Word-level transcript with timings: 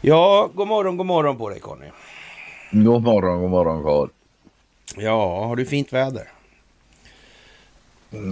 Ja, 0.00 0.50
god 0.54 0.68
morgon, 0.68 0.96
god 0.96 1.06
morgon 1.06 1.36
på 1.38 1.48
dig 1.48 1.60
Conny. 1.60 1.90
God 2.72 3.02
morgon, 3.02 3.40
god 3.40 3.50
morgon 3.50 3.82
Karl. 3.82 4.08
Ja, 4.96 5.44
har 5.46 5.56
du 5.56 5.66
fint 5.66 5.92
väder? 5.92 6.28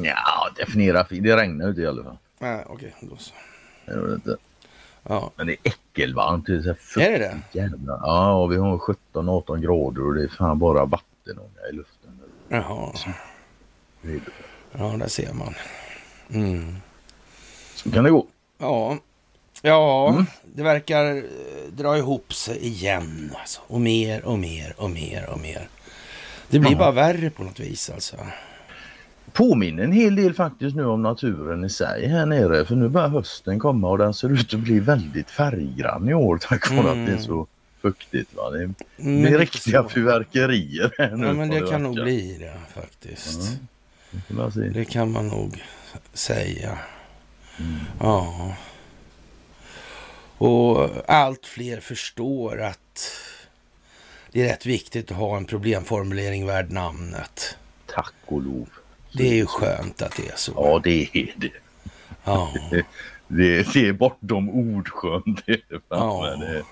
Ja, 0.04 0.50
definiera 0.56 1.04
fint. 1.04 1.24
Det 1.24 1.36
regnar 1.36 1.68
ute 1.68 1.80
i 1.80 1.86
alla 1.86 2.04
fall. 2.04 2.16
Nej, 2.38 2.64
okej, 2.68 2.94
då 3.00 3.16
så. 3.16 3.34
Det 3.86 3.92
gör 3.92 4.06
det 4.08 4.14
inte. 4.14 4.36
Ja, 5.02 5.30
Men 5.36 5.46
det 5.46 5.52
är 5.52 5.58
äckelvarmt. 5.62 6.46
Det 6.46 6.52
är, 6.54 6.76
så 6.94 7.00
här 7.00 7.10
är 7.10 7.18
det 7.18 7.38
det? 7.52 7.58
Jävla. 7.60 7.98
Ja, 8.02 8.32
och 8.34 8.52
vi 8.52 8.56
har 8.56 8.78
17-18 8.78 9.58
grader 9.60 10.06
och 10.06 10.14
det 10.14 10.22
är 10.24 10.28
fan 10.28 10.58
bara 10.58 10.84
vattenånga 10.84 11.60
i 11.70 11.74
luften. 11.74 12.20
Jaha, 12.48 12.92
är- 14.02 14.20
ja, 14.78 14.96
där 14.98 15.08
ser 15.08 15.32
man. 15.32 15.54
Mm. 16.32 16.76
Så 17.74 17.90
kan 17.90 18.04
det 18.04 18.10
gå. 18.10 18.26
Ja, 18.58 18.98
ja 19.62 20.08
Mm. 20.12 20.26
det 20.54 20.62
verkar 20.62 21.16
eh, 21.16 21.22
dra 21.72 21.98
ihop 21.98 22.34
sig 22.34 22.58
igen. 22.66 23.32
Alltså. 23.40 23.60
Och 23.66 23.80
mer 23.80 24.24
och 24.24 24.38
mer 24.38 24.74
och 24.76 24.90
mer 24.90 25.26
och 25.32 25.40
mer. 25.40 25.68
Det 26.48 26.58
blir 26.58 26.70
Ja. 26.72 26.78
bara 26.78 26.90
värre 26.92 27.30
på 27.30 27.44
något 27.44 27.60
vis 27.60 27.90
alltså. 27.90 28.16
Påminner 29.32 29.82
en 29.84 29.92
hel 29.92 30.16
del 30.16 30.34
faktiskt 30.34 30.76
nu 30.76 30.84
om 30.86 31.02
naturen 31.02 31.64
i 31.64 31.70
sig 31.70 32.08
här 32.08 32.26
nere. 32.26 32.64
För 32.64 32.74
nu 32.76 32.88
börjar 32.88 33.08
hösten 33.08 33.58
komma 33.58 33.88
och 33.88 33.98
den 33.98 34.14
ser 34.14 34.28
ut 34.32 34.54
att 34.54 34.60
bli 34.60 34.80
väldigt 34.80 35.30
färggrann 35.30 36.08
i 36.08 36.14
år 36.14 36.38
tack 36.42 36.70
vare 36.70 36.80
Mm. 36.90 37.00
att 37.00 37.06
det 37.06 37.12
är 37.12 37.18
så 37.26 37.46
fuktigt. 37.82 38.34
Va? 38.34 38.50
Det 38.50 38.58
är, 38.58 38.62
Mm, 38.98 39.22
det 39.22 39.28
är 39.28 39.38
riktiga 39.38 39.82
så. 39.82 39.88
fyrverkerier 39.88 40.94
här 40.98 41.16
nu. 41.16 41.26
Ja, 41.26 41.32
men 41.32 41.48
får 41.52 41.60
det 41.60 41.70
kan 41.70 41.82
nog 41.82 41.94
verka. 41.94 42.04
bli 42.04 42.36
det 42.40 42.80
faktiskt. 42.80 43.42
Se. 43.42 43.56
Det 44.72 44.84
kan 44.84 45.10
man 45.12 45.28
nog 45.28 45.62
säga. 46.12 46.78
Mm. 47.58 47.76
Ja. 48.00 48.54
Och 50.38 50.90
allt 51.10 51.46
fler 51.46 51.80
förstår 51.80 52.60
att 52.62 53.10
det 54.32 54.42
är 54.42 54.48
rätt 54.48 54.66
viktigt 54.66 55.10
att 55.10 55.16
ha 55.16 55.36
en 55.36 55.44
problemformulering 55.44 56.46
värd 56.46 56.70
namnet. 56.70 57.56
Tack 57.86 58.14
och 58.26 58.42
lov. 58.42 58.68
Det 59.12 59.28
är 59.28 59.34
ju 59.34 59.46
skönt 59.46 60.02
att 60.02 60.16
det 60.16 60.28
är 60.28 60.36
så. 60.36 60.52
Ja, 60.56 60.80
det 60.84 61.08
är 61.12 61.34
det. 61.36 61.50
Ja. 62.24 62.52
Det, 63.32 63.72
det 63.72 63.88
är 63.88 63.92
bortom 63.92 64.46
det 65.46 65.60
fan 65.70 65.80
Ja. 65.88 66.36
det. 66.36 66.64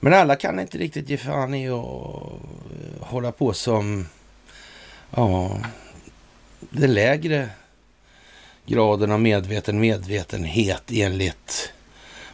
Men 0.00 0.14
alla 0.14 0.36
kan 0.36 0.60
inte 0.60 0.78
riktigt 0.78 1.08
ge 1.08 1.16
fan 1.16 1.54
i 1.54 1.68
att 1.68 1.84
eh, 1.84 3.06
hålla 3.06 3.32
på 3.32 3.52
som 3.52 4.06
ja, 5.16 5.58
den 6.60 6.94
lägre 6.94 7.48
graden 8.66 9.12
av 9.12 9.20
medveten 9.20 9.80
medvetenhet 9.80 10.82
enligt 10.92 11.72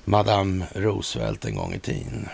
Madame 0.05 0.67
Roosevelt 0.75 1.45
en 1.45 1.57
gång 1.57 1.73
i 1.75 1.79
tiden. 1.79 2.29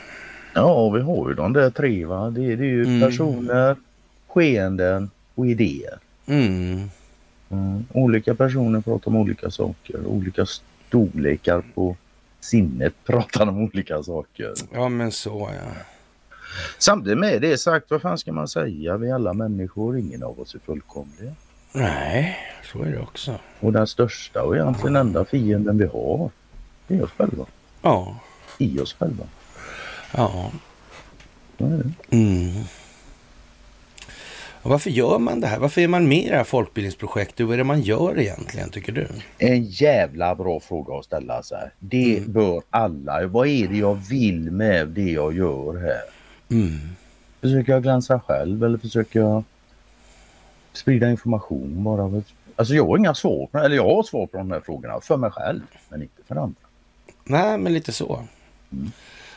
Ja, 0.54 0.90
vi 0.90 1.00
har 1.00 1.28
ju 1.28 1.34
de 1.34 1.52
där 1.52 1.70
tre 1.70 2.04
va. 2.04 2.30
Det, 2.30 2.56
det 2.56 2.64
är 2.64 2.68
ju 2.68 2.84
Mm. 2.84 3.00
personer, 3.00 3.76
skeenden 4.28 5.10
och 5.34 5.46
idéer. 5.46 5.98
Mm. 6.26 6.90
Mm. 7.50 7.84
Olika 7.92 8.34
personer 8.34 8.80
pratar 8.80 9.10
om 9.10 9.16
olika 9.16 9.50
saker. 9.50 10.06
Olika 10.06 10.46
storlekar 10.88 11.62
på 11.74 11.96
sinnet 12.40 12.94
pratar 13.04 13.46
om 13.46 13.58
olika 13.62 14.02
saker. 14.02 14.52
Ja, 14.72 14.88
men 14.88 15.12
så 15.12 15.50
ja. 15.54 15.70
Samtidigt 16.78 17.18
med 17.18 17.42
det 17.42 17.58
sagt, 17.58 17.90
vad 17.90 18.02
fan 18.02 18.18
ska 18.18 18.32
man 18.32 18.48
säga? 18.48 18.96
Vi 18.96 19.08
är 19.10 19.14
alla 19.14 19.32
människor, 19.32 19.98
ingen 19.98 20.22
av 20.22 20.40
oss 20.40 20.54
är 20.54 20.58
fullkomliga. 20.58 21.32
Nej, 21.72 22.36
så 22.72 22.82
är 22.82 22.90
det 22.92 22.98
också. 23.00 23.34
Och 23.60 23.72
den 23.72 23.86
största 23.86 24.42
och 24.42 24.56
egentligen 24.56 24.96
enda 24.96 25.24
fienden 25.24 25.78
vi 25.78 25.86
har, 25.86 26.30
det 26.86 26.94
är 26.96 27.04
oss 27.04 27.10
själva. 27.16 27.44
Ja, 27.82 28.16
I 28.58 28.78
oss 28.80 28.92
själva. 28.92 29.24
ja. 30.16 30.50
Mm. 32.10 32.50
Varför 34.62 34.90
gör 34.90 35.18
man 35.18 35.40
det 35.40 35.46
här? 35.46 35.58
Varför 35.58 35.80
är 35.80 35.88
man 35.88 36.08
med 36.08 36.18
i 36.24 36.28
det 36.28 36.36
här 36.36 36.44
folkbildningsprojektet? 36.44 37.46
Vad 37.46 37.54
är 37.54 37.58
det 37.58 37.64
man 37.64 37.80
gör 37.82 38.18
egentligen, 38.20 38.70
tycker 38.70 38.92
du? 38.92 39.08
En 39.38 39.62
jävla 39.64 40.34
bra 40.34 40.60
fråga 40.60 40.94
att 40.94 41.04
ställa 41.04 41.42
sig. 41.42 41.70
Det 41.78 42.18
Mm. 42.18 42.32
bör 42.32 42.62
alla. 42.70 43.26
Vad 43.26 43.46
är 43.46 43.68
det 43.68 43.76
jag 43.76 43.94
vill 43.94 44.50
med 44.50 44.88
det 44.88 45.10
jag 45.10 45.36
gör 45.36 45.80
här? 45.80 46.02
Mm. 46.52 46.78
Försöker 47.40 47.72
jag 47.72 47.82
glänsa 47.82 48.20
själv 48.20 48.64
eller 48.64 48.78
försöker 48.78 49.20
jag 49.20 49.44
sprida 50.72 51.10
information 51.10 51.84
bara? 51.84 52.22
Alltså 52.56 52.74
jag 52.74 52.86
har 52.86 52.98
inga 52.98 53.14
svar 53.14 53.46
på, 53.46 53.58
eller 53.58 53.76
jag 53.76 53.94
har 53.94 54.02
svar 54.02 54.26
på 54.26 54.38
de 54.38 54.50
här 54.50 54.60
frågorna 54.60 55.00
för 55.00 55.16
mig 55.16 55.30
själv, 55.30 55.60
men 55.88 56.02
inte 56.02 56.22
för 56.28 56.36
andra. 56.36 56.60
Nej, 57.24 57.58
men 57.58 57.74
lite 57.74 57.92
så. 57.92 58.26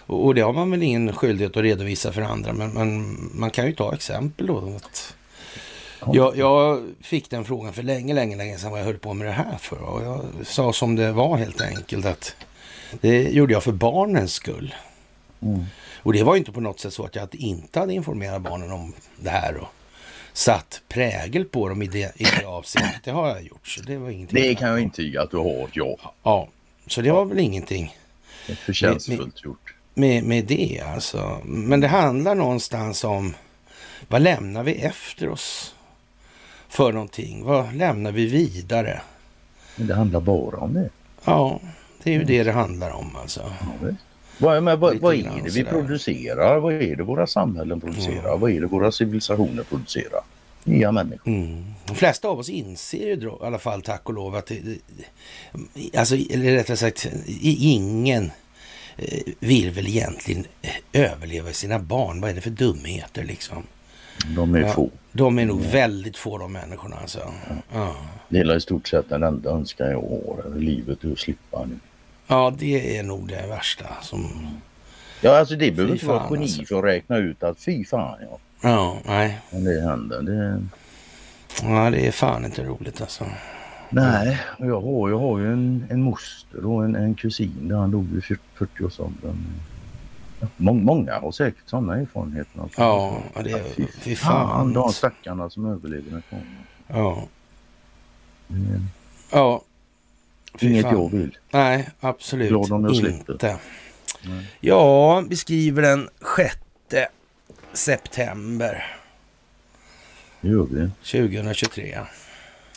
Och 0.05 0.25
och 0.25 0.35
det 0.35 0.41
har 0.41 0.53
man 0.53 0.71
väl 0.71 0.83
ingen 0.83 1.13
skyldighet 1.13 1.57
att 1.57 1.63
redovisa 1.63 2.11
för 2.11 2.21
andra, 2.21 2.53
men, 2.53 2.69
men 2.73 3.17
man 3.33 3.51
kan 3.51 3.65
ju 3.65 3.73
ta 3.73 3.93
exempel 3.93 4.47
då. 4.47 4.75
Att 4.75 5.15
jag, 6.13 6.37
jag 6.37 6.87
fick 7.01 7.29
den 7.29 7.45
frågan 7.45 7.73
för 7.73 7.83
länge, 7.83 8.13
länge, 8.13 8.35
länge 8.35 8.57
sedan 8.57 8.71
vad 8.71 8.79
jag 8.79 8.85
höll 8.85 8.97
på 8.97 9.13
med 9.13 9.27
det 9.27 9.31
här 9.31 9.57
för. 9.57 9.81
Och 9.81 10.03
jag 10.03 10.25
sa 10.43 10.73
som 10.73 10.95
det 10.95 11.11
var 11.11 11.37
helt 11.37 11.61
enkelt 11.61 12.05
att 12.05 12.35
det 13.01 13.23
gjorde 13.23 13.53
jag 13.53 13.63
för 13.63 13.71
barnens 13.71 14.33
skull. 14.33 14.75
Mm. 15.41 15.65
Och 16.05 16.13
det 16.13 16.23
var 16.23 16.35
ju 16.35 16.39
inte 16.39 16.51
på 16.51 16.61
något 16.61 16.79
sätt 16.79 16.93
så 16.93 17.05
att 17.05 17.15
jag 17.15 17.35
inte 17.35 17.79
hade 17.79 17.93
informerat 17.93 18.41
barnen 18.41 18.71
om 18.71 18.93
det 19.19 19.29
här 19.29 19.57
och 19.57 19.67
satt 20.33 20.81
prägel 20.87 21.45
på 21.45 21.69
dem 21.69 21.81
i 21.81 21.87
det, 21.87 22.21
i 22.21 22.23
det 22.39 22.45
avseendet. 22.45 23.03
Det 23.03 23.11
har 23.11 23.27
jag 23.27 23.43
gjort, 23.43 23.67
så 23.67 23.81
det 23.81 23.97
var 23.97 24.09
ingenting. 24.09 24.41
Det 24.41 24.55
kan 24.55 24.69
jag 24.69 24.79
intyga 24.81 25.21
att 25.21 25.31
du 25.31 25.37
har, 25.37 25.69
ja. 25.73 26.13
Ja, 26.23 26.47
så 26.87 27.01
det 27.01 27.11
var 27.11 27.25
väl 27.25 27.39
ingenting 27.39 27.95
Det 28.47 28.51
är 28.51 28.55
förtjänstfullt 28.55 29.43
gjort. 29.43 29.73
med, 29.93 30.23
med 30.23 30.45
det 30.45 30.83
alltså. 30.93 31.41
Men 31.45 31.79
det 31.79 31.87
handlar 31.87 32.35
någonstans 32.35 33.03
om 33.03 33.35
vad 34.07 34.21
lämnar 34.21 34.63
vi 34.63 34.73
efter 34.73 35.29
oss 35.29 35.75
för 36.69 36.91
någonting? 36.91 37.43
Vad 37.45 37.75
lämnar 37.75 38.11
vi 38.11 38.25
vidare? 38.25 39.01
Men 39.75 39.87
det 39.87 39.95
handlar 39.95 40.19
bara 40.19 40.57
om 40.57 40.73
det. 40.73 40.89
Ja, 41.25 41.59
det 42.03 42.09
är 42.09 42.19
ju 42.19 42.23
det 42.23 42.43
det 42.43 42.51
handlar 42.51 42.91
om 42.91 43.15
alltså. 43.15 43.53
Ja. 43.81 43.87
Vad, 44.37 44.63
men 44.63 44.79
vad, 44.79 44.97
vad 44.97 45.15
är 45.15 45.41
det 45.43 45.49
vi 45.49 45.63
producerar? 45.63 46.59
Vad 46.59 46.73
är 46.73 46.95
det 46.95 47.03
våra 47.03 47.27
samhällen 47.27 47.81
producerar? 47.81 48.37
Vad 48.37 48.51
är 48.51 48.61
det 48.61 48.67
våra 48.67 48.91
civilisationer 48.91 49.63
producerar? 49.63 50.21
Nya 50.63 50.91
människor. 50.91 51.31
Mm. 51.31 51.63
De 51.85 51.95
flesta 51.95 52.27
av 52.27 52.39
oss 52.39 52.49
inser 52.49 53.07
ju 53.07 53.15
då, 53.15 53.39
i 53.43 53.45
alla 53.45 53.59
fall 53.59 53.81
tack 53.81 54.01
och 54.03 54.13
lov 54.13 54.35
att 54.35 54.51
alltså, 55.97 56.15
eller 56.15 56.51
rättare 56.51 56.77
sagt, 56.77 57.07
ingen 57.41 58.31
eh, 58.97 59.19
vill 59.39 59.71
väl 59.71 59.87
egentligen 59.87 60.45
eh, 60.61 61.01
överleva 61.11 61.51
sina 61.51 61.79
barn. 61.79 62.21
Vad 62.21 62.29
är 62.29 62.33
det 62.33 62.41
för 62.41 62.49
dumheter 62.49 63.23
liksom? 63.23 63.63
De 64.35 64.55
är 64.55 64.59
Ja. 64.59 64.69
få. 64.73 64.89
De 65.11 65.39
är 65.39 65.45
nog 65.45 65.61
väldigt 65.61 66.17
få 66.17 66.37
de 66.37 66.51
människorna 66.51 66.95
alltså. 66.95 67.33
Ja. 67.73 67.95
Det 68.29 68.39
är 68.39 68.57
i 68.57 68.61
stort 68.61 68.87
sett 68.87 69.09
den 69.09 69.23
enda 69.23 69.49
önskan 69.49 69.87
jag 69.87 70.01
har 70.01 70.59
livet 70.59 71.03
är 71.03 71.11
att 71.11 71.19
slippa 71.19 71.65
nu. 71.65 71.79
Ja, 72.27 72.53
det 72.57 72.97
är 72.97 73.03
nog 73.03 73.27
det 73.27 73.47
värsta 73.47 73.85
som... 74.01 74.47
Ja, 75.21 75.39
alltså 75.39 75.55
det 75.55 75.71
behöver 75.71 75.93
inte 75.93 76.05
vara 76.05 76.27
geni 76.31 76.43
alltså. 76.43 76.65
för 76.65 76.77
att 76.77 76.83
räkna 76.83 77.17
ut 77.17 77.43
att 77.43 77.59
fy 77.59 77.85
fan 77.85 78.17
ja. 78.21 78.39
Ja, 78.61 78.97
nej. 79.05 79.39
Om 79.51 79.63
det 79.63 79.81
händer. 79.81 80.21
Det... 80.21 80.63
Ja, 81.63 81.89
det 81.89 82.07
är 82.07 82.11
fan 82.11 82.45
inte 82.45 82.63
roligt 82.63 83.01
alltså. 83.01 83.25
Nej, 83.89 84.41
och 84.59 84.67
jag 84.67 84.81
har, 84.81 85.09
jag 85.09 85.19
har 85.19 85.39
ju 85.39 85.53
en, 85.53 85.85
en 85.89 86.01
moster 86.01 86.65
och 86.65 86.85
en, 86.85 86.95
en 86.95 87.15
kusin 87.15 87.67
där 87.67 87.75
han 87.75 87.91
dog 87.91 88.07
vid 88.07 88.23
40 88.23 88.41
40-årsåldern. 88.57 89.45
Ja, 90.39 90.47
må, 90.57 90.73
många 90.73 91.19
har 91.19 91.31
säkert 91.31 91.69
sådana 91.69 91.97
erfarenheter. 91.97 92.61
Alltså. 92.61 92.81
Ja, 92.81 93.21
det 93.43 93.51
är... 93.51 93.63
fy 93.63 93.87
Fy 93.99 94.15
fan. 94.15 94.47
fan. 94.49 94.73
De 94.73 94.93
stackarna 94.93 95.49
som 95.49 95.65
överlever 95.65 96.11
med 96.11 96.25
kvar. 96.25 96.41
Ja. 96.87 97.23
Är 98.49 98.81
Ja. 99.31 99.61
Inget 100.59 100.83
fan. 100.83 100.93
jag 100.93 101.11
vill. 101.11 101.37
Nej, 101.51 101.89
absolut 101.99 102.49
Glad 102.49 102.71
om 102.71 102.83
jag 102.85 102.93
inte. 102.95 103.11
slipper. 103.11 103.55
Ja, 104.59 105.19
vi 105.29 105.35
skriver 105.35 105.81
den 105.81 106.09
6 106.35 106.55
september 107.73 108.97
Det 110.41 110.47
gör 110.49 110.67
vi. 110.71 110.89
2023. 111.11 111.99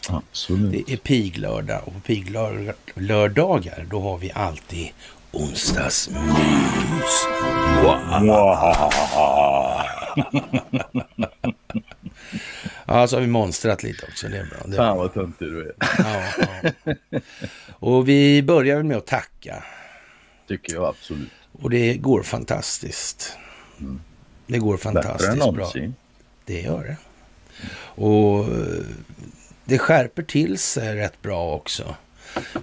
Absolut. 0.08 0.86
Det 0.86 0.92
är 0.92 0.96
piglördag 0.96 1.80
och 1.84 1.92
på 1.94 2.00
piglördagar 2.00 3.86
då 3.90 4.00
har 4.00 4.18
vi 4.18 4.32
alltid 4.34 4.88
onsdagsmys. 5.32 6.18
Ja, 12.88 13.08
så 13.08 13.16
har 13.16 13.20
vi 13.20 13.26
monstrat 13.26 13.82
lite 13.82 14.06
också. 14.06 14.28
Det 14.28 14.38
är 14.38 14.44
bra. 14.44 14.58
Det 14.66 14.74
är 14.74 14.76
Fan 14.76 14.96
vad 14.96 15.14
töntig 15.14 15.48
du 15.48 15.60
är. 15.60 15.74
Ja, 15.98 16.46
ja. 16.82 17.20
Och 17.68 18.08
vi 18.08 18.42
börjar 18.42 18.76
väl 18.76 18.84
med 18.84 18.96
att 18.96 19.06
tacka. 19.06 19.64
Tycker 20.48 20.74
jag 20.74 20.84
absolut. 20.84 21.30
Och 21.52 21.70
det 21.70 21.94
går 21.94 22.22
fantastiskt. 22.22 23.36
Det 24.46 24.58
går 24.58 24.76
Bättre 24.76 24.88
än 24.88 24.94
fantastiskt 24.94 25.54
bra. 25.54 25.72
Det 26.44 26.60
gör 26.60 26.84
det. 26.84 26.96
Och 28.02 28.44
eh, 28.44 28.84
det 29.64 29.78
skärper 29.78 30.22
till 30.22 30.58
sig 30.58 30.96
rätt 30.96 31.22
bra 31.22 31.54
också. 31.54 31.96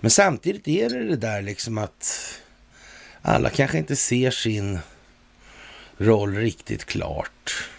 Men 0.01 0.11
samtidigt 0.11 0.67
är 0.67 0.89
det 0.89 1.03
det 1.03 1.15
där 1.15 1.41
liksom 1.41 1.77
att 1.77 2.33
alla 3.21 3.49
kanske 3.49 3.77
inte 3.77 3.95
ser 3.95 4.31
sin 4.31 4.79
roll 5.97 6.35
riktigt 6.35 6.85
klart 6.85 7.69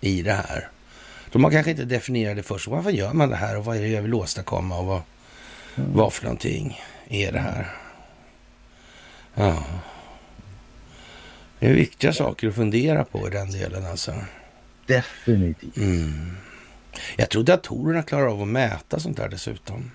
i 0.00 0.22
det 0.22 0.32
här. 0.32 0.68
De 1.32 1.44
har 1.44 1.50
kanske 1.50 1.70
inte 1.70 1.84
definierat 1.84 2.36
det 2.36 2.42
först. 2.42 2.68
Varför 2.68 2.90
gör 2.90 3.12
man 3.12 3.28
det 3.28 3.36
här 3.36 3.58
och 3.58 3.64
vad 3.64 3.76
är 3.76 3.80
det 3.80 3.88
jag 3.88 4.02
vill 4.02 4.14
åstadkomma 4.14 4.78
och 4.78 4.86
vad, 4.86 5.02
mm. 5.76 5.90
vad 5.92 6.12
för 6.12 6.24
någonting 6.24 6.80
är 7.08 7.32
det 7.32 7.38
här? 7.38 7.66
Ja. 9.34 9.64
Det 11.58 11.66
är 11.66 11.74
viktiga 11.74 12.12
saker 12.12 12.48
att 12.48 12.54
fundera 12.54 13.04
på 13.04 13.28
i 13.28 13.30
den 13.30 13.50
delen 13.50 13.86
alltså. 13.86 14.14
Definitivt. 14.86 15.76
Mm. 15.76 16.36
Jag 17.16 17.28
tror 17.28 17.44
datorerna 17.44 18.02
klarar 18.02 18.26
av 18.26 18.42
att 18.42 18.48
mäta 18.48 19.00
sånt 19.00 19.16
där 19.16 19.28
dessutom. 19.28 19.90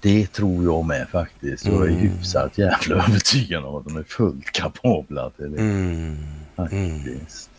Det 0.00 0.26
tror 0.26 0.64
jag 0.64 0.84
med 0.84 1.08
faktiskt. 1.08 1.66
Jag 1.66 1.82
är 1.82 1.88
mm. 1.88 1.96
hyfsat 1.96 2.58
jävla 2.58 3.04
övertygad 3.08 3.64
om 3.64 3.74
att 3.74 3.84
de 3.84 3.96
är 3.96 4.02
fullt 4.02 4.52
kapabla 4.52 5.30
till 5.30 5.52
det. 5.52 5.60
Mm. 5.60 6.16
Faktiskt. 6.56 7.50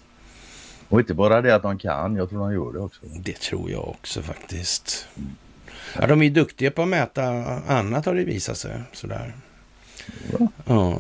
Och 0.90 1.00
inte 1.00 1.14
bara 1.14 1.42
det 1.42 1.56
att 1.56 1.62
de 1.62 1.78
kan, 1.78 2.16
jag 2.16 2.30
tror 2.30 2.40
de 2.40 2.54
gör 2.54 2.74
det 2.74 2.80
också. 2.80 3.02
Det 3.04 3.40
tror 3.40 3.72
jag 3.72 3.88
också 3.88 4.22
faktiskt. 4.22 5.08
Ja, 6.00 6.08
de 6.08 6.22
är 6.22 6.30
duktiga 6.30 6.72
på 6.72 6.82
att 6.82 6.88
mäta 6.88 7.24
annat 7.68 8.06
har 8.06 8.16
det 8.16 8.24
visat 8.24 8.58
sig. 8.58 8.82
Sådär. 8.92 9.34
Ja. 10.40 10.48
ja. 10.66 11.00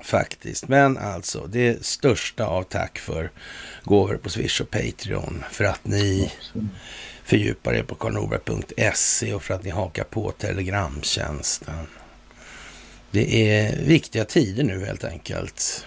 Faktiskt. 0.00 0.68
Men 0.68 0.98
alltså, 0.98 1.46
det 1.46 1.86
största 1.86 2.46
av 2.46 2.62
tack 2.62 2.98
för 2.98 3.30
gåvor 3.84 4.16
på 4.16 4.30
Swish 4.30 4.60
och 4.60 4.70
Patreon. 4.70 5.44
För 5.50 5.64
att 5.64 5.84
ni 5.84 6.32
fördjupar 7.24 7.74
er 7.74 7.82
på 7.82 7.94
karlnorberg.se 7.94 9.34
och 9.34 9.42
för 9.42 9.54
att 9.54 9.64
ni 9.64 9.70
hakar 9.70 10.04
på 10.04 10.30
Telegramtjänsten. 10.30 11.86
Det 13.10 13.50
är 13.50 13.84
viktiga 13.84 14.24
tider 14.24 14.64
nu 14.64 14.84
helt 14.84 15.04
enkelt. 15.04 15.86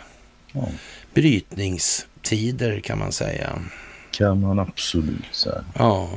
Ja. 0.51 0.67
Brytningstider 1.13 2.79
kan 2.79 2.99
man 2.99 3.11
säga. 3.11 3.59
Kan 4.11 4.41
man 4.41 4.59
absolut 4.59 5.35
säga. 5.35 5.63
Ja. 5.77 6.09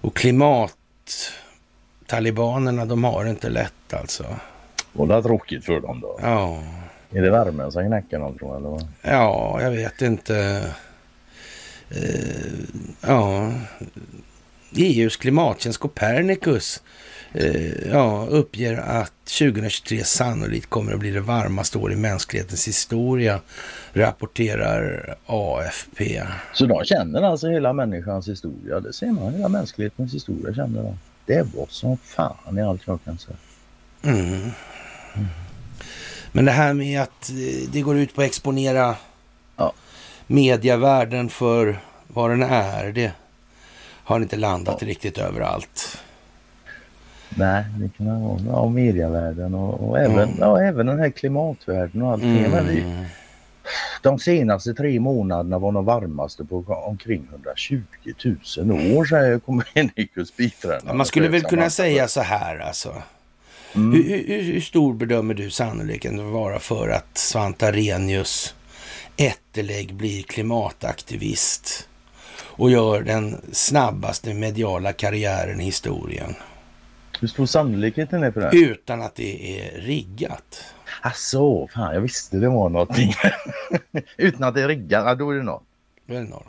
Och 0.00 0.16
klimattalibanerna, 0.16 2.84
de 2.84 3.04
har 3.04 3.24
det 3.24 3.30
inte 3.30 3.48
lätt 3.48 3.94
alltså. 3.94 4.26
Var 4.92 5.06
det 5.06 5.22
tråkigt 5.22 5.64
för 5.64 5.80
dem 5.80 6.00
då? 6.00 6.18
Ja. 6.22 6.62
Är 7.10 7.22
det 7.22 7.30
värmen 7.30 7.72
som 7.72 7.86
knäcker 7.86 8.18
dem 8.18 8.38
tror 8.38 8.56
eller 8.56 8.68
vad? 8.68 8.88
Ja, 9.02 9.58
jag 9.62 9.70
vet 9.70 10.02
inte. 10.02 10.64
Uh, 11.92 12.64
ja, 13.00 13.52
EUs 14.74 15.16
klimattjänst 15.16 15.78
Copernicus 15.78 16.82
uh, 17.34 17.88
ja, 17.92 18.26
uppger 18.30 18.76
att 18.76 19.12
2023 19.24 20.04
sannolikt 20.04 20.70
kommer 20.70 20.92
att 20.92 21.00
bli 21.00 21.10
det 21.10 21.20
varmaste 21.20 21.78
år 21.78 21.92
i 21.92 21.96
mänsklighetens 21.96 22.68
historia, 22.68 23.40
rapporterar 23.92 25.14
AFP. 25.26 26.22
Så 26.54 26.66
de 26.66 26.84
känner 26.84 27.22
alltså 27.22 27.48
hela 27.48 27.72
människans 27.72 28.28
historia? 28.28 28.80
Det 28.80 28.92
ser 28.92 29.10
man, 29.10 29.32
hela 29.32 29.48
mänsklighetens 29.48 30.14
historia 30.14 30.54
känner 30.54 30.82
de. 30.82 30.98
Det 31.26 31.42
var 31.54 31.66
som 31.68 31.96
fan 31.96 32.58
i 32.58 32.62
allt 32.62 32.82
jag 32.84 32.98
kan 33.04 33.18
säga. 33.18 33.36
Mm. 34.02 34.50
Men 36.32 36.44
det 36.44 36.52
här 36.52 36.74
med 36.74 37.02
att 37.02 37.30
eh, 37.30 37.70
det 37.72 37.80
går 37.80 37.98
ut 37.98 38.14
på 38.14 38.20
att 38.20 38.26
exponera 38.26 38.96
ja. 39.56 39.72
mediavärlden 40.26 41.28
för 41.28 41.78
vad 42.08 42.30
den 42.30 42.42
är, 42.42 42.92
det 42.92 43.12
har 44.06 44.20
inte 44.20 44.36
landat 44.36 44.78
ja. 44.80 44.88
riktigt 44.88 45.18
överallt. 45.18 45.98
Nej, 47.28 47.64
det 47.78 47.88
kan 47.96 48.22
vara 48.22 48.40
ja, 48.46 48.68
mediavärlden 48.68 49.54
och, 49.54 49.88
och 49.88 49.98
även, 49.98 50.28
mm. 50.28 50.36
ja, 50.40 50.62
även 50.62 50.86
den 50.86 50.98
här 50.98 51.10
klimatvärlden 51.10 52.02
och 52.02 52.12
allting. 52.12 52.44
Mm. 52.44 52.66
Vi, 52.66 52.84
de 54.02 54.18
senaste 54.18 54.74
tre 54.74 55.00
månaderna 55.00 55.58
var 55.58 55.72
de 55.72 55.84
varmaste 55.84 56.44
på 56.44 56.64
omkring 56.86 57.28
120 57.30 57.82
000 58.58 58.96
år, 58.96 59.04
säger 59.04 59.38
Comenius 59.38 60.36
biträdande. 60.36 60.92
Man 60.92 61.06
skulle 61.06 61.28
väl 61.28 61.42
kunna 61.42 61.70
säga 61.70 62.08
så 62.08 62.20
här 62.20 62.58
alltså. 62.58 62.94
Mm. 63.74 63.92
Hur, 63.92 64.02
hur, 64.26 64.42
hur, 64.42 64.60
stor 64.60 64.94
bedömer 64.94 65.34
du 65.34 65.50
sannolikheten 65.50 66.32
vara 66.32 66.58
för 66.58 66.88
att 66.88 67.18
Svante 67.18 67.68
Arrhenius 67.68 68.54
Ätterlägg 69.16 69.94
blir 69.94 70.22
klimataktivist 70.22 71.88
och 72.56 72.70
gör 72.70 73.02
den 73.02 73.40
snabbaste 73.52 74.34
mediala 74.34 74.92
karriären 74.92 75.60
i 75.60 75.64
historien? 75.64 76.34
Hur 77.20 77.28
stor 77.28 77.46
sannolikheten 77.46 78.22
är 78.22 78.30
för 78.30 78.40
det? 78.40 78.56
Utan 78.56 79.02
att 79.02 79.14
det 79.14 79.60
är 79.60 79.80
riggat. 79.80 80.64
Asså, 81.00 81.68
fan 81.74 81.94
jag 81.94 82.00
visste 82.00 82.36
det 82.36 82.48
var 82.48 82.68
någonting. 82.68 83.12
Utan 84.16 84.42
att 84.42 84.54
det 84.54 84.62
är 84.62 84.68
riggat, 84.68 85.04
ja, 85.06 85.14
då 85.14 85.30
är 85.30 85.34
det 85.34 85.42
noll. 85.42 85.62
Då 86.06 86.14
är 86.14 86.18
det 86.18 86.28
noll. 86.28 86.46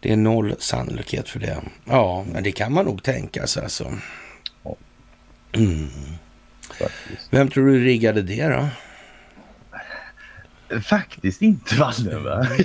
Det 0.00 0.12
är 0.12 0.16
noll 0.16 0.54
sannolikhet 0.58 1.28
för 1.28 1.40
det. 1.40 1.62
Ja, 1.84 2.24
men 2.32 2.42
det 2.42 2.52
kan 2.52 2.72
man 2.72 2.84
nog 2.84 3.02
tänka 3.02 3.46
sig 3.46 3.62
alltså. 3.62 3.92
Mm. 5.52 5.88
Vem 7.30 7.50
tror 7.50 7.66
du 7.66 7.84
riggade 7.84 8.22
det 8.22 8.48
då? 8.48 8.68
Faktiskt 10.82 11.42
inte 11.42 11.74
Wallenberg. 11.74 12.64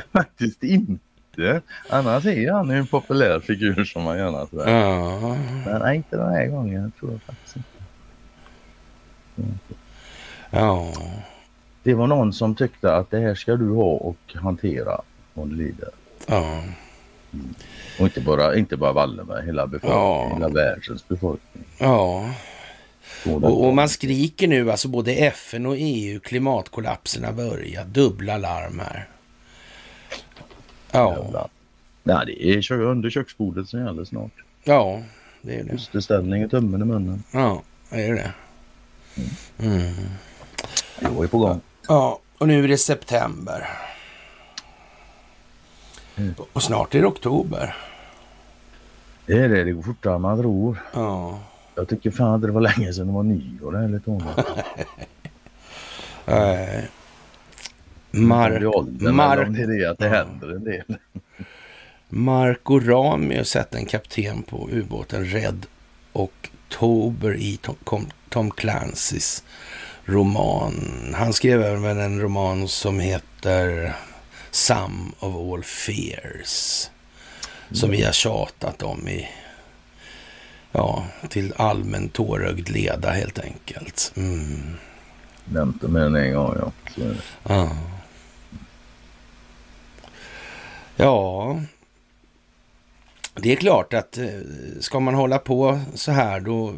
Faktiskt 0.12 0.62
inte. 0.62 1.60
Annars 1.88 2.26
är 2.26 2.52
han 2.52 2.70
en 2.70 2.86
populär 2.86 3.40
figur 3.40 3.84
som 3.84 4.02
man 4.02 4.18
gärna 4.18 4.46
tror. 4.46 4.68
Ja. 4.68 5.36
Men 5.66 5.82
nej, 5.82 5.96
inte 5.96 6.16
den 6.16 6.32
här 6.32 6.46
gången. 6.46 6.82
Jag 6.82 6.96
tror 7.00 7.12
jag 7.12 7.22
faktiskt 7.22 7.56
inte. 7.56 7.68
Ja. 10.50 10.92
Det 11.82 11.94
var 11.94 12.06
någon 12.06 12.32
som 12.32 12.54
tyckte 12.54 12.94
att 12.94 13.10
det 13.10 13.18
här 13.18 13.34
ska 13.34 13.56
du 13.56 13.70
ha 13.70 13.84
och 13.92 14.34
hantera 14.34 15.00
om 15.34 15.48
du 15.48 15.56
lider. 15.56 15.88
Ja. 16.26 16.62
Mm. 17.32 17.54
Och 17.98 18.04
inte 18.04 18.20
bara, 18.20 18.56
inte 18.56 18.76
bara 18.76 18.92
Wallenberg, 18.92 19.46
hela 19.46 19.66
befolkningen, 19.66 19.98
ja. 19.98 20.34
hela 20.34 20.48
världens 20.48 21.08
befolkning. 21.08 21.64
Ja. 21.78 22.30
Och, 23.26 23.66
och, 23.66 23.74
man 23.74 23.88
skriker 23.88 24.48
nu, 24.48 24.70
alltså 24.70 24.88
både 24.88 25.12
FN 25.12 25.66
och 25.66 25.74
EU, 25.78 26.20
klimatkollapserna 26.20 27.32
börjar. 27.32 27.84
Dubbla 27.84 28.38
larm 28.38 28.78
här. 28.78 29.08
Ja. 30.90 31.48
Ja, 32.02 32.24
det 32.24 32.48
är 32.48 32.72
under 32.72 33.10
köksbordet 33.10 33.68
som 33.68 33.80
gäller 33.86 34.04
snart. 34.04 34.32
Ja, 34.64 35.02
det 35.42 35.54
är 35.54 35.64
det. 35.64 35.72
Fosterställning 35.72 36.44
och 36.44 36.50
tummen 36.50 36.82
i 36.82 36.84
munnen. 36.84 37.22
Ja, 37.32 37.62
det 37.90 38.02
är 38.02 38.14
det. 38.14 38.32
Mm. 39.58 39.80
Mm. 39.82 39.94
Jag 41.00 41.24
är 41.24 41.28
på 41.28 41.38
gång. 41.38 41.60
Ja, 41.88 42.20
och 42.38 42.48
nu 42.48 42.64
är 42.64 42.68
det 42.68 42.78
september. 42.78 43.68
Mm. 46.16 46.34
Och 46.52 46.62
snart 46.62 46.94
är 46.94 47.00
det 47.00 47.06
oktober. 47.06 47.76
Det 49.26 49.32
är 49.32 49.48
det, 49.48 49.64
det 49.64 49.72
går 49.72 49.82
fortare 49.82 50.14
än 50.14 50.20
man 50.20 50.40
tror. 50.40 50.82
Ja. 50.94 51.38
Jag 51.80 51.88
tycker 51.88 52.10
fan 52.10 52.34
att 52.34 52.42
det 52.42 52.50
var 52.50 52.60
länge 52.60 52.92
sedan 52.92 53.06
det 53.06 53.12
var 53.12 53.22
nyår. 53.22 53.72
Det 53.72 53.78
är 53.78 53.88
lite 53.88 54.10
Nej. 56.24 56.88
Mark... 58.10 58.62
Mark... 59.00 59.48
Det 59.50 59.62
är 59.62 59.78
det 59.78 59.90
att 59.90 59.98
det 59.98 60.08
händer 60.08 60.48
en 60.48 60.64
del. 60.64 60.98
Marco 62.08 62.80
Rami 62.80 63.44
sett 63.44 63.74
en 63.74 63.86
kapten 63.86 64.42
på 64.42 64.68
ubåten 64.72 65.24
Red 65.24 65.66
Oktober 66.12 67.36
i 67.36 67.56
Tom, 67.56 68.06
Tom 68.28 68.50
Clancys 68.50 69.44
roman. 70.04 70.74
Han 71.14 71.32
skrev 71.32 71.62
även 71.62 72.00
en 72.00 72.20
roman 72.20 72.68
som 72.68 73.00
heter 73.00 73.92
Some 74.50 75.12
of 75.18 75.34
all 75.34 75.64
fears. 75.64 76.90
Som 77.72 77.90
vi 77.90 78.02
har 78.02 78.12
tjatat 78.12 78.82
om 78.82 79.08
i, 79.08 79.28
ja, 80.72 81.06
till 81.28 81.54
allmän 81.56 82.08
tårögd 82.08 82.68
leda 82.68 83.10
helt 83.10 83.38
enkelt. 83.38 84.12
Mm. 84.16 84.76
Nämnt 85.44 85.82
med 85.82 86.02
den 86.02 86.14
en 86.14 86.34
gång, 86.34 86.56
ja. 86.58 86.72
Ja. 87.48 87.76
Ja, 90.96 91.60
det 93.34 93.52
är 93.52 93.56
klart 93.56 93.94
att 93.94 94.18
eh, 94.18 94.28
ska 94.80 95.00
man 95.00 95.14
hålla 95.14 95.38
på 95.38 95.80
så 95.94 96.12
här 96.12 96.40
då 96.40 96.74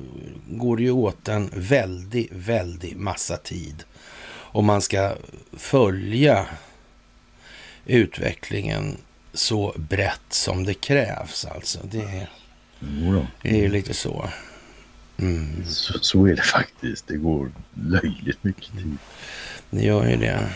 går 0.47 0.77
det 0.77 0.83
ju 0.83 0.91
åt 0.91 1.29
en 1.29 1.51
väldigt, 1.55 2.33
väldigt 2.33 2.97
massa 2.97 3.37
tid. 3.37 3.85
Om 4.35 4.67
man 4.67 4.81
ska 4.81 5.13
följa 5.53 6.47
utvecklingen 7.87 8.97
så 9.33 9.75
brett 9.77 10.21
som 10.29 10.65
det 10.65 10.75
krävs. 10.75 11.45
Alltså. 11.45 11.79
Det, 11.83 12.29
det 13.43 13.49
är 13.49 13.63
ju 13.63 13.69
lite 13.69 13.95
så. 13.95 14.29
Mm. 15.19 15.65
så. 15.65 15.99
Så 15.99 16.27
är 16.27 16.37
det 16.37 16.43
faktiskt. 16.43 17.07
Det 17.07 17.17
går 17.17 17.51
löjligt 17.75 18.45
mycket 18.45 18.73
tid. 18.73 18.97
Det 19.71 19.85
gör 19.85 20.09
ju 20.09 20.17
det. 20.17 20.49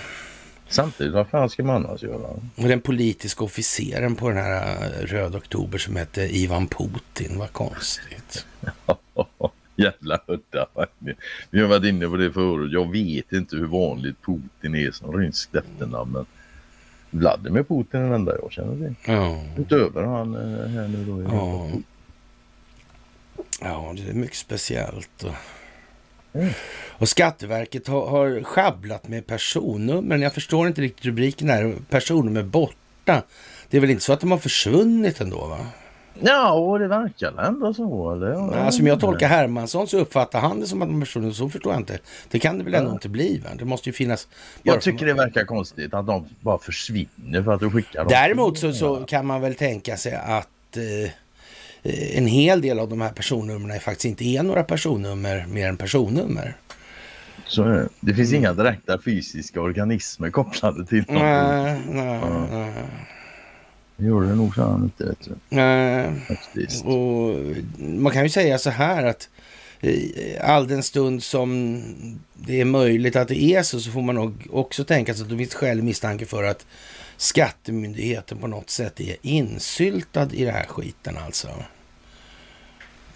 Samtidigt, 0.69 1.13
vad 1.13 1.29
fan 1.29 1.51
ska 1.51 1.65
man 1.65 1.87
annars 1.87 2.03
göra? 2.03 2.29
Och 2.57 2.69
den 2.69 2.81
politiska 2.81 3.45
officeren 3.45 4.17
på 4.17 4.29
den 4.29 4.39
här 4.39 4.85
eh, 4.85 5.07
röd 5.07 5.35
oktober 5.35 5.79
som 5.79 5.97
hette 5.97 6.37
Ivan 6.37 6.67
Putin, 6.67 7.39
vad 7.39 7.53
konstigt. 7.53 8.47
Jävla 9.77 10.21
udda. 10.27 10.67
Vi 11.51 11.61
har 11.61 11.69
varit 11.69 11.85
inne 11.85 12.09
på 12.09 12.17
det 12.17 12.33
förut. 12.33 12.73
Jag 12.73 12.93
vet 12.93 13.33
inte 13.33 13.57
hur 13.57 13.67
vanligt 13.67 14.17
Putin 14.23 14.75
är 14.75 14.91
som 14.91 15.13
ryskt 15.13 15.55
efternamn. 15.55 16.13
Men 16.13 16.27
Vladimir 17.11 17.63
Putin 17.63 18.01
är 18.01 18.05
den 18.05 18.13
enda 18.13 18.33
jag 18.43 18.53
känner 18.53 18.77
till. 18.77 18.95
Ja. 19.07 19.43
Utöver 19.57 20.03
han 20.03 20.35
eh, 20.35 20.69
här 20.69 20.89
nu 20.89 21.05
då. 21.05 21.23
Ja. 21.23 21.71
Ja, 23.61 23.95
det 23.97 24.11
är 24.11 24.15
mycket 24.15 24.37
speciellt. 24.37 25.23
Och, 25.23 25.35
Mm. 26.35 26.49
och 26.99 27.09
Skatteverket 27.09 27.89
har, 27.89 28.07
har 28.11 28.43
sjabblat 28.43 29.09
med 29.09 29.27
personnumren. 29.27 30.23
Jag 30.23 30.35
förstår 30.35 30.67
inte 30.67 30.81
riktigt 30.81 31.05
rubriken 31.05 31.49
här. 31.51 31.75
Personnummer 31.91 32.43
borta. 32.43 33.23
Det 33.71 33.77
är 33.77 33.81
väl 33.81 33.91
inte 33.91 34.03
så 34.05 34.13
att 34.13 34.21
de 34.21 34.31
har 34.31 34.39
försvunnit 34.39 35.21
ändå 35.21 35.47
va? 35.47 35.67
Ja, 36.21 36.79
det 36.79 36.89
verkar 36.89 37.43
ändå 37.47 37.75
så. 37.75 38.13
Eller? 38.13 38.31
Ja, 38.31 38.55
Alltså, 38.55 38.81
om 38.81 38.87
jag 38.87 39.01
tolkar 39.01 39.29
Hermansson 39.29 39.89
så 39.89 39.99
uppfattar 39.99 40.41
han 40.41 40.61
det 40.61 40.67
som 40.67 40.83
att 40.83 40.89
de 40.89 41.01
försvunnit. 41.01 41.37
Så 41.37 41.49
förstår 41.49 41.73
jag 41.73 41.81
inte. 41.81 41.99
Det 42.31 42.39
kan 42.39 42.59
det 42.59 42.65
väl 42.65 42.75
ändå 42.75 42.91
Ja. 42.91 42.95
inte 42.95 43.09
bli 43.09 43.39
va? 43.45 43.51
Det 43.59 43.65
måste 43.65 43.89
ju 43.89 43.93
finnas... 43.93 44.29
Jag 44.63 44.81
tycker 44.81 45.07
det 45.07 45.15
verkar 45.15 45.45
konstigt 45.45 45.95
att 45.95 46.07
de 46.07 46.27
bara 46.41 46.59
försvinner 46.59 47.43
för 47.43 47.53
att 47.53 47.61
du 47.61 47.71
skickar 47.71 47.99
dem. 48.01 48.09
Däremot 48.09 48.59
så, 48.59 48.73
så 48.73 48.97
kan 48.97 49.27
man 49.27 49.41
väl 49.41 49.55
tänka 49.55 49.97
sig 49.97 50.15
att 50.15 50.77
eh, 50.77 51.11
en 52.15 52.27
hel 52.27 52.61
del 52.61 52.79
av 52.79 52.89
de 52.89 53.01
här 53.01 53.13
personnumren 53.13 53.81
faktiskt 53.81 54.05
inte 54.05 54.25
är 54.25 54.43
några 54.43 54.63
personnummer 54.65 55.47
mer 55.49 55.69
än 55.69 55.77
personnummer. 55.77 56.57
Så 57.45 57.89
det. 58.01 58.15
finns 58.15 58.33
inga 58.33 58.53
direkta 58.53 58.99
fysiska 59.05 59.61
organismer 59.61 60.31
kopplade 60.31 60.87
till 60.87 61.05
dem. 61.05 61.15
Nej, 61.17 61.81
nej, 61.91 62.21
Ja. 62.23 62.47
nej, 62.51 62.73
Det 63.97 64.07
gör 64.07 64.21
det 64.21 64.35
nog 64.35 64.55
fan 64.55 64.83
inte. 64.85 65.05
Vet 65.05 65.25
du, 65.25 65.35
nej. 65.49 66.11
faktiskt. 66.29 66.85
Och 66.85 67.35
man 67.79 68.13
kan 68.13 68.23
ju 68.23 68.29
säga 68.29 68.59
så 68.59 68.71
här 68.71 69.05
att 69.05 69.29
eh, 69.81 69.93
all 70.51 70.69
den 70.69 70.83
stund 70.83 71.23
som 71.23 71.83
det 72.35 72.61
är 72.61 72.65
möjligt 72.65 73.17
att 73.17 73.29
det 73.29 73.43
är 73.43 73.63
så, 73.63 73.81
så 73.81 73.91
får 73.91 74.03
man 74.03 74.15
nog 74.15 74.47
också 74.51 74.85
tänka 74.85 75.15
sig 75.15 75.23
att 75.23 75.29
det 75.31 75.37
finns 75.39 75.55
skäl 75.55 75.83
misstanke 75.83 76.27
för 76.27 76.43
att 76.45 76.67
skattemyndigheten 77.17 78.39
på 78.39 78.47
något 78.47 78.71
sätt 78.71 79.01
är 79.01 79.17
insyltad 79.23 80.29
i 80.33 80.45
det 80.45 80.51
här 80.53 80.67
skiten 80.67 81.17
alltså. 81.27 81.49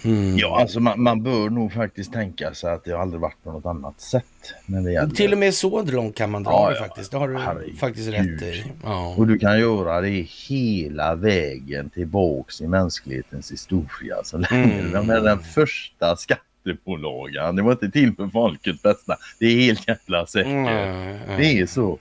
Mm. 0.04 0.38
Ja, 0.38 0.60
alltså 0.60 0.80
man, 0.80 1.02
man 1.02 1.22
bör 1.22 1.50
nog 1.50 1.72
faktiskt 1.72 2.12
tänka 2.12 2.54
sig 2.54 2.72
att 2.72 2.84
det 2.84 2.90
har 2.92 2.98
aldrig 2.98 3.20
varit 3.20 3.42
på 3.44 3.52
något 3.52 3.66
annat 3.66 4.00
sätt. 4.00 4.24
När 4.66 4.80
det 4.82 4.92
gäller. 4.92 5.14
Till 5.14 5.32
och 5.32 5.38
med 5.38 5.54
så 5.54 5.82
långt 5.82 6.16
kan 6.16 6.30
man 6.30 6.42
dra 6.42 6.50
Ja, 6.52 6.70
det 6.70 6.76
faktiskt. 6.76 7.10
Det 7.10 7.16
har 7.18 7.28
du 7.28 7.38
Herregud. 7.38 7.78
faktiskt 7.78 8.08
rätt 8.08 8.42
i. 8.42 8.64
Ja. 8.84 9.14
Och 9.18 9.26
du 9.26 9.38
kan 9.38 9.60
göra 9.60 10.00
det 10.00 10.26
hela 10.48 11.14
vägen 11.14 11.90
tillbaks 11.90 12.60
i 12.60 12.66
mänsklighetens 12.66 13.52
historia. 13.52 14.16
Så 14.24 14.38
länge 14.38 14.80
Mm. 14.80 14.92
de 14.92 15.10
är 15.10 15.20
den 15.20 15.38
första 15.40 16.16
skattepålagan. 16.16 17.56
Det 17.56 17.62
var 17.62 17.72
inte 17.72 17.90
till 17.90 18.14
för 18.16 18.28
folkets 18.28 18.82
bästa. 18.82 19.16
Det 19.38 19.46
är 19.46 19.56
helt 19.60 19.88
jävla 19.88 20.26
säkert. 20.26 20.46
Mm, 20.52 21.18
Det 21.36 21.58
är 21.58 21.66
så. 21.66 21.98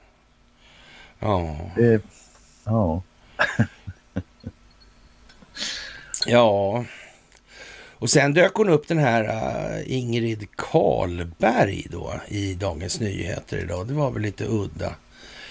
ja. 1.20 1.58
Det, 1.76 2.02
ja. 2.66 3.02
ja. 6.26 6.86
Och 8.00 8.10
sen 8.10 8.34
dök 8.34 8.54
hon 8.56 8.70
upp 8.70 8.88
den 8.88 8.98
här 8.98 9.24
uh, 9.24 9.98
Ingrid 9.98 10.48
Karlberg 10.56 11.88
då 11.92 12.14
i 12.28 12.54
Dagens 12.54 13.00
Nyheter 13.00 13.58
idag. 13.58 13.88
Det 13.88 13.94
var 13.94 14.12
väl 14.12 14.22
lite 14.22 14.46
udda. 14.46 14.96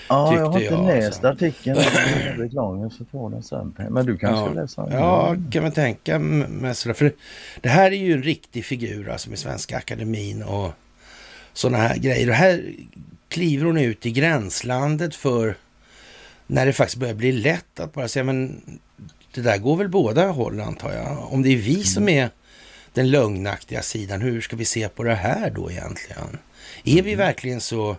Ja, 0.08 0.34
jag 0.34 0.46
har 0.46 0.60
inte 0.60 0.74
jag, 0.74 0.86
läst 0.86 1.06
alltså. 1.24 1.46
artikeln. 1.46 1.76
Jag 1.76 2.92
ska 2.92 3.04
ta 3.04 3.28
den 3.28 3.42
sen. 3.42 3.74
Men 3.90 4.06
du 4.06 4.18
kanske 4.18 4.54
Ja. 4.54 4.62
läsa 4.62 4.86
den? 4.86 4.98
Ja, 4.98 5.36
kan 5.52 5.62
man 5.62 5.72
tänka 5.72 6.18
mig. 6.18 6.74
För 6.74 7.12
det 7.60 7.68
här 7.68 7.90
är 7.90 7.96
ju 7.96 8.12
en 8.12 8.22
riktig 8.22 8.64
figur 8.64 9.08
alltså 9.08 9.30
med 9.30 9.38
Svenska 9.38 9.76
Akademin 9.76 10.42
och 10.42 10.70
sådana 11.52 11.78
här 11.78 11.96
grejer. 11.96 12.28
Och 12.28 12.34
här 12.34 12.74
kliver 13.28 13.66
hon 13.66 13.78
ut 13.78 14.06
i 14.06 14.10
gränslandet 14.10 15.14
för 15.14 15.56
när 16.46 16.66
det 16.66 16.72
faktiskt 16.72 16.98
börjar 16.98 17.14
bli 17.14 17.32
lätt 17.32 17.80
att 17.80 17.92
bara 17.92 18.08
säga 18.08 18.24
men 18.24 18.62
det 19.38 19.50
där 19.50 19.58
går 19.58 19.76
väl 19.76 19.88
båda 19.88 20.30
håll 20.30 20.60
antar 20.60 20.92
jag. 20.92 21.32
Om 21.32 21.42
det 21.42 21.52
är 21.52 21.56
vi 21.56 21.84
som 21.84 22.08
är 22.08 22.30
den 22.92 23.10
lögnaktiga 23.10 23.82
sidan, 23.82 24.20
hur 24.20 24.40
ska 24.40 24.56
vi 24.56 24.64
se 24.64 24.88
på 24.88 25.04
det 25.04 25.14
här 25.14 25.50
då 25.50 25.70
egentligen? 25.70 26.38
Är 26.84 27.02
vi 27.02 27.14
verkligen 27.14 27.60
så 27.60 27.96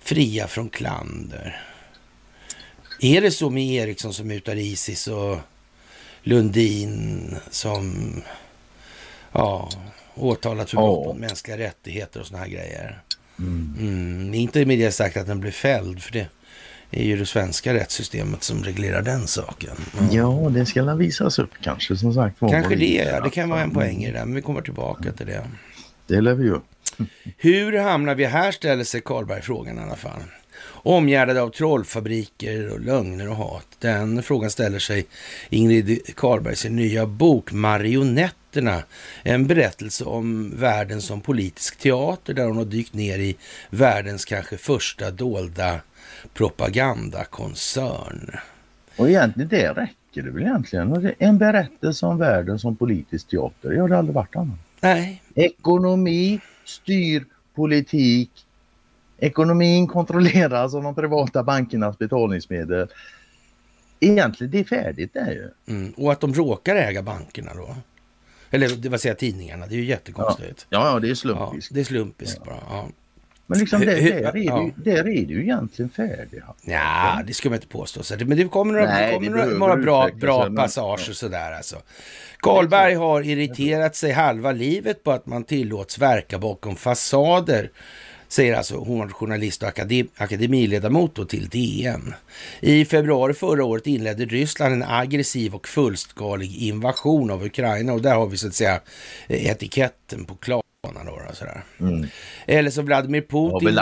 fria 0.00 0.48
från 0.48 0.68
klander? 0.68 1.62
Är 3.00 3.20
det 3.20 3.30
så 3.30 3.50
med 3.50 3.64
Eriksson 3.64 4.14
som 4.14 4.28
mutar 4.28 4.56
Isis 4.56 5.06
och 5.06 5.38
Lundin 6.22 7.36
som 7.50 8.12
ja, 9.32 9.70
åtalat 10.14 10.70
för 10.70 10.76
brott 10.76 11.06
mot 11.06 11.16
mänskliga 11.16 11.58
rättigheter 11.58 12.20
och 12.20 12.26
såna 12.26 12.38
här 12.38 12.48
grejer? 12.48 13.02
Mm. 13.38 13.74
Mm, 13.78 14.34
inte 14.34 14.64
med 14.64 14.78
det 14.78 14.92
sagt 14.92 15.16
att 15.16 15.26
den 15.26 15.40
blev 15.40 15.50
fälld, 15.50 16.02
för 16.02 16.12
det 16.12 16.28
är 17.00 17.04
ju 17.04 17.16
det 17.16 17.26
svenska 17.26 17.74
rättssystemet 17.74 18.42
som 18.42 18.64
reglerar 18.64 19.02
den 19.02 19.26
saken. 19.26 19.76
Mm. 20.00 20.14
Ja, 20.14 20.50
det 20.50 20.66
ska 20.66 20.94
visas 20.94 21.38
upp 21.38 21.50
kanske 21.62 21.96
som 21.96 22.14
sagt. 22.14 22.40
Kanske 22.40 22.76
det, 22.76 22.94
ja. 22.94 23.20
Det 23.20 23.30
kan 23.30 23.48
vara 23.48 23.62
en 23.62 23.70
poäng 23.70 24.04
i 24.04 24.12
det, 24.12 24.24
men 24.24 24.34
vi 24.34 24.42
kommer 24.42 24.62
tillbaka 24.62 25.12
till 25.12 25.26
det. 25.26 25.44
Det 26.06 26.20
lär 26.20 26.34
vi 26.34 26.44
ju. 26.44 26.60
Hur 27.36 27.78
hamnar 27.78 28.14
vi 28.14 28.24
här, 28.24 28.52
ställer 28.52 28.84
sig 28.84 29.00
Karlberg 29.00 29.42
frågan 29.42 29.78
i 29.78 29.82
alla 29.82 29.96
fall. 29.96 30.22
Omgärdade 30.66 31.42
av 31.42 31.50
trollfabriker 31.50 32.72
och 32.72 32.80
lögner 32.80 33.28
och 33.28 33.36
hat. 33.36 33.66
Den 33.78 34.22
frågan 34.22 34.50
ställer 34.50 34.78
sig 34.78 35.06
Ingrid 35.50 36.16
Karlberg 36.16 36.52
i 36.52 36.56
sin 36.56 36.76
nya 36.76 37.06
bok 37.06 37.52
Marionetterna. 37.52 38.82
En 39.22 39.46
berättelse 39.46 40.04
om 40.04 40.56
världen 40.56 41.02
som 41.02 41.20
politisk 41.20 41.78
teater 41.78 42.34
där 42.34 42.46
hon 42.46 42.56
har 42.56 42.64
dykt 42.64 42.94
ner 42.94 43.18
i 43.18 43.36
världens 43.70 44.24
kanske 44.24 44.56
första 44.56 45.10
dolda 45.10 45.80
propagandakoncern. 46.32 48.30
Och 48.96 49.08
egentligen 49.08 49.48
det 49.48 49.68
räcker 49.72 50.22
det 50.22 50.30
väl 50.30 50.42
egentligen. 50.42 51.12
En 51.18 51.38
berättelse 51.38 52.06
om 52.06 52.18
världen 52.18 52.58
som 52.58 52.76
politisk 52.76 53.28
teater. 53.28 53.70
Det 53.70 53.80
har 53.80 53.88
det 53.88 53.98
aldrig 53.98 54.14
varit 54.14 54.36
annat. 54.36 54.58
Nej, 54.80 55.22
Ekonomi 55.34 56.40
styr 56.64 57.24
politik. 57.54 58.30
Ekonomin 59.18 59.86
kontrolleras 59.86 60.74
av 60.74 60.82
de 60.82 60.94
privata 60.94 61.42
bankernas 61.42 61.98
betalningsmedel. 61.98 62.88
Egentligen 64.00 64.50
det 64.50 64.58
är 64.60 64.64
färdigt 64.64 65.10
det 65.14 65.20
är 65.20 65.30
ju. 65.32 65.50
mm. 65.66 65.92
och 65.96 66.12
att 66.12 66.20
de 66.20 66.34
råkar 66.34 66.76
äga 66.76 67.02
bankerna 67.02 67.54
då. 67.54 67.76
Eller 68.50 68.68
det 68.68 68.88
vill 68.88 68.98
säga 68.98 69.14
tidningarna, 69.14 69.66
det 69.66 69.74
är 69.74 69.76
ju 69.78 69.84
jättekonstigt. 69.84 70.66
Ja, 70.70 70.92
ja 70.92 71.00
det 71.00 71.06
är 71.06 71.08
Ja, 71.08 71.14
slumpiskt. 71.14 71.74
det 71.74 71.80
är 71.80 71.84
slumpiskt 71.84 72.44
bara. 72.44 72.56
Ja. 72.70 72.88
Men 73.46 73.58
liksom 73.58 73.80
det, 73.80 73.94
Hur- 73.94 74.10
där, 74.10 74.28
är 74.28 74.32
det, 74.32 74.38
ja. 74.38 74.70
där 74.76 75.08
är 75.08 75.24
ju 75.24 75.42
egentligen 75.42 75.90
färdigt. 75.90 76.42
Ja, 76.62 77.20
det 77.26 77.34
ska 77.34 77.48
man 77.48 77.56
inte 77.56 77.66
påstå. 77.66 78.02
Så 78.02 78.16
det, 78.16 78.24
men 78.24 78.38
det 78.38 78.44
kommer 78.44 78.72
några, 78.72 78.86
Nej, 78.86 79.06
det 79.06 79.14
kommer 79.14 79.30
några, 79.30 79.58
några 79.58 79.76
bra, 79.76 80.10
bra 80.20 80.50
passager 80.56 81.12
sådär 81.12 81.52
alltså. 81.52 81.76
Karlberg 82.38 82.94
har 82.94 83.22
irriterat 83.22 83.96
sig 83.96 84.12
halva 84.12 84.52
livet 84.52 85.04
på 85.04 85.10
att 85.10 85.26
man 85.26 85.44
tillåts 85.44 85.98
verka 85.98 86.38
bakom 86.38 86.76
fasader. 86.76 87.70
Säger 88.28 88.54
alltså 88.54 88.76
hon 88.76 89.12
journalist 89.12 89.62
och 89.62 89.68
akadem, 89.68 90.08
akademiledamot 90.16 91.14
då 91.14 91.24
till 91.24 91.48
DN. 91.48 92.14
I 92.60 92.84
februari 92.84 93.34
förra 93.34 93.64
året 93.64 93.86
inledde 93.86 94.24
Ryssland 94.24 94.74
en 94.74 94.82
aggressiv 94.82 95.54
och 95.54 95.68
fullskalig 95.68 96.56
invasion 96.56 97.30
av 97.30 97.44
Ukraina 97.44 97.92
och 97.92 98.02
där 98.02 98.14
har 98.14 98.26
vi 98.26 98.36
så 98.36 98.46
att 98.46 98.54
säga 98.54 98.80
etiketten 99.28 100.24
på 100.24 100.34
Klarna 100.34 100.62
då. 101.06 101.12
och 101.30 101.36
Sådär. 101.36 101.62
Mm. 101.80 102.06
Eller 102.46 102.70
som 102.70 102.84
Vladimir 102.84 103.20
Putin... 103.20 103.78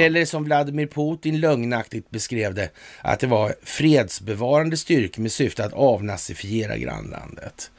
Eller 0.00 0.24
som 0.24 0.44
Vladimir 0.44 0.86
Putin 0.86 1.40
lögnaktigt 1.40 2.10
beskrev 2.10 2.54
det, 2.54 2.70
att 3.02 3.20
det 3.20 3.26
var 3.26 3.54
fredsbevarande 3.62 4.76
styrkor 4.76 5.22
med 5.22 5.32
syfte 5.32 5.64
att 5.64 5.72
avnazifiera 5.72 6.76
grannlandet. 6.76 7.70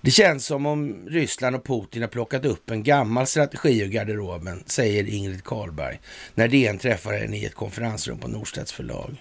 Det 0.00 0.10
känns 0.10 0.46
som 0.46 0.66
om 0.66 0.96
Ryssland 1.08 1.56
och 1.56 1.64
Putin 1.64 2.02
har 2.02 2.08
plockat 2.08 2.44
upp 2.44 2.70
en 2.70 2.82
gammal 2.82 3.26
strategi 3.26 3.80
ur 3.80 3.88
garderoben, 3.88 4.62
säger 4.66 5.08
Ingrid 5.08 5.44
Karlberg, 5.44 6.00
när 6.34 6.48
DN 6.48 6.78
träffar 6.78 7.12
henne 7.12 7.36
i 7.36 7.44
ett 7.44 7.54
konferensrum 7.54 8.18
på 8.18 8.28
Norstedts 8.28 8.72
förlag. 8.72 9.16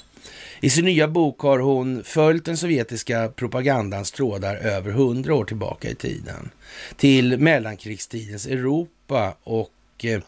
I 0.66 0.70
sin 0.70 0.86
nya 0.86 1.08
bok 1.08 1.40
har 1.42 1.60
hon 1.60 2.04
följt 2.04 2.46
den 2.46 2.58
sovjetiska 2.58 3.30
propagandans 3.36 4.12
trådar 4.12 4.56
över 4.56 4.92
hundra 4.92 5.36
år 5.36 5.46
tillbaka 5.46 5.90
i 5.90 5.96
tiden. 5.96 6.50
Till 6.98 7.38
mellankrigstidens 7.40 8.48
Europa 8.48 9.36
och 9.44 9.72
eh, 10.04 10.22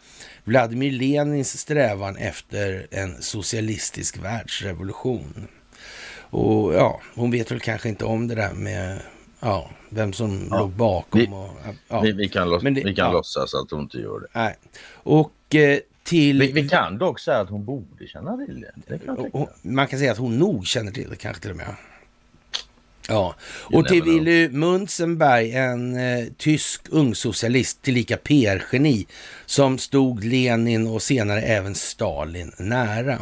Vladimir 0.44 0.92
Lenins 0.92 1.58
strävan 1.60 2.16
efter 2.16 2.88
en 2.92 3.22
socialistisk 3.22 4.18
världsrevolution. 4.18 5.48
Och 6.30 6.74
ja, 6.74 7.02
hon 7.16 7.32
vet 7.32 7.52
väl 7.52 7.60
kanske 7.60 7.90
inte 7.90 8.06
om 8.06 8.28
det 8.28 8.36
där 8.36 8.54
med 8.54 9.00
ja, 9.40 9.70
vem 9.90 10.14
som 10.14 10.48
Ja, 10.52 10.60
låg 10.60 10.70
bakom. 10.70 11.20
vi- 11.20 11.28
och, 11.28 11.50
ja. 11.88 12.02
Vi, 12.02 12.12
vi 12.12 12.30
kan, 12.30 12.50
låts, 12.50 12.64
det- 12.64 12.70
vi 12.72 12.82
kan 12.96 13.06
ja. 13.06 13.12
låtsas 13.12 13.54
att 13.54 13.72
hon 13.72 13.82
inte 13.82 13.98
gör 13.98 14.20
det. 14.20 14.28
Nej. 14.34 14.56
Och 14.94 15.56
eh, 15.56 15.80
till... 16.08 16.40
Vi, 16.40 16.52
vi 16.52 16.70
kan 16.70 16.98
dock 16.98 17.20
säga 17.20 17.40
att 17.40 17.50
hon 17.50 17.66
borde 17.66 18.08
känna 18.08 18.38
till 18.38 18.62
det. 18.62 18.72
det 18.88 19.00
kan 19.00 19.48
man 19.62 19.88
kan 19.88 20.00
säga 20.00 20.12
att 20.12 20.18
hon 20.18 20.38
nog 20.38 20.68
känner 20.68 20.92
till 20.92 21.10
det 21.10 21.16
kanske 21.16 21.42
till 21.42 21.52
och 21.52 21.58
med. 21.58 21.76
Ja, 23.08 23.36
och 23.50 23.88
till 23.88 24.04
Willy 24.04 24.50
Munzenberg, 24.50 25.52
en 25.52 25.98
eh, 25.98 26.26
tysk 26.38 26.82
ungsocialist, 26.90 27.82
tillika 27.82 28.18
PR-geni, 28.18 29.08
som 29.46 29.78
stod 29.78 30.24
Lenin 30.24 30.88
och 30.88 31.02
senare 31.02 31.42
även 31.42 31.76
Stalin 31.76 32.52
nära. 32.58 33.20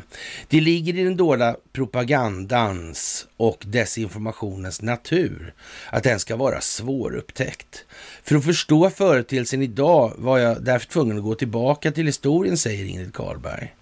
Det 0.48 0.62
ligger 0.62 0.98
i 0.98 1.04
den 1.04 1.18
dolda 1.18 1.56
propagandans 1.74 3.28
och 3.38 3.64
desinformationens 3.68 4.82
natur 4.82 5.54
att 5.90 6.04
den 6.04 6.20
ska 6.20 6.36
vara 6.36 6.62
svårupptäckt. 6.62 7.86
För 8.24 8.36
att 8.36 8.46
förstå 8.46 8.90
företeelsen 8.90 9.62
idag 9.62 10.14
var 10.18 10.38
jag 10.38 10.64
därför 10.64 10.88
tvungen 10.88 11.18
att 11.18 11.24
gå 11.24 11.36
tillbaka 11.36 11.92
till 11.92 12.06
historien, 12.06 12.58
säger 12.58 12.86
Ingrid 12.86 13.14
Karlberg. 13.14 13.74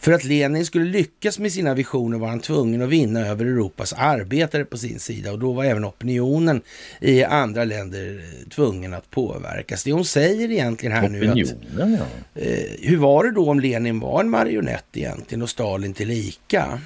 För 0.00 0.12
att 0.12 0.24
Lenin 0.24 0.66
skulle 0.66 0.84
lyckas 0.84 1.38
med 1.38 1.52
sina 1.52 1.74
visioner 1.74 2.18
var 2.18 2.28
han 2.28 2.40
tvungen 2.40 2.82
att 2.82 2.88
vinna 2.88 3.20
över 3.20 3.44
Europas 3.44 3.92
arbetare 3.92 4.64
på 4.64 4.78
sin 4.78 4.98
sida 4.98 5.32
och 5.32 5.38
då 5.38 5.52
var 5.52 5.64
även 5.64 5.84
opinionen 5.84 6.62
i 7.00 7.24
andra 7.24 7.64
länder 7.64 8.20
tvungen 8.50 8.94
att 8.94 9.10
påverkas. 9.10 9.84
Det 9.84 9.92
hon 9.92 10.04
säger 10.04 10.50
egentligen 10.50 10.96
här 10.96 11.08
opinionen, 11.08 11.58
nu 11.76 11.82
att... 11.82 11.90
Ja. 11.90 12.42
Eh, 12.42 12.88
hur 12.88 12.96
var 12.96 13.24
det 13.24 13.30
då 13.30 13.50
om 13.50 13.60
Lenin 13.60 14.00
var 14.00 14.20
en 14.20 14.30
marionett 14.30 14.86
egentligen 14.92 15.42
och 15.42 15.50
Stalin 15.50 15.94
tillika? 15.94 16.80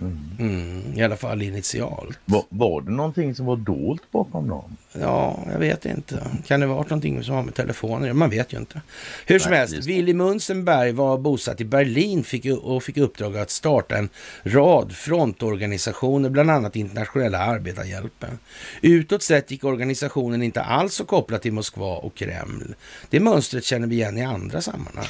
Mm, 0.00 0.94
I 0.96 1.02
alla 1.02 1.16
fall 1.16 1.42
initialt. 1.42 2.18
Var, 2.24 2.44
var 2.48 2.80
det 2.80 2.90
någonting 2.90 3.34
som 3.34 3.46
var 3.46 3.56
dolt 3.56 4.02
bakom 4.10 4.48
dem? 4.48 4.76
Ja, 4.92 5.38
jag 5.52 5.58
vet 5.58 5.86
inte. 5.86 6.26
Kan 6.46 6.60
det 6.60 6.66
vara 6.66 6.82
någonting 6.82 7.22
som 7.22 7.34
har 7.34 7.42
med 7.42 7.54
telefoner 7.54 8.12
Man 8.12 8.30
vet 8.30 8.52
ju 8.52 8.58
inte. 8.58 8.80
Hur 9.26 9.38
som 9.38 9.52
helst, 9.52 9.86
Willy 9.86 10.14
Munzenberg 10.14 10.92
var 10.92 11.18
bosatt 11.18 11.60
i 11.60 11.64
Berlin 11.64 12.24
fick, 12.24 12.46
och 12.62 12.82
fick 12.82 12.96
uppdrag 12.96 13.36
att 13.36 13.50
starta 13.50 13.96
en 13.96 14.08
rad 14.42 14.92
frontorganisationer, 14.92 16.28
bland 16.28 16.50
annat 16.50 16.76
Internationella 16.76 17.38
arbetarhjälpen. 17.38 18.38
Utåt 18.82 19.22
sett 19.22 19.50
gick 19.50 19.64
organisationen 19.64 20.42
inte 20.42 20.62
alls 20.62 20.94
så 20.94 21.04
kopplad 21.04 21.42
till 21.42 21.52
Moskva 21.52 21.96
och 21.96 22.14
Kreml. 22.14 22.74
Det 23.10 23.20
mönstret 23.20 23.64
känner 23.64 23.86
vi 23.86 23.96
igen 23.96 24.18
i 24.18 24.24
andra 24.24 24.60
sammanhang. 24.60 25.06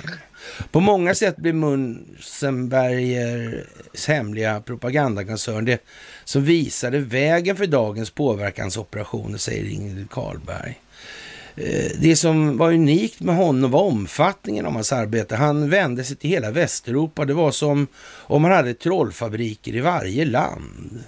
På 0.70 0.80
många 0.80 1.14
sätt 1.14 1.36
blev 1.36 1.54
Munzenbergers 1.54 4.08
hemliga 4.08 4.60
propagandakoncern 4.80 5.64
det 5.64 5.84
som 6.24 6.44
visade 6.44 6.98
vägen 6.98 7.56
för 7.56 7.66
dagens 7.66 8.10
påverkansoperationer, 8.10 9.38
säger 9.38 9.70
Ingrid 9.70 10.10
Karlberg. 10.10 10.80
Eh, 11.56 11.90
det 12.00 12.16
som 12.16 12.56
var 12.56 12.72
unikt 12.72 13.20
med 13.20 13.36
honom 13.36 13.70
var 13.70 13.82
omfattningen 13.82 14.66
av 14.66 14.72
hans 14.72 14.92
arbete. 14.92 15.36
Han 15.36 15.70
vände 15.70 16.04
sig 16.04 16.16
till 16.16 16.30
hela 16.30 16.50
Västeuropa. 16.50 17.24
Det 17.24 17.34
var 17.34 17.50
som 17.50 17.86
om 18.06 18.44
han 18.44 18.52
hade 18.52 18.74
trollfabriker 18.74 19.74
i 19.74 19.80
varje 19.80 20.24
land. 20.24 21.04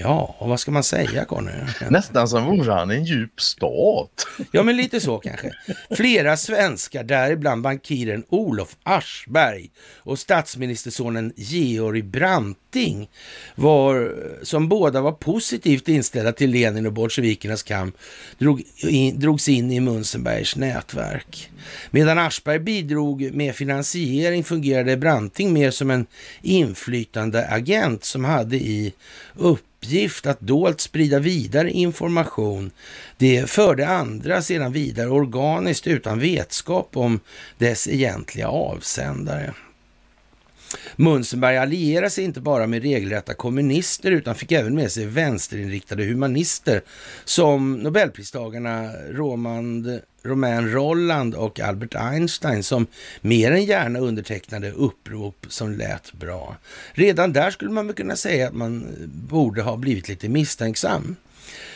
Ja, 0.00 0.34
och 0.38 0.48
vad 0.48 0.60
ska 0.60 0.70
man 0.70 0.82
säga 0.82 1.24
Conny? 1.24 1.50
Nästan 1.90 2.28
som 2.28 2.44
vore 2.44 2.72
han 2.72 2.90
en 2.90 3.04
djup 3.04 3.40
stat. 3.40 4.26
Ja, 4.52 4.62
men 4.62 4.76
lite 4.76 5.00
så 5.00 5.18
kanske. 5.18 5.50
Flera 5.96 6.36
svenskar, 6.36 7.04
däribland 7.04 7.62
bankiren 7.62 8.24
Olof 8.28 8.76
Aschberg 8.82 9.70
och 9.96 10.18
statsministersonen 10.18 11.32
Georg 11.36 12.02
Branting, 12.02 13.10
var, 13.54 14.14
som 14.42 14.68
båda 14.68 15.00
var 15.00 15.12
positivt 15.12 15.88
inställda 15.88 16.32
till 16.32 16.50
Lenin 16.50 16.86
och 16.86 16.92
bolsjevikernas 16.92 17.62
kamp, 17.62 17.96
drog 18.38 18.62
in, 18.82 19.20
drogs 19.20 19.48
in 19.48 19.72
i 19.72 19.80
Munzenbergs 19.80 20.56
nätverk. 20.56 21.50
Medan 21.90 22.18
Aschberg 22.18 22.58
bidrog 22.58 23.30
med 23.32 23.54
finansiering 23.54 24.44
fungerade 24.44 24.96
Branting 24.96 25.52
mer 25.52 25.70
som 25.70 25.90
en 25.90 26.06
inflytande 26.42 27.48
agent 27.48 28.04
som 28.04 28.24
hade 28.24 28.56
i 28.56 28.94
upp 29.34 29.64
uppgift 29.78 30.26
att 30.26 30.40
dolt 30.40 30.80
sprida 30.80 31.18
vidare 31.18 31.70
information. 31.70 32.70
Det 33.16 33.50
förde 33.50 33.88
andra 33.88 34.42
sedan 34.42 34.72
vidare 34.72 35.08
organiskt 35.10 35.86
utan 35.86 36.18
vetskap 36.18 36.96
om 36.96 37.20
dess 37.58 37.88
egentliga 37.88 38.48
avsändare. 38.48 39.54
Munzenberg 40.96 41.56
allierade 41.56 42.10
sig 42.10 42.24
inte 42.24 42.40
bara 42.40 42.66
med 42.66 42.82
regelrätta 42.82 43.34
kommunister 43.34 44.10
utan 44.10 44.34
fick 44.34 44.52
även 44.52 44.74
med 44.74 44.92
sig 44.92 45.06
vänsterinriktade 45.06 46.04
humanister 46.04 46.82
som 47.24 47.72
nobelpristagarna 47.72 48.92
Romand, 49.10 50.00
Romain 50.22 50.72
Rolland 50.72 51.34
och 51.34 51.60
Albert 51.60 51.94
Einstein 51.94 52.62
som 52.62 52.86
mer 53.20 53.52
än 53.52 53.64
gärna 53.64 53.98
undertecknade 53.98 54.70
upprop 54.70 55.46
som 55.48 55.72
lät 55.72 56.12
bra. 56.12 56.56
Redan 56.92 57.32
där 57.32 57.50
skulle 57.50 57.70
man 57.70 57.92
kunna 57.92 58.16
säga 58.16 58.48
att 58.48 58.54
man 58.54 58.86
borde 59.28 59.62
ha 59.62 59.76
blivit 59.76 60.08
lite 60.08 60.28
misstänksam. 60.28 61.16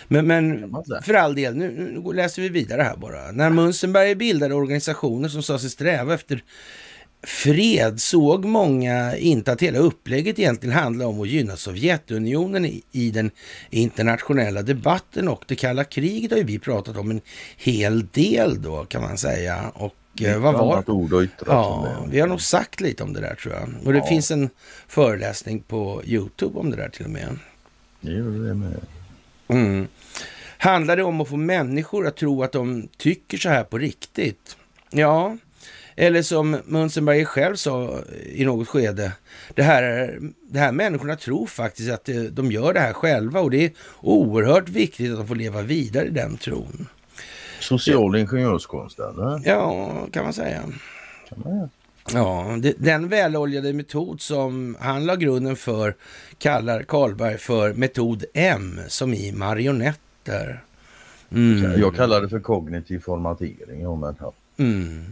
Men, 0.09 0.27
men 0.27 0.75
för 1.03 1.15
all 1.15 1.35
del, 1.35 1.57
nu, 1.57 1.71
nu 1.71 2.13
läser 2.13 2.43
vi 2.43 2.49
vidare 2.49 2.83
här 2.83 2.97
bara. 2.97 3.33
När 3.33 3.51
Munzenberg 3.51 4.15
bildade 4.15 4.55
organisationer 4.55 5.29
som 5.29 5.43
sa 5.43 5.59
sig 5.59 5.71
sträva 5.71 6.15
efter 6.15 6.43
fred 7.23 8.01
såg 8.01 8.45
många 8.45 9.17
inte 9.17 9.53
att 9.53 9.63
hela 9.63 9.79
upplägget 9.79 10.39
egentligen 10.39 10.77
handlade 10.77 11.11
om 11.11 11.21
att 11.21 11.29
gynna 11.29 11.57
Sovjetunionen 11.57 12.65
i, 12.65 12.83
i 12.93 13.11
den 13.11 13.31
internationella 13.71 14.63
debatten 14.63 15.29
och 15.29 15.45
det 15.47 15.57
kalla 15.57 15.85
kriget 15.85 16.31
har 16.31 16.39
ju 16.39 16.45
vi 16.45 16.59
pratat 16.59 16.97
om 16.97 17.11
en 17.11 17.21
hel 17.57 18.07
del 18.07 18.63
då 18.63 18.85
kan 18.85 19.03
man 19.03 19.19
säga. 19.19 19.73
Och 19.75 20.23
eh, 20.23 20.39
vad 20.39 20.55
var 20.55 20.91
ord 20.91 21.29
ja, 21.47 22.07
Vi 22.11 22.21
har 22.21 22.29
nog 22.29 22.41
sagt 22.41 22.81
lite 22.81 23.03
om 23.03 23.13
det 23.13 23.21
där 23.21 23.35
tror 23.35 23.55
jag. 23.55 23.69
Och 23.85 23.93
det 23.93 23.99
ja. 23.99 24.07
finns 24.07 24.31
en 24.31 24.51
föreläsning 24.89 25.61
på 25.61 26.03
Youtube 26.05 26.59
om 26.59 26.71
det 26.71 26.77
där 26.77 26.89
till 26.89 27.05
och 27.05 27.11
med. 27.11 27.39
Det 28.01 28.11
med. 28.55 28.81
Mm. 29.49 29.87
Handlar 30.59 30.97
det 30.97 31.03
om 31.03 31.21
att 31.21 31.29
få 31.29 31.37
människor 31.37 32.07
att 32.07 32.17
tro 32.17 32.43
att 32.43 32.53
de 32.53 32.89
tycker 32.97 33.39
så 33.39 33.49
här 33.49 33.65
på 33.65 33.79
riktigt? 33.79 34.57
Ja, 34.91 35.37
eller 36.03 36.23
som 36.23 36.57
Munzenberger 36.65 37.25
själv 37.25 37.57
sa 37.57 37.99
i 38.27 38.45
något 38.45 38.69
skede, 38.69 39.13
det 39.55 39.63
här, 39.63 40.19
det 40.49 40.59
här 40.59 40.73
människorna 40.73 41.17
tror 41.17 41.47
faktiskt 41.47 41.91
att 41.91 42.09
de 42.31 42.53
gör 42.53 42.73
det 42.73 42.81
här 42.81 42.93
själva 42.93 43.41
och 43.41 43.51
det 43.51 43.65
är 43.65 43.73
oerhört 44.01 44.69
viktigt 44.69 45.13
att 45.13 45.19
de 45.19 45.27
får 45.27 45.35
leva 45.35 45.63
vidare 45.63 46.07
i 46.07 46.11
den 46.11 46.37
tron. 46.37 46.89
Social 47.61 48.17
ingenjörskonst 48.17 48.99
eller? 48.99 49.43
Ja, 49.45 49.93
kan 50.13 50.25
man 50.25 50.33
säga. 50.33 50.61
Kan 51.29 51.43
man 51.45 51.69
Ja, 52.13 52.59
den 52.79 53.09
väloljade 53.09 53.73
metod 53.73 54.21
som 54.21 54.77
han 54.81 55.07
la 55.07 55.17
grunden 55.17 55.57
för 55.57 55.95
kallar 56.39 56.83
Karlberg 56.83 57.39
för 57.39 57.75
metod 57.75 58.25
M, 58.35 58.81
som 58.89 59.15
i 59.15 59.33
marionetter. 59.33 60.65
Mm. 61.31 61.81
Jag 61.81 61.95
kallar 61.95 62.21
det 62.21 62.29
för 62.29 62.41
kognitiv 62.41 62.99
formatering. 62.99 63.87
Om 63.87 64.03
jag 64.03 64.33
mm. 64.67 65.05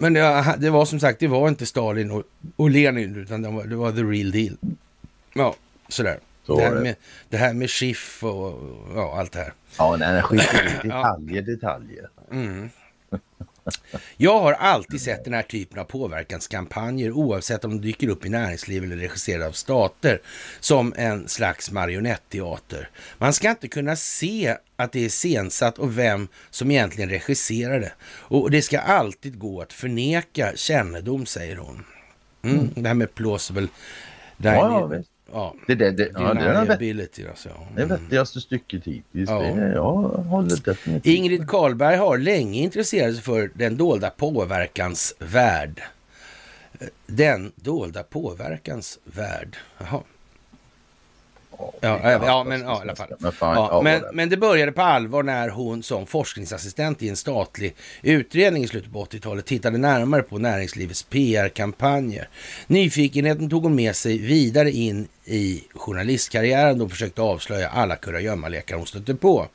Men 0.00 0.12
det, 0.12 0.54
det, 0.58 0.70
var 0.70 0.84
som 0.84 1.00
sagt, 1.00 1.20
det 1.20 1.28
var 1.28 1.48
inte 1.48 1.66
Stalin 1.66 2.10
och, 2.10 2.22
och 2.56 2.70
Lenin, 2.70 3.16
utan 3.16 3.42
det 3.42 3.48
var, 3.48 3.64
det 3.64 3.76
var 3.76 3.92
the 3.92 4.02
real 4.02 4.30
deal. 4.30 4.56
Ja, 5.34 5.54
sådär. 5.88 6.18
Så 6.46 6.56
det, 6.56 6.62
här 6.62 6.74
det. 6.74 6.80
Med, 6.80 6.94
det 7.28 7.36
här 7.36 7.54
med 7.54 7.70
Schiff 7.70 8.24
och 8.24 8.54
ja, 8.94 9.18
allt 9.18 9.32
det 9.32 9.38
här. 9.38 9.52
Ja, 9.78 9.96
nej, 9.96 10.22
detaljer, 10.82 11.42
detaljer. 11.42 12.08
Mm. 12.32 12.70
Jag 14.16 14.40
har 14.40 14.52
alltid 14.52 15.00
sett 15.00 15.24
den 15.24 15.34
här 15.34 15.42
typen 15.42 15.78
av 15.78 15.84
påverkanskampanjer, 15.84 17.12
oavsett 17.12 17.64
om 17.64 17.70
de 17.70 17.86
dyker 17.86 18.08
upp 18.08 18.26
i 18.26 18.28
näringsliv 18.28 18.84
eller 18.84 18.96
regisserade 18.96 19.46
av 19.46 19.52
stater, 19.52 20.20
som 20.60 20.94
en 20.96 21.28
slags 21.28 21.70
marionetteater. 21.70 22.88
Man 23.18 23.32
ska 23.32 23.50
inte 23.50 23.68
kunna 23.68 23.96
se 23.96 24.56
att 24.76 24.92
det 24.92 25.04
är 25.04 25.08
sensatt 25.08 25.78
och 25.78 25.98
vem 25.98 26.28
som 26.50 26.70
egentligen 26.70 27.10
regisserar 27.10 27.80
det. 27.80 27.92
Och 28.02 28.50
det 28.50 28.62
ska 28.62 28.80
alltid 28.80 29.38
gå 29.38 29.62
att 29.62 29.72
förneka 29.72 30.52
kännedom, 30.56 31.26
säger 31.26 31.56
hon. 31.56 31.84
Mm, 32.42 32.58
mm. 32.58 32.70
Det 32.74 32.88
här 32.88 32.94
med 32.94 33.14
plausible 33.14 33.68
ja, 34.36 34.90
ja, 34.90 35.02
Ja, 35.32 35.54
det, 35.66 35.74
det, 35.74 35.90
det, 35.90 36.10
ja, 36.14 36.34
det 36.34 36.40
är 36.40 36.70
ability, 36.70 37.26
alltså. 37.26 37.48
det 37.76 37.84
vettigaste 37.84 38.40
stycket 38.40 38.84
hittills. 38.84 39.30
Ja. 39.30 39.40
Det, 39.40 39.72
jag 39.74 39.92
håller 39.92 40.64
definitivt 40.64 41.06
Ingrid 41.06 41.48
Karlberg 41.48 41.96
har 41.96 42.18
länge 42.18 42.60
intresserat 42.62 43.14
sig 43.14 43.24
för 43.24 43.50
den 43.54 43.76
dolda 43.76 44.10
påverkans 44.10 45.14
värld. 45.18 45.82
Den 47.06 47.52
dolda 47.54 48.02
påverkans 48.02 48.98
värld. 49.04 49.56
Jaha. 49.78 50.00
Ja, 51.80 52.00
ja, 52.02 52.20
ja, 52.26 52.44
men 52.44 52.60
ja, 52.60 52.78
i 52.78 52.82
alla 52.82 52.96
fall. 52.96 53.08
Men, 53.18 53.32
fan, 53.32 53.56
ja, 53.56 53.80
men, 53.82 54.02
men, 54.12 54.28
det 54.28 54.36
började 54.36 54.72
på 54.72 54.82
allvar 54.82 55.22
när 55.22 55.48
hon 55.48 55.82
som 55.82 56.06
forskningsassistent 56.06 57.02
i 57.02 57.08
en 57.08 57.16
statlig 57.16 57.74
utredning 58.02 58.64
i 58.64 58.68
slutet 58.68 58.92
på 58.92 59.04
80-talet 59.04 59.46
tittade 59.46 59.78
närmare 59.78 60.22
på 60.22 60.38
näringslivets 60.38 61.02
PR-kampanjer. 61.02 62.28
Nyfikenheten 62.66 63.50
tog 63.50 63.62
hon 63.62 63.74
med 63.74 63.96
sig 63.96 64.18
vidare 64.18 64.70
in 64.70 65.08
i 65.24 65.64
journalistkarriären 65.74 66.78
då 66.78 66.84
hon 66.84 66.90
försökte 66.90 67.22
avslöja 67.22 67.68
alla 67.68 67.96
kurragömmalekar 67.96 68.76
hon 68.76 68.86
stötte 68.86 69.14
på. 69.14 69.46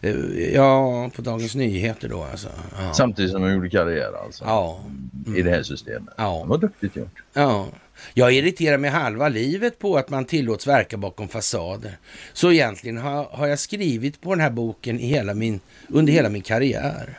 Eh, 0.00 0.54
ja, 0.54 1.10
på 1.16 1.22
Dagens 1.22 1.54
Nyheter 1.54 2.08
då 2.08 2.22
alltså. 2.22 2.48
Ja. 2.78 2.92
Samtidigt 2.92 3.30
som 3.30 3.42
hon 3.42 3.52
gjorde 3.52 3.70
karriär 3.70 4.12
alltså? 4.24 4.44
Ja. 4.44 4.80
Mm. 5.26 5.38
I 5.38 5.42
det 5.42 5.50
här 5.50 5.62
systemet? 5.62 6.14
Ja. 6.16 6.40
Det 6.42 6.48
var 6.48 6.58
duktigt 6.58 6.96
gjort. 6.96 7.22
Ja. 7.32 7.66
Jag 8.14 8.32
irriterar 8.32 8.78
mig 8.78 8.90
halva 8.90 9.28
livet 9.28 9.78
på 9.78 9.96
att 9.96 10.10
man 10.10 10.24
tillåts 10.24 10.66
verka 10.66 10.96
bakom 10.96 11.28
fasader. 11.28 11.98
Så 12.32 12.52
egentligen 12.52 12.96
har, 12.96 13.24
har 13.24 13.46
jag 13.46 13.58
skrivit 13.58 14.20
på 14.20 14.34
den 14.34 14.40
här 14.40 14.50
boken 14.50 15.00
i 15.00 15.06
hela 15.06 15.34
min, 15.34 15.60
under 15.88 16.12
hela 16.12 16.28
min 16.28 16.42
karriär. 16.42 17.18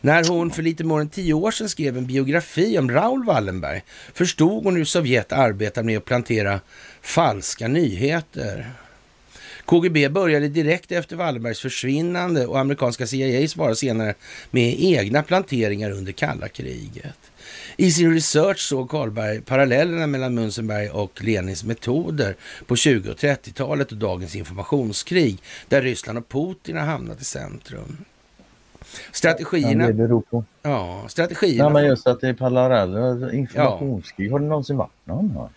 När 0.00 0.28
hon 0.28 0.50
för 0.50 0.62
lite 0.62 0.84
mer 0.84 1.00
än 1.00 1.08
tio 1.08 1.34
år 1.34 1.50
sedan 1.50 1.68
skrev 1.68 1.98
en 1.98 2.06
biografi 2.06 2.78
om 2.78 2.90
Raoul 2.90 3.24
Wallenberg 3.24 3.82
förstod 4.14 4.64
hon 4.64 4.76
hur 4.76 4.84
Sovjet 4.84 5.32
arbetar 5.32 5.82
med 5.82 5.98
att 5.98 6.04
plantera 6.04 6.60
falska 7.02 7.68
nyheter. 7.68 8.70
KGB 9.64 10.08
började 10.08 10.48
direkt 10.48 10.92
efter 10.92 11.16
Wallenbergs 11.16 11.60
försvinnande 11.60 12.46
och 12.46 12.58
amerikanska 12.58 13.06
CIA 13.06 13.48
svarade 13.48 13.76
senare 13.76 14.14
med 14.50 14.74
egna 14.78 15.22
planteringar 15.22 15.90
under 15.90 16.12
kalla 16.12 16.48
kriget. 16.48 17.18
I 17.80 17.90
sin 17.90 18.14
research 18.14 18.58
såg 18.58 18.90
Karlberg 18.90 19.40
parallellerna 19.40 20.06
mellan 20.06 20.38
Münzenberg 20.38 20.88
och 20.88 21.24
Lenins 21.24 21.64
metoder 21.64 22.36
på 22.66 22.76
20 22.76 23.10
och 23.10 23.16
30-talet 23.16 23.92
och 23.92 23.98
dagens 23.98 24.36
informationskrig, 24.36 25.42
där 25.68 25.82
Ryssland 25.82 26.18
och 26.18 26.28
Putin 26.28 26.76
har 26.76 26.84
hamnat 26.84 27.20
i 27.20 27.24
centrum. 27.24 27.96
Strategierna... 29.12 29.84
Ja, 29.84 29.88
det 29.88 29.94
beror 29.94 30.20
på. 30.20 30.44
Ja, 30.62 31.04
strategierna... 31.08 31.64
Ja, 31.64 31.70
men 31.70 31.86
just 31.86 32.06
att 32.06 32.20
det 32.20 32.28
är 32.28 32.34
paralleller, 32.34 33.34
informationskrig. 33.34 34.28
Ja. 34.28 34.32
Har 34.32 34.40
det 34.40 34.46
någonsin 34.46 34.76
varit 34.76 34.90
någon? 35.04 35.48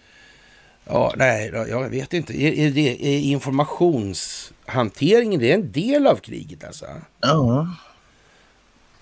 Ja, 0.86 1.14
nej, 1.18 1.52
jag 1.54 1.90
vet 1.90 2.14
inte. 2.14 2.44
Är, 2.44 2.54
är, 2.54 2.72
det, 2.72 3.08
är 3.08 3.20
informationshanteringen 3.20 5.40
det 5.40 5.52
är 5.52 5.56
en 5.56 5.72
del 5.72 6.08
av 6.08 6.16
kriget 6.16 6.64
alltså? 6.64 6.86
Ja. 7.20 7.68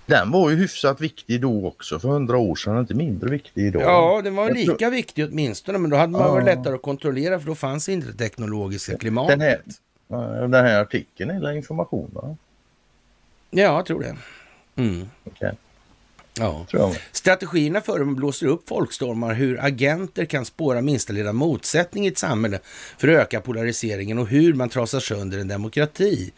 Den 0.10 0.32
var 0.32 0.50
ju 0.50 0.56
hyfsat 0.56 1.02
viktig 1.02 1.42
då 1.42 1.68
också 1.68 2.00
för 2.00 2.10
hundra 2.10 2.38
år 2.38 2.56
sedan, 2.56 2.80
inte 2.80 2.94
mindre 2.94 3.30
viktig 3.30 3.66
idag. 3.66 3.82
Ja, 3.82 4.22
den 4.24 4.36
var 4.36 4.52
lika 4.52 4.76
tror... 4.76 4.92
viktig 4.92 5.26
åtminstone, 5.26 5.78
men 5.78 5.90
då 5.90 5.98
hade 5.98 6.12
man 6.12 6.22
ja. 6.22 6.32
varit 6.32 6.46
lättare 6.46 6.76
att 6.76 6.82
kontrollera 6.82 7.40
för 7.40 7.48
då 7.48 7.56
fanns 7.56 7.90
inte 7.90 8.08
det 8.08 8.18
teknologiska 8.18 8.98
klimatet. 8.98 9.40
Den 9.40 10.22
här, 10.22 10.42
den 10.42 10.54
här 10.66 10.82
artikeln 10.82 11.30
är 11.30 11.52
information 11.52 12.10
va? 12.14 12.36
Ja, 13.50 13.62
jag 13.62 13.86
tror 13.86 14.00
det. 14.00 14.16
Mm. 14.82 15.10
Okay. 15.26 15.52
Ja. 16.34 16.66
Strategierna 17.12 17.82
för 17.82 17.98
hur 17.98 18.06
man 18.06 18.16
blåser 18.16 18.48
upp 18.48 18.70
folkstormar, 18.70 19.34
hur 19.34 19.66
agenter 19.66 20.26
kan 20.26 20.46
spåra 20.46 20.82
minsta 20.82 21.14
lilla 21.14 21.34
motsättning 21.34 22.06
i 22.06 22.08
ett 22.08 22.18
samhälle 22.18 22.60
för 22.98 23.08
att 23.08 23.22
öka 23.22 23.42
polariseringen 23.42 24.18
och 24.18 24.28
hur 24.28 24.54
man 24.54 24.70
trasar 24.70 25.00
sönder 25.00 25.38
en 25.38 25.48
demokrati. 25.48 26.32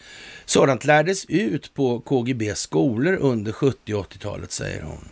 Sådant 0.45 0.86
lärdes 0.86 1.25
ut 1.25 1.73
på 1.73 1.99
KGBs 1.99 2.60
skolor 2.60 3.15
under 3.15 3.51
70 3.51 3.93
och 3.93 4.13
80-talet, 4.13 4.51
säger 4.51 4.82
hon. 4.82 5.08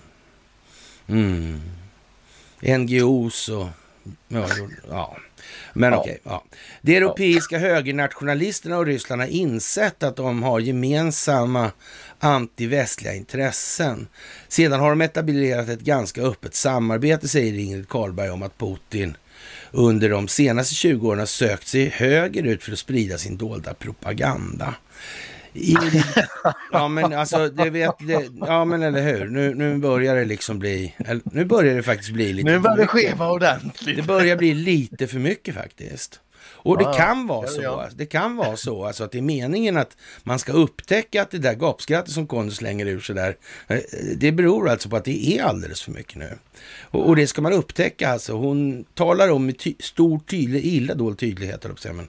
Mm. 1.08 1.62
NGOs 2.62 3.50
och... 3.50 3.68
Ja, 4.28 4.48
ja. 4.90 5.18
Men 5.74 5.92
ja. 5.92 6.00
okej. 6.00 6.20
Ja. 6.24 6.44
De 6.82 6.96
europeiska 6.98 7.56
ja. 7.56 7.62
högernationalisterna 7.62 8.78
och 8.78 8.86
Ryssland 8.86 9.22
har 9.22 9.30
insett 9.30 10.04
att 10.04 10.16
de 10.16 10.44
har 10.44 10.60
gemensamma 10.60 11.72
antivästliga 12.20 13.14
intressen. 13.14 14.08
Sedan 14.48 14.80
har 14.80 14.90
de 14.90 15.02
etablerat 15.02 15.70
ett 15.70 15.80
ganska 15.80 16.22
öppet 16.22 16.56
samarbete, 16.56 17.28
säger 17.28 17.60
Ingrid 17.60 17.90
Karlberg 17.90 18.30
om 18.30 18.44
att 18.44 18.58
Putin 18.58 19.18
under 19.72 20.10
de 20.10 20.28
senaste 20.28 20.76
20 20.76 21.08
åren 21.08 21.20
har 21.20 21.26
sökt 21.26 21.68
sig 21.68 21.90
högerut 21.90 22.64
för 22.64 22.72
att 22.72 22.80
sprida 22.80 23.18
sin 23.18 23.38
dolda 23.38 23.74
propaganda. 23.74 24.76
Ingrid, 25.54 26.04
ja 26.72 26.88
men 26.88 27.14
alltså, 27.14 27.50
det 27.50 27.70
vet, 27.70 27.96
det, 28.00 28.30
ja 28.40 28.66
men 28.66 28.84
eller 28.84 29.02
hur, 29.02 29.28
nu, 29.28 29.56
nu 29.56 29.78
börjar 29.78 30.16
det 30.16 30.26
liksom 30.26 30.60
bli, 30.60 30.96
nu 31.24 31.46
börjar 31.46 31.76
det 31.76 31.84
faktiskt 31.84 32.12
bli 32.12 32.34
lite 32.34 32.52
Nu 32.52 32.60
börjar 32.60 32.78
det 32.78 32.88
skeva 32.88 33.32
ordentligt. 33.32 33.96
Det 33.96 34.04
börjar 34.04 34.38
bli 34.38 34.54
lite 34.54 35.08
för 35.08 35.20
mycket 35.20 35.56
faktiskt. 35.56 36.20
Och 36.62 36.78
det 36.78 36.94
kan 36.98 37.28
vara 37.28 37.48
så, 37.48 37.62
ja. 37.62 37.88
det 37.96 38.06
kan 38.06 38.36
vara 38.36 38.58
så 38.58 38.86
alltså 38.86 39.04
att 39.04 39.12
det 39.12 39.18
är 39.18 39.22
meningen 39.22 39.78
att 39.78 39.98
man 40.24 40.40
ska 40.40 40.52
upptäcka 40.52 41.22
att 41.22 41.32
det 41.32 41.38
där 41.38 41.54
gapskrattet 41.54 42.12
som 42.12 42.28
Conny 42.28 42.52
slänger 42.52 42.86
ur 42.86 43.00
sig 43.00 43.16
där, 43.16 43.36
eh, 43.68 43.78
det 44.18 44.32
beror 44.32 44.70
alltså 44.70 44.90
på 44.90 44.96
att 44.96 45.06
det 45.06 45.38
är 45.38 45.44
alldeles 45.44 45.82
för 45.82 45.92
mycket 45.92 46.16
nu. 46.16 46.38
Och, 46.82 47.08
och 47.08 47.16
det 47.16 47.28
ska 47.28 47.42
man 47.42 47.54
upptäcka 47.54 48.10
alltså. 48.10 48.34
Hon 48.34 48.86
talar 48.94 49.30
om 49.30 49.46
med 49.46 49.58
ty 49.58 49.74
stor 49.80 50.20
tydlig, 50.20 50.66
illa 50.66 50.94
dold 50.94 51.20
tydlighet, 51.20 51.66
men 51.84 52.08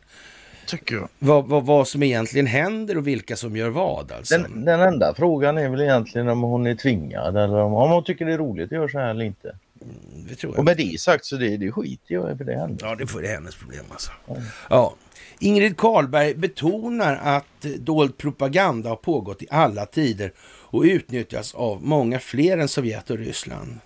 tycker 0.71 0.95
jag. 0.95 1.09
Vad, 1.19 1.47
vad, 1.47 1.67
vad 1.67 1.89
som 1.89 2.03
egentligen 2.03 2.47
händer 2.47 2.97
och 2.97 3.07
vilka 3.07 3.37
som 3.37 3.57
gör 3.57 3.69
vad 3.69 4.13
alltså. 4.13 4.39
Den, 4.39 4.65
den 4.65 4.81
enda 4.81 5.15
frågan 5.15 5.59
är 5.59 5.69
väl 5.69 5.81
egentligen 5.81 6.29
om 6.29 6.43
hon 6.43 6.67
är 6.67 6.75
tvingad 6.75 7.37
eller 7.37 7.57
om, 7.57 7.75
om 7.75 7.91
hon 7.91 8.05
tycker 8.05 8.27
det 8.27 8.33
är 8.33 8.39
roligt 8.39 8.65
att 8.65 8.73
göra 8.73 8.89
så 8.89 8.99
här 8.99 9.11
eller 9.11 9.25
inte. 9.25 9.55
Mm, 9.83 10.27
det 10.29 10.35
tror 10.35 10.53
jag. 10.53 10.59
Och 10.59 10.65
med 10.65 10.77
det 10.77 11.01
sagt 11.01 11.25
så 11.25 11.37
det, 11.37 11.57
det 11.57 11.73
skiter 11.73 12.15
jag 12.15 12.39
för 12.39 12.45
det 12.45 12.55
händer. 12.55 12.87
Ja, 12.87 12.95
det 12.95 13.07
får 13.07 13.23
det 13.23 13.29
hennes 13.29 13.55
problem 13.55 13.85
alltså. 13.91 14.11
Mm. 14.29 14.43
Ja. 14.71 14.95
Ingrid 15.39 15.77
Karlberg 15.77 16.35
betonar 16.35 17.21
att 17.23 17.61
dold 17.79 18.19
propaganda 18.19 18.89
har 18.89 18.97
pågått 18.97 19.43
i 19.43 19.47
alla 19.51 19.87
tider 19.87 20.33
och 20.43 20.83
utnyttjas 20.83 21.55
av 21.55 21.83
många 21.83 22.19
fler 22.19 22.59
än 22.59 22.69
Sovjet 22.69 23.11
och 23.11 23.19
Ryssland. 23.19 23.79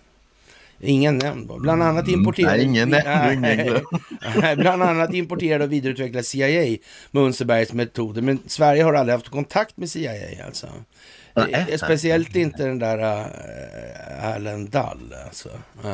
Ingen 0.81 1.19
nämnd. 1.19 1.61
Bland 1.61 1.83
annat 1.83 2.07
mm. 2.09 2.21
importerade... 2.21 2.57
Nej, 2.57 2.65
ingen 2.65 2.89
nämnd. 2.89 3.81
bland 4.57 4.83
annat 4.83 5.15
importerade 5.15 5.65
och 5.65 5.73
vidareutvecklade 5.73 6.25
CIA 6.25 6.77
Munsebergs 7.11 7.73
metoder. 7.73 8.23
Men 8.23 8.39
Sverige 8.47 8.83
har 8.83 8.95
aldrig 8.95 9.15
haft 9.15 9.29
kontakt 9.29 9.77
med 9.77 9.91
CIA 9.91 10.47
alltså. 10.47 10.67
Nej, 11.35 11.67
eh, 11.69 11.77
Speciellt 11.77 12.35
nej. 12.35 12.43
inte 12.43 12.67
den 12.67 12.79
där 12.79 12.99
uh, 12.99 14.35
Allen 14.35 14.71
Dall. 14.71 15.15
Alltså. 15.27 15.49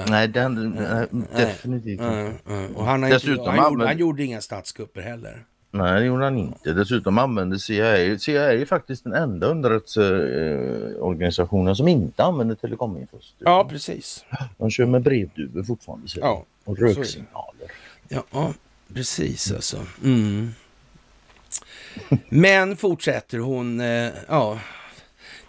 Nej, 0.08 0.28
den, 0.28 0.78
uh, 0.78 1.02
definitivt 1.36 2.00
inte. 2.00 2.32
Och 2.74 2.84
han, 2.84 3.00
Dessutom 3.00 3.38
inte, 3.38 3.50
han, 3.50 3.72
gjorde, 3.72 3.86
han 3.86 3.98
gjorde 3.98 4.24
inga 4.24 4.40
statskupper 4.40 5.00
heller. 5.00 5.44
Nej, 5.72 6.00
det 6.00 6.06
gjorde 6.06 6.24
han 6.24 6.38
inte. 6.38 6.72
Dessutom 6.72 7.18
använde 7.18 7.58
CIA, 7.58 8.18
CIA 8.18 8.52
är 8.52 8.64
faktiskt 8.64 9.04
den 9.04 9.12
enda 9.12 9.46
underrättelseorganisationen 9.46 11.76
som 11.76 11.88
inte 11.88 12.24
använder 12.24 12.54
telekominfo. 12.54 13.18
Ja, 13.38 13.66
precis. 13.70 14.24
De 14.58 14.70
kör 14.70 14.86
med 14.86 15.02
brevduvor 15.02 15.62
fortfarande. 15.62 16.06
Ja, 16.16 16.44
och 16.64 16.78
röksignaler. 16.78 17.70
Ja, 18.08 18.54
precis 18.94 19.52
alltså. 19.52 19.78
Mm. 20.04 20.50
Men 22.28 22.76
fortsätter 22.76 23.38
hon, 23.38 23.80
eh, 23.80 24.10
ja, 24.28 24.58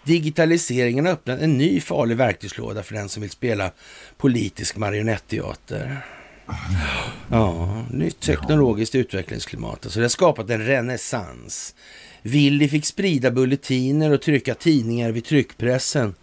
digitaliseringen 0.04 1.06
har 1.06 1.12
öppnat 1.12 1.40
en 1.40 1.58
ny 1.58 1.80
farlig 1.80 2.16
verktygslåda 2.16 2.82
för 2.82 2.94
den 2.94 3.08
som 3.08 3.20
vill 3.20 3.30
spela 3.30 3.70
politisk 4.16 4.76
marionetteater. 4.76 6.00
Ja, 7.30 7.84
nytt 7.90 8.20
teknologiskt 8.20 8.94
utvecklingsklimat. 8.94 9.86
Alltså 9.86 9.98
det 9.98 10.04
har 10.04 10.08
skapat 10.08 10.50
en 10.50 10.66
renässans. 10.66 11.74
Willy 12.22 12.68
fick 12.68 12.86
sprida 12.86 13.30
bulletiner 13.30 14.12
och 14.12 14.22
trycka 14.22 14.54
tidningar 14.54 15.10
vid 15.10 15.24
tryckpressen. 15.24 16.14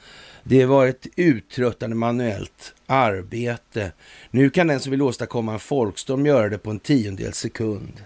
Det 0.43 0.65
var 0.65 0.87
ett 0.87 1.07
uttröttande 1.15 1.95
manuellt 1.95 2.73
arbete. 2.85 3.91
Nu 4.31 4.49
kan 4.49 4.67
den 4.67 4.79
som 4.79 4.91
vill 4.91 5.01
åstadkomma 5.01 5.53
en 5.53 5.59
folkstorm 5.59 6.25
göra 6.25 6.49
det 6.49 6.57
på 6.57 6.69
en 6.69 6.79
tiondels 6.79 7.37
sekund. 7.37 8.03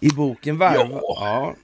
I 0.00 0.08
boken 0.08 0.58
Varva... 0.58 0.88
Ja. 0.90 1.00
ja. 1.02 1.54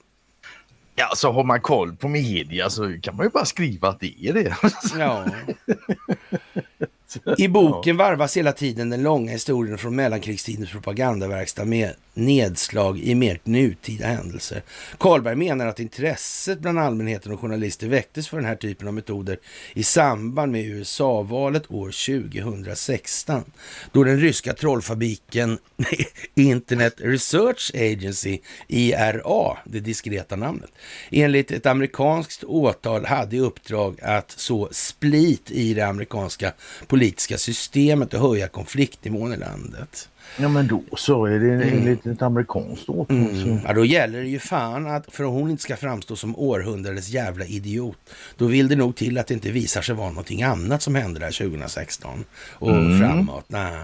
Ja, 0.98 1.10
så 1.14 1.32
har 1.32 1.44
man 1.44 1.60
koll 1.60 1.96
på 1.96 2.08
media 2.08 2.70
så 2.70 3.00
kan 3.02 3.16
man 3.16 3.26
ju 3.26 3.30
bara 3.30 3.44
skriva 3.44 3.88
att 3.88 4.00
det 4.00 4.26
är 4.28 4.32
det. 4.32 4.56
Ja. 4.98 5.24
I 7.38 7.48
boken 7.48 7.96
varvas 7.96 8.36
hela 8.36 8.52
tiden 8.52 8.90
den 8.90 9.02
långa 9.02 9.32
historien 9.32 9.78
från 9.78 9.96
mellankrigstidens 9.96 10.70
propagandaverkstad 10.70 11.64
med 11.64 11.94
nedslag 12.14 12.98
i 12.98 13.14
mer 13.14 13.40
nutida 13.44 14.06
händelser. 14.06 14.62
Karlberg 14.98 15.36
menar 15.36 15.66
att 15.66 15.80
intresset 15.80 16.60
bland 16.60 16.78
allmänheten 16.78 17.32
och 17.32 17.40
journalister 17.40 17.88
väcktes 17.88 18.28
för 18.28 18.36
den 18.36 18.46
här 18.46 18.56
typen 18.56 18.88
av 18.88 18.94
metoder 18.94 19.38
i 19.74 19.82
samband 19.82 20.52
med 20.52 20.66
USA-valet 20.66 21.70
år 21.70 22.20
2016, 22.42 23.44
då 23.92 24.04
den 24.04 24.20
ryska 24.20 24.52
trollfabriken 24.52 25.58
Internet 26.34 26.94
Research 26.98 27.70
Agency, 27.74 28.38
IRA, 28.68 29.56
det 29.64 29.80
diskreta 29.80 30.36
namnet, 30.36 30.70
enligt 31.10 31.50
ett 31.50 31.66
amerikanskt 31.66 32.44
åtal 32.44 33.04
hade 33.04 33.36
i 33.36 33.40
uppdrag 33.40 34.00
att 34.02 34.30
så 34.30 34.68
split 34.72 35.50
i 35.50 35.74
det 35.74 35.86
amerikanska 35.86 36.52
politiska 36.96 37.38
systemet 37.38 38.14
och 38.14 38.20
höja 38.20 38.48
konfliktnivån 38.48 39.32
i 39.32 39.36
landet. 39.36 40.08
Ja 40.38 40.48
men 40.48 40.66
då 40.66 40.82
så 40.96 41.24
är 41.26 41.38
det 41.38 41.52
enligt 41.64 42.06
ett 42.06 42.22
amerikanskt 42.22 42.88
årtal. 42.88 43.16
Mm. 43.16 43.58
Ja, 43.64 43.72
då 43.72 43.84
gäller 43.84 44.20
det 44.20 44.28
ju 44.28 44.38
fan 44.38 44.86
att 44.86 45.14
för 45.14 45.24
att 45.24 45.30
hon 45.30 45.50
inte 45.50 45.62
ska 45.62 45.76
framstå 45.76 46.16
som 46.16 46.36
århundradets 46.36 47.08
jävla 47.08 47.44
idiot, 47.44 47.98
då 48.36 48.46
vill 48.46 48.68
det 48.68 48.76
nog 48.76 48.96
till 48.96 49.18
att 49.18 49.26
det 49.26 49.34
inte 49.34 49.50
visar 49.50 49.82
sig 49.82 49.94
vara 49.94 50.08
någonting 50.08 50.42
annat 50.42 50.82
som 50.82 50.94
hände 50.94 51.20
där 51.20 51.30
2016 51.30 52.24
och 52.52 52.70
Mm. 52.70 53.00
framåt. 53.00 53.44
Nej. 53.48 53.80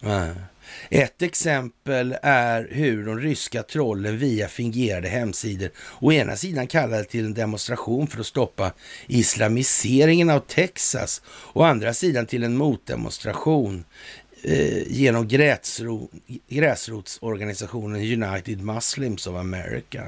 Nej. 0.00 0.30
Ett 0.90 1.22
exempel 1.22 2.16
är 2.22 2.68
hur 2.70 3.06
de 3.06 3.20
ryska 3.20 3.62
trollen 3.62 4.18
via 4.18 4.48
fingerade 4.48 5.08
hemsidor 5.08 5.70
å 6.00 6.12
ena 6.12 6.36
sidan 6.36 6.66
kallade 6.66 7.04
till 7.04 7.24
en 7.24 7.34
demonstration 7.34 8.06
för 8.06 8.20
att 8.20 8.26
stoppa 8.26 8.72
islamiseringen 9.06 10.30
av 10.30 10.40
Texas, 10.40 11.22
å 11.52 11.62
andra 11.62 11.94
sidan 11.94 12.26
till 12.26 12.44
en 12.44 12.56
motdemonstration 12.56 13.84
eh, 14.42 14.82
genom 14.92 15.28
gräsro, 15.28 16.08
gräsrotsorganisationen 16.48 18.22
United 18.22 18.62
Muslims 18.62 19.26
of 19.26 19.36
America. 19.36 20.02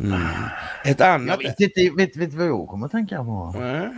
Mm. 0.00 0.20
Ett 0.84 1.00
Jag 1.00 1.08
annat... 1.08 1.40
vet 1.40 1.60
inte, 1.60 1.90
vet, 1.96 2.16
vet 2.16 2.34
vad 2.34 2.46
jag 2.46 2.68
kommer 2.68 2.86
att 2.86 2.92
tänka 2.92 3.24
på? 3.24 3.54
Nej. 3.58 3.88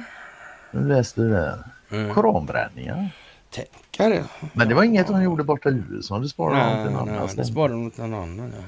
Nu 0.71 0.89
läste 0.89 1.21
du 1.21 1.29
det. 1.29 1.65
Mm. 1.91 2.15
Koranbränningar. 2.15 3.11
Tänkare. 3.53 4.25
Men 4.53 4.69
det 4.69 4.75
var 4.75 4.85
inget 4.85 5.07
de 5.07 5.23
gjorde 5.23 5.45
borta 5.45 5.69
i 5.69 5.83
USA. 5.91 6.19
Det 6.19 6.29
sparade 6.29 6.57
Nej, 6.57 6.85
någon 6.85 7.07
nej, 7.07 7.15
annan 7.15 7.27
det 7.27 7.33
ställe. 7.33 7.45
sparar 7.45 7.69
de 7.69 7.87
åt 7.87 7.97
någon 7.97 8.15
annan. 8.15 8.53
Ja. 8.57 8.63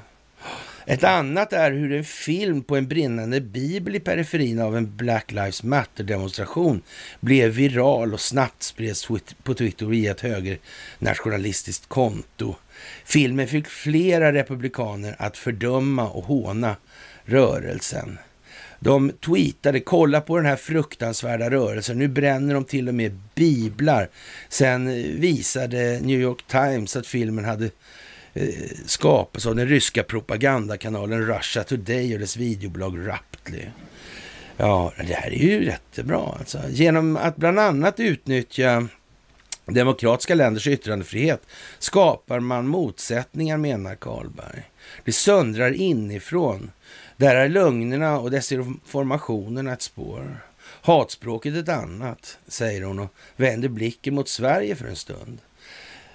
Ett 0.86 1.04
annat 1.04 1.52
är 1.52 1.72
hur 1.72 1.92
en 1.92 2.04
film 2.04 2.62
på 2.62 2.76
en 2.76 2.88
brinnande 2.88 3.40
bibel 3.40 3.96
i 3.96 4.00
periferin 4.00 4.60
av 4.60 4.76
en 4.76 4.96
Black 4.96 5.32
Lives 5.32 5.62
Matter-demonstration 5.62 6.82
blev 7.20 7.50
viral 7.50 8.12
och 8.12 8.20
snabbt 8.20 8.62
spreds 8.62 9.08
på 9.42 9.54
Twitter 9.54 9.86
via 9.86 10.10
ett 10.10 10.20
högernationalistiskt 10.20 11.88
konto. 11.88 12.54
Filmen 13.04 13.48
fick 13.48 13.66
flera 13.66 14.32
republikaner 14.32 15.16
att 15.18 15.36
fördöma 15.36 16.08
och 16.08 16.24
håna 16.24 16.76
rörelsen. 17.24 18.18
De 18.84 19.10
tweetade, 19.10 19.80
kolla 19.80 20.20
på 20.20 20.36
den 20.36 20.46
här 20.46 20.56
fruktansvärda 20.56 21.50
rörelsen, 21.50 21.98
nu 21.98 22.08
bränner 22.08 22.54
de 22.54 22.64
till 22.64 22.88
och 22.88 22.94
med 22.94 23.18
biblar. 23.34 24.08
Sen 24.48 24.88
eh, 24.88 24.94
visade 25.04 26.00
New 26.00 26.20
York 26.20 26.42
Times 26.46 26.96
att 26.96 27.06
filmen 27.06 27.44
hade 27.44 27.70
eh, 28.34 28.48
skapats 28.86 29.46
av 29.46 29.56
den 29.56 29.68
ryska 29.68 30.02
propagandakanalen 30.02 31.26
Russia 31.26 31.64
Today 31.64 32.14
och 32.14 32.20
dess 32.20 32.36
videobolag 32.36 33.08
Raptly. 33.08 33.62
Ja, 34.56 34.92
det 34.96 35.14
här 35.14 35.30
är 35.30 35.44
ju 35.44 35.64
jättebra 35.64 36.36
alltså. 36.38 36.58
Genom 36.68 37.16
att 37.16 37.36
bland 37.36 37.58
annat 37.58 38.00
utnyttja 38.00 38.88
demokratiska 39.66 40.34
länders 40.34 40.66
yttrandefrihet 40.66 41.42
skapar 41.78 42.40
man 42.40 42.68
motsättningar, 42.68 43.56
menar 43.56 43.94
Karlberg. 43.94 44.62
Det 45.04 45.12
söndrar 45.12 45.72
inifrån. 45.72 46.70
Där 47.16 47.36
är 47.36 47.48
lögnerna 47.48 48.18
och 48.18 48.30
desinformationen 48.30 49.66
ett 49.66 49.82
spår. 49.82 50.38
Hatspråket 50.82 51.54
ett 51.54 51.68
annat, 51.68 52.38
säger 52.48 52.82
hon 52.82 52.98
och 52.98 53.14
vänder 53.36 53.68
blicken 53.68 54.14
mot 54.14 54.28
Sverige 54.28 54.76
för 54.76 54.86
en 54.86 54.96
stund. 54.96 55.38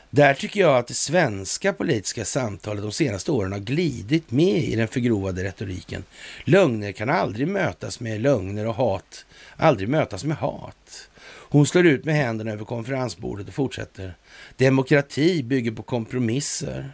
Där 0.09 0.33
tycker 0.33 0.59
jag 0.59 0.77
att 0.77 0.87
det 0.87 0.93
svenska 0.93 1.73
politiska 1.73 2.25
samtalet 2.25 2.83
de 2.83 2.91
senaste 2.91 3.31
åren 3.31 3.51
har 3.51 3.59
glidit 3.59 4.31
med 4.31 4.63
i 4.63 4.75
den 4.75 4.87
förgrovade 4.87 5.43
retoriken. 5.43 6.03
Lögner 6.43 6.91
kan 6.91 7.09
aldrig 7.09 7.47
mötas 7.47 7.99
med 7.99 8.21
lögner 8.21 8.67
och 8.67 8.75
hat 8.75 9.25
aldrig 9.59 9.89
mötas 9.89 10.23
med 10.23 10.37
hat. 10.37 11.09
Hon 11.49 11.65
slår 11.65 11.85
ut 11.85 12.05
med 12.05 12.15
händerna 12.15 12.51
över 12.51 12.65
konferensbordet 12.65 13.47
och 13.47 13.53
fortsätter. 13.53 14.13
Demokrati 14.57 15.43
bygger 15.43 15.71
på 15.71 15.83
kompromisser, 15.83 16.91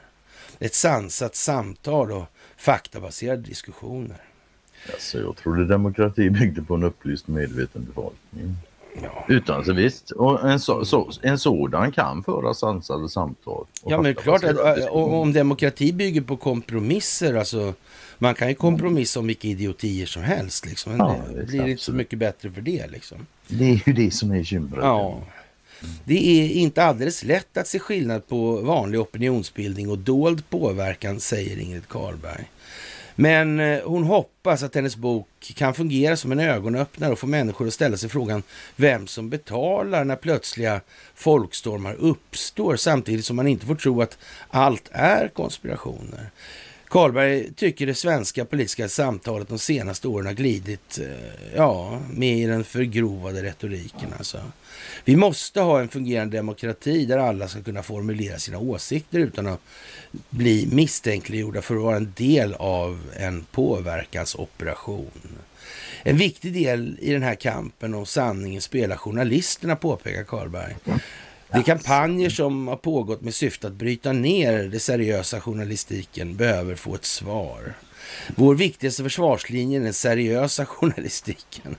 ett 0.59 0.75
sansat 0.75 1.35
samtal 1.35 2.11
och 2.11 2.25
faktabaserade 2.57 3.41
diskussioner. 3.41 4.17
Alltså, 4.93 5.19
jag 5.19 5.35
trodde 5.37 5.65
demokrati 5.65 6.29
byggde 6.29 6.61
på 6.61 6.75
en 6.75 6.83
upplyst 6.83 7.27
medveten 7.27 7.83
befolkning. 7.85 8.55
Ja, 9.03 9.25
Utan 9.27 9.65
så 9.65 9.73
visst, 9.73 10.11
och 10.11 10.49
en, 10.49 10.59
så, 10.59 10.85
så, 10.85 11.11
en 11.21 11.39
sådan 11.39 11.91
kan 11.91 12.23
föra 12.23 12.53
sansade 12.53 13.09
samtal. 13.09 13.65
ja 13.85 14.01
men 14.01 14.15
klart 14.15 14.43
att 14.43 14.89
om 14.89 15.33
demokrati 15.33 15.93
bygger 15.93 16.21
på 16.21 16.37
kompromisser, 16.37 17.33
alltså 17.35 17.73
man 18.17 18.35
kan 18.35 18.49
ju 18.49 18.55
kompromissa 18.55 19.19
om 19.19 19.27
vilka 19.27 19.47
idiotier 19.47 20.05
som 20.05 20.23
helst 20.23 20.65
liksom. 20.65 20.91
Men 20.91 21.07
Ja, 21.07 21.19
det 21.35 21.43
blir 21.43 21.55
inte 21.59 21.67
så 21.67 21.71
absolut. 21.73 21.97
mycket 21.97 22.19
bättre 22.19 22.51
för 22.51 22.61
det 22.61 22.87
liksom. 22.91 23.17
Det 23.47 23.63
är 23.71 23.81
ju 23.87 23.93
det 23.93 24.11
som 24.11 24.31
är 24.31 24.37
bekymret. 24.37 24.83
Ja. 24.83 25.21
Det 26.03 26.41
är 26.41 26.49
inte 26.49 26.83
alldeles 26.83 27.23
lätt 27.23 27.57
att 27.57 27.67
se 27.67 27.79
skillnad 27.79 28.27
på 28.27 28.55
vanlig 28.55 28.99
opinionsbildning 28.99 29.89
och 29.89 29.97
dold 29.97 30.49
påverkan, 30.49 31.19
säger 31.19 31.59
Ingrid 31.59 31.87
Karlberg. 31.87 32.51
Men 33.15 33.59
eh, 33.59 33.81
hon 33.83 34.03
hoppas 34.03 34.63
att 34.63 34.75
hennes 34.75 34.95
bok 34.95 35.27
kan 35.55 35.73
fungera 35.73 36.17
som 36.17 36.31
en 36.31 36.39
ögonöppnare 36.39 37.11
och 37.11 37.19
få 37.19 37.27
människor 37.27 37.67
att 37.67 37.73
ställa 37.73 37.97
sig 37.97 38.09
frågan 38.09 38.43
vem 38.75 39.07
som 39.07 39.29
betalar 39.29 40.03
när 40.03 40.15
plötsliga 40.15 40.81
folkstormar 41.15 41.93
uppstår 41.93 42.75
samtidigt 42.75 43.25
som 43.25 43.35
man 43.35 43.47
inte 43.47 43.65
får 43.65 43.75
tro 43.75 44.01
att 44.01 44.17
allt 44.49 44.89
är 44.91 45.27
konspirationer. 45.27 46.29
Karlberg 46.95 47.53
tycker 47.53 47.85
det 47.85 47.95
svenska 47.95 48.45
politiska 48.45 48.89
samtalet 48.89 49.47
de 49.47 49.59
senaste 49.59 50.07
åren 50.07 50.25
har 50.25 50.33
glidit 50.33 50.99
eh, 50.99 51.55
ja, 51.55 52.01
med 52.09 52.37
i 52.37 52.45
den 52.45 52.63
förgrovade 52.63 53.43
retoriken. 53.43 54.13
Alltså. 54.17 54.41
Vi 55.05 55.15
måste 55.15 55.61
ha 55.61 55.79
en 55.79 55.89
fungerande 55.89 56.37
demokrati 56.37 57.05
där 57.05 57.17
alla 57.17 57.47
ska 57.47 57.61
kunna 57.63 57.83
formulera 57.83 58.39
sina 58.39 58.57
åsikter 58.57 59.19
utan 59.19 59.47
att 59.47 59.61
bli 60.29 60.67
misstänkliggjorda 60.71 61.61
för 61.61 61.75
att 61.75 61.81
vara 61.81 61.95
en 61.95 62.13
del 62.15 62.53
av 62.53 63.01
en 63.17 63.45
påverkansoperation. 63.51 65.37
En 66.03 66.17
viktig 66.17 66.53
del 66.53 66.97
i 67.01 67.11
den 67.13 67.23
här 67.23 67.35
kampen 67.35 67.93
om 67.93 68.05
sanningen 68.05 68.61
spelar 68.61 68.95
journalisterna, 68.97 69.75
påpekar 69.75 70.23
Karlberg. 70.23 70.75
De 71.51 71.63
kampanjer 71.63 72.29
som 72.29 72.67
har 72.67 72.75
pågått 72.75 73.21
med 73.21 73.35
syfte 73.35 73.67
att 73.67 73.73
bryta 73.73 74.11
ner 74.11 74.63
den 74.63 74.79
seriösa 74.79 75.41
journalistiken 75.41 76.35
behöver 76.35 76.75
få 76.75 76.95
ett 76.95 77.05
svar. 77.05 77.73
Vår 78.35 78.55
viktigaste 78.55 79.03
försvarslinje 79.03 79.79
är 79.79 79.83
den 79.83 79.93
seriösa 79.93 80.65
journalistiken. 80.65 81.75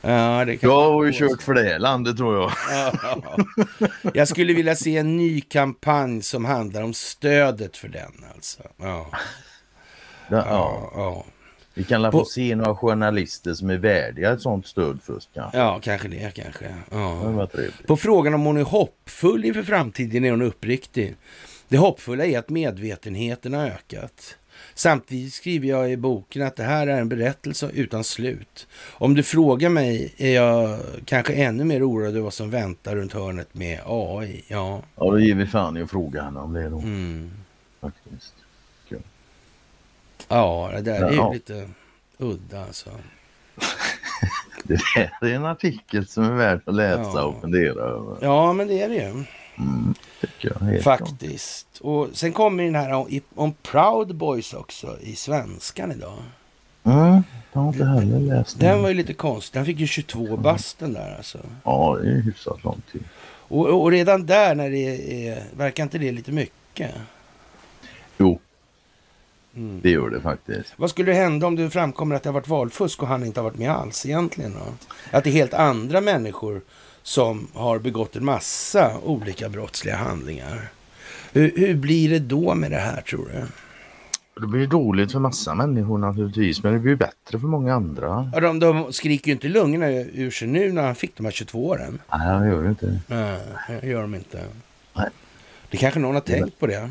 ja, 0.00 0.44
det 0.44 0.56
kan 0.56 0.70
Jag 0.70 0.92
har 0.92 1.04
ju 1.04 1.12
kört 1.12 1.42
för 1.42 1.54
det 1.54 1.78
landet 1.78 2.16
tror 2.16 2.36
jag. 2.36 2.52
Ja. 2.70 3.38
Jag 4.14 4.28
skulle 4.28 4.52
vilja 4.52 4.76
se 4.76 4.96
en 4.96 5.16
ny 5.16 5.40
kampanj 5.40 6.22
som 6.22 6.44
handlar 6.44 6.82
om 6.82 6.94
stödet 6.94 7.76
för 7.76 7.88
den. 7.88 8.24
Alltså. 8.34 8.62
Ja, 8.76 9.10
Ja, 10.30 10.36
ja, 10.36 10.44
ja. 10.46 10.92
ja. 10.94 11.24
Vi 11.78 11.84
kan 11.84 12.02
la 12.02 12.10
På- 12.10 12.18
få 12.18 12.24
se 12.24 12.56
några 12.56 12.74
journalister 12.76 13.54
som 13.54 13.70
är 13.70 13.76
värdiga 13.76 14.32
ett 14.32 14.40
sånt 14.40 14.66
stöd 14.66 14.98
först 15.04 15.28
kanske. 15.34 15.58
ja 15.58 15.80
kanske 15.82 16.08
det. 16.08 16.34
Kanske. 16.34 16.64
Det 16.64 16.74
Ja. 16.90 17.46
trevligt. 17.52 17.86
På 17.86 17.96
frågan 17.96 18.34
om 18.34 18.44
hon 18.44 18.56
är 18.56 18.62
hoppfull 18.62 19.44
inför 19.44 19.62
framtiden 19.62 20.24
är 20.24 20.30
hon 20.30 20.42
uppriktig. 20.42 21.16
Det 21.68 21.76
hoppfulla 21.78 22.24
är 22.26 22.38
att 22.38 22.48
medvetenheten 22.48 23.54
har 23.54 23.66
ökat. 23.66 24.36
Samtidigt 24.74 25.34
skriver 25.34 25.68
jag 25.68 25.90
i 25.92 25.96
boken 25.96 26.42
att 26.42 26.56
det 26.56 26.62
här 26.62 26.86
är 26.86 27.00
en 27.00 27.08
berättelse 27.08 27.70
utan 27.74 28.04
slut. 28.04 28.66
Om 28.92 29.14
du 29.14 29.22
frågar 29.22 29.68
mig 29.68 30.14
är 30.16 30.34
jag 30.34 30.78
kanske 31.04 31.32
ännu 31.32 31.64
mer 31.64 31.88
oroad 31.88 32.08
över 32.10 32.20
vad 32.20 32.34
som 32.34 32.50
väntar 32.50 32.96
runt 32.96 33.12
hörnet 33.12 33.54
med 33.54 33.80
AI. 33.86 34.44
Ja. 34.48 34.82
Ja, 34.96 35.04
då 35.10 35.18
ger 35.20 35.34
vi 35.34 35.46
fan 35.46 35.76
i 35.76 35.82
att 35.82 35.90
fråga 35.90 36.22
henne 36.22 36.40
om 36.40 36.52
det 36.52 36.68
då. 36.68 36.78
Mm. 36.78 37.30
Faktiskt. 37.80 38.34
Ja, 40.28 40.70
det 40.74 40.80
där 40.80 41.02
är 41.02 41.10
ju 41.10 41.16
Ja. 41.16 41.32
lite 41.32 41.68
udda 42.18 42.64
alltså. 42.64 42.90
Det 44.62 44.80
här 44.96 45.10
är 45.20 45.34
en 45.34 45.44
artikel 45.44 46.06
som 46.06 46.24
är 46.24 46.30
värd 46.32 46.60
att 46.64 46.74
läsa 46.74 47.10
Ja. 47.14 47.22
och 47.24 47.40
fundera 47.40 47.80
över. 47.82 48.16
Ja, 48.20 48.52
men 48.52 48.68
det 48.68 48.82
är 48.82 48.88
det 48.88 48.94
ju 48.94 49.24
Mm, 49.58 49.94
jag. 50.40 50.54
Helt 50.60 50.82
klart. 50.82 50.98
faktiskt. 50.98 51.66
Och 51.80 52.08
sen 52.12 52.32
kommer 52.32 52.64
den 52.64 52.74
här 52.74 52.92
om, 52.92 53.20
om 53.34 53.52
Proud 53.62 54.14
Boys 54.14 54.54
också 54.54 54.96
i 55.00 55.16
svenskan 55.16 55.92
idag. 55.92 56.18
Mm, 56.84 57.22
jag 57.52 57.60
har 57.60 57.68
inte 57.72 57.84
heller 57.84 58.20
läst 58.20 58.60
Den 58.60 58.68
den. 58.70 58.82
var 58.82 58.88
ju 58.88 58.94
lite 58.94 59.14
konstig. 59.14 59.58
Den 59.58 59.66
fick 59.66 59.78
ju 59.78 59.86
22 59.86 60.36
bast 60.36 60.78
den 60.78 60.92
där 60.92 61.14
alltså. 61.16 61.38
Ja, 61.64 61.98
det 62.02 62.08
är 62.10 62.20
hyfsat 62.20 62.64
långt 62.64 62.90
till. 62.92 63.02
Och, 63.48 63.82
och 63.82 63.90
redan 63.90 64.26
där 64.26 64.54
när 64.54 64.70
det 64.70 65.28
är, 65.28 65.42
verkar 65.56 65.82
inte 65.82 65.98
det 65.98 66.12
lite 66.12 66.32
mycket? 66.32 66.94
Jo, 68.18 68.38
Mm. 69.58 69.80
det 69.82 69.90
gör 69.90 70.10
det 70.10 70.20
faktiskt. 70.20 70.72
Vad 70.76 70.90
skulle 70.90 71.12
hända 71.12 71.46
om 71.46 71.56
det 71.56 71.70
framkommer 71.70 72.16
att 72.16 72.22
det 72.22 72.28
har 72.28 72.34
varit 72.34 72.48
valfusk 72.48 73.02
och 73.02 73.08
han 73.08 73.24
inte 73.24 73.40
har 73.40 73.44
varit 73.44 73.58
med 73.58 73.70
alls 73.70 74.06
egentligen 74.06 74.52
då? 74.52 74.72
Att 75.10 75.24
det 75.24 75.30
är 75.30 75.32
helt 75.32 75.54
andra 75.54 76.00
människor 76.00 76.60
som 77.02 77.48
har 77.54 77.78
begått 77.78 78.16
en 78.16 78.24
massa 78.24 78.98
olika 79.04 79.48
brottsliga 79.48 79.96
handlingar. 79.96 80.68
Hur, 81.32 81.52
hur 81.56 81.74
blir 81.74 82.10
det 82.10 82.18
då 82.18 82.54
med 82.54 82.70
det 82.70 82.78
här 82.78 83.00
tror 83.00 83.30
du? 83.32 83.46
Det 84.40 84.46
blir 84.46 84.66
dåligt 84.66 85.12
för 85.12 85.18
massa 85.18 85.54
människor 85.54 85.98
naturligtvis, 85.98 86.62
men 86.62 86.72
det 86.72 86.78
blir 86.78 86.96
bättre 86.96 87.38
för 87.38 87.46
många 87.46 87.74
andra. 87.74 88.30
Ja, 88.34 88.40
de, 88.40 88.58
de 88.58 88.92
skriker 88.92 89.26
ju 89.26 89.32
inte 89.32 89.48
lungorna 89.48 89.90
ur 89.90 90.30
sig 90.30 90.48
nu 90.48 90.72
när 90.72 90.82
han 90.82 90.94
fick 90.94 91.16
de 91.16 91.24
här 91.24 91.32
22 91.32 91.66
åren. 91.66 91.98
Nej, 92.10 92.40
det 92.40 92.46
gör 92.46 92.62
det 92.62 92.68
inte. 92.68 93.00
Nej, 93.06 93.40
det 93.80 93.86
gör 93.86 94.00
de 94.00 94.14
inte. 94.14 94.44
Nej. 94.96 95.08
Det 95.70 95.76
kanske 95.76 96.00
någon 96.00 96.14
har 96.14 96.20
tänkt 96.20 96.58
på 96.58 96.66
det. 96.66 96.90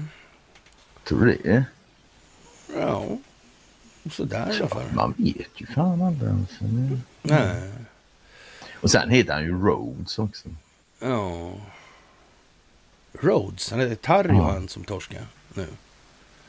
Tror 1.07 1.25
du 1.25 1.39
det? 1.43 1.65
Ja, 2.75 3.05
sådär 4.11 4.53
i 4.53 4.59
alla 4.59 4.67
fall. 4.69 4.91
Man 4.93 5.13
vet 5.17 5.61
ju 5.61 5.65
fan 5.65 6.01
aldrig. 6.01 6.31
Alltså. 6.31 6.63
Nej. 7.21 7.71
Och 8.81 8.91
sen 8.91 9.09
heter 9.09 9.33
han 9.33 9.43
ju 9.43 9.51
Rhodes 9.61 10.19
också. 10.19 10.49
Ja. 10.99 11.51
Rhodes, 13.11 13.71
han 13.71 13.79
heter 13.79 13.95
Tarry 13.95 14.35
Ja. 14.37 14.51
han 14.51 14.67
som 14.67 14.83
torska 14.83 15.19
nu. 15.53 15.67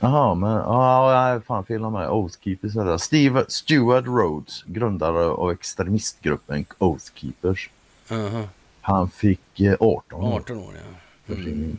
Jaha, 0.01 0.35
men 0.35 0.51
ja, 0.51 1.33
ja, 1.33 1.41
fan 1.41 1.65
fel 1.65 1.85
av 1.85 1.93
mig. 1.93 2.09
Oathkeepers 2.09 2.77
är 2.77 2.85
det. 2.85 2.99
Steve, 2.99 3.45
Stuart 3.49 4.05
Rhodes, 4.07 4.63
grundare 4.67 5.25
av 5.25 5.51
extremistgruppen 5.51 6.65
Oathkeepers. 6.79 7.71
Aha. 8.11 8.43
Han 8.81 9.11
fick 9.11 9.61
eh, 9.61 9.75
18 9.81 10.23
år 10.25 10.37
18 10.37 10.57
år 10.59 10.75
ja. 11.27 11.35
mm. 11.35 11.79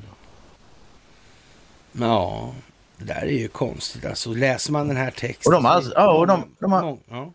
Ja, 1.91 2.53
det 2.99 3.05
där 3.05 3.21
är 3.21 3.25
ju 3.39 3.47
konstigt. 3.47 4.05
Alltså 4.05 4.33
läser 4.33 4.71
man 4.71 4.87
den 4.87 4.97
här 4.97 5.11
texten. 5.11 5.49
Och 5.49 5.53
de 5.53 5.65
har 5.65 5.71
alltså- 5.73 5.91
ja, 5.95 6.13
och 6.17 6.27
de- 6.27 6.43
de 6.59 6.71
har- 6.71 6.97
ja. 7.09 7.31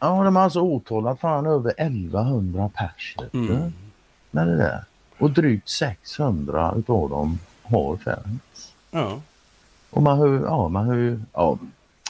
Ja, 0.00 0.24
de 0.24 0.36
har 0.36 0.42
alltså 0.42 0.60
åtalat 0.60 1.20
fan 1.20 1.46
över 1.46 1.74
1100 1.78 2.70
pers. 2.74 3.16
Mm. 3.32 3.72
Med 4.30 4.46
det 4.48 4.56
där. 4.56 4.84
Och 5.18 5.30
drygt 5.30 5.68
600 5.68 6.74
utav 6.76 7.10
dem 7.10 7.38
har 7.62 7.96
fällts. 7.96 8.72
ja. 8.90 9.20
Och 9.90 10.02
man 10.02 10.18
hör, 10.18 10.40
ja, 10.44 10.68
man 10.68 10.86
hör, 10.86 11.20
ja, 11.32 11.58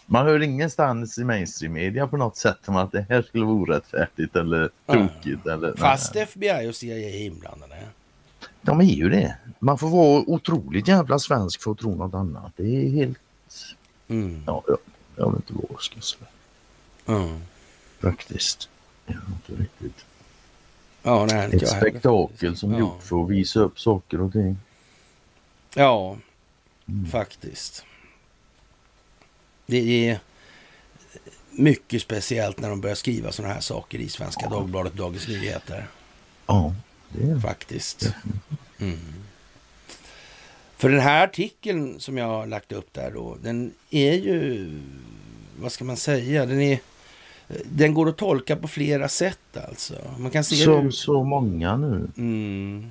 man 0.06 0.26
hör 0.26 0.42
ingenstans 0.42 1.18
i 1.18 1.24
mainstream 1.24 1.72
media 1.72 2.06
på 2.06 2.16
något 2.16 2.36
sätt 2.36 2.58
om 2.66 2.76
att 2.76 2.92
det 2.92 3.06
här 3.08 3.22
skulle 3.22 3.44
vara 3.44 3.54
orättfärdigt 3.56 4.36
eller 4.36 4.70
Ja. 4.86 4.94
tokigt. 4.94 5.46
Eller, 5.46 5.74
Fast 5.76 6.14
nej. 6.14 6.22
FBI 6.22 6.70
och 6.70 6.74
CIA 6.74 6.96
är 6.96 7.26
inblandade. 7.26 7.74
De 8.62 8.80
är 8.80 8.84
ju 8.84 9.08
det. 9.08 9.36
Man 9.58 9.78
får 9.78 9.88
vara 9.88 10.24
otroligt 10.26 10.88
jävla 10.88 11.18
svensk 11.18 11.62
för 11.62 11.70
att 11.70 11.78
tro 11.78 11.94
något 11.94 12.14
annat. 12.14 12.52
Det 12.56 12.76
är 12.86 12.90
helt... 12.90 13.18
Mm. 14.08 14.42
Ja, 14.46 14.62
jag, 14.68 14.78
jag 15.16 15.32
vet 15.32 15.50
inte 15.50 15.64
ska 15.80 16.00
säga. 16.00 16.28
Mm. 17.06 17.40
Faktiskt. 18.00 18.68
Jag 19.06 19.16
inte 19.48 19.62
riktigt. 19.62 20.04
Ja, 21.02 21.26
nej, 21.30 21.50
Ett 21.56 21.68
spektakel 21.68 22.56
som 22.56 22.72
Ja. 22.72 22.78
gjort 22.78 23.02
för 23.02 23.22
att 23.24 23.30
visa 23.30 23.60
upp 23.60 23.80
saker 23.80 24.20
och 24.20 24.32
ting. 24.32 24.56
Ja, 25.74 26.16
Mm. 26.88 27.06
faktiskt. 27.10 27.84
Det 29.66 30.08
är 30.08 30.20
mycket 31.50 32.02
speciellt 32.02 32.60
när 32.60 32.70
de 32.70 32.80
börjar 32.80 32.96
skriva 32.96 33.32
sådana 33.32 33.54
här 33.54 33.60
saker 33.60 33.98
i 33.98 34.08
Svenska 34.08 34.48
Dagbladet 34.48 34.92
och 34.92 34.98
Dagens 34.98 35.28
Nyheter. 35.28 35.88
Ja, 36.46 36.74
det 37.08 37.40
Faktiskt. 37.40 38.12
Mm. 38.78 38.98
För 40.76 40.88
den 40.88 41.00
här 41.00 41.24
artikeln 41.24 42.00
som 42.00 42.18
jag 42.18 42.26
har 42.26 42.46
lagt 42.46 42.72
upp 42.72 42.92
där 42.92 43.10
då, 43.14 43.36
den 43.42 43.72
är 43.90 44.12
ju, 44.12 44.70
vad 45.60 45.72
ska 45.72 45.84
man 45.84 45.96
säga, 45.96 46.46
den 46.46 46.60
är, 46.60 46.78
den 47.64 47.94
går 47.94 48.08
att 48.08 48.16
tolka 48.16 48.56
på 48.56 48.68
flera 48.68 49.08
sätt 49.08 49.56
alltså. 49.68 49.94
Man 50.18 50.30
kan 50.30 50.44
se 50.44 50.56
Som 50.56 50.86
det. 50.86 50.92
så 50.92 51.24
många 51.24 51.76
nu. 51.76 52.08
Mm. 52.16 52.90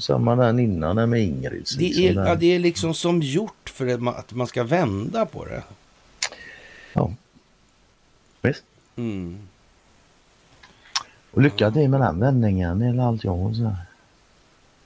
Samma 0.00 0.36
där 0.36 0.58
innan 0.60 0.96
där 0.96 1.06
med 1.06 1.20
Ingrid. 1.22 1.66
Det 1.78 1.84
liksom 1.84 2.04
är, 2.04 2.26
ja, 2.26 2.34
det 2.34 2.46
är 2.46 2.58
liksom 2.58 2.94
som 2.94 3.22
gjort 3.22 3.70
för 3.70 3.86
att 3.86 4.02
man- 4.02 4.14
att 4.16 4.32
man 4.32 4.46
ska 4.46 4.64
vända 4.64 5.26
på 5.26 5.44
det. 5.44 5.62
Ja. 6.92 7.14
Visst. 8.42 8.62
Mm. 8.96 9.38
Och 11.32 11.42
lycka 11.42 11.70
till 11.70 11.88
med 11.88 12.00
den 12.00 12.20
vändningen 12.20 12.82
eller 12.82 13.02
allt 13.02 13.24
jag 13.24 13.36
har 13.36 13.52
så. 13.52 13.76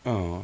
Ja. 0.03 0.43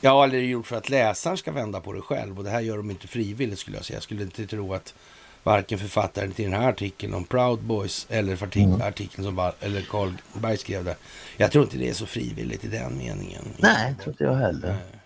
Ja, 0.00 0.24
eller 0.24 0.36
det 0.36 0.42
är 0.44 0.46
gjort 0.46 0.66
för 0.66 0.76
att 0.76 0.88
läsaren 0.88 1.36
ska 1.36 1.52
vända 1.52 1.80
på 1.80 1.92
det 1.92 2.00
själv. 2.00 2.38
Och 2.38 2.44
det 2.44 2.50
här 2.50 2.60
gör 2.60 2.76
de 2.76 2.90
inte 2.90 3.06
frivilligt 3.08 3.58
skulle 3.58 3.76
jag 3.76 3.84
säga. 3.86 3.96
Jag 3.96 4.02
skulle 4.02 4.22
inte 4.22 4.46
tro 4.46 4.74
att 4.74 4.94
varken 5.42 5.78
författaren 5.78 6.32
till 6.32 6.50
den 6.50 6.60
här 6.60 6.68
artikeln 6.68 7.14
om 7.14 7.24
Proud 7.24 7.62
Boys 7.62 8.06
eller 8.10 8.56
Mm. 8.56 8.82
artikeln 8.82 9.24
som 9.24 9.50
eller 9.60 9.80
Carl 9.80 10.12
Berg 10.32 10.56
skrev 10.58 10.84
där. 10.84 10.96
Jag 11.36 11.52
tror 11.52 11.64
inte 11.64 11.78
det 11.78 11.88
är 11.88 11.94
så 11.94 12.06
frivilligt 12.06 12.64
i 12.64 12.68
den 12.68 12.98
meningen. 12.98 13.44
Nej, 13.58 13.94
tror 14.02 14.08
inte 14.12 14.24
jag 14.24 14.34
heller. 14.34 14.68
Nej. 14.68 15.01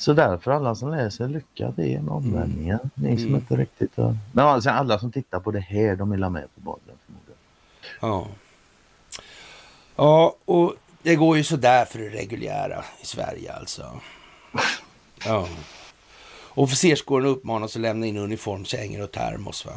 Så 0.00 0.12
därför 0.12 0.50
alla 0.50 0.74
som 0.74 0.90
läser 0.90 1.28
lycka 1.28 1.72
till 1.72 2.02
med 2.02 2.14
omvändningen. 2.14 2.78
Ni 2.94 3.16
som 3.16 3.26
Mm. 3.26 3.34
inte 3.40 3.56
riktigt 3.56 3.96
har... 3.96 4.16
Men 4.32 4.46
alltså 4.46 4.70
alla 4.70 4.98
som 4.98 5.12
tittar 5.12 5.40
på 5.40 5.50
det 5.50 5.60
här 5.60 5.96
de 5.96 6.10
vill 6.10 6.22
ha 6.22 6.30
med 6.30 6.54
på 6.54 6.60
bollen 6.60 6.96
förmodligen. 7.06 7.38
Ja. 8.00 8.26
Ja, 9.96 10.36
och 10.44 10.74
det 11.02 11.16
går 11.16 11.36
ju 11.36 11.44
sådär 11.44 11.84
för 11.84 11.98
det 11.98 12.08
reguljära 12.08 12.84
i 13.02 13.06
Sverige 13.06 13.52
alltså. 13.52 14.00
Ja. 15.24 15.48
Officerskåren 16.54 17.26
uppmanas 17.26 17.76
att 17.76 17.82
lämna 17.82 18.06
in 18.06 18.16
uniform, 18.16 18.64
kängor 18.64 19.02
och 19.02 19.12
termos 19.12 19.66
va? 19.66 19.72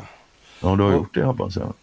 Ja, 0.62 0.76
du 0.76 0.84
har 0.84 0.90
Och- 0.90 0.96
gjort 0.98 1.14
det 1.14 1.24
hoppas 1.26 1.56
jag. 1.56 1.74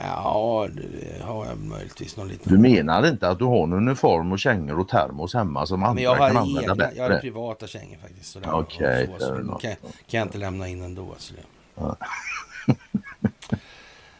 Ja, 0.00 0.68
det 0.72 1.22
har 1.24 1.46
jag 1.46 1.58
möjligtvis 1.58 2.16
någon 2.16 2.28
liten... 2.28 2.52
Du 2.52 2.58
menar 2.58 3.06
inte 3.08 3.28
att 3.28 3.38
du 3.38 3.44
har 3.44 3.62
en 3.62 3.72
uniform 3.72 4.32
och 4.32 4.38
kängor 4.38 4.78
och 4.80 4.88
termos 4.88 5.34
hemma 5.34 5.66
som 5.66 5.82
andra 5.82 5.94
Men 5.94 6.02
jag 6.04 6.16
kan 6.18 6.36
använda 6.36 6.60
egna, 6.62 6.74
bättre? 6.74 6.96
jag 6.96 7.10
har 7.10 7.18
privata 7.18 7.66
kängor 7.66 7.96
faktiskt. 8.02 8.36
Okej, 8.44 9.10
så, 9.18 9.26
så 9.26 9.34
enough. 9.34 9.58
kan, 9.60 9.70
kan 9.82 10.18
jag 10.18 10.26
inte 10.26 10.38
lämna 10.38 10.68
in 10.68 10.82
ändå. 10.82 11.14
Så. 11.18 11.34
Ja. 11.74 11.96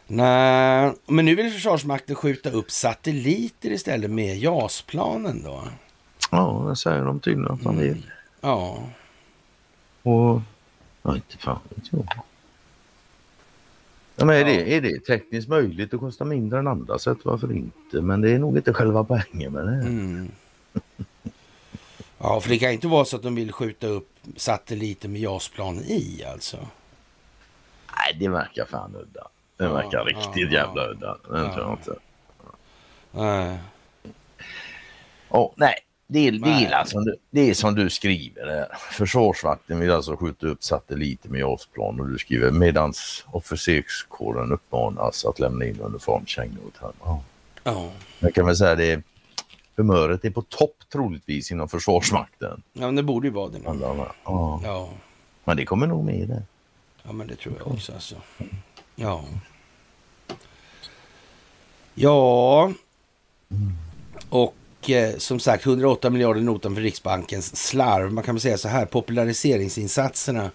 Nej, 0.06 0.92
men 1.06 1.24
nu 1.24 1.34
vill 1.34 1.52
Försvarsmakten 1.52 2.16
skjuta 2.16 2.50
upp 2.50 2.70
satelliter 2.70 3.70
istället 3.70 4.10
med 4.10 4.38
JAS-planen 4.38 5.42
då. 5.42 5.62
Ja, 6.30 6.66
det 6.68 6.76
säger 6.76 7.04
de 7.04 7.20
tydligen 7.20 7.52
att 7.52 7.62
de 7.62 7.68
Mm. 7.74 7.80
vill. 7.88 8.10
Ja, 8.40 8.78
Och... 10.02 10.40
Ja, 11.02 11.14
inte 11.14 11.38
fan 11.38 11.58
vet 11.68 11.84
jag. 11.92 12.08
Ja, 14.18 14.24
men 14.24 14.36
är, 14.36 14.44
det, 14.44 14.76
är 14.76 14.80
det 14.80 15.00
tekniskt 15.00 15.48
möjligt 15.48 15.94
att 15.94 16.00
kosta 16.00 16.24
mindre 16.24 16.58
än 16.58 16.66
andra 16.66 16.98
sätt, 16.98 17.18
varför 17.22 17.52
inte? 17.52 18.00
Men 18.00 18.20
det 18.20 18.30
är 18.30 18.38
nog 18.38 18.56
inte 18.56 18.72
själva 18.72 19.04
poängen 19.04 19.52
med 19.52 19.66
det. 19.66 19.72
Mm. 19.72 20.30
Ja, 22.18 22.40
för 22.40 22.48
det 22.50 22.58
kan 22.58 22.70
inte 22.72 22.88
vara 22.88 23.04
så 23.04 23.16
att 23.16 23.22
de 23.22 23.34
vill 23.34 23.52
skjuta 23.52 23.86
upp 23.86 24.08
satelliter 24.36 25.08
med 25.08 25.20
JAS-plan 25.20 25.78
i 25.78 26.24
alltså. 26.32 26.56
Nej, 27.96 28.16
det 28.20 28.28
verkar 28.28 28.64
fan 28.64 28.96
udda. 28.96 29.28
Det 29.56 29.64
Ja, 29.64 29.72
verkar 29.72 30.04
riktigt 30.04 30.52
ja. 30.52 30.58
jävla 30.66 30.88
udda. 30.88 31.18
Det 31.30 31.38
Ja. 31.38 31.54
tror 31.54 31.66
jag 31.66 31.72
inte. 31.78 31.94
Nej. 33.12 33.58
Ja, 35.30 35.52
nej, 35.56 35.74
det 36.10 36.18
är, 36.28 36.32
det, 36.32 36.64
är 36.64 36.84
som 36.84 37.04
du, 37.04 37.16
det 37.30 37.50
är 37.50 37.54
som 37.54 37.74
du 37.74 37.90
skriver. 37.90 38.46
Där. 38.46 38.68
Försvarsvakten 38.90 39.80
vill 39.80 39.90
alltså 39.90 40.16
skjuta 40.16 40.46
upp 40.46 40.62
satelliter 40.64 41.28
med 41.28 41.40
JAS-plan 41.40 42.00
och 42.00 42.08
du 42.08 42.18
skriver 42.18 42.50
medans 42.50 43.24
officerskåren 43.26 44.52
uppmanas 44.52 45.24
att 45.24 45.38
lämna 45.38 45.64
in 45.64 45.80
uniformkängor 45.80 46.58
och 46.66 46.74
termer. 46.74 46.94
Ja. 47.04 47.22
Ja. 47.64 47.90
Jag 48.18 48.34
kan 48.34 48.46
väl 48.46 48.56
säga 48.56 48.74
det. 48.74 49.02
Humöret 49.76 50.24
är 50.24 50.30
på 50.30 50.42
topp 50.42 50.76
troligtvis 50.92 51.50
inom 51.52 51.68
Försvarsmakten. 51.68 52.62
ja, 52.72 52.80
men 52.80 52.94
det 52.94 53.02
borde 53.02 53.26
ju 53.26 53.32
vara 53.32 53.48
det. 53.48 53.58
nu. 53.58 53.84
Här. 53.84 54.12
Ja. 54.24 54.60
Ja. 54.64 54.88
Men 55.44 55.56
det 55.56 55.64
kommer 55.64 55.86
nog 55.86 56.04
med 56.04 56.28
det. 56.28 56.42
ja, 57.02 57.12
men 57.12 57.26
det 57.26 57.36
tror 57.36 57.54
jag 57.58 57.66
också 57.68 57.92
alltså. 57.92 58.14
Ja. 58.96 59.24
Ja. 61.94 62.72
Och 64.28 64.54
eh, 64.86 65.16
som 65.16 65.40
sagt 65.40 65.66
108 65.66 66.10
miljarder 66.10 66.40
notan 66.40 66.74
för 66.74 66.82
Riksbankens 66.82 67.56
slarv. 67.56 68.12
Man 68.12 68.24
kan 68.24 68.34
väl 68.34 68.42
säga 68.42 68.58
så 68.58 68.68
här, 68.68 68.86
populariseringsinsatserna 68.86 70.50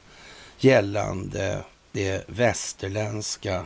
gällande 0.60 1.64
det 1.92 2.30
västerländska 2.30 3.66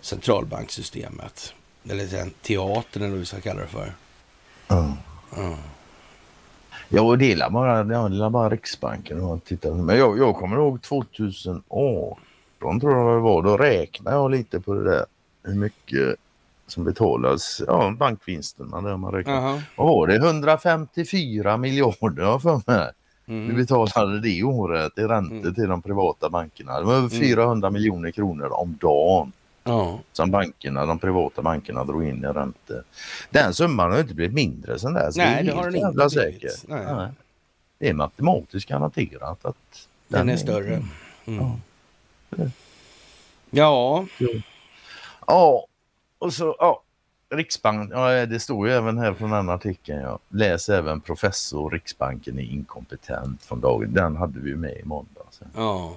centralbanksystemet. 0.00 1.54
Eller 1.88 2.06
den 2.06 2.30
teatern 2.42 3.02
eller 3.02 3.10
vad 3.10 3.18
vi 3.18 3.26
ska 3.26 3.40
kalla 3.40 3.60
det 3.60 3.66
för. 3.66 3.92
Ja. 4.68 4.96
Och 7.00 7.18
det 7.18 7.26
gillar 7.26 7.50
bara, 7.50 7.94
ja, 8.14 8.30
bara 8.30 8.50
Riksbanken. 8.50 9.20
Och 9.20 9.44
titta. 9.44 9.74
Men 9.74 9.98
jag, 9.98 10.18
jag 10.18 10.36
kommer 10.36 10.56
ihåg 10.56 10.82
2018 10.82 12.80
tror 12.80 12.92
jag 12.92 13.16
det 13.16 13.20
var. 13.20 13.42
Då 13.42 13.56
räknade 13.56 14.16
jag 14.16 14.30
lite 14.30 14.60
på 14.60 14.74
det 14.74 14.90
där. 14.90 15.06
Hur 15.42 15.54
mycket 15.54 16.16
som 16.72 16.84
betalas. 16.84 17.62
Ja, 17.66 17.94
bankvinsterna 17.98 18.80
där 18.80 18.96
man 18.96 19.12
räknar. 19.12 19.34
Jaha. 19.34 19.62
Vad 19.76 19.86
var 19.86 20.06
det? 20.06 20.16
154 20.16 21.56
miljarder 21.56 22.22
har 22.24 22.38
för 22.38 22.62
mig. 22.66 22.90
Vi 23.24 23.34
Mm. 23.36 23.56
betalade 23.56 24.20
det 24.20 24.42
året 24.42 24.98
i 24.98 25.02
räntor 25.02 25.36
Mm. 25.36 25.54
till 25.54 25.68
de 25.68 25.82
privata 25.82 26.30
bankerna. 26.30 26.78
Det 26.78 26.84
var 26.84 26.92
över 26.94 27.08
Mm. 27.16 27.20
400 27.20 27.70
miljoner 27.70 28.10
kronor 28.10 28.48
om 28.52 28.78
dagen 28.80 29.32
Ja. 29.64 29.98
som 30.12 30.30
bankerna, 30.30 30.86
de 30.86 30.98
privata 30.98 31.42
bankerna 31.42 31.84
drog 31.84 32.04
in 32.04 32.24
i 32.24 32.26
räntor. 32.26 32.82
Den 33.30 33.54
summan 33.54 33.90
har 33.92 34.00
inte 34.00 34.14
blivit 34.14 34.34
mindre 34.34 34.78
sen 34.78 34.94
dess. 34.94 35.16
Nej, 35.16 35.26
är 35.40 35.42
det 35.42 35.52
har 35.52 35.64
den 35.70 35.76
inte 35.76 35.92
blivit. 35.92 36.12
säkert. 36.12 36.68
Nej. 36.68 36.84
Nej. 36.94 37.08
det 37.78 37.88
är 37.88 37.94
matematiskt 37.94 38.68
garanterat 38.68 39.44
att 39.44 39.56
den, 40.08 40.18
den 40.18 40.28
är, 40.28 40.32
är 40.32 40.36
större. 40.36 40.82
Mm. 41.26 41.44
Ja. 42.30 42.46
Ja. 43.50 44.04
Ja, 45.26 45.66
och 46.20 46.34
så 46.34 46.56
ja, 46.58 46.82
Riksbanken, 47.30 47.98
ja, 47.98 48.26
det 48.26 48.40
står 48.40 48.68
ju 48.68 48.74
även 48.74 48.98
här 48.98 49.14
från 49.14 49.30
den 49.30 49.48
artikeln. 49.48 50.00
Ja. 50.00 50.18
Läs 50.28 50.68
även 50.68 51.00
professor 51.00 51.70
Riksbanken 51.70 52.38
är 52.38 52.42
inkompetent 52.42 53.42
från 53.42 53.60
dagen. 53.60 53.94
Den 53.94 54.16
hade 54.16 54.40
vi 54.40 54.56
med 54.56 54.76
i 54.76 54.84
måndags. 54.84 55.40
Ja. 55.54 55.96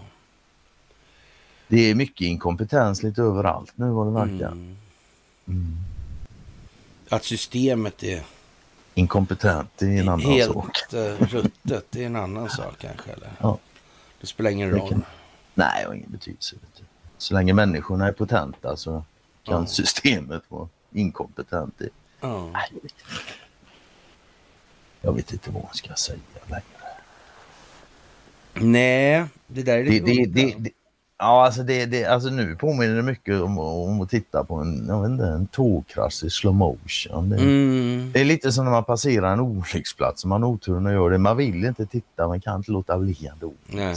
Det 1.68 1.92
är 1.92 1.96
mycket 1.96 2.26
inkompetens 2.26 3.04
lite 3.04 3.22
överallt 3.22 3.72
nu 3.76 3.90
vad 3.90 4.08
det 4.08 4.12
verkar. 4.12 4.52
Mm. 4.52 4.78
Mm. 5.48 5.76
Att 7.10 7.24
systemet 7.24 8.04
är 8.04 8.24
inkompetent, 8.94 9.70
det 9.78 9.86
är 9.86 10.02
en 10.02 10.10
annan 10.10 10.22
helt 10.22 10.54
sak. 10.54 10.78
Helt 10.92 11.22
eh, 11.22 11.28
ruttet, 11.28 11.86
det 11.90 12.02
är 12.02 12.06
en 12.06 12.16
annan 12.16 12.50
sak 12.50 12.76
kanske. 12.80 13.12
Eller? 13.12 13.32
Ja. 13.42 13.58
Det 14.22 14.28
spelar 14.28 14.52
ingen 14.52 14.72
roll. 14.72 14.90
Kan... 14.90 15.06
Nej, 15.54 15.82
det 15.82 15.88
har 15.88 15.96
ingen 15.96 16.12
betydelse. 16.12 16.56
Så 17.18 17.34
länge 17.34 17.54
människorna 17.54 18.08
är 18.08 18.12
potenta 18.12 18.78
så 18.78 19.04
kan 19.44 19.62
ja. 19.62 19.66
systemet 19.66 20.44
vara 20.48 20.68
inkompetent. 20.92 21.82
I. 21.82 21.90
Ja. 22.20 22.50
Jag, 25.02 25.14
vet 25.14 25.34
inte 25.34 25.52
vad 25.52 25.64
man 25.64 25.74
ska 25.74 25.94
säga 25.94 26.20
längre. 26.48 26.64
Nej, 28.54 29.26
det 29.48 29.64
där 29.64 29.78
är 29.78 29.84
lite 29.84 30.06
det, 30.06 30.26
det, 30.26 30.56
det, 30.58 30.72
Ja, 31.24 31.46
alltså, 31.46 31.64
det, 31.64 31.86
det, 31.86 32.06
alltså 32.06 32.30
nu 32.30 32.56
påminner 32.56 32.96
det 32.96 33.02
mycket 33.02 33.42
om, 33.42 33.60
om 33.60 34.02
att 34.02 34.10
titta 34.10 34.44
på 34.44 34.56
en, 34.56 34.86
jag 34.88 35.02
vet 35.02 35.12
inte, 35.12 35.26
en 35.26 35.48
tågkrasch 35.48 36.24
i 36.24 36.30
slow 36.30 36.56
motion. 36.56 37.30
Det, 37.30 37.38
mm. 37.38 38.12
det, 38.14 38.22
är 38.22 38.26
lite 38.26 38.52
som 38.52 38.66
när 38.66 38.72
man 38.72 38.84
passerar 38.84 39.34
en 39.34 39.40
olycksplats. 39.40 40.26
Man 40.26 40.44
har 40.44 40.50
oturen 40.50 40.88
att 40.88 40.94
göra 40.94 41.10
det. 41.10 41.18
Man 41.18 41.38
vill 41.38 41.66
inte 41.66 41.86
titta, 41.86 42.28
man 42.28 42.42
kan 42.42 42.56
inte 42.56 42.72
låta 42.72 42.98
bli 42.98 43.30
ändå. 43.34 43.54
Nej. 43.66 43.96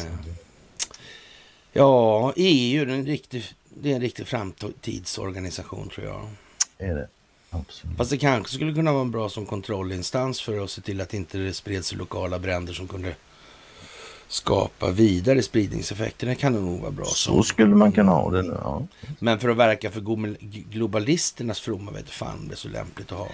Ja, 1.72 2.32
EU 2.36 2.82
är 2.82 2.86
en 2.86 3.06
riktig, 3.06 3.44
det 3.82 3.90
är 3.90 3.94
en 3.94 4.00
riktig 4.00 4.26
framtidsorganisation 4.26 5.88
tror 5.88 6.06
jag. 6.06 6.28
Är 6.78 6.94
det? 6.94 7.08
Absolut. 7.50 7.96
Fast 7.96 8.10
det 8.10 8.18
kanske 8.18 8.54
skulle 8.54 8.74
kunna 8.74 8.92
vara 8.92 9.04
bra 9.04 9.28
som 9.28 9.46
kontrollinstans 9.46 10.40
för 10.40 10.64
att 10.64 10.70
se 10.70 10.80
till 10.80 11.00
att 11.00 11.14
inte 11.14 11.38
det 11.38 11.52
spreds 11.52 11.94
lokala 11.94 12.38
bränder 12.38 12.72
som 12.72 12.88
kunde 12.88 13.16
skapa 14.28 14.90
vidare 14.90 15.42
spridningseffekter. 15.42 16.26
Det 16.26 16.34
kan 16.34 16.52
det 16.52 16.60
nog 16.60 16.80
vara 16.80 16.90
bra. 16.90 17.04
Så 17.04 17.42
skulle 17.42 17.74
man 17.74 17.92
kunna 17.92 18.12
ha 18.12 18.30
det 18.30 18.42
nu, 18.42 18.58
ja. 18.62 18.86
Men 19.18 19.38
för 19.38 19.48
att 19.48 19.56
verka 19.56 19.90
för 19.90 20.00
globalisternas 20.70 21.60
fromma 21.60 21.90
vet 21.90 22.10
fan 22.10 22.48
det 22.48 22.54
är 22.54 22.56
så 22.56 22.68
lämpligt 22.68 23.12
att 23.12 23.18
ha. 23.18 23.28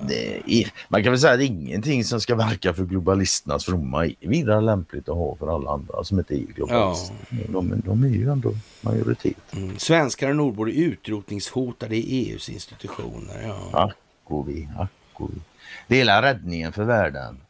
Nej, 0.00 0.42
är, 0.46 0.72
man 0.88 1.02
kan 1.02 1.12
väl 1.12 1.20
säga 1.20 1.34
att 1.34 1.40
ingenting 1.40 2.04
som 2.04 2.20
ska 2.20 2.34
verka 2.34 2.74
för 2.74 2.84
globalisternas 2.84 3.64
fromma 3.64 4.06
är 4.06 4.14
vidare 4.20 4.60
lämpligt 4.60 5.08
att 5.08 5.16
ha 5.16 5.36
för 5.36 5.54
alla 5.54 5.70
andra 5.70 6.04
som 6.04 6.18
inte 6.18 6.34
är 6.34 6.38
globalister. 6.38 7.16
Ja. 7.30 7.36
De, 7.48 7.82
de 7.84 8.04
är 8.04 8.08
ju 8.08 8.30
ändå 8.30 8.54
majoritet. 8.80 9.52
Mm. 9.52 9.78
Svenskar 9.78 10.28
och 10.28 10.36
nordbor 10.36 10.70
är 10.70 10.74
utrotningshotade 10.74 11.96
i 11.96 12.30
EUs 12.30 12.48
institutioner. 12.48 13.42
Ja. 13.46 13.84
Ack 13.84 14.46
vi, 14.46 14.68
ack 14.78 14.90
vi. 15.18 15.40
Det 15.86 16.00
är 16.00 16.22
räddningen 16.22 16.72
för 16.72 16.84
världen. 16.84 17.40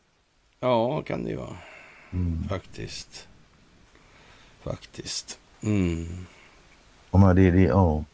Ja, 0.60 1.02
kan 1.02 1.24
det 1.24 1.30
ju 1.30 1.36
vara. 1.36 1.56
Mm. 2.12 2.48
Faktiskt. 2.48 3.28
Faktiskt. 4.62 5.38
Mm. 5.60 6.26
Och 7.10 7.20
man, 7.20 7.36
det, 7.36 7.50
det, 7.50 7.62
ja. 7.62 8.04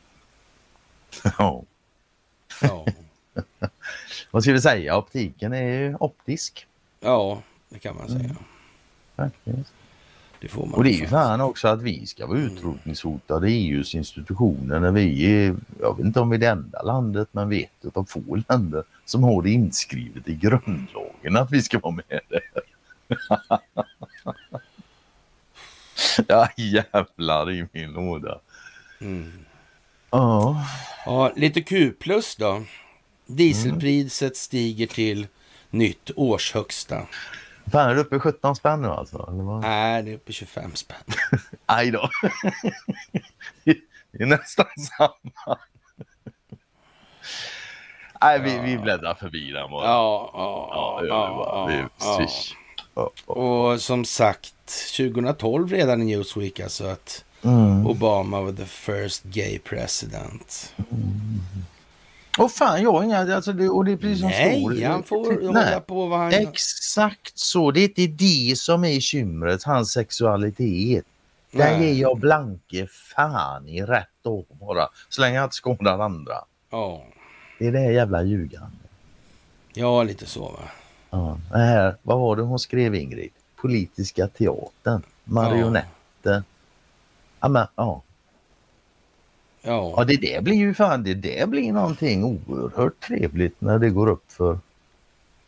ja. 1.38 1.64
ja. 2.61 2.86
Vad 4.30 4.42
ska 4.42 4.53
vi 4.53 4.61
säga? 4.61 4.97
Optiken 4.99 5.53
är 5.53 5.62
ju 5.62 5.97
optisk. 6.01 6.66
Ja, 7.01 7.42
det 7.68 7.78
kan 7.78 7.97
man 7.97 8.09
säga. 8.09 8.24
Mm. 8.24 8.36
Faktiskt. 9.16 9.72
Det 10.40 10.49
får 10.49 10.66
man 10.66 10.74
och 10.74 10.84
det 10.84 10.90
är 10.90 10.99
ju 11.01 11.07
fan 11.07 11.40
också 11.40 11.68
att 11.68 11.82
vi 11.82 12.07
ska 12.07 12.26
vara 12.26 12.38
utrotningshotade 12.38 13.51
i 13.51 13.68
EUs 13.68 13.95
institutioner 13.95 14.80
när 14.80 14.90
vi 14.90 15.24
är, 15.24 15.57
jag 15.80 15.97
vet 15.97 16.07
inte 16.07 16.20
om 16.20 16.30
vi 16.30 16.36
är 16.36 16.40
det 16.40 16.49
enda 16.49 16.82
landet, 16.82 17.28
men 17.32 17.49
vi 17.49 17.62
är 17.62 17.88
ett 17.88 17.97
av 17.97 18.05
få 18.05 18.42
länder 18.49 18.84
som 19.05 19.24
har 19.24 19.42
det 19.42 19.51
inskrivet 19.51 20.28
i 20.28 20.34
grundlagen 20.34 21.36
att 21.36 21.51
vi 21.51 21.62
ska 21.62 21.78
vara 21.78 21.95
med 21.95 22.20
där. 22.28 22.40
ja 26.28 26.48
jävlar 26.57 27.50
i 27.50 27.66
min 27.72 27.92
låda. 27.92 28.40
Mm. 29.00 29.44
Ja. 30.11 30.66
ja. 31.07 31.32
Lite 31.36 31.62
Q 31.62 31.92
plus 31.92 32.36
då. 32.36 32.62
Dieselpriset 33.26 34.22
mm. 34.22 34.34
stiger 34.34 34.86
till 34.86 35.26
nytt 35.70 36.11
årshögsta. 36.16 37.07
Fan, 37.72 37.90
är 37.90 37.94
du 37.94 38.00
uppe 38.00 38.16
i 38.16 38.18
17 38.18 38.57
spänn 38.57 38.82
nu 38.82 38.88
alltså? 38.88 39.30
Nej, 39.62 40.02
det 40.02 40.11
är 40.11 40.14
uppe 40.14 40.30
i 40.30 40.34
25 40.34 40.74
spänn. 40.74 40.96
Aj 41.66 41.90
då. 41.90 42.11
det 43.64 44.22
är 44.22 44.26
nästan 44.26 44.66
samma. 44.98 45.59
Nej, 48.20 48.40
vi, 48.40 48.59
vi 48.59 48.78
bläddrar 48.78 49.14
förbi 49.14 49.50
den 49.50 49.70
bara. 49.70 49.86
Ja, 49.86 50.30
ja, 50.34 50.68
ja. 50.72 51.07
ja, 51.07 51.70
ja, 51.70 51.88
ja, 52.00 52.28
och 53.26 53.80
som 53.80 54.05
sagt, 54.05 54.55
2012 54.97 55.70
redan 55.70 56.03
i 56.03 56.05
Newsweek 56.05 56.61
alltså 56.61 56.84
att 56.84 57.24
mm. 57.42 57.86
Obama 57.86 58.40
var 58.40 58.53
the 58.53 58.64
first 58.64 59.22
gay 59.22 59.59
president. 59.59 60.74
Mm. 60.90 61.40
Och 62.38 62.53
fan, 62.53 62.82
jag 62.82 62.92
har 62.92 63.03
inga, 63.03 63.34
alltså 63.34 63.53
det, 63.53 63.68
och 63.68 63.84
det 63.84 63.92
är 63.92 63.97
precis 63.97 64.20
som 64.20 64.28
Nej, 64.28 64.61
står. 64.61 64.84
han 64.86 65.03
får 65.03 65.32
Nej. 65.32 65.47
hålla 65.47 65.80
på 65.80 66.07
vad 66.07 66.18
han... 66.18 66.32
Exakt 66.32 67.38
så, 67.38 67.70
det 67.70 67.80
är 67.80 67.84
inte 67.84 68.24
det 68.24 68.59
som 68.59 68.84
är 68.84 69.01
kymret, 69.01 69.62
hans 69.62 69.92
sexualitet. 69.92 71.05
Den 71.51 71.82
ger 71.82 71.92
jag 71.92 72.18
blanke 72.18 72.86
fan 73.16 73.68
i 73.68 73.82
rätt 73.82 74.09
då 74.22 74.45
bara, 74.49 74.88
så 75.09 75.20
länge 75.20 75.36
jag 75.36 75.45
inte 75.45 75.57
skadar 75.57 75.99
andra. 75.99 76.34
Ja. 76.70 77.05
Det 77.59 77.66
är 77.66 77.72
det 77.72 77.92
jävla 77.92 78.22
ljugande. 78.22 78.76
Ja, 79.74 80.03
lite 80.03 80.26
så 80.26 80.40
va. 80.40 80.62
Ja, 81.14 81.38
det 81.50 81.58
här, 81.58 81.96
vad 82.02 82.20
var 82.20 82.36
det 82.36 82.42
hon 82.42 82.58
skrev 82.58 82.94
Ingrid? 82.94 83.30
Politiska 83.56 84.28
teatern, 84.28 85.02
marionetter. 85.24 86.42
Ja, 87.40 87.48
men, 87.48 87.66
ja. 87.76 88.02
Ja. 89.62 89.94
ja, 89.96 90.04
det 90.04 90.16
där 90.16 90.40
blir 90.40 90.54
ju 90.54 90.74
fan, 90.74 91.04
det 91.04 91.14
där 91.14 91.46
blir 91.46 91.72
någonting 91.72 92.24
oerhört 92.24 93.00
trevligt 93.00 93.60
när 93.60 93.78
det 93.78 93.90
går 93.90 94.06
upp 94.06 94.32
för 94.32 94.58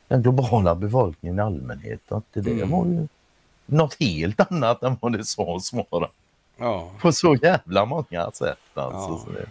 den 0.09 0.23
globala 0.23 0.75
befolkningen 0.75 1.39
i 1.39 1.43
allmänhet 1.43 2.13
att 2.13 2.25
det 2.33 2.41
där 2.41 2.53
mm. 2.53 2.71
var 2.71 2.87
ju 2.87 3.09
något 3.67 3.97
helt 4.01 4.41
annat 4.51 4.83
än 4.83 4.97
vad 5.01 5.13
det 5.13 5.25
sades 5.25 5.73
vara. 5.73 6.09
Ja. 6.57 6.91
På 7.01 7.13
så 7.13 7.35
jävla 7.35 7.85
många 7.85 8.31
sätt 8.33 8.59
alltså. 8.75 9.33
Ja. 9.39 9.45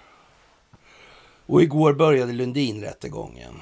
Och 1.46 1.62
igår 1.62 1.94
började 1.94 2.34
Lundinrättegången. 2.34 3.54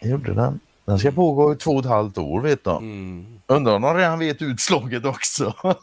Gjorde 0.00 0.34
den? 0.34 0.60
Den 0.84 0.98
ska 0.98 1.10
pågå 1.10 1.52
i 1.52 1.56
två 1.56 1.70
och 1.70 1.80
ett 1.80 1.90
halvt 1.90 2.18
år 2.18 2.40
vet 2.40 2.64
du. 2.64 2.70
Mm. 2.70 3.40
Undrar 3.46 3.74
om 3.74 3.82
de 3.82 3.94
redan 3.94 4.18
vet 4.18 4.42
utslaget 4.42 5.04
också. 5.04 5.54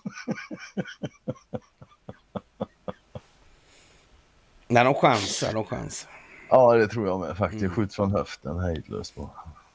Nej, 4.67 4.83
de 4.83 4.93
chansar, 4.93 5.53
de 5.53 5.65
chansar. 5.65 6.11
Ja, 6.49 6.73
det 6.73 6.87
tror 6.87 7.07
jag 7.07 7.19
med 7.19 7.37
faktiskt. 7.37 7.63
Mm. 7.63 7.75
Skjut 7.75 7.93
från 7.93 8.11
höften 8.11 8.59
hejdlöst 8.59 9.15
bara. 9.15 9.29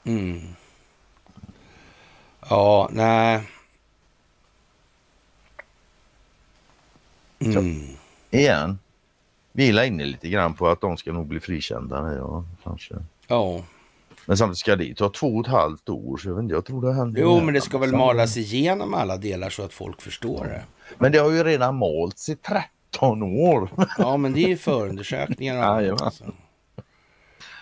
Mm. 0.04 0.40
Ja, 2.48 2.88
nej. 2.92 3.48
Mm. 7.38 7.96
Igen. 8.30 8.78
Vi 9.52 9.78
är 9.78 9.84
inne 9.84 10.04
lite 10.04 10.28
grann 10.28 10.54
på 10.54 10.68
att 10.68 10.80
de 10.80 10.96
ska 10.96 11.12
nog 11.12 11.26
bli 11.26 11.40
frikända. 11.40 12.14
Ja, 12.14 12.44
kanske. 12.64 12.94
Ja. 13.26 13.62
Men 14.26 14.36
samtidigt 14.36 14.58
ska 14.58 14.76
det 14.76 14.94
ta 14.94 15.08
två 15.08 15.26
och 15.26 15.46
ett 15.46 15.52
halvt 15.52 15.88
år. 15.88 16.16
Så 16.16 16.28
jag, 16.28 16.34
vet 16.34 16.42
inte, 16.42 16.54
jag 16.54 16.64
tror 16.64 16.82
det 16.82 16.94
händer. 16.94 17.20
Jo, 17.20 17.40
men 17.40 17.54
det 17.54 17.60
ska 17.60 17.78
väl 17.78 17.92
malas 17.92 18.36
igenom 18.36 18.94
alla 18.94 19.16
delar 19.16 19.50
så 19.50 19.62
att 19.62 19.72
folk 19.72 20.02
förstår 20.02 20.44
det. 20.44 20.62
Men 20.98 21.12
det 21.12 21.18
har 21.18 21.30
ju 21.30 21.44
redan 21.44 21.76
malts 21.76 22.28
i 22.28 22.36
13 22.36 23.22
år. 23.22 23.68
Ja, 23.98 24.16
men 24.16 24.32
det 24.32 24.44
är 24.44 24.48
ju 24.48 24.56
förundersökningar. 24.56 25.80
ja. 25.82 25.96
Alltså. 26.00 26.24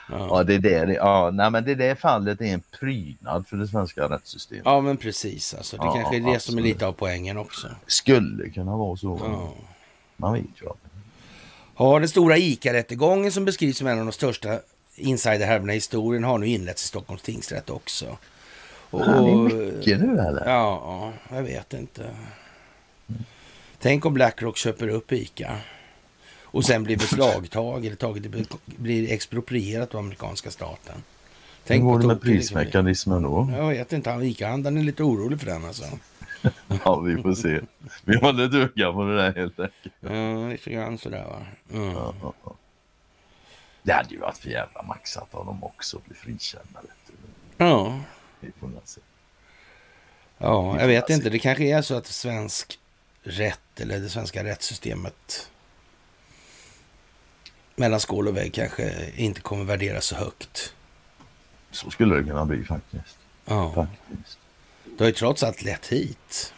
Ja. 0.08 0.26
ja, 0.30 0.42
det, 0.42 0.58
där, 0.58 0.86
ja, 0.86 1.30
nej, 1.32 1.50
men 1.50 1.64
det 1.64 1.74
där 1.74 1.94
fallet 1.94 2.40
är 2.40 2.44
en 2.44 2.62
prydnad 2.80 3.46
för 3.46 3.56
det 3.56 3.68
svenska 3.68 4.08
rättssystemet. 4.08 4.62
Ja, 4.64 4.80
men 4.80 4.96
precis. 4.96 5.54
Alltså, 5.54 5.76
det 5.76 5.84
ja, 5.84 5.92
kanske 5.92 6.16
är 6.16 6.20
det 6.20 6.26
absolut. 6.26 6.42
som 6.42 6.58
är 6.58 6.62
lite 6.62 6.86
av 6.86 6.92
poängen 6.92 7.38
också. 7.38 7.68
Skulle 7.86 8.50
kunna 8.50 8.76
vara 8.76 8.96
så. 8.96 9.20
Ja. 9.22 9.52
Man 10.16 10.32
vet 10.32 10.42
ju. 10.62 10.66
Ja, 11.76 11.98
den 11.98 12.08
stora 12.08 12.36
ICA-rättegången 12.36 13.32
som 13.32 13.44
beskrivs 13.44 13.78
som 13.78 13.86
en 13.86 13.98
av 13.98 14.06
de 14.06 14.12
största 14.12 14.58
insiderhärvorna 14.96 15.72
i 15.72 15.76
historien 15.76 16.24
har 16.24 16.38
nu 16.38 16.46
inletts 16.46 16.84
i 16.84 16.88
Stockholms 16.88 17.22
tingsrätt 17.22 17.70
också. 17.70 18.16
Och, 18.90 19.00
det 19.00 19.12
är 19.12 19.36
mycket 19.36 20.00
nu 20.00 20.18
eller? 20.18 20.46
Ja, 20.46 21.12
jag 21.30 21.42
vet 21.42 21.74
inte. 21.74 22.10
Tänk 23.78 24.06
om 24.06 24.14
Blackrock 24.14 24.56
köper 24.56 24.88
upp 24.88 25.12
ICA 25.12 25.56
och 26.42 26.64
sen 26.64 26.84
blir 26.84 26.96
beslagtaget 26.96 27.86
eller 27.86 27.96
taget, 27.96 28.48
blir 28.66 29.12
exproprierat 29.12 29.94
av 29.94 30.00
amerikanska 30.00 30.50
staten. 30.50 31.02
Tänk 31.66 31.82
Hur 31.82 31.90
går 31.90 31.98
det 31.98 32.06
med 32.06 32.16
liksom. 32.16 32.32
prismekanismen 32.32 33.22
då? 33.22 33.50
Jag 33.56 33.68
vet 33.68 33.92
inte, 33.92 34.10
han 34.10 34.22
ICA-handlaren 34.22 34.78
är 34.78 34.82
lite 34.82 35.02
orolig 35.02 35.40
för 35.40 35.46
den 35.46 35.64
alltså. 35.64 35.84
Ja, 36.84 37.00
vi 37.00 37.22
får 37.22 37.34
se. 37.34 37.60
Vi 38.04 38.16
håller 38.16 38.56
öga 38.56 38.92
på 38.92 39.04
det 39.04 39.16
där 39.16 39.34
helt 39.34 39.60
enkelt. 39.60 39.94
Ja, 40.00 40.48
lite 40.48 40.70
grann 40.70 40.98
sådär 40.98 41.24
va. 41.24 41.46
Mm. 41.78 41.92
Ja, 41.92 42.14
ja, 42.22 42.32
ja. 42.44 42.56
Det 43.82 43.92
hade 43.92 44.08
ju 44.08 44.18
varit 44.18 44.38
för 44.38 44.48
jävla 44.48 44.82
maxat 44.82 45.34
av 45.34 45.46
dem 45.46 45.64
också 45.64 45.96
att 45.96 46.04
bli 46.04 46.14
frikända. 46.14 46.80
Ja. 47.56 48.00
Ja, 50.38 50.80
jag 50.80 50.86
vet 50.88 51.10
inte. 51.10 51.30
Det 51.30 51.38
kanske 51.38 51.64
är 51.64 51.82
så 51.82 51.94
att 51.94 52.06
svensk 52.06 52.78
rätt 53.22 53.80
eller 53.80 53.98
det 53.98 54.08
svenska 54.08 54.44
rättssystemet 54.44 55.50
mellan 57.76 58.00
skål 58.00 58.28
och 58.28 58.36
vägg 58.36 58.54
kanske 58.54 59.10
inte 59.16 59.40
kommer 59.40 59.64
värderas 59.64 60.04
så 60.04 60.16
högt. 60.16 60.74
Så 61.70 61.90
skulle 61.90 62.16
det 62.16 62.22
kunna 62.24 62.44
bli 62.44 62.64
faktiskt. 62.64 63.18
Ja, 63.44 63.72
faktiskt. 63.74 64.38
det 64.84 65.04
har 65.04 65.06
ju 65.06 65.12
trots 65.12 65.42
allt 65.42 65.62
lett 65.62 65.86
hit. 65.86 66.54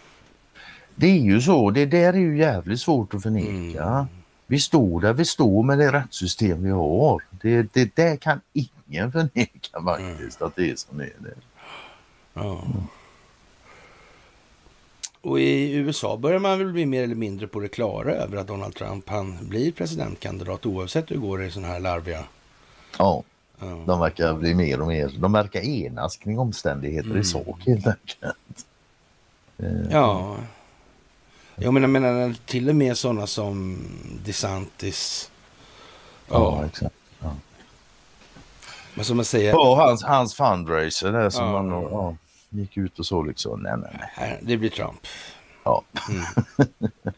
Det 0.94 1.06
är 1.06 1.20
ju 1.20 1.40
så. 1.40 1.70
Det 1.70 1.86
där 1.86 2.12
är 2.12 2.18
ju 2.18 2.38
jävligt 2.38 2.80
svårt 2.80 3.14
att 3.14 3.22
förneka. 3.22 3.84
Mm. 3.84 4.06
Vi 4.47 4.61
står 4.61 5.01
där 5.01 5.12
vi 5.12 5.24
står 5.24 5.62
med 5.62 5.78
det 5.78 5.92
rättssystem 5.92 6.62
vi 6.62 6.70
har. 6.70 7.22
Det, 7.30 7.72
det 7.74 7.97
där 7.97 8.16
kan 8.16 8.40
ingen 8.53 9.12
förneka 9.12 9.82
faktiskt 9.84 10.42
att 10.42 10.57
det 10.57 10.70
är 10.70 10.76
som 10.76 10.99
det 10.99 11.05
är. 11.05 11.12
Det. 11.18 11.34
Ja. 12.34 12.64
Och 15.20 15.40
i 15.40 15.72
USA 15.74 16.16
börjar 16.16 16.38
man 16.38 16.59
väl 16.59 16.72
bli 16.72 16.86
mer 16.86 17.03
eller 17.03 17.14
mindre 17.14 17.47
på 17.47 17.61
det 17.61 17.68
klara 17.68 18.12
över 18.14 18.36
att 18.36 18.47
Donald 18.47 18.74
Trump 18.74 19.09
han 19.09 19.49
blir 19.49 19.72
presidentkandidat 19.72 20.66
oavsett 20.66 21.11
hur 21.11 21.14
det 21.16 21.20
går 21.22 21.45
i 21.45 21.51
sådana 21.51 21.68
här 21.72 21.80
larviga... 21.80 22.24
Ja, 22.99 23.22
Ja. 23.59 23.66
de 23.86 24.01
verkar 24.01 24.34
bli 24.34 24.55
mer 24.55 24.80
och 24.80 24.86
mer. 24.86 25.11
De 25.18 25.32
verkar 25.32 25.61
enas 25.61 26.16
kring 26.16 26.38
omständigheter 26.38 27.09
Mm. 27.11 27.20
i 27.20 27.24
sak 27.24 27.59
helt 27.66 27.86
enkelt. 27.86 28.66
Eh, 29.59 29.90
Ja. 29.90 30.36
Jag 31.57 31.74
menar, 31.74 31.88
menar 31.88 32.34
till 32.46 32.68
och 32.68 32.76
med 32.76 32.96
sådana 32.98 33.26
som 33.26 33.78
DeSantis. 34.24 35.30
ja, 36.28 36.34
Ja, 36.61 36.66
exakt. 36.66 36.94
men 38.94 39.05
som 39.05 39.16
man 39.16 39.24
säger, 39.24 39.59
Och 39.61 39.76
hans, 39.76 40.02
hans 40.05 40.34
fundraiser 40.34 41.12
där 41.12 41.30
som 41.30 41.44
Ja. 41.46 41.62
man 41.62 41.82
ja, 41.82 42.16
gick 42.48 42.76
ut 42.76 42.98
och 42.98 43.07
så 43.07 43.22
liksom. 43.22 43.61
Nej, 43.61 43.72
nej, 43.76 44.11
nej. 44.18 44.38
det 44.42 44.57
blir 44.57 44.70
Trump. 44.70 45.07
Ja. 45.64 45.82
Mm. 46.11 46.24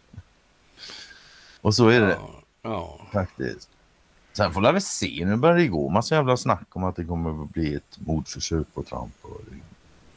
Och 1.61 1.75
så 1.75 1.89
är 1.89 2.01
det 2.01 2.11
Ja, 2.21 2.31
ja. 2.63 3.01
faktiskt. 3.13 3.69
Sen 4.33 4.53
får 4.53 4.73
vi 4.73 4.81
se. 4.81 5.23
Nu 5.27 5.37
börjar 5.37 5.57
det 5.57 5.67
gå 5.67 5.89
massa 5.89 6.15
jävla 6.15 6.37
snack 6.37 6.67
om 6.77 6.85
att 6.85 6.97
det 6.97 7.05
kommer 7.05 7.43
att 7.45 7.51
bli 7.51 7.75
ett 7.75 7.99
mordförsök 7.99 8.67
på 8.75 8.83
Trump. 8.83 9.15
Och 9.23 9.41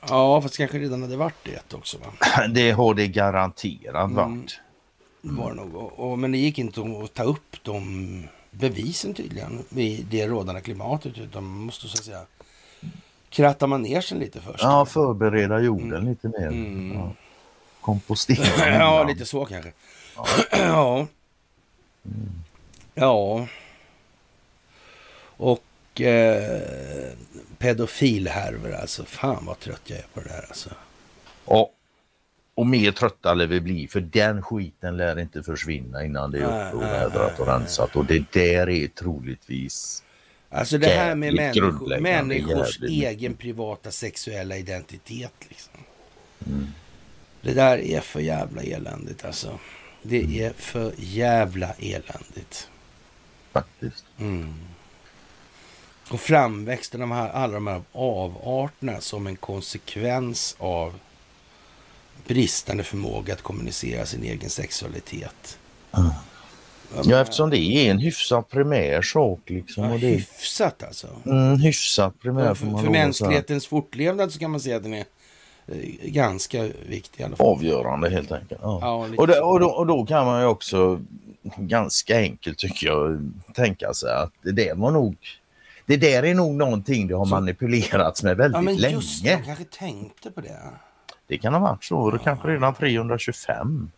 ja, 0.07 0.41
fast 0.41 0.57
kanske 0.57 0.79
redan 0.79 1.01
hade 1.01 1.17
varit 1.17 1.35
det 1.43 1.73
också 1.73 1.97
va? 1.97 2.05
det 2.49 2.71
har 2.71 2.93
det 2.93 3.07
garanterat 3.07 4.11
Mm. 4.11 4.15
varit. 4.15 4.59
Var 5.21 5.49
det 5.49 5.55
nog. 5.55 5.75
Och, 5.75 6.11
och, 6.11 6.19
men 6.19 6.31
det 6.31 6.37
gick 6.37 6.57
inte 6.59 6.81
att 7.03 7.13
ta 7.13 7.23
upp 7.23 7.57
de 7.63 8.27
bevisen 8.51 9.13
tydligen 9.13 9.63
i 9.75 10.05
det 10.09 10.27
rådande 10.27 10.61
klimatet. 10.61 11.17
Utan 11.17 11.43
man 11.43 11.59
måste 11.65 11.87
så 11.87 11.97
att 11.97 12.03
säga 12.05 12.21
kratta 13.29 13.67
man 13.67 13.81
ner 13.81 14.01
sig 14.01 14.17
lite 14.17 14.41
först. 14.41 14.63
Ja, 14.63 14.85
förbereda 14.85 15.59
jorden 15.59 16.05
lite 16.05 16.27
mer. 16.27 16.47
Mm. 16.47 16.93
Ja. 16.97 17.11
Kompostera. 17.81 18.73
ja, 18.77 19.03
lite 19.03 19.25
så 19.25 19.45
kanske. 19.45 19.71
ja. 20.51 21.07
Ja. 22.95 23.47
Och 25.37 25.63
eh, 26.01 27.09
pedofilhärvor 27.57 28.73
alltså. 28.73 29.05
Fan 29.05 29.45
vad 29.45 29.59
trött 29.59 29.81
jag 29.83 29.99
är 29.99 30.05
på 30.13 30.19
det 30.19 30.29
där 30.29 30.45
alltså. 30.47 30.69
Ja. 31.45 31.71
Och 32.53 32.67
mer 32.67 32.91
trötta 32.91 33.33
lär 33.33 33.47
vi 33.47 33.61
bli 33.61 33.87
för 33.87 34.01
den 34.01 34.41
skiten 34.41 34.97
lär 34.97 35.19
inte 35.19 35.43
försvinna 35.43 36.05
innan 36.05 36.31
det 36.31 36.39
är 36.39 36.47
Nej, 36.47 36.67
upprovädrat 36.67 37.39
och 37.39 37.47
rensat. 37.47 37.95
Och 37.95 38.05
det 38.05 38.31
där 38.31 38.69
är 38.69 38.87
troligtvis 38.87 40.03
Alltså 40.51 40.77
det 40.77 40.87
här 40.87 41.15
med 41.15 41.33
människor, 41.33 41.99
människors 41.99 42.79
egen 42.81 43.33
privata 43.33 43.91
sexuella 43.91 44.57
identitet. 44.57 45.33
Liksom. 45.49 45.73
Mm. 46.47 46.67
Det 47.41 47.53
där 47.53 47.77
är 47.77 48.01
för 48.01 48.19
jävla 48.19 48.61
eländigt 48.61 49.25
alltså. 49.25 49.59
Det 50.01 50.43
är 50.43 50.53
för 50.53 50.93
jävla 50.97 51.73
eländigt. 51.79 52.69
faktiskt. 53.51 54.05
Mm. 54.19 54.53
Och 56.11 56.19
framväxten 56.19 57.01
av 57.01 57.29
alla 57.33 57.53
de 57.53 57.67
här 57.67 57.81
avarterna 57.91 59.01
som 59.01 59.27
en 59.27 59.35
konsekvens 59.35 60.55
av 60.59 60.93
bristande 62.27 62.83
förmåga 62.83 63.33
att 63.33 63.41
kommunicera 63.41 64.05
sin 64.05 64.23
egen 64.23 64.49
sexualitet. 64.49 65.57
Mm. 65.97 66.09
Ja, 67.03 67.21
eftersom 67.21 67.49
det 67.49 67.57
är 67.57 67.91
en 67.91 67.99
hyfsat 67.99 68.49
primär 68.49 69.01
sak 69.01 69.39
liksom. 69.45 69.83
ja, 69.83 69.93
Och 69.93 69.99
det 69.99 70.07
hyfsat 70.07 70.83
alltså. 70.83 71.07
mm, 71.25 71.59
hyfsat 71.59 72.19
primär 72.19 72.45
Ja, 72.45 72.55
för, 72.55 72.77
för 72.77 72.89
mänsklighetens 72.89 73.67
fortlevnad 73.67 74.31
så 74.31 74.39
kan 74.39 74.51
man 74.51 74.59
säga 74.59 74.77
att 74.77 74.83
den 74.83 74.93
är 74.93 75.05
eh, 75.67 75.75
ganska 76.03 76.63
viktig 76.89 77.21
i 77.21 77.23
alla 77.23 77.35
fall. 77.35 77.47
Avgörande 77.47 78.09
helt 78.09 78.31
enkelt. 78.31 78.61
Ja. 78.63 78.79
Ja, 78.81 79.07
Och, 79.17 79.27
det, 79.27 79.39
och, 79.39 79.59
då, 79.59 79.67
och 79.67 79.87
då 79.87 80.05
kan 80.05 80.25
man 80.25 80.41
ju 80.41 80.47
också 80.47 81.01
ganska 81.57 82.17
enkelt 82.17 82.57
tycker 82.57 82.87
jag 82.87 83.31
tänka 83.55 83.93
sig 83.93 84.13
att 84.13 84.33
det 84.41 84.73
var 84.73 84.91
nog 84.91 85.17
det 85.89 85.97
där 85.97 86.23
är 86.25 86.35
nog 86.35 86.55
någonting 86.55 87.07
det 87.07 87.13
har 87.15 87.25
Så- 87.25 87.29
manipulerats 87.35 88.23
med 88.23 88.37
väldigt 88.37 88.55
ja, 88.57 88.61
men 88.61 88.77
länge. 88.77 88.95
just 88.95 89.23
jag 89.25 89.45
kanske 89.45 89.63
tänkte 89.63 90.31
på 90.31 90.41
det. 90.41 90.59
Det 91.27 91.37
kan 91.37 91.53
ha 91.53 91.59
varit 91.59 91.83
så. 91.83 92.11
Det 92.11 92.19
kanske 92.19 92.47
redan 92.47 92.73
325. 92.75 93.91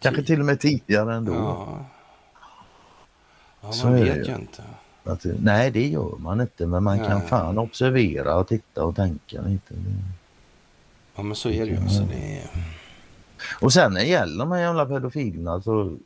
Kanske 0.00 0.22
till 0.22 0.40
och 0.40 0.46
med 0.46 0.60
tidigare 0.60 1.14
ändå. 1.14 1.32
Ja, 1.34 1.84
ja 3.60 3.72
Så 3.72 3.86
man 3.86 3.96
det 3.96 4.04
vet 4.04 4.28
ju. 4.28 4.34
inte. 4.34 4.62
Att, 5.04 5.24
nej, 5.38 5.70
det 5.70 5.86
gör 5.88 6.16
man 6.18 6.40
inte. 6.40 6.66
Men 6.66 6.82
man 6.82 6.98
kan 6.98 7.18
Nej. 7.18 7.28
fan 7.28 7.58
observera 7.58 8.36
och 8.36 8.48
titta 8.48 8.84
och 8.84 8.96
tänka 8.96 9.42
lite. 9.42 9.74
Ja, 11.16 11.22
men 11.22 11.34
så 11.36 11.48
är 11.50 11.60
det 11.66 11.70
ju. 11.70 11.76
Alltså, 11.76 12.02
det. 12.02 12.42
Och 13.60 13.72
sen 13.72 13.92
när 13.92 14.00
det 14.00 14.06
gäller 14.06 14.38
de 14.38 14.52
här 14.52 14.60
jävla 14.60 14.86
pedofilerna 14.86 15.60
så 15.60 15.96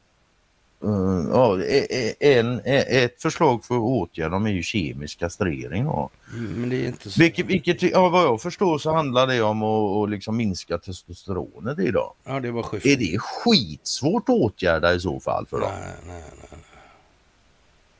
ja, 1.32 1.60
e- 1.62 1.86
e- 1.90 2.14
en, 2.38 2.60
ett 2.64 3.22
förslag 3.22 3.64
för 3.64 3.74
att 3.74 3.80
åtgärda 3.80 4.28
dem 4.30 4.46
är 4.46 4.50
ju 4.50 4.62
kemisk 4.62 5.18
kastrering. 5.18 5.84
Då. 5.84 6.10
Mm, 6.32 6.60
Men 6.60 6.70
det 6.70 6.76
är 6.76 6.86
inte 6.86 7.10
så. 7.10 7.20
Vilket, 7.20 7.46
vilket 7.46 7.82
ja, 7.82 8.08
vad 8.08 8.24
jag 8.24 8.42
förstår 8.42 8.78
så 8.78 8.92
handlar 8.92 9.26
det 9.26 9.42
om 9.42 9.62
att, 9.62 9.96
att 10.04 10.10
liksom 10.10 10.36
minska 10.36 10.78
testosteronet 10.78 11.78
idag. 11.78 12.12
Ja, 12.24 12.40
det 12.40 12.50
var. 12.50 12.86
Är 12.86 12.96
det 12.96 13.18
skitsvårt 13.18 14.28
att 14.28 14.34
åtgärda 14.34 14.94
i 14.94 15.00
så 15.00 15.20
fall 15.20 15.46
för 15.46 15.60
dem? 15.60 15.70
Nej, 15.80 15.94
nej, 16.06 16.22
nej. 16.50 16.60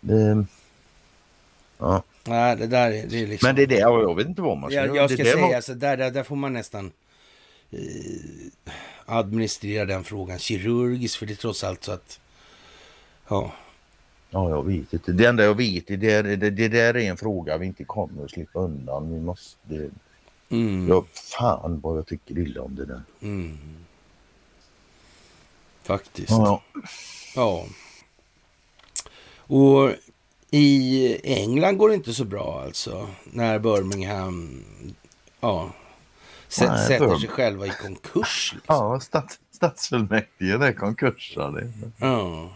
Det, 0.00 0.44
ja. 1.78 2.02
nej, 2.24 2.56
det 2.56 2.66
där 2.66 2.90
är, 2.90 3.06
det 3.06 3.22
är 3.22 3.26
liksom... 3.26 3.48
Men 3.48 3.56
det 3.56 3.62
är 3.62 3.66
det, 3.66 3.78
ja, 3.78 4.00
jag 4.00 4.14
vet 4.14 4.26
inte 4.26 4.42
vad 4.42 4.58
man 4.58 4.70
ska 4.70 4.76
jag, 4.76 4.86
göra. 4.86 4.96
jag 4.96 5.10
ska 5.10 5.24
säga, 5.24 5.36
var- 5.46 5.54
alltså, 5.54 5.74
där, 5.74 5.96
där, 5.96 6.10
där 6.10 6.22
får 6.22 6.36
man 6.36 6.52
nästan 6.52 6.92
eh, 7.70 7.78
administrera 9.06 9.84
den 9.84 10.04
frågan 10.04 10.38
kirurgiskt. 10.38 11.16
För 11.16 11.26
det 11.26 11.32
är 11.32 11.36
trots 11.36 11.64
allt 11.64 11.84
så 11.84 11.92
att... 11.92 12.20
Ja, 13.28 13.52
Ja, 14.30 14.50
jag 14.50 14.66
vet 14.66 14.92
inte. 14.92 15.12
Det 15.12 15.24
enda 15.26 15.44
jag 15.44 15.54
vet 15.54 15.90
är 15.90 15.96
det, 15.96 16.36
det, 16.36 16.50
det 16.50 16.68
där 16.68 16.96
är 16.96 17.10
en 17.10 17.16
fråga 17.16 17.56
vi 17.58 17.66
inte 17.66 17.84
kommer 17.84 18.24
att 18.24 18.30
slippa 18.30 18.58
undan. 18.58 19.14
Vi 19.14 19.20
måste... 19.20 19.90
mm, 20.48 20.88
Ja, 20.88 21.04
fan 21.38 21.80
vad 21.80 21.98
jag 21.98 22.06
tycker 22.06 22.38
illa 22.38 22.62
om 22.62 22.74
det 22.74 22.84
där. 22.84 23.02
mm. 23.20 23.58
Faktiskt. 25.82 26.30
Ja, 26.30 26.62
Ja. 27.36 27.64
Och 29.48 29.90
i 30.50 31.16
England 31.24 31.76
går 31.76 31.88
det 31.88 31.94
inte 31.94 32.14
så 32.14 32.24
bra 32.24 32.62
alltså. 32.64 33.08
När 33.24 33.58
Birmingham 33.58 34.64
ja, 35.40 35.70
Nej, 36.60 36.86
sätter 36.86 37.08
för- 37.08 37.18
sig 37.18 37.28
själva 37.28 37.66
i 37.66 37.70
konkurs. 37.70 38.52
Liksom. 38.54 38.74
ja 38.76 39.00
stats, 39.00 39.40
stadsfullmäktige 39.50 40.58
det 40.58 40.66
är 40.66 40.72
konkursade. 40.72 41.72
Ja. 41.98 42.50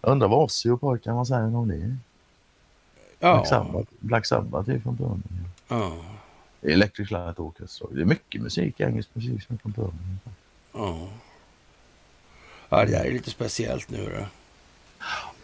Jag 0.00 0.12
undrar 0.12 0.28
vad 0.28 0.44
Ozzy 0.44 0.70
och 0.70 0.80
pojkarna 0.80 1.24
säger 1.24 1.56
om 1.56 1.68
det. 1.68 1.76
Black 1.76 1.96
Ja. 3.18 3.44
Sabbath, 3.44 3.90
Black 4.00 4.26
Sabbath 4.26 4.70
är 4.70 4.78
från 4.78 4.94
Birmingham. 4.96 5.48
Ja. 5.68 5.92
Electric 6.62 7.10
Light 7.10 7.38
Orchestra. 7.38 7.88
Det 7.92 8.00
är 8.00 8.04
mycket 8.04 8.42
musik, 8.42 8.80
engelsk 8.80 9.10
musik 9.12 9.42
som 9.42 9.54
är 9.54 9.58
från 9.58 9.72
Birmingham. 9.72 10.18
Ja. 10.72 11.08
Ja, 12.68 12.84
det 12.84 12.90
där 12.90 13.04
är 13.04 13.12
lite 13.12 13.30
speciellt 13.30 13.90
nu 13.90 14.04
då. 14.18 14.26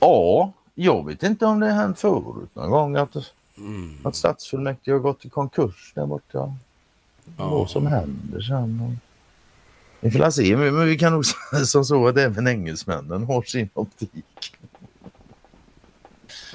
Ja, 0.00 0.52
jag 0.74 1.06
vet 1.06 1.22
inte 1.22 1.46
om 1.46 1.60
det 1.60 1.66
har 1.66 1.74
hänt 1.82 1.98
förut 1.98 2.50
någon 2.54 2.70
gång 2.70 2.96
att, 2.96 3.16
Mm. 3.56 3.98
att 4.04 4.16
stadsfullmäktige 4.16 4.92
har 4.92 4.98
gått 4.98 5.24
i 5.24 5.28
konkurs 5.28 5.92
där 5.94 6.06
borta. 6.06 6.54
Ja. 7.38 7.48
Vad 7.48 7.70
som 7.70 7.86
händer 7.86 8.40
sen. 8.40 8.98
Vi 10.04 10.10
får 10.10 10.30
se, 10.30 10.56
men 10.56 10.86
vi 10.86 10.98
kan 10.98 11.12
nog 11.12 11.26
säga 11.26 11.64
som 11.66 11.84
så 11.84 12.06
att 12.08 12.16
även 12.16 12.46
engelsmännen 12.46 13.24
har 13.24 13.42
sin 13.42 13.68
optik. 13.74 14.54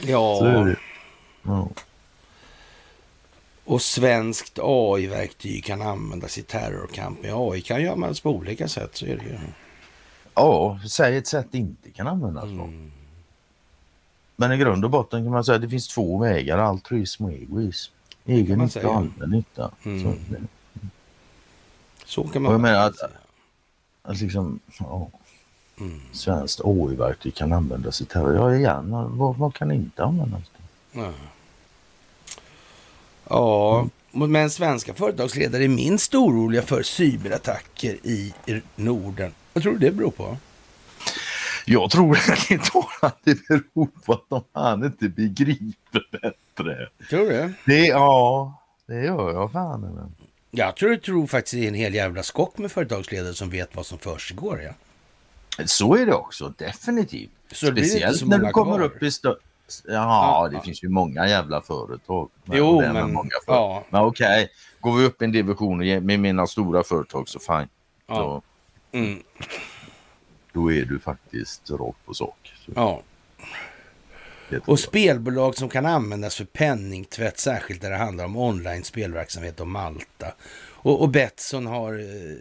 Ja. 0.01 0.67
Ja. 1.43 1.69
Och 3.65 3.81
svenskt 3.81 4.59
AI-verktyg 4.61 5.63
kan 5.65 5.81
användas 5.81 6.37
i 6.37 6.41
terrorkampen. 6.43 7.31
AI 7.33 7.61
kan 7.61 7.81
ju 7.81 7.87
användas 7.87 8.19
på 8.21 8.29
olika 8.29 8.67
sätt, 8.67 8.95
så 8.97 9.05
är 9.05 9.17
det 9.17 9.23
ju. 9.23 9.37
Ja, 10.35 10.79
säg 10.89 11.17
ett 11.17 11.27
sätt 11.27 11.47
det 11.51 11.57
inte 11.57 11.91
kan 11.91 12.07
användas 12.07 12.43
på. 12.43 12.47
Mm. 12.49 12.91
Men 14.35 14.51
i 14.51 14.57
grund 14.57 14.85
och 14.85 14.91
botten 14.91 15.23
kan 15.23 15.31
man 15.31 15.43
säga 15.43 15.55
att 15.55 15.61
det 15.61 15.69
finns 15.69 15.87
två 15.87 16.17
vägar, 16.17 16.57
altruism 16.57 17.23
och 17.25 17.31
egoism. 17.31 17.93
Egen 18.25 18.59
nytta 18.59 18.69
säga. 18.71 18.87
och 18.89 18.95
allmän 18.95 19.29
nytta. 19.29 19.71
Mm. 19.83 20.17
Så, 22.05 22.23
kan 22.23 22.29
Och 22.29 22.35
jag 22.35 22.41
man 22.51 22.61
menar 22.61 22.87
att- 22.87 23.26
att 24.07 24.21
liksom, 24.21 24.59
ja, 24.79 25.09
Mm. 25.79 26.01
svenskt 26.11 26.61
AI-verktyg 26.63 27.35
kan 27.35 27.53
användas 27.53 28.01
i 28.01 28.05
terror. 28.05 28.35
Ja, 28.35 28.55
igen, 28.55 28.91
vad, 29.17 29.35
vad 29.37 29.53
kan 29.55 29.71
inte 29.71 30.03
användas 30.03 30.41
till? 30.43 31.01
Ja. 31.01 31.11
Ja, 33.29 33.87
men 34.11 34.49
svenska 34.49 34.93
företagsledare 34.93 35.63
är 35.63 35.67
minst 35.67 36.15
oroliga 36.15 36.61
för 36.61 36.83
cyberattacker 36.83 37.97
i 38.03 38.33
Norden. 38.75 39.31
Vad 39.53 39.63
tror 39.63 39.73
du 39.73 39.79
det 39.79 39.91
beror 39.91 40.11
på? 40.11 40.37
Jag 41.65 41.91
tror 41.91 42.17
inte 42.51 42.69
bara 42.73 43.07
att 43.07 43.19
det 43.23 43.47
beror 43.47 43.87
på 44.05 44.13
att 44.13 44.29
de 44.29 44.43
fan 44.53 44.83
inte 44.85 45.09
begriper 45.09 46.01
bättre. 46.11 46.89
Tror 47.09 47.19
du 47.19 47.29
det? 47.29 47.53
Det, 47.65 47.85
ja, 47.87 48.53
det 48.87 49.03
gör 49.03 49.33
jag 49.33 49.51
fan. 49.51 50.13
Jag 50.51 50.75
tror, 50.75 50.95
tror 50.95 51.27
faktiskt 51.27 51.53
det 51.53 51.63
är 51.63 51.67
en 51.67 51.73
hel 51.73 51.93
jävla 51.93 52.23
skock 52.23 52.57
med 52.57 52.71
företagsledare 52.71 53.33
som 53.33 53.49
vet 53.49 53.75
vad 53.75 53.85
som 53.85 53.97
försiggår. 53.97 54.61
Ja. 54.61 54.71
Så 55.65 55.95
är 55.95 56.05
det 56.05 56.13
också, 56.13 56.53
definitivt. 56.57 57.29
Så 57.51 57.65
det 57.71 57.81
Speciellt 57.85 58.17
så 58.17 58.25
när 58.25 58.37
du 58.39 58.49
kommer 58.51 58.75
kvar. 58.77 58.81
upp 58.85 59.03
i 59.03 59.09
stö- 59.09 59.35
Ja, 59.87 59.93
Ja, 60.43 60.47
det 60.51 60.55
ja. 60.55 60.61
finns 60.61 60.83
ju 60.83 60.89
många 60.89 61.27
jävla 61.27 61.61
företag. 61.61 62.29
Men- 62.45 62.57
Jo, 62.57 62.81
det 62.81 62.93
men- 62.93 63.13
många 63.13 63.29
företag. 63.45 63.55
ja. 63.55 63.83
Men 63.89 64.01
okej, 64.01 64.49
går 64.79 64.97
vi 64.97 65.05
upp 65.05 65.21
en 65.21 65.31
division 65.31 65.77
med 66.05 66.19
mina 66.19 66.47
stora 66.47 66.83
företag 66.83 67.29
så 67.29 67.39
fine. 67.39 67.67
Ja. 68.07 68.15
Då, 68.19 68.41
Mm, 68.99 69.23
då 70.53 70.71
är 70.73 70.85
du 70.85 70.99
faktiskt 70.99 71.69
rakt 71.69 72.05
på 72.05 72.13
sak. 72.13 72.53
Så 72.65 72.71
ja. 72.75 73.01
Och 74.65 74.79
spelbolag 74.79 75.55
som 75.55 75.69
kan 75.69 75.85
användas 75.85 76.35
för 76.35 76.45
penningtvätt, 76.45 77.39
särskilt 77.39 77.81
där 77.81 77.89
det 77.89 77.97
handlar 77.97 78.25
om 78.25 78.37
online 78.37 78.83
spelverksamhet 78.83 79.59
och 79.59 79.67
Malta. 79.67 80.33
Och, 80.69 81.01
och 81.01 81.09
Betsson 81.09 81.65
har 81.65 81.93
eh, 81.93 82.35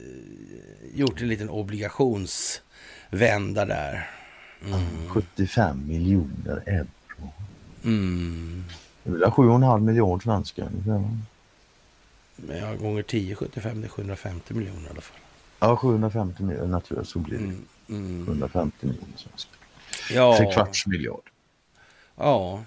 gjort 0.95 1.21
en 1.21 1.29
liten 1.29 1.51
obligationsvända 1.51 3.65
där. 3.65 4.11
Mm. 4.65 5.09
75 5.09 5.89
miljoner 5.89 6.63
euro. 6.67 6.87
Mm. 7.85 8.65
Det 9.03 9.11
är 9.11 9.13
väl 9.13 9.23
7,5 9.23 9.81
miljarder 9.81 10.23
svenskar. 10.23 10.69
Men 10.87 11.23
Ja, 12.37 12.75
gånger 12.75 13.03
10, 13.03 13.35
75, 13.35 13.81
det 13.81 13.87
är 13.87 13.89
750 13.89 14.55
miljoner 14.55 14.87
i 14.87 14.91
alla 14.91 15.01
fall. 15.01 15.19
Ja, 15.59 15.77
750 15.77 16.43
miljoner, 16.43 16.69
naturligt 16.69 17.09
så 17.09 17.19
blir 17.19 17.39
det. 17.39 17.45
Mm. 17.45 17.65
Mm. 17.89 18.27
750 18.27 18.87
miljoner 18.87 19.17
svenskar. 19.17 19.59
Ja. 20.11 20.37
Tre 20.37 20.53
kvarts 20.53 20.87
miljard. 20.87 21.21
Ja. 22.17 22.65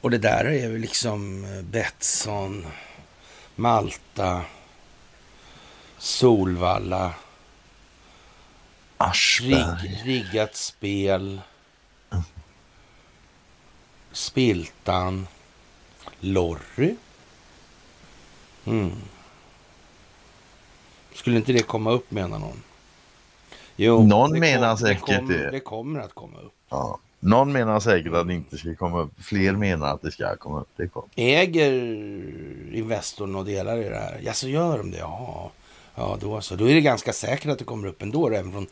Och 0.00 0.10
det 0.10 0.18
där 0.18 0.44
är 0.44 0.68
väl 0.68 0.80
liksom 0.80 1.44
eh, 1.44 1.62
Betsson, 1.62 2.66
Malta, 3.54 4.44
Solvalla, 5.98 7.14
Aschberg. 8.96 9.88
rigg, 9.88 10.00
riggat 10.04 10.56
spel, 10.56 11.40
Spiltan, 14.12 15.26
Lorry. 16.20 16.94
Mm. 18.64 18.92
Skulle 21.14 21.36
inte 21.36 21.52
det 21.52 21.62
komma 21.62 21.90
upp 21.90 22.10
menar 22.10 22.38
någon? 22.38 22.62
Jo, 23.76 24.02
Någon 24.06 24.38
menar 24.38 24.68
kom- 24.76 24.86
säkert 24.86 25.06
det. 25.28 25.38
Det. 25.38 25.50
det 25.50 25.60
kommer 25.60 26.00
att 26.00 26.14
komma 26.14 26.38
upp. 26.40 26.63
Ja. 26.74 26.98
Någon 27.20 27.52
menar 27.52 27.80
säkert 27.80 28.12
att 28.12 28.26
det 28.26 28.34
inte 28.34 28.58
ska 28.58 28.74
komma 28.74 29.00
upp. 29.00 29.12
Fler 29.18 29.52
menar 29.52 29.94
att 29.94 30.02
det 30.02 30.10
ska 30.10 30.36
komma 30.36 30.60
upp. 30.60 30.68
Det 30.76 30.88
kommer. 30.88 31.08
Äger 31.16 31.72
Investor 32.72 33.36
och 33.36 33.44
delar 33.44 33.76
i 33.78 33.88
det 33.88 33.96
här? 33.96 34.20
Ja, 34.22 34.32
så 34.32 34.48
gör 34.48 34.78
de 34.78 34.90
det? 34.90 34.98
Ja, 34.98 35.50
ja 35.94 36.18
då 36.20 36.40
så. 36.40 36.56
Då 36.56 36.68
är 36.68 36.74
det 36.74 36.80
ganska 36.80 37.12
säkert 37.12 37.50
att 37.50 37.58
det 37.58 37.64
kommer 37.64 37.88
upp 37.88 38.02
ändå. 38.02 38.28
Även, 38.28 38.52
från, 38.52 38.66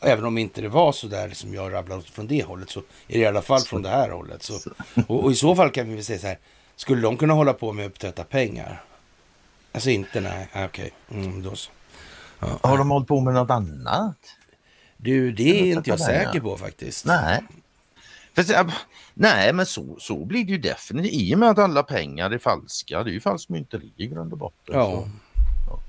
även 0.00 0.24
om 0.24 0.38
inte 0.38 0.60
det 0.60 0.68
var 0.68 0.92
så 0.92 1.06
där 1.06 1.30
som 1.30 1.54
jag 1.54 1.72
rabblade 1.72 2.02
från 2.02 2.26
det 2.26 2.44
hållet 2.44 2.70
så 2.70 2.80
är 2.80 2.84
det 3.08 3.18
i 3.18 3.26
alla 3.26 3.42
fall 3.42 3.60
från 3.60 3.82
det 3.82 3.88
här 3.88 4.10
hållet. 4.10 4.42
Så, 4.42 4.54
och, 5.08 5.24
och 5.24 5.32
i 5.32 5.34
så 5.34 5.56
fall 5.56 5.70
kan 5.70 5.88
vi 5.88 5.94
väl 5.94 6.04
säga 6.04 6.18
så 6.18 6.26
här. 6.26 6.38
Skulle 6.76 7.02
de 7.02 7.16
kunna 7.16 7.34
hålla 7.34 7.52
på 7.52 7.72
med 7.72 7.86
att 7.86 7.92
upptvätta 7.92 8.24
pengar? 8.24 8.84
Alltså 9.72 9.90
inte, 9.90 10.20
nej. 10.20 10.48
Ah, 10.52 10.64
Okej, 10.64 10.92
mm, 11.10 11.42
då 11.42 11.56
så. 11.56 11.70
Ja. 12.38 12.58
Har 12.62 12.78
de 12.78 12.90
hållit 12.90 13.08
på 13.08 13.20
med 13.20 13.34
något 13.34 13.50
annat? 13.50 14.18
Du, 15.02 15.32
det 15.32 15.60
är 15.60 15.76
inte 15.76 15.90
jag 15.90 16.00
säker 16.00 16.40
på 16.40 16.56
faktiskt. 16.56 17.04
Nej. 17.06 17.40
För, 18.34 18.72
nej, 19.14 19.52
men 19.52 19.66
så, 19.66 19.96
så 20.00 20.24
blir 20.24 20.44
det 20.44 20.52
ju 20.52 20.58
definitivt. 20.58 21.12
I 21.12 21.34
och 21.34 21.38
med 21.38 21.50
att 21.50 21.58
alla 21.58 21.82
pengar 21.82 22.30
är 22.30 22.38
falska. 22.38 23.02
Det 23.02 23.10
är 23.10 23.12
ju 23.12 23.20
falskt 23.20 23.48
mynteri 23.48 23.92
i 23.96 24.06
grund 24.06 24.32
och 24.32 24.38
botten. 24.38 24.74
Ja, 24.74 25.04
Så. 25.66 25.80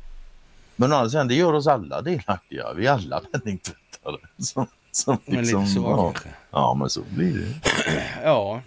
Men 0.75 0.93
alltså, 0.93 1.23
det 1.23 1.35
gör 1.35 1.53
oss 1.53 1.67
alla 1.67 2.01
delaktiga. 2.01 2.73
Vi 2.73 2.87
är 2.87 2.91
alla 2.91 3.19
penningtvättare. 3.31 4.17
Som, 4.37 4.67
som 4.91 5.17
men 5.25 5.39
liksom, 5.41 5.61
lite 5.61 5.73
så 5.73 5.81
ja. 5.81 6.11
kanske. 6.11 6.29
ja, 6.51 6.73
men 6.73 6.89
så 6.89 7.01
blir 7.09 7.33
det. 7.33 7.61
Ja, 8.23 8.61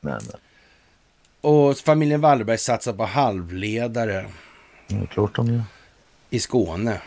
Men, 0.00 0.20
och 1.40 1.76
familjen 1.76 2.20
Wallenberg 2.20 2.58
satsar 2.58 2.92
på 2.92 3.04
halvledare 3.04 4.26
men 4.88 4.98
det 4.98 5.04
är 5.04 5.06
klart 5.06 5.36
de 5.36 5.46
gör. 5.46 5.62
i 6.30 6.40
Skåne. 6.40 7.00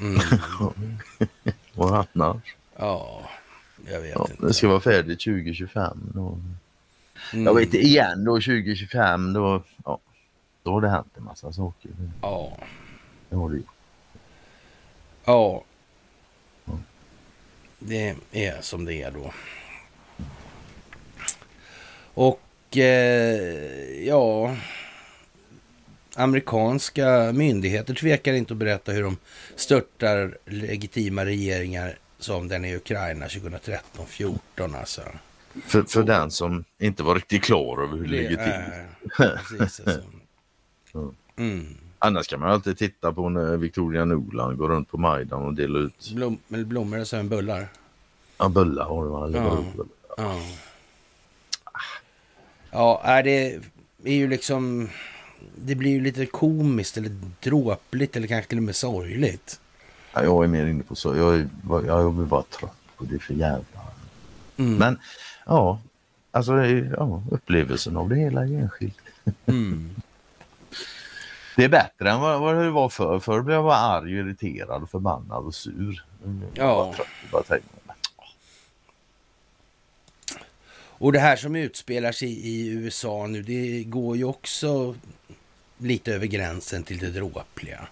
Mm. 0.00 0.18
Och 1.74 1.96
annars. 2.14 2.54
Ja, 2.76 3.30
jag 3.90 4.00
vet 4.00 4.12
Ja, 4.14 4.26
inte. 4.30 4.46
det 4.46 4.54
ska 4.54 4.68
vara 4.68 4.80
färdigt 4.80 5.20
2025. 5.20 6.10
Då. 6.14 6.38
Mm. 7.32 7.44
Jag 7.46 7.54
vet 7.54 7.64
inte, 7.64 7.78
igen 7.78 8.24
då 8.24 8.32
2025 8.34 9.32
då, 9.32 9.62
ja, 9.84 9.98
då 10.62 10.72
har 10.72 10.80
det 10.80 10.88
hänt 10.88 11.12
en 11.16 11.24
massa 11.24 11.52
saker. 11.52 11.90
Ja, 12.22 12.58
Det 13.28 13.36
har 13.36 13.50
det 13.50 13.56
gjort. 13.56 13.66
ja. 15.24 15.64
Det 17.78 18.16
är 18.32 18.60
som 18.60 18.84
det 18.84 18.94
är 19.02 19.10
då. 19.10 19.32
Och 22.14 22.76
eh, 22.76 24.04
ja, 24.06 24.56
amerikanska 26.16 27.32
myndigheter 27.32 27.94
tvekar 27.94 28.32
inte 28.32 28.54
att 28.54 28.58
berätta 28.58 28.92
hur 28.92 29.02
de 29.02 29.16
störtar 29.56 30.38
legitima 30.44 31.24
regeringar 31.24 31.98
som 32.18 32.48
den 32.48 32.64
i 32.64 32.76
Ukraina 32.76 33.26
2013-14 33.26 34.78
alltså. 34.78 35.02
För, 35.66 35.82
för 35.82 36.02
den 36.02 36.30
som 36.30 36.64
inte 36.78 37.02
var 37.02 37.14
riktigt 37.14 37.42
klar 37.44 37.82
över 37.82 37.96
hur 37.96 38.08
är 38.14 39.38
precis 39.48 39.80
alltså. 39.86 40.02
Mm. 41.36 41.76
Annars 41.98 42.26
kan 42.28 42.40
man 42.40 42.50
alltid 42.50 42.78
titta 42.78 43.12
på 43.12 43.28
när 43.28 43.56
Victoria 43.56 44.04
Nuland 44.04 44.58
går 44.58 44.68
runt 44.68 44.90
på 44.90 44.98
Majdan 44.98 45.44
och 45.44 45.54
delar 45.54 45.80
ut 45.80 46.12
Blom, 46.14 46.38
eller 46.48 46.64
blommor 46.64 47.00
och 47.00 47.08
sen 47.08 47.28
bullar. 47.28 47.68
ja, 48.38 48.48
bullar. 48.48 48.84
Det, 48.84 49.08
va? 49.08 49.26
Eller 49.26 49.38
Ja. 49.38 49.64
Ja. 50.16 50.40
Ja, 52.70 53.22
det 53.22 53.60
är 54.04 54.14
ju 54.14 54.28
liksom... 54.28 54.88
Det 55.56 55.74
blir 55.74 55.90
ju 55.90 56.00
lite 56.00 56.26
komiskt 56.26 56.96
eller 56.96 57.16
dråpligt 57.40 58.16
eller 58.16 58.26
kanske 58.26 58.48
till 58.48 58.58
och 58.58 58.64
med 58.64 58.76
sorgligt. 58.76 59.60
Ja, 60.12 60.22
jag 60.24 60.44
är 60.44 60.48
mer 60.48 60.66
inne 60.66 60.82
på 60.82 60.94
så. 60.94 61.16
Jag 61.16 61.34
är, 61.34 61.48
jag 61.86 62.06
är 62.06 62.10
bara 62.10 62.42
trött 62.42 62.76
på 62.96 63.04
det 63.04 63.18
för 63.18 63.34
jävla. 63.34 63.80
Mm. 64.56 64.76
Men 64.76 64.98
ja, 65.46 65.80
alltså 66.30 66.64
ja, 66.64 67.22
upplevelsen 67.30 67.96
av 67.96 68.08
det 68.08 68.16
hela 68.16 68.40
är 68.40 68.60
enskilt. 68.60 68.98
Mm. 69.46 69.90
Det 71.56 71.64
är 71.64 71.68
bättre 71.68 72.10
än 72.10 72.20
vad, 72.20 72.40
vad 72.40 72.56
det 72.56 72.70
var 72.70 72.88
förr. 72.88 73.18
Förr 73.18 73.40
blev 73.40 73.54
jag 73.54 73.64
bara 73.64 73.76
arg, 73.76 74.12
irriterad, 74.12 74.90
förbannad 74.90 75.44
och 75.44 75.54
sur. 75.54 76.04
Ja. 76.54 76.92
trött 76.96 77.06
bara 77.32 77.42
tänkte, 77.42 77.68
Och 81.04 81.12
det 81.12 81.18
här 81.18 81.36
som 81.36 81.56
utspelar 81.56 82.12
sig 82.12 82.28
i 82.28 82.68
USA 82.68 83.26
nu, 83.26 83.42
det 83.42 83.84
går 83.84 84.16
ju 84.16 84.24
också 84.24 84.94
lite 85.78 86.14
över 86.14 86.26
gränsen 86.26 86.82
till 86.82 86.98
det 86.98 87.10
dråpliga. 87.10 87.88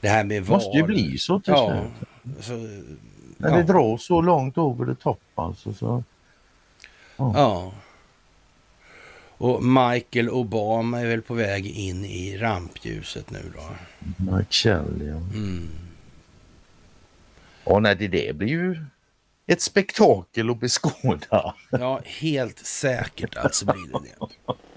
Det 0.00 0.08
här 0.08 0.24
med 0.24 0.42
Det 0.42 0.48
var... 0.48 0.56
måste 0.56 0.76
ju 0.76 0.82
bli 0.82 1.18
så 1.18 1.40
till 1.40 1.52
Ja, 1.56 1.84
slut. 2.22 2.44
så, 2.44 2.52
När 3.36 3.50
ja. 3.50 3.56
det 3.56 3.62
dras 3.62 4.04
så 4.04 4.20
långt 4.20 4.58
over 4.58 4.94
the 4.94 5.02
top 5.02 5.20
alltså. 5.34 5.74
Så, 5.74 6.02
ja. 7.16 7.72
Och 9.38 9.64
Michael 9.64 10.30
Obama 10.30 11.00
är 11.00 11.06
väl 11.06 11.22
på 11.22 11.34
väg 11.34 11.66
in 11.66 12.04
i 12.04 12.38
rampljuset 12.38 13.30
nu 13.30 13.52
då. 13.54 13.62
Shell, 14.50 15.02
ja. 15.06 15.16
Mm. 15.38 15.68
Och 17.64 17.82
nej, 17.82 17.96
det, 17.96 18.08
det 18.08 18.36
blir 18.36 18.48
ju 18.48 18.84
ett 19.46 19.62
spektakel 19.62 20.50
att 20.50 20.60
beskåda. 20.60 21.54
Ja, 21.70 22.00
helt 22.04 22.58
säkert 22.66 23.36
alltså 23.36 23.64
blir 23.66 23.92
det 23.92 24.08
det. 24.18 24.26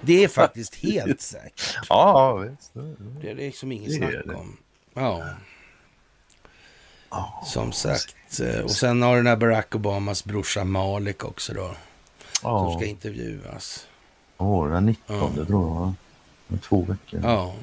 Det 0.00 0.24
är 0.24 0.28
faktiskt 0.28 0.74
helt 0.74 1.20
säkert. 1.20 1.78
Ja, 1.88 2.36
visst. 2.36 2.72
Det 3.20 3.30
är 3.30 3.34
liksom 3.34 3.72
inget 3.72 3.96
snack 3.96 4.36
om. 4.36 4.56
Ja. 4.94 5.34
Som 7.44 7.72
sagt. 7.72 8.40
Eh, 8.40 8.60
och 8.60 8.70
sen 8.70 9.02
har 9.02 9.16
den 9.16 9.26
här 9.26 9.36
Barack 9.36 9.74
Obamas 9.74 10.24
brorsa 10.24 10.64
Malik 10.64 11.24
också 11.24 11.54
då. 11.54 11.74
Som 12.40 12.72
ska 12.78 12.84
intervjuas. 12.84 13.86
Ja, 14.38 14.68
den 14.70 14.86
19 14.86 15.34
ja. 15.36 15.44
tror 15.44 15.76
jag. 15.76 15.94
Om 16.48 16.58
två 16.58 16.82
veckor. 16.82 17.20
Ja. 17.22 17.54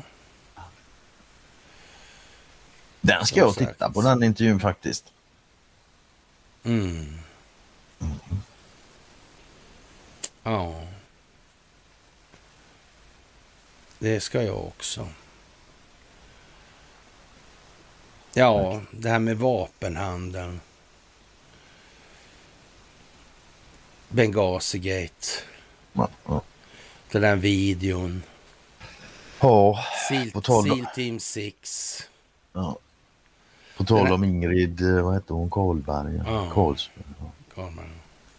Den 3.01 3.25
ska 3.25 3.35
Som 3.53 3.63
jag 3.63 3.71
titta 3.71 3.91
på 3.91 4.01
den 4.01 4.23
intervjun 4.23 4.59
faktiskt. 4.59 5.05
Mm. 6.63 7.19
Mm. 7.99 8.19
Ja. 10.43 10.81
Det 13.99 14.19
ska 14.19 14.43
jag 14.43 14.65
också. 14.67 15.07
Ja, 18.33 18.81
det 18.91 19.09
här 19.09 19.19
med 19.19 19.37
vapenhandeln. 19.37 20.61
Benghazi-gate. 24.09 25.27
Ja, 25.93 26.09
ja. 26.25 26.41
Den 27.11 27.21
där 27.21 27.35
videon. 27.35 28.23
Ja, 29.39 29.79
Seal, 30.09 30.31
på 30.31 30.41
tal 30.41 30.63
Seal 30.63 30.85
Team 30.95 31.19
6. 31.19 32.09
Ja. 32.53 32.77
På 33.77 33.83
tal 33.83 34.11
om 34.11 34.23
Ingrid, 34.23 34.81
eh, 34.81 35.03
vad 35.03 35.13
hette 35.13 35.33
hon, 35.33 35.49
Karlberg? 35.49 36.21
Ja. 36.25 36.49
Karlsberg. 36.53 37.05
Karlberg. 37.55 37.89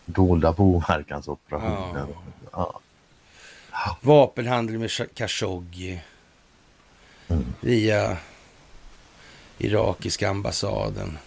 Dolda 0.04 0.52
påverkansoperationer. 0.52 2.06
Ja. 2.52 2.80
Vapenhandel 4.00 4.78
med 4.78 4.90
Khashoggi. 5.14 6.00
Mm. 7.28 7.44
Via 7.60 8.16
irakiska 9.58 10.28
ambassaden. 10.28 11.18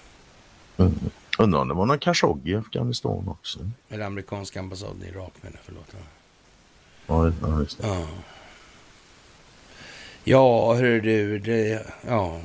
Mm. 0.78 1.00
Undrar 1.38 1.60
om 1.60 1.68
det 1.68 1.74
var 1.74 1.86
någon 1.86 2.00
Khashoggi 2.00 2.52
i 2.52 2.56
Afghanistan 2.56 3.28
också? 3.28 3.60
Eller 3.90 4.06
amerikanska 4.06 4.60
ambassaden 4.60 5.04
i 5.04 5.08
Irak 5.08 5.34
menar 5.42 5.58
jag, 5.58 5.66
förlåt. 5.66 5.96
Ja, 7.08 7.60
just 7.60 7.78
det. 7.78 7.88
Ja, 7.88 8.08
ja 10.24 10.74
hör 10.74 11.00
du, 11.00 11.40
det, 11.40 11.88
ja. 12.08 12.42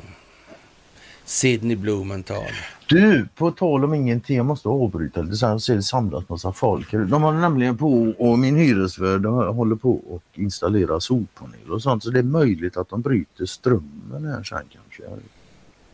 Sidney 1.24 1.76
Blumenthal. 1.76 2.52
Du, 2.88 3.28
på 3.34 3.50
tal 3.50 3.84
om 3.84 3.94
ingenting, 3.94 4.36
jag 4.36 4.46
måste 4.46 4.68
avbryta 4.68 5.22
lite 5.22 5.36
så 5.36 5.46
här 5.46 5.58
ser 5.58 5.74
det 5.74 5.82
samlas 5.82 6.28
massa 6.28 6.52
folk. 6.52 6.90
De 6.92 7.22
håller 7.22 7.40
nämligen 7.40 7.76
på 7.78 8.14
och 8.18 8.38
min 8.38 8.56
hyresvärd 8.56 9.26
håller 9.26 9.76
på 9.76 9.92
och 9.92 10.22
installera 10.34 11.00
solpaneler 11.00 11.72
och 11.72 11.82
sånt 11.82 12.02
så 12.02 12.10
det 12.10 12.18
är 12.18 12.22
möjligt 12.22 12.76
att 12.76 12.88
de 12.88 13.00
bryter 13.00 13.46
strömmen 13.46 14.24
här 14.24 14.42
sen 14.42 14.62
kanske. 14.72 15.22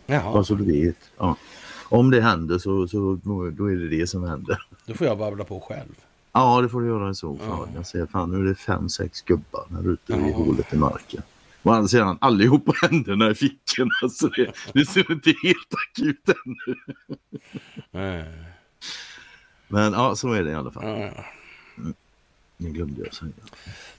Jaha. 0.07 0.33
Bara 0.33 0.45
så 0.45 0.55
du 0.55 0.65
vet. 0.65 0.97
Ja. 1.19 1.37
Om 1.89 2.11
det 2.11 2.21
händer 2.21 2.59
så, 2.59 2.89
så 2.89 3.19
då 3.25 3.71
är 3.71 3.77
det 3.77 3.89
det 3.89 4.07
som 4.07 4.25
händer. 4.25 4.59
Då 4.87 4.95
får 4.95 5.07
jag 5.07 5.19
babbla 5.19 5.45
på 5.45 5.61
själv. 5.61 5.95
Ja, 6.33 6.61
det 6.61 6.69
får 6.69 6.81
du 6.81 6.87
göra 6.87 7.11
i 7.11 7.15
så 7.15 7.37
fall. 7.37 7.47
Ja. 7.49 7.69
Jag 7.75 7.87
ser 7.87 8.07
fan 8.07 8.31
nu 8.31 8.41
är 8.41 8.45
det 8.45 8.55
fem, 8.55 8.89
sex 8.89 9.23
gubbar 9.23 9.65
här 9.71 9.93
ute 9.93 10.13
ja. 10.13 10.29
i 10.29 10.33
hålet 10.33 10.73
i 10.73 10.77
marken. 10.77 11.23
Å 11.63 11.71
andra 11.71 11.89
sidan 11.89 12.19
allihop 12.21 12.65
på 12.65 12.75
händerna 12.83 13.31
i 13.31 13.35
fickorna 13.35 14.09
så 14.11 14.29
det, 14.29 14.53
det 14.75 14.87
ser 14.87 15.13
inte 15.13 15.35
helt 15.43 15.75
akut 15.75 16.29
ännu. 16.29 16.77
Men 19.69 19.93
ja, 19.93 20.17
så 20.17 20.33
är 20.33 20.43
det 20.43 20.51
i 20.51 20.55
alla 20.55 20.71
fall. 20.71 20.85
Ja. 20.85 20.91
Mm. 21.79 21.95
Det 22.57 22.71
glömde 22.71 23.03
jag 23.05 23.15
säga. 23.15 23.33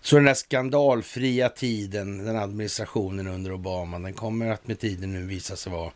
Så 0.02 0.16
den 0.16 0.26
där 0.26 0.34
skandalfria 0.34 1.50
tiden, 1.50 2.26
den 2.26 2.36
administrationen 2.36 3.28
under 3.28 3.54
Obama, 3.54 4.00
den 4.00 4.14
kommer 4.14 4.52
att 4.52 4.68
med 4.68 4.80
tiden 4.80 5.12
nu 5.12 5.26
visa 5.26 5.56
sig 5.56 5.72
vara 5.72 5.92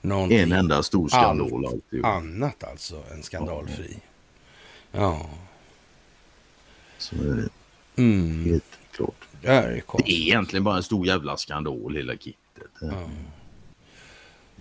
någonting 0.00 0.38
En 0.38 0.52
enda 0.52 0.82
stor 0.82 1.08
skandal. 1.08 1.66
Allt 1.66 2.04
annat 2.04 2.64
alltså 2.64 3.02
än 3.12 3.22
skandalfri. 3.22 3.98
Ja. 4.92 5.30
Så 6.98 7.14
är 7.16 7.34
det. 7.34 7.48
Mm. 8.02 8.44
Helt 8.44 8.78
klart. 8.92 9.29
Det 9.42 9.48
är, 9.48 9.82
det 10.04 10.12
är 10.12 10.20
egentligen 10.20 10.64
bara 10.64 10.76
en 10.76 10.82
stor 10.82 11.06
jävla 11.06 11.36
skandal 11.36 11.96
hela 11.96 12.16
kittet. 12.16 12.70
Ja. 12.80 13.10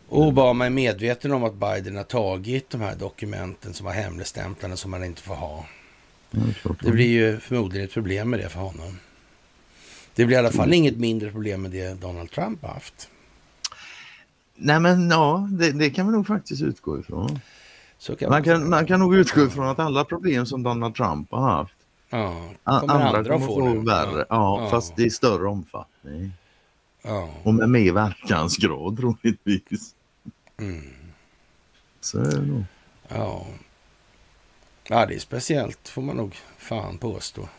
Obama 0.10 0.66
är 0.66 0.70
medveten 0.70 1.32
om 1.32 1.44
att 1.44 1.56
Biden 1.56 1.96
har 1.96 2.04
tagit 2.04 2.70
de 2.70 2.82
här 2.82 2.96
dokumenten 2.96 3.74
som 3.74 3.86
var 3.86 3.94
hemligstämplade 3.94 4.78
som 4.78 4.92
man 4.92 5.04
inte 5.04 5.22
får 5.22 5.36
ha. 5.36 5.66
Det 6.82 6.92
blir 6.92 7.08
ju 7.08 7.40
förmodligen 7.40 7.86
ett 7.86 7.94
problem 7.94 8.30
med 8.30 8.40
det 8.40 8.50
för 8.50 8.60
honom. 8.60 9.00
Det 10.16 10.26
blir 10.26 10.36
i 10.36 10.40
alla 10.40 10.52
fall 10.52 10.74
inget 10.74 10.98
mindre 10.98 11.32
problem 11.32 11.62
med 11.62 11.72
det 11.72 12.02
Donald 12.02 12.32
Trump 12.32 12.62
har 12.62 12.70
haft. 12.70 13.10
Nej 14.56 14.80
men 14.80 15.10
ja, 15.10 15.50
det, 15.52 15.72
det 15.72 15.90
kan 15.90 16.08
vi 16.08 16.12
nog 16.12 16.28
faktiskt 16.28 16.62
utgå 16.62 17.00
ifrån. 17.00 17.40
Kan 18.20 18.30
man, 18.30 18.44
kan, 18.44 18.70
man 18.70 18.86
kan 18.86 19.00
nog 19.00 19.16
utgå 19.16 19.46
ifrån 19.46 19.68
att 19.68 19.80
alla 19.80 20.06
problem 20.06 20.46
som 20.46 20.64
Donald 20.64 20.96
Trump 20.96 21.32
har 21.32 21.42
haft, 21.42 21.74
ja, 22.10 22.54
kommer 22.64 22.94
andra, 22.94 23.18
andra 23.18 23.34
kommer 23.34 23.48
få, 23.48 23.56
få 23.56 23.80
värre. 23.80 24.26
Ja, 24.30 24.62
ja, 24.64 24.70
fast 24.70 25.00
i 25.00 25.10
större 25.10 25.48
omfattning. 25.48 26.32
Ja. 27.02 27.30
Och 27.44 27.54
med 27.54 27.70
mer 27.70 27.92
verkansgrad 27.92 28.98
troligtvis. 28.98 29.96
Mm. 30.60 30.94
Så 32.02 32.20
är 32.20 32.32
det 32.32 32.42
nog. 32.42 32.64
Ja. 33.08 33.46
Ja, 34.88 35.06
det 35.06 35.16
är 35.16 35.20
speciellt 35.20 35.88
får 35.88 36.02
man 36.02 36.18
nog 36.18 36.36
fan 36.58 36.98
påstå. 36.98 37.50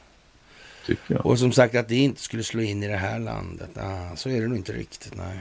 Tycker 0.87 1.15
jag. 1.15 1.27
Och 1.27 1.39
som 1.39 1.53
sagt 1.53 1.75
att 1.75 1.89
det 1.89 1.97
inte 1.97 2.21
skulle 2.21 2.43
slå 2.43 2.63
in 2.63 2.83
i 2.83 2.89
det 2.89 2.97
här 2.97 3.19
landet. 3.19 3.71
Ah, 3.79 4.17
så 4.17 4.29
är 4.29 4.41
det 4.41 4.49
nog 4.49 4.57
inte 4.57 4.73
riktigt. 4.73 5.17
Nej. 5.17 5.39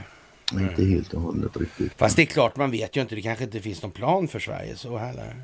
Mm. 0.52 0.68
Inte 0.68 0.84
helt 0.84 1.14
och 1.14 1.20
hållet 1.20 1.56
riktigt. 1.56 1.92
Fast 1.96 2.16
det 2.16 2.22
är 2.22 2.26
klart, 2.26 2.56
man 2.56 2.70
vet 2.70 2.96
ju 2.96 3.00
inte. 3.00 3.14
Det 3.14 3.22
kanske 3.22 3.44
inte 3.44 3.60
finns 3.60 3.82
någon 3.82 3.90
plan 3.90 4.28
för 4.28 4.38
Sverige 4.38 4.76
så 4.76 4.96
heller. 4.96 5.36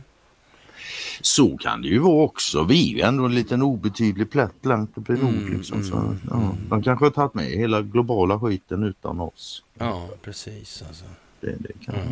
Så 1.21 1.57
kan 1.57 1.83
det 1.83 1.89
ju 1.89 1.99
vara 1.99 2.25
också. 2.25 2.65
Vi 2.65 2.93
är 2.93 2.97
ju 2.97 3.01
ändå 3.01 3.25
en 3.25 3.35
liten 3.35 3.63
obetydlig 3.63 4.31
plätt 4.31 4.55
långt 4.63 4.99
uppe 4.99 5.13
i 5.13 5.17
nord. 5.17 5.35
Mm, 5.35 5.57
liksom, 5.57 5.85
så, 5.85 5.97
mm, 5.97 6.21
ja. 6.31 6.37
Mm. 6.37 6.57
De 6.69 6.83
kanske 6.83 7.05
har 7.05 7.11
tagit 7.11 7.35
med 7.35 7.45
hela 7.45 7.83
globala 7.83 8.41
skiten 8.41 8.83
utan 8.83 9.21
oss. 9.21 9.63
Ja, 9.79 10.09
precis. 10.23 10.83
Alltså. 10.89 11.05
Det, 11.41 11.55
det 11.59 11.85
kan 11.85 11.95
mm. 11.95 12.07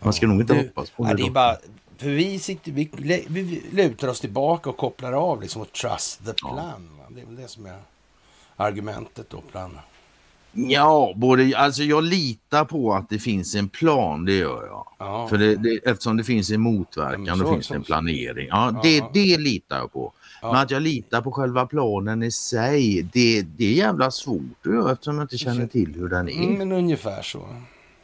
Man 0.00 0.12
ska 0.12 0.26
ja, 0.26 0.32
nog 0.32 0.40
inte 0.40 0.54
du, 0.54 0.60
hoppas 0.60 0.90
på 0.90 1.04
det. 1.04 1.10
Ja, 1.10 1.16
det 1.16 1.22
är 1.22 1.30
bara, 1.30 1.56
för 1.96 2.08
vi, 2.08 2.38
sitter, 2.38 2.72
vi, 2.72 2.90
vi 3.28 3.62
lutar 3.72 4.08
oss 4.08 4.20
tillbaka 4.20 4.70
och 4.70 4.76
kopplar 4.76 5.12
av 5.12 5.42
liksom 5.42 5.62
och 5.62 5.72
trust 5.72 6.24
the 6.24 6.32
plan. 6.32 6.88
Ja. 6.98 7.04
Det 7.08 7.20
är 7.20 7.26
väl 7.26 7.36
det 7.36 7.48
som 7.48 7.66
är 7.66 7.78
argumentet 8.56 9.30
då. 9.30 9.40
Plan. 9.40 9.78
Ja, 10.52 11.12
både, 11.16 11.58
alltså 11.58 11.82
jag 11.82 12.04
litar 12.04 12.64
på 12.64 12.94
att 12.94 13.08
det 13.08 13.18
finns 13.18 13.54
en 13.54 13.68
plan, 13.68 14.24
det 14.24 14.32
gör 14.36 14.66
jag. 14.66 14.86
Ja. 14.98 15.28
För 15.28 15.38
det, 15.38 15.56
det, 15.56 15.80
eftersom 15.84 16.16
det 16.16 16.24
finns 16.24 16.50
en 16.50 16.60
motverkan, 16.60 17.24
ja, 17.24 17.36
då 17.36 17.52
finns 17.52 17.68
det 17.68 17.74
en 17.74 17.82
planering. 17.82 18.48
Ja, 18.50 18.72
ja. 18.74 18.80
Det, 18.82 19.04
det 19.12 19.38
litar 19.38 19.78
jag 19.78 19.92
på. 19.92 20.12
Men 20.42 20.56
att 20.56 20.70
jag 20.70 20.82
litar 20.82 21.20
på 21.20 21.32
själva 21.32 21.66
planen 21.66 22.22
i 22.22 22.30
sig, 22.30 23.08
det, 23.12 23.42
det 23.42 23.64
är 23.64 23.72
jävla 23.72 24.10
svårt 24.10 24.66
att 24.66 24.90
eftersom 24.92 25.14
jag 25.14 25.24
inte 25.24 25.38
känner 25.38 25.66
till 25.66 25.94
hur 25.94 26.08
den 26.08 26.28
är. 26.28 26.58
Men 26.58 26.72
ungefär 26.72 27.22
så. 27.22 27.46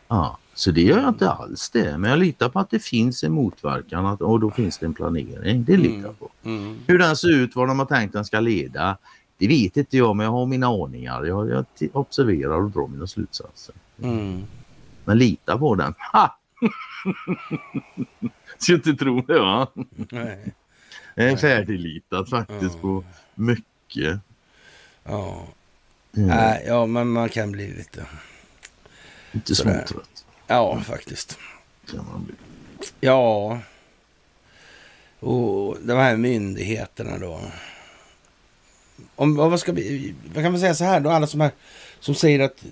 Ja, 0.08 0.38
så 0.54 0.70
det 0.70 0.82
gör 0.82 0.98
jag 0.98 1.08
inte 1.08 1.30
alls 1.30 1.70
det. 1.70 1.98
Men 1.98 2.10
jag 2.10 2.18
litar 2.18 2.48
på 2.48 2.58
att 2.58 2.70
det 2.70 2.78
finns 2.78 3.24
en 3.24 3.32
motverkan 3.32 4.06
och 4.06 4.40
då 4.40 4.50
finns 4.50 4.78
det 4.78 4.86
en 4.86 4.94
planering. 4.94 5.64
Det 5.64 5.76
litar 5.76 6.08
jag 6.08 6.18
på. 6.18 6.30
Mm. 6.44 6.58
Mm. 6.62 6.78
Hur 6.86 6.98
den 6.98 7.16
ser 7.16 7.28
ut, 7.28 7.56
vad 7.56 7.68
de 7.68 7.78
har 7.78 7.86
tänkt 7.86 8.12
den 8.12 8.24
ska 8.24 8.40
leda, 8.40 8.96
det 9.38 9.48
vet 9.48 9.76
inte 9.76 9.96
jag 9.96 10.16
men 10.16 10.24
jag 10.24 10.32
har 10.32 10.46
mina 10.46 10.66
aningar. 10.66 11.24
Jag, 11.24 11.50
jag 11.50 11.64
observerar 11.92 12.62
och 12.62 12.70
drar 12.70 12.88
mina 12.88 13.06
slutsatser. 13.06 13.74
Mm. 14.02 14.44
Men 15.04 15.18
lita 15.18 15.58
på 15.58 15.74
den. 15.74 15.94
Ha! 16.12 16.38
Ska 18.58 18.74
inte 18.74 18.94
tro 18.94 19.20
det 19.20 19.38
va? 19.38 19.66
Nej. 19.94 20.54
Jag 21.14 21.26
är 21.26 21.36
färdiglitat 21.36 22.30
faktiskt 22.30 22.74
ja. 22.74 22.80
på 22.80 23.04
mycket. 23.34 24.20
Ja. 25.04 25.46
Mm. 26.16 26.30
Äh, 26.30 26.56
ja, 26.66 26.86
men 26.86 27.08
man 27.08 27.28
kan 27.28 27.52
bli 27.52 27.74
lite... 27.74 28.06
Lite 29.32 29.54
småtrött. 29.54 30.24
Ja, 30.46 30.80
faktiskt. 30.80 31.38
Ja. 33.00 33.58
Och 35.20 35.76
de 35.82 35.92
här 35.92 36.16
myndigheterna 36.16 37.18
då. 37.18 37.40
Om, 39.16 39.36
vad, 39.36 39.60
ska 39.60 39.72
vi, 39.72 40.14
vad 40.34 40.44
kan 40.44 40.52
man 40.52 40.60
säga 40.60 40.74
så 40.74 40.84
här 40.84 41.00
då? 41.00 41.10
Alla 41.10 41.26
som, 41.26 41.40
här, 41.40 41.50
som 42.00 42.14
säger 42.14 42.40
att 42.40 42.64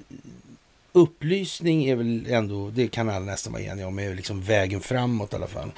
upplysning 0.92 1.84
är 1.84 1.96
väl 1.96 2.26
ändå, 2.28 2.70
det 2.70 2.88
kan 2.88 3.08
alla 3.08 3.24
nästan 3.24 3.52
vara 3.52 3.62
eniga 3.62 3.86
om, 3.86 3.98
är 3.98 4.14
liksom 4.14 4.42
vägen 4.42 4.80
framåt 4.80 5.32
i 5.32 5.36
alla 5.36 5.46
fall. 5.46 5.70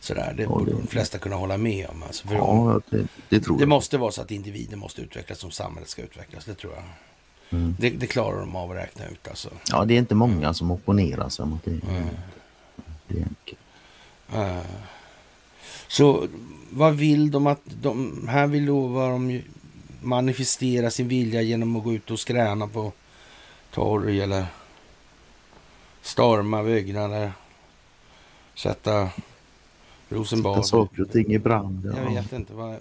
Sådär, 0.00 0.34
det 0.36 0.46
borde 0.46 0.72
de 0.72 0.86
flesta 0.86 1.18
kunna 1.18 1.36
hålla 1.36 1.56
med 1.56 1.88
om. 1.88 2.02
Alltså, 2.02 2.28
ja, 2.30 2.80
det, 2.90 3.06
det, 3.28 3.40
tror 3.40 3.56
det 3.56 3.62
jag. 3.62 3.68
måste 3.68 3.98
vara 3.98 4.12
så 4.12 4.22
att 4.22 4.30
individen 4.30 4.78
måste 4.78 5.02
utvecklas 5.02 5.38
som 5.38 5.50
samhället 5.50 5.88
ska 5.88 6.02
utvecklas, 6.02 6.44
det 6.44 6.54
tror 6.54 6.72
jag. 6.72 6.82
Mm. 7.50 7.76
Det, 7.78 7.90
det, 7.90 8.06
klarar 8.06 8.40
de 8.40 8.56
av 8.56 8.70
att 8.70 8.76
räkna 8.76 9.06
ut 9.06 9.28
alltså. 9.28 9.48
Ja, 9.70 9.84
det 9.84 9.94
är 9.94 9.98
inte 9.98 10.14
många 10.14 10.54
som 10.54 10.70
opponerar 10.70 11.28
sig 11.28 11.46
mot 11.46 11.64
det. 11.64 11.70
Mm. 11.70 12.04
Det. 13.08 13.26
Uh. 14.36 14.60
Så 15.88 16.28
vad 16.70 16.94
vill 16.94 17.30
de 17.30 17.46
att 17.46 17.60
de... 17.82 18.28
Här 18.28 18.46
vill 18.46 18.66
då 18.66 18.86
vad 18.86 19.10
de 19.10 19.42
manifestera 20.00 20.90
sin 20.90 21.08
vilja 21.08 21.42
genom 21.42 21.76
att 21.76 21.84
gå 21.84 21.94
ut 21.94 22.10
och 22.10 22.20
skräna 22.20 22.66
på 22.66 22.92
torg 23.70 24.20
eller 24.20 24.46
storma 26.02 26.62
byggnader. 26.62 27.32
Sätta 28.54 29.08
Rosenbad. 30.08 30.54
Sätta 30.54 30.68
saker 30.68 31.02
och 31.02 31.10
ting 31.10 31.34
i 31.34 31.38
brand. 31.38 31.92
Ja. 31.94 32.12
Jag 32.12 32.22
vet 32.22 32.32
inte. 32.32 32.52
Vad... 32.52 32.76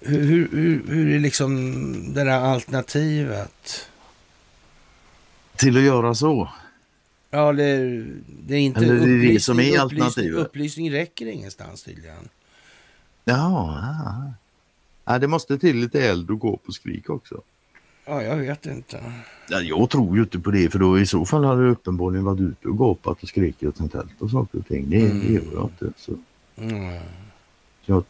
Hur, 0.00 0.48
hur, 0.48 0.82
hur 0.88 1.14
är 1.14 1.18
liksom 1.18 2.14
det 2.14 2.24
där 2.24 2.40
alternativet? 2.40 3.88
Till 5.56 5.76
att 5.76 5.82
göra 5.82 6.14
så? 6.14 6.48
Ja, 7.30 7.52
det, 7.52 8.04
det 8.26 8.54
är 8.54 8.60
inte 8.60 8.80
Eller 8.80 8.94
det 8.94 9.28
är 9.28 9.32
det 9.32 9.40
som 9.40 9.60
är 9.60 9.78
alternativet. 9.78 10.16
Upplysning, 10.16 10.34
upplysning 10.34 10.92
räcker 10.92 11.26
ingenstans 11.26 11.82
tydligen. 11.82 12.28
Ja, 13.24 13.78
ja. 14.04 14.32
Ja, 15.04 15.18
det 15.18 15.28
måste 15.28 15.58
till 15.58 15.76
lite 15.76 16.02
eld 16.02 16.30
och 16.30 16.38
gå 16.38 16.56
på 16.56 16.72
skrik 16.72 17.10
också. 17.10 17.42
Ja, 18.06 18.22
jag 18.22 18.36
vet 18.36 18.66
inte. 18.66 19.00
Ja, 19.48 19.60
jag 19.60 19.90
tror 19.90 20.16
ju 20.16 20.22
inte 20.22 20.38
på 20.38 20.50
det 20.50 20.70
för 20.70 20.78
då 20.78 20.98
i 20.98 21.06
så 21.06 21.24
fall 21.24 21.44
hade 21.44 21.62
du 21.62 21.70
uppenbarligen 21.70 22.24
varit 22.24 22.40
ute 22.40 22.68
och 22.68 22.78
gapat 22.78 23.22
och 23.22 23.28
skrikit 23.28 23.68
åt 23.68 23.80
en 23.80 23.88
tält 23.88 24.20
och 24.22 24.30
saker 24.30 24.58
och 24.58 24.66
ting. 24.66 24.90
Det, 24.90 25.00
mm. 25.00 25.20
det 25.20 25.32
gör 25.32 25.52
jag 25.54 25.64
inte. 25.64 26.00
Så. 26.00 26.12
Mm. 26.56 27.02
Jag 27.84 28.04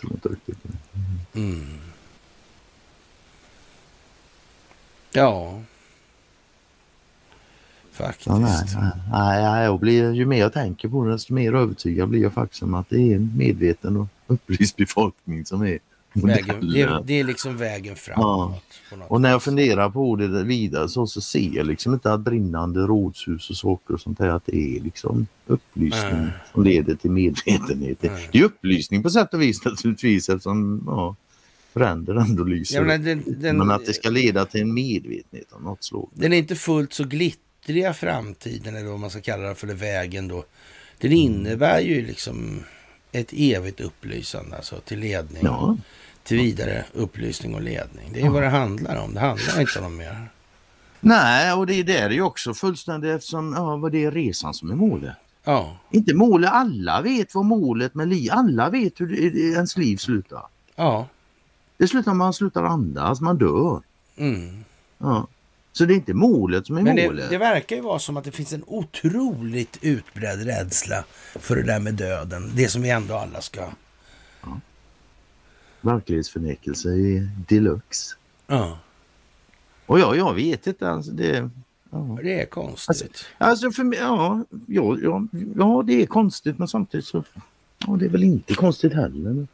tror 0.00 0.12
inte 0.12 0.28
riktigt 0.28 0.62
på 0.62 0.68
det. 0.68 1.40
Mm. 1.40 1.66
Ja. 5.12 5.62
Faktiskt. 7.92 8.26
Ja, 8.26 8.38
nej, 8.38 8.64
nej, 9.10 9.42
nej, 9.42 9.64
jag 9.64 9.80
blir, 9.80 10.12
ju 10.12 10.26
mer 10.26 10.38
jag 10.38 10.52
tänker 10.52 10.88
på 10.88 11.04
det 11.04 11.12
desto 11.12 11.34
mer 11.34 11.54
övertygad 11.54 12.08
blir 12.08 12.22
jag 12.22 12.32
faktiskt 12.32 12.62
om 12.62 12.74
att 12.74 12.90
det 12.90 13.12
är 13.12 13.16
en 13.16 13.32
medveten 13.36 13.96
och 13.96 14.06
upplyst 14.26 14.76
befolkning 14.76 15.46
som 15.46 15.62
är 15.62 15.78
Vägen, 16.12 16.72
det, 16.72 16.82
är, 16.82 17.02
det 17.04 17.20
är 17.20 17.24
liksom 17.24 17.56
vägen 17.56 17.96
framåt. 17.96 18.62
Ja. 18.90 18.96
Och 19.08 19.20
när 19.20 19.30
jag 19.30 19.42
funderar 19.42 19.90
på 19.90 20.16
det 20.16 20.44
vidare 20.44 20.88
så, 20.88 21.06
så 21.06 21.20
ser 21.20 21.56
jag 21.56 21.66
liksom 21.66 21.94
inte 21.94 22.12
att 22.12 22.20
brinnande 22.20 22.80
rådshus 22.80 23.50
och 23.50 23.56
saker 23.56 23.94
och 23.94 24.00
sånt 24.00 24.18
där 24.18 24.28
att 24.28 24.46
det 24.46 24.76
är 24.76 24.80
liksom 24.80 25.26
upplysning 25.46 26.10
mm. 26.10 26.30
som 26.52 26.64
leder 26.64 26.94
till 26.94 27.10
medvetenhet. 27.10 28.04
Mm. 28.04 28.20
Det 28.32 28.38
är 28.38 28.44
upplysning 28.44 29.02
på 29.02 29.10
sätt 29.10 29.34
och 29.34 29.42
vis 29.42 29.64
naturligtvis 29.64 30.28
eftersom 30.28 30.82
ja, 30.86 31.16
bränder 31.74 32.14
ändå 32.14 32.44
lyser. 32.44 32.76
Ja, 32.76 32.84
men, 32.84 33.04
den, 33.04 33.22
den, 33.26 33.58
men, 33.58 33.70
att 33.70 33.86
det 33.86 33.92
ska 33.92 34.10
leda 34.10 34.44
till 34.44 34.60
en 34.60 34.74
medvetenhet 34.74 35.52
av 35.52 35.62
något 35.62 35.84
slag. 35.84 36.08
Den 36.14 36.32
är 36.32 36.36
inte 36.36 36.56
fullt 36.56 36.92
så 36.92 37.04
glittriga 37.04 37.94
framtiden 37.94 38.76
eller 38.76 38.88
vad 38.88 39.00
man 39.00 39.10
ska 39.10 39.20
kalla 39.20 39.48
det 39.48 39.54
för, 39.54 39.66
det 39.66 39.74
vägen 39.74 40.28
då. 40.28 40.44
Den 40.98 41.12
mm. 41.12 41.22
innebär 41.22 41.80
ju 41.80 42.06
liksom 42.06 42.62
ett 43.12 43.32
evigt 43.32 43.80
upplysande 43.80 44.56
alltså 44.56 44.80
till 44.80 44.98
ledning. 44.98 45.42
Ja 45.44 45.76
till 46.22 46.36
vidare 46.36 46.84
upplysning 46.92 47.54
och 47.54 47.62
ledning. 47.62 48.10
Det 48.12 48.20
är 48.20 48.30
vad 48.30 48.42
det 48.42 48.48
handlar 48.48 48.96
om. 48.96 49.14
Det 49.14 49.20
handlar 49.20 49.60
inte 49.60 49.80
om 49.80 49.96
mer. 49.96 50.28
Nej, 51.00 51.52
och 51.52 51.66
det 51.66 51.74
är 51.74 51.84
det 51.84 51.98
är 51.98 52.20
också 52.20 52.54
fullständigt 52.54 53.16
eftersom 53.16 53.54
ja, 53.56 53.76
vad 53.76 53.92
det 53.92 54.04
är 54.04 54.10
resan 54.10 54.54
som 54.54 54.70
är 54.70 54.74
målet. 54.74 55.16
Ja. 55.44 55.76
Inte 55.90 56.14
målet, 56.14 56.50
alla 56.50 57.00
vet 57.00 57.34
vad 57.34 57.44
målet 57.44 57.94
med 57.94 58.08
liv, 58.08 58.30
alla 58.32 58.70
vet 58.70 59.00
hur 59.00 59.36
ens 59.54 59.76
liv 59.76 59.96
slutar. 59.96 60.42
Ja. 60.76 61.06
Det 61.76 61.88
slutar 61.88 62.14
man 62.14 62.32
slutar 62.32 62.64
andas, 62.64 63.20
man 63.20 63.38
dör. 63.38 63.82
Mm. 64.16 64.64
Ja. 64.98 65.26
Så 65.72 65.84
det 65.84 65.94
är 65.94 65.96
inte 65.96 66.14
målet 66.14 66.66
som 66.66 66.76
är 66.76 66.82
Men 66.82 66.96
målet. 66.96 67.24
Det, 67.24 67.34
det 67.34 67.38
verkar 67.38 67.76
ju 67.76 67.82
vara 67.82 67.98
som 67.98 68.16
att 68.16 68.24
det 68.24 68.30
finns 68.30 68.52
en 68.52 68.64
otroligt 68.66 69.78
utbredd 69.80 70.46
rädsla 70.46 71.04
för 71.34 71.56
det 71.56 71.62
där 71.62 71.80
med 71.80 71.94
döden. 71.94 72.52
Det 72.54 72.68
som 72.68 72.82
vi 72.82 72.90
ändå 72.90 73.14
alla 73.14 73.40
ska 73.40 73.68
verklighetsförnekelse 75.82 76.88
i 76.88 77.28
deluxe. 77.48 78.16
Ja. 78.46 78.78
Och 79.86 80.00
ja, 80.00 80.16
jag 80.16 80.34
vet 80.34 80.66
inte. 80.66 80.90
Alltså 80.90 81.10
det, 81.10 81.50
ja. 81.90 82.18
det 82.22 82.40
är 82.40 82.46
konstigt. 82.46 82.88
Alltså, 82.88 83.24
alltså 83.38 83.70
för 83.70 83.84
mig, 83.84 83.98
ja, 83.98 84.44
ja, 84.66 84.98
ja, 85.02 85.26
ja, 85.56 85.82
det 85.86 86.02
är 86.02 86.06
konstigt 86.06 86.58
men 86.58 86.68
samtidigt 86.68 87.06
så 87.06 87.24
ja, 87.86 87.96
det 87.96 88.04
är 88.04 88.08
väl 88.08 88.22
inte 88.22 88.54
konstigt 88.54 88.94
heller. 88.94 89.46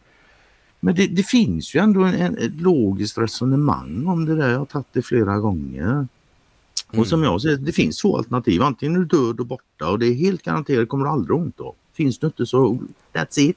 Men 0.80 0.94
det, 0.94 1.06
det 1.06 1.22
finns 1.22 1.74
ju 1.74 1.80
ändå 1.80 2.02
en, 2.02 2.14
en, 2.14 2.38
ett 2.38 2.60
logiskt 2.60 3.18
resonemang 3.18 4.06
om 4.06 4.24
det 4.24 4.36
där. 4.36 4.50
Jag 4.50 4.58
har 4.58 4.66
tagit 4.66 4.86
det 4.92 5.02
flera 5.02 5.38
gånger. 5.38 6.06
Mm. 6.90 7.00
Och 7.00 7.06
som 7.06 7.22
jag 7.22 7.42
säger, 7.42 7.56
det 7.56 7.72
finns 7.72 7.98
två 7.98 8.16
alternativ. 8.16 8.62
Antingen 8.62 8.96
är 8.96 8.98
du 8.98 9.04
död 9.04 9.40
och 9.40 9.46
borta 9.46 9.90
och 9.90 9.98
det 9.98 10.06
är 10.06 10.14
helt 10.14 10.42
garanterat 10.42 10.88
kommer 10.88 11.04
du 11.04 11.10
aldrig 11.10 11.36
ont 11.36 11.60
av. 11.60 11.74
Finns 11.92 12.18
du 12.18 12.26
inte 12.26 12.46
så 12.46 12.78
that's 13.12 13.40
it. 13.40 13.56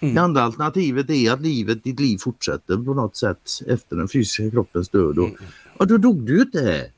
Mm. 0.00 0.14
Det 0.14 0.20
andra 0.20 0.42
alternativet 0.42 1.10
är 1.10 1.32
att 1.32 1.40
livet, 1.40 1.84
ditt 1.84 2.00
liv 2.00 2.18
fortsätter 2.18 2.76
på 2.76 2.94
något 2.94 3.16
sätt 3.16 3.50
efter 3.66 3.96
den 3.96 4.08
fysiska 4.08 4.50
kroppens 4.50 4.88
död. 4.88 5.18
Och, 5.18 5.28
mm. 5.28 5.40
och 5.76 5.86
då 5.86 5.96
dog 5.96 6.26
du 6.26 6.36
ju 6.36 6.42
inte. 6.42 6.90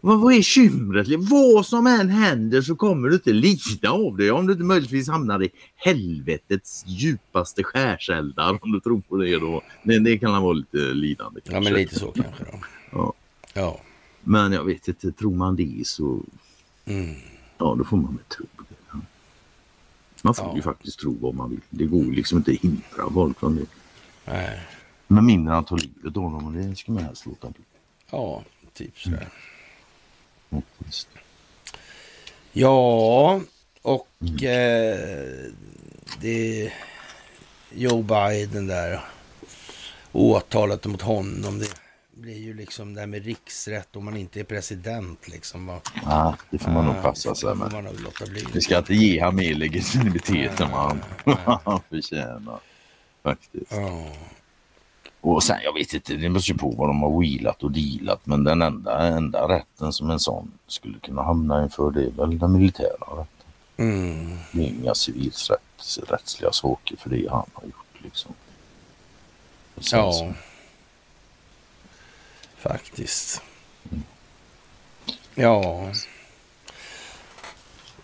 Vad, 0.00 0.20
vad 0.20 0.34
är 0.34 0.42
kymret? 0.42 1.08
Vad 1.30 1.66
som 1.66 1.86
än 1.86 2.08
händer 2.08 2.62
så 2.62 2.76
kommer 2.76 3.08
du 3.08 3.14
inte 3.14 3.32
lida 3.32 3.90
av 3.90 4.16
det 4.16 4.30
om 4.30 4.46
du 4.46 4.52
inte 4.52 4.64
möjligtvis 4.64 5.08
hamnar 5.08 5.42
i 5.42 5.50
helvetets 5.76 6.84
djupaste 6.86 7.62
skärseldar 7.62 8.58
om 8.62 8.72
du 8.72 8.80
tror 8.80 9.00
på 9.00 9.16
det 9.16 9.38
då. 9.38 9.62
Det, 9.82 9.98
det 9.98 10.18
kan 10.18 10.42
vara 10.42 10.52
lite 10.52 10.76
lidande. 10.76 11.40
Kanske. 11.40 11.54
Ja 11.54 11.60
men 11.60 11.72
lite 11.72 11.98
så 11.98 12.10
kanske 12.10 12.44
då. 12.44 12.58
Ja. 12.90 13.12
ja. 13.54 13.80
Men 14.20 14.52
jag 14.52 14.64
vet 14.64 14.88
inte, 14.88 15.12
tror 15.12 15.34
man 15.34 15.56
det 15.56 15.86
så 15.86 16.20
mm. 16.84 17.14
ja 17.58 17.74
då 17.78 17.84
får 17.84 17.96
man 17.96 18.16
väl 18.16 18.24
tro 18.24 18.46
man 20.22 20.34
får 20.34 20.46
ja. 20.46 20.56
ju 20.56 20.62
faktiskt 20.62 21.00
tro 21.00 21.16
vad 21.20 21.34
man 21.34 21.50
vill. 21.50 21.60
Det 21.70 21.84
går 21.84 22.04
liksom 22.04 22.38
inte 22.38 22.50
att 22.50 22.58
hindra 22.58 23.10
folk 23.14 23.38
från 23.38 23.56
det. 23.56 23.66
Nej. 24.24 24.60
Men 25.06 25.26
mindre 25.26 25.54
än 25.54 25.58
att 25.58 25.66
ta 25.66 25.76
livet 25.76 26.04
av 26.04 26.12
dem 26.12 26.46
och 26.46 26.52
det 26.52 26.76
ska 26.76 26.92
man 26.92 27.02
helst 27.02 27.26
låta 27.26 27.50
bli. 27.50 27.62
Ja, 28.10 28.44
typ 28.72 28.98
sådär. 28.98 29.16
Mm. 29.16 29.28
Ja, 32.52 33.40
och 33.82 34.08
mm. 34.20 34.34
eh, 34.34 35.52
det 36.20 36.72
Joe 37.70 38.02
Biden 38.02 38.66
där. 38.66 39.00
Åtalet 40.12 40.86
mot 40.86 41.02
honom. 41.02 41.58
Det 41.58 41.68
blir 42.14 42.38
ju 42.38 42.54
liksom 42.54 42.94
det 42.94 43.00
här 43.00 43.06
med 43.06 43.24
riksrätt 43.24 43.96
om 43.96 44.04
man 44.04 44.16
inte 44.16 44.40
är 44.40 44.44
president. 44.44 45.28
Liksom. 45.28 45.80
Ja, 46.04 46.36
det 46.50 46.58
får 46.58 46.70
man 46.70 46.84
nog 46.84 47.02
passa 47.02 47.34
sig 47.34 47.54
med. 47.54 47.72
Man 47.72 47.86
Vi 48.54 48.60
ska 48.60 48.78
inte 48.78 48.94
ge 48.94 49.20
honom 49.20 49.36
mer 49.36 49.54
legitimitet 49.54 50.60
än 50.60 50.70
vad 50.70 51.00
han 51.64 51.80
förtjänar. 51.90 52.60
Faktiskt. 53.22 53.72
Ja. 53.72 54.06
Och 55.20 55.42
sen, 55.42 55.56
jag 55.64 55.74
vet 55.74 55.94
inte, 55.94 56.14
det 56.14 56.28
beror 56.28 56.42
ju 56.42 56.54
på 56.54 56.70
vad 56.70 56.88
de 56.88 57.02
har 57.02 57.20
wheelat 57.20 57.62
och 57.62 57.70
dealat. 57.70 58.26
Men 58.26 58.44
den 58.44 58.62
enda, 58.62 59.02
enda 59.06 59.48
rätten 59.48 59.92
som 59.92 60.10
en 60.10 60.20
sån 60.20 60.52
skulle 60.66 60.98
kunna 60.98 61.22
hamna 61.22 61.62
inför 61.62 61.90
det 61.90 62.04
är 62.04 62.10
väl 62.10 62.38
den 62.38 62.52
militära 62.52 63.20
rätten. 63.20 63.26
Mm. 63.76 64.38
Det 64.52 64.62
är 64.62 64.66
inga 64.66 64.94
civilrättsliga 64.94 66.52
saker 66.52 66.96
för 66.96 67.10
det 67.10 67.28
han 67.30 67.46
har 67.52 67.64
gjort. 67.64 68.02
Liksom. 68.02 68.32
ja. 69.74 70.12
Så, 70.12 70.32
Faktiskt. 72.56 73.42
Ja. 75.34 75.92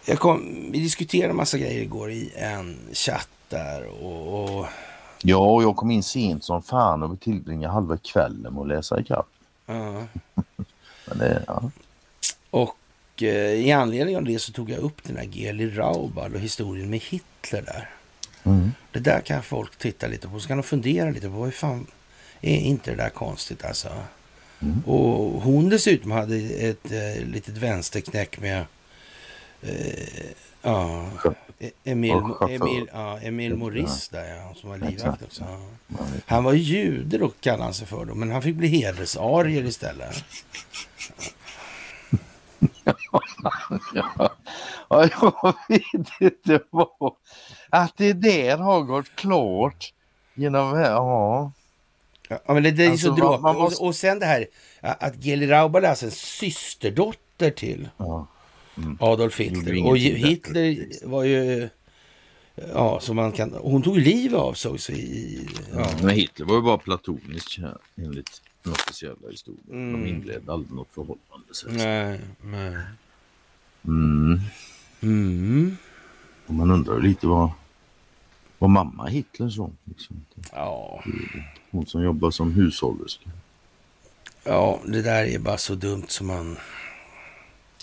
Jag 0.04 0.18
kom, 0.18 0.68
vi 0.72 0.78
diskuterade 0.78 1.30
en 1.30 1.36
massa 1.36 1.58
grejer 1.58 1.82
igår 1.82 2.10
i 2.10 2.32
en 2.36 2.78
chatt 2.92 3.28
där 3.48 3.86
och, 3.86 4.58
och... 4.58 4.66
Ja, 5.27 5.62
jag 5.62 5.77
kom 5.77 5.91
in 5.91 6.03
sent 6.03 6.45
som 6.45 6.62
fan 6.62 7.03
och 7.03 7.20
tillbringade 7.20 7.72
halva 7.72 7.97
kvällen 7.97 8.55
med 8.55 8.61
att 8.61 8.68
läsa 8.68 9.01
ikapp. 9.01 9.29
Ja. 9.66 10.05
Men 11.07 11.18
det, 11.18 11.43
ja. 11.47 11.70
Och 12.51 12.77
eh, 13.22 13.53
i 13.53 13.72
anledning 13.72 14.16
av 14.16 14.25
det 14.25 14.39
så 14.39 14.53
tog 14.53 14.70
jag 14.70 14.79
upp 14.79 15.05
den 15.05 15.16
här 15.16 15.25
Geli 15.25 15.70
Raubal 15.70 16.35
och 16.35 16.41
historien 16.41 16.91
med 16.91 17.01
Hitler 17.01 17.62
där. 17.62 17.91
Mm. 18.43 18.70
Det 18.93 18.99
där 18.99 19.20
kan 19.20 19.43
folk 19.43 19.77
titta 19.77 20.07
lite 20.07 20.29
på. 20.29 20.41
Så 20.41 20.49
kan 20.49 20.57
de 20.57 20.62
fundera 20.62 21.11
lite 21.11 21.29
på. 21.29 21.35
Vad 21.35 21.55
fan, 21.55 21.87
är 22.41 22.57
inte 22.57 22.91
det 22.91 22.97
där 22.97 23.11
konstigt 23.11 23.64
alltså? 23.64 23.89
Mm. 24.61 24.83
Och 24.87 25.43
hon 25.43 25.68
dessutom 25.68 26.11
hade 26.11 26.37
ett 26.37 26.93
eh, 26.93 27.25
litet 27.25 27.57
vänsterknäck 27.57 28.41
med 28.41 28.64
eh, 29.62 30.27
ja, 30.62 31.11
Emil, 31.84 32.22
Emil, 32.48 32.90
ja, 32.92 33.18
Emil 33.20 33.56
Morris 33.56 34.08
där 34.08 34.34
ja, 34.34 34.54
som 34.54 34.70
var 34.70 34.78
livvakt 34.78 35.22
också. 35.22 35.44
Ja. 35.88 35.98
Han 36.26 36.44
var 36.44 36.52
jude 36.52 37.18
då 37.18 37.28
kallade 37.40 37.62
han 37.62 37.74
sig 37.74 37.86
för 37.86 38.04
då, 38.04 38.14
men 38.14 38.30
han 38.30 38.42
fick 38.42 38.56
bli 38.56 38.68
hedersarier 38.68 39.64
istället. 39.64 40.24
ja, 44.88 45.08
jag 45.10 45.54
vet 45.68 46.10
inte 46.20 46.60
vad. 46.70 47.12
Att 47.70 47.96
det 47.96 48.12
där 48.12 48.56
har 48.56 48.82
gått 48.82 49.16
klart 49.16 49.92
genom, 50.34 50.78
ja. 50.80 51.52
Ja, 52.28 52.38
men 52.46 52.62
det, 52.62 52.70
det 52.70 52.84
är 52.84 52.90
alltså, 52.90 53.06
så 53.06 53.14
dråpligt. 53.14 53.58
Måste... 53.58 53.82
Och, 53.82 53.86
och 53.88 53.96
sen 53.96 54.18
det 54.18 54.26
här 54.26 54.46
att 54.80 55.24
Geli 55.24 55.46
Raubal 55.46 55.84
är 55.84 55.88
alltså 55.88 56.04
en 56.04 56.12
systerdotter 56.12 57.50
till 57.50 57.88
ja. 57.96 58.26
Mm. 58.77 58.97
Adolf 59.01 59.41
Hitler. 59.41 59.87
Och 59.87 59.99
Hitler 59.99 60.87
var 61.03 61.25
ju... 61.25 61.68
Ja, 62.72 63.01
så 63.01 63.14
man 63.14 63.33
kan... 63.33 63.53
Hon 63.53 63.83
tog 63.83 63.99
liv 63.99 64.37
av 64.37 64.55
sig. 64.55 65.01
I, 65.01 65.49
ja. 65.72 65.91
Men 66.03 66.11
Hitler 66.11 66.47
var 66.47 66.55
ju 66.55 66.62
bara 66.62 66.79
platonisk 66.79 67.49
kär 67.49 67.79
enligt 67.97 68.43
den 68.62 68.72
officiella 68.72 69.31
historien. 69.31 69.64
Mm. 69.70 69.93
De 69.93 70.09
inledde 70.09 70.53
aldrig 70.53 70.72
något 70.72 70.89
förhållande. 70.95 71.85
Nej, 71.85 72.20
nej. 72.43 72.77
Mm. 73.85 74.41
Mm. 75.01 75.77
Och 76.47 76.55
man 76.55 76.70
undrar 76.70 77.01
lite 77.01 77.27
vad, 77.27 77.51
vad 78.59 78.70
mamma 78.70 79.07
Hitler 79.07 79.49
sa. 79.49 79.70
Liksom. 79.85 80.25
Ja. 80.53 81.05
Hon 81.70 81.87
som 81.87 82.03
jobbar 82.03 82.31
som 82.31 82.53
hushållerska. 82.53 83.31
Ja, 84.45 84.81
det 84.87 85.03
där 85.03 85.25
är 85.25 85.39
bara 85.39 85.59
så 85.59 85.75
dumt 85.75 86.05
som 86.09 86.27
man... 86.27 86.57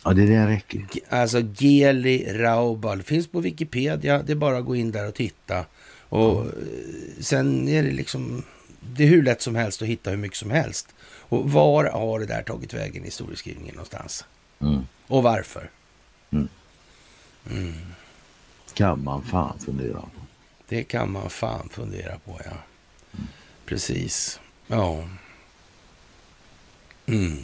Ja, 0.04 0.14
det 0.14 0.26
där 0.26 0.48
räcker. 0.48 0.86
Alltså 1.10 1.42
Geli 1.58 2.34
Raubal 2.34 3.04
finns 3.04 3.28
på 3.28 3.40
Wikipedia. 3.40 4.24
Det 4.24 4.32
är 4.32 4.36
bara 4.36 4.58
att 4.58 4.66
gå 4.66 4.76
in 4.76 4.92
där 4.92 5.08
och 5.08 5.16
titta. 5.16 5.66
Och 6.10 6.42
mm. 6.42 6.54
sen 7.20 7.68
är 7.68 7.84
det 7.84 7.92
liksom... 7.92 8.44
Det 8.96 9.04
är 9.04 9.08
hur 9.08 9.24
lätt 9.24 9.42
som 9.42 9.56
helst 9.56 9.82
att 9.82 9.88
hitta 9.88 10.10
hur 10.10 10.18
mycket 10.18 10.38
som 10.38 10.52
helst. 10.52 10.88
Och 11.04 11.52
var 11.52 11.86
har 11.86 12.20
det 12.20 12.26
där 12.26 12.44
tagit 12.44 12.74
vägen 12.74 13.04
i 13.04 13.06
historieskrivningen 13.06 13.76
någonstans? 13.76 14.26
Mm. 14.60 14.82
Och 15.08 15.24
varför? 15.24 15.70
Mm. 16.32 16.48
Mm. 17.52 17.74
Kan 18.74 19.04
man 19.04 19.24
fan 19.24 19.60
fundera 19.60 20.02
på. 20.02 20.22
Det 20.68 20.84
kan 20.84 21.12
man 21.12 21.30
fan 21.30 21.70
fundera 21.70 22.20
på, 22.20 22.40
ja. 22.46 22.52
Mm. 23.14 23.28
Precis. 23.66 24.40
Ja. 24.68 25.04
Mm. 27.06 27.38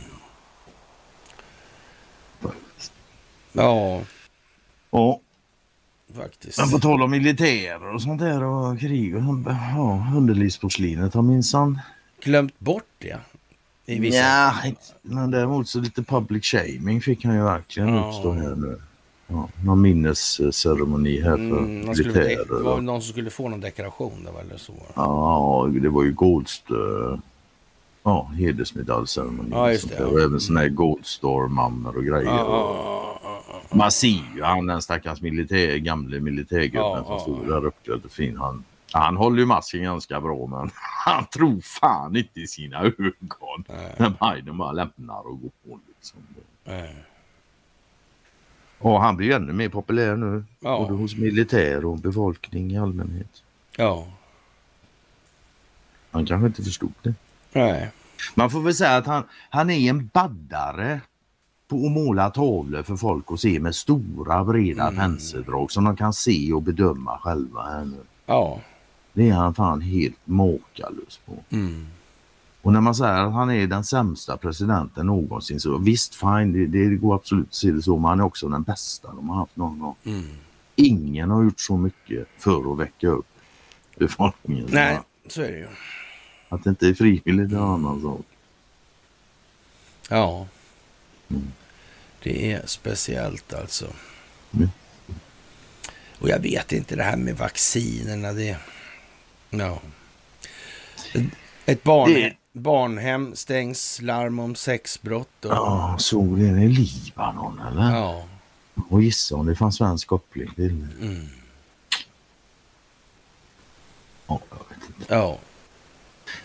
Ja. 3.58 4.02
Ja. 4.92 5.20
Faktiskt. 6.16 6.58
Men 6.58 6.70
på 6.70 6.80
tal 6.80 7.02
om 7.02 7.12
militärer 7.12 7.94
och 7.94 8.02
sånt 8.02 8.20
där 8.22 8.44
och 8.44 8.80
krig 8.80 9.16
och 9.16 9.24
sånt. 9.24 9.48
Ja, 9.48 10.08
underlivsporslinet 10.16 11.14
har 11.14 11.22
minsann... 11.22 11.80
Glömt 12.24 12.60
bort 12.60 12.84
det. 12.98 13.18
I 13.86 14.00
vissa... 14.00 14.18
Ja, 14.18 14.54
men 15.02 15.32
däremot 15.32 15.68
så 15.68 15.80
lite 15.80 16.04
public 16.04 16.46
shaming 16.46 17.02
fick 17.02 17.26
han 17.26 17.36
ju 17.36 17.44
verkligen 17.44 17.90
ja. 17.90 18.10
utstå 18.10 18.32
här 18.32 18.56
nu. 18.56 18.82
Ja, 19.28 19.50
någon 19.64 19.82
minnesceremoni 19.82 21.22
här 21.22 21.38
för 21.38 21.58
mm, 21.58 21.80
militärer. 21.80 22.58
Det 22.58 22.64
var 22.64 22.82
någon 22.82 23.02
som 23.02 23.12
skulle 23.12 23.30
få 23.30 23.50
någon 23.50 23.62
dekoration 23.62 24.24
där 24.24 24.42
eller 24.42 24.58
så? 24.58 24.74
Ja, 24.96 25.70
det 25.82 25.90
var 25.90 26.04
ju 26.04 26.14
Goldst 26.14 26.64
ja, 28.04 28.32
hedersmedaljceremoni. 28.38 29.50
Ja, 29.52 29.72
just 29.72 29.90
det, 29.90 30.06
Och 30.06 30.22
även 30.22 30.40
sådana 30.40 30.60
här 30.60 30.70
Goldstar-mammor 30.70 31.98
och 31.98 32.04
grejer. 32.04 32.26
Ja, 32.26 32.97
Man 33.78 33.92
ser 33.92 34.36
ju 34.36 34.44
han 34.44 34.66
den 34.66 34.82
stackars 34.82 35.22
militär, 35.22 35.78
gamle 35.78 36.20
militärgubben 36.20 37.06
som 37.06 37.20
stod 37.20 37.48
där 37.48 37.66
uppklädd 37.66 38.06
och 38.06 38.12
fin. 38.12 38.38
Han, 38.38 38.64
han 38.92 39.18
håller 39.18 39.40
ju 39.40 39.46
masken 39.46 39.84
ganska 39.84 40.22
bra 40.22 40.48
men 40.48 40.72
han 41.06 41.26
tror 41.26 41.62
fan 41.62 42.16
inte 42.16 42.40
i 42.40 42.48
sina 42.48 42.82
ögon 42.82 43.64
Nej. 43.68 43.96
när 43.98 44.34
Biden 44.34 44.58
bara 44.58 44.72
lämnar 44.72 45.28
och 45.28 45.42
går 45.42 45.52
på. 45.66 45.80
Liksom. 45.88 46.20
Nej. 46.64 46.96
Och 48.80 49.02
han 49.02 49.18
blir 49.18 49.28
ju 49.28 49.34
ännu 49.34 49.54
mer 49.54 49.70
populär 49.70 50.16
nu. 50.16 50.44
Ja. 50.60 50.78
Både 50.80 50.94
hos 50.94 51.16
militär 51.16 51.86
och 51.86 51.98
befolkning 51.98 52.72
i 52.72 52.78
allmänhet. 52.78 53.44
Ja. 53.78 54.08
Han 56.12 56.26
kanske 56.26 56.48
inte 56.48 56.64
förstod 56.64 56.94
det. 57.02 57.14
Nej. 57.54 57.92
Man 58.36 58.50
får 58.50 58.62
väl 58.62 58.76
säga 58.76 58.98
att 58.98 59.06
han, 59.06 59.24
han 59.50 59.70
är 59.70 59.90
en 59.90 60.08
baddare 60.08 61.02
på 61.68 61.76
att 61.86 61.92
måla 61.92 62.30
tavlor 62.30 62.84
för 62.84 62.96
folk 62.96 63.26
att 63.28 63.40
se 63.40 63.60
med 63.60 63.76
stora 63.76 64.44
breda 64.44 64.84
mm. 64.84 64.96
penseldrag 64.96 65.72
som 65.72 65.84
de 65.84 65.96
kan 65.96 66.14
se 66.14 66.54
och 66.54 66.62
bedöma 66.62 67.18
själva 67.18 67.62
här 67.62 67.86
nu. 67.86 67.98
Ja. 68.26 68.62
Det 69.14 69.30
är 69.30 69.34
han 69.34 69.54
fan 69.54 69.82
helt 69.82 70.20
makalös 70.26 71.20
på. 71.26 71.34
Mm. 71.50 71.88
Och 72.62 72.74
när 72.74 72.82
man 72.82 72.96
säger 72.96 73.20
att 73.20 73.34
han 73.34 73.52
är 73.52 73.68
den 73.68 73.84
sämsta 73.84 74.38
presidenten 74.38 75.06
någonsin 75.06 75.60
så 75.60 75.78
visst 75.78 76.16
fine, 76.16 76.54
det, 76.54 76.66
det 76.90 76.96
går 76.96 77.16
absolut 77.16 77.48
att 77.48 77.54
se 77.54 77.72
det 77.72 77.82
så, 77.82 77.98
men 77.98 78.10
han 78.10 78.20
är 78.20 78.24
också 78.24 78.50
den 78.50 78.64
bästa 78.64 79.14
de 79.14 79.30
har 79.30 79.36
haft 79.36 79.56
någon 79.56 79.80
gång. 79.80 79.96
Mm. 80.04 80.26
Ingen 80.76 81.32
har 81.32 81.44
gjort 81.44 81.60
så 81.60 81.78
mycket 81.78 82.28
för 82.38 82.74
att 82.74 82.80
väcka 82.80 83.08
upp 83.08 83.26
befolkningen. 83.98 84.68
Nej, 84.72 85.00
så 85.28 85.42
är 85.42 85.52
det 85.52 85.58
ju. 85.58 85.68
Att 86.50 86.64
det 86.64 86.70
inte 86.70 86.88
är 86.88 86.94
frivilligt 86.94 87.52
är 87.52 87.58
en 87.58 87.64
annan 87.64 88.02
sak. 88.02 88.26
Ja. 90.10 90.48
Mm. 91.30 91.52
Det 92.28 92.52
är 92.52 92.62
speciellt 92.66 93.54
alltså. 93.54 93.86
Mm. 94.54 94.70
Och 96.20 96.30
jag 96.30 96.40
vet 96.40 96.72
inte 96.72 96.96
det 96.96 97.04
här 97.04 97.18
med 97.18 97.38
vaccinerna. 97.38 98.34
Det... 98.34 98.58
Ja. 99.50 99.82
Ett 101.66 101.84
barn, 101.84 102.14
det... 102.14 102.34
barnhem 102.52 103.36
stängs, 103.36 104.02
larm 104.02 104.40
om 104.40 104.56
sexbrott. 104.56 105.46
Och... 105.46 105.52
Ja, 105.52 105.96
såg 106.00 106.40
det 106.40 106.46
i 106.46 106.68
Libanon 106.68 107.60
eller? 107.72 107.96
Ja. 107.96 108.26
Och 108.90 109.04
gissa 109.04 109.36
om 109.36 109.46
det 109.46 109.56
fanns 109.56 109.76
svensk 109.76 110.08
koppling 110.08 110.52
till 110.56 110.80
det. 110.80 111.06
Mm. 111.06 111.28
Ja, 114.28 114.42
jag 114.50 114.58
vet 114.70 114.88
inte. 114.88 115.14
Ja. 115.14 115.38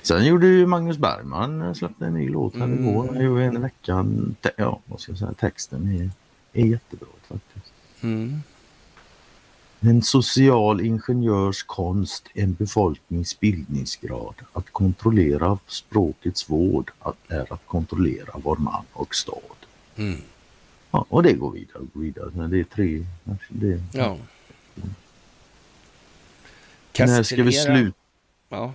Sen 0.03 0.25
gjorde 0.25 0.47
ju 0.47 0.67
Magnus 0.67 0.99
Bergman, 0.99 1.63
eh, 1.63 1.73
släppte 1.73 2.07
en 2.07 2.15
ny 2.15 2.29
låt 2.29 2.57
här 2.57 2.65
mm. 2.65 2.89
igår. 2.89 3.07
Han 3.07 3.25
gjorde 3.25 3.45
en 3.45 3.63
vecka. 3.63 4.07
Ja, 4.57 4.81
vad 4.85 5.01
ska 5.01 5.13
jag 5.13 5.19
säga, 5.19 5.33
texten 5.33 6.01
är, 6.01 6.11
är 6.61 6.67
jättebra 6.67 7.09
faktiskt. 7.29 7.73
Mm. 8.01 8.43
En 9.81 10.03
social 10.03 10.81
ingenjörskonst, 10.81 12.29
en 12.35 12.55
befolknings 12.55 13.41
bildningsgrad. 13.41 14.35
Att 14.53 14.71
kontrollera 14.71 15.59
språkets 15.67 16.51
vård 16.51 16.91
att 16.99 17.17
är 17.29 17.53
att 17.53 17.67
kontrollera 17.67 18.33
vår 18.35 18.57
man 18.57 18.85
och 18.93 19.15
stad. 19.15 19.37
Mm. 19.97 20.21
Ja, 20.91 21.07
och 21.09 21.23
det 21.23 21.33
går 21.33 21.51
vidare 21.51 21.79
och 21.79 21.89
går 21.95 22.01
vidare. 22.01 22.31
Men 22.35 22.51
det 22.51 22.61
är 22.61 22.65
tre. 22.65 23.07
Det, 23.49 23.83
ja. 23.93 24.17
När 26.99 27.23
ska 27.23 27.43
vi 27.43 27.53
sluta? 27.53 27.99
Ja. 28.49 28.75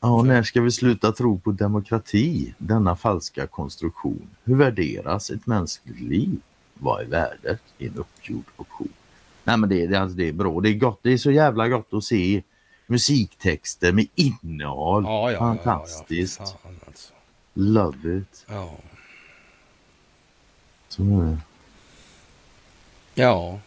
Ja, 0.00 0.22
när 0.22 0.42
ska 0.42 0.60
vi 0.60 0.70
sluta 0.70 1.12
tro 1.12 1.38
på 1.38 1.50
demokrati, 1.50 2.54
denna 2.58 2.96
falska 2.96 3.46
konstruktion? 3.46 4.28
Hur 4.44 4.56
värderas 4.56 5.30
ett 5.30 5.46
mänskligt 5.46 6.00
liv? 6.00 6.40
Vad 6.74 7.00
är 7.02 7.06
värdet 7.06 7.60
i 7.78 7.86
en 7.86 7.94
uppgjord 7.94 8.44
option? 8.56 8.92
Nej 9.44 9.56
men 9.56 9.68
det, 9.68 9.86
det, 9.86 9.96
alltså, 10.00 10.16
det 10.16 10.28
är 10.28 10.32
bra, 10.32 10.60
det 10.60 10.68
är 10.68 10.74
gott, 10.74 10.98
det 11.02 11.12
är 11.12 11.18
så 11.18 11.30
jävla 11.30 11.68
gott 11.68 11.92
att 11.92 12.04
se 12.04 12.42
musiktexter 12.86 13.92
med 13.92 14.06
innehåll. 14.14 15.04
Ja, 15.04 15.32
ja, 15.32 15.38
Fantastiskt. 15.38 16.40
Ja, 16.40 16.58
fan, 16.62 16.80
alltså. 16.86 17.12
Love 17.54 18.18
it. 18.18 18.44
Ja. 18.48 18.70
Så 20.88 21.02
är 21.02 21.24
det. 21.26 21.38
Ja. 23.14 23.58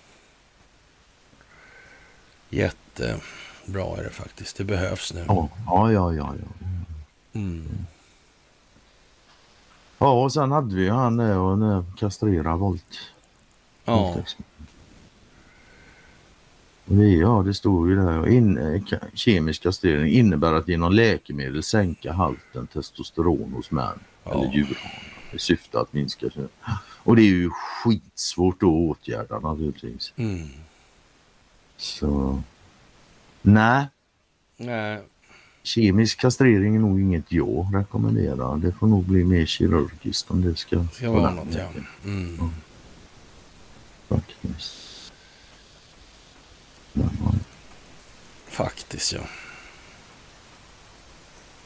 Jättebra 3.66 3.98
är 3.98 4.04
det 4.04 4.10
faktiskt. 4.10 4.58
Det 4.58 4.64
behövs 4.64 5.14
nu. 5.14 5.26
Ja, 5.28 5.50
ja, 5.66 5.92
ja. 5.92 6.14
ja, 6.14 6.34
ja. 6.40 7.40
Mm. 7.40 7.86
Ja, 9.98 10.24
och 10.24 10.34
sen 10.34 10.52
hade 10.52 10.76
vi 10.76 10.90
han 10.90 11.18
där 11.18 11.38
och 11.38 11.84
kastrera 11.98 12.56
volt. 12.56 13.00
Ja. 13.86 14.16
Ja, 17.20 17.44
det 17.46 17.54
står 17.54 17.90
ju 17.90 17.96
där. 17.96 18.28
In, 18.28 18.58
eh, 18.58 18.82
kemisk 19.14 19.64
kastrering 19.64 20.14
innebär 20.14 20.54
att 20.54 20.68
genom 20.68 20.94
läkemedel 20.94 21.64
sänka 21.64 22.14
halten 22.14 22.68
testosteron 22.68 23.54
hos 23.54 23.72
män 23.72 24.00
ja. 24.24 24.32
eller 24.32 24.54
djurhanar 24.54 25.16
i 25.32 25.40
syfte 25.40 25.80
att 25.80 25.94
minska 25.94 26.30
kön. 26.30 26.50
Och 27.04 27.16
det 27.16 27.22
är 27.22 27.26
ju 27.26 27.50
skitsvårt 27.50 28.64
att 28.64 28.70
åtgärda 28.70 29.40
naturligtvis. 29.40 30.14
Mm. 30.16 30.48
Så 31.78 32.42
nej. 33.46 33.86
Nej. 34.58 35.02
Kemisk 35.64 36.20
kastrering 36.20 36.76
är 36.76 36.80
nog 36.80 37.02
inget 37.02 37.32
jag 37.32 37.70
rekommenderar. 37.74 38.58
Det 38.58 38.72
får 38.72 38.88
nog 38.88 39.04
bli 39.04 39.24
mer 39.24 39.46
kirurgiskt 39.46 40.32
om 40.32 40.42
det 40.42 40.56
ska, 40.56 40.86
ska 40.94 41.12
vara 41.12 41.32
något. 41.32 41.56
Ja. 41.56 41.68
Mm. 42.04 42.38
ja. 42.40 42.50
Faktiskt. 44.08 44.86
Faktiskt 48.48 49.14
ja. 49.14 49.22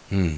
Mm. 0.10 0.38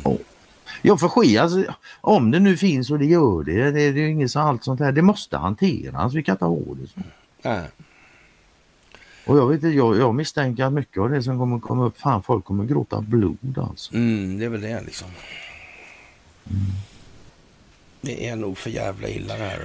Ja 0.82 0.98
för 0.98 1.08
ske, 1.08 1.38
alltså, 1.38 1.64
om 2.02 2.32
det 2.32 2.40
nu 2.40 2.58
finns 2.58 2.92
och 2.92 3.00
det 3.00 3.06
gör 3.06 3.44
det, 3.44 3.64
det, 3.64 3.72
det 3.72 3.82
är 3.82 3.92
ju 3.92 4.10
inget 4.10 4.32
så 4.32 4.40
allt 4.40 4.64
sånt 4.64 4.80
här, 4.80 4.92
det 4.92 5.02
måste 5.02 5.38
hanteras, 5.38 6.14
vi 6.14 6.24
kan 6.24 6.36
inte 6.36 6.46
ha 6.46 6.58
det 6.58 6.88
så. 6.88 7.00
Nej. 7.42 7.68
Och 9.32 9.38
jag 9.38 9.48
vet 9.48 9.76
jag, 9.76 9.98
jag 9.98 10.16
misstänker 10.16 10.66
att 10.66 10.74
mycket 10.74 10.98
av 10.98 11.10
det 11.10 11.24
som 11.24 11.40
kommer 11.40 11.60
komma 11.60 11.86
upp, 11.86 11.98
fan 11.98 12.24
folk 12.24 12.46
kommer 12.46 12.66
gråta 12.66 13.02
blod 13.02 13.58
alltså. 13.58 13.94
Mm, 13.94 14.40
det 14.40 14.46
är 14.46 14.50
väl 14.50 14.62
det 14.62 14.82
liksom. 14.86 15.08
Mm. 16.50 16.62
Det 18.02 18.28
är 18.28 18.36
nog 18.36 18.58
för 18.58 18.70
jävla 18.70 19.08
illa 19.08 19.38
det 19.38 19.44
här. 19.44 19.60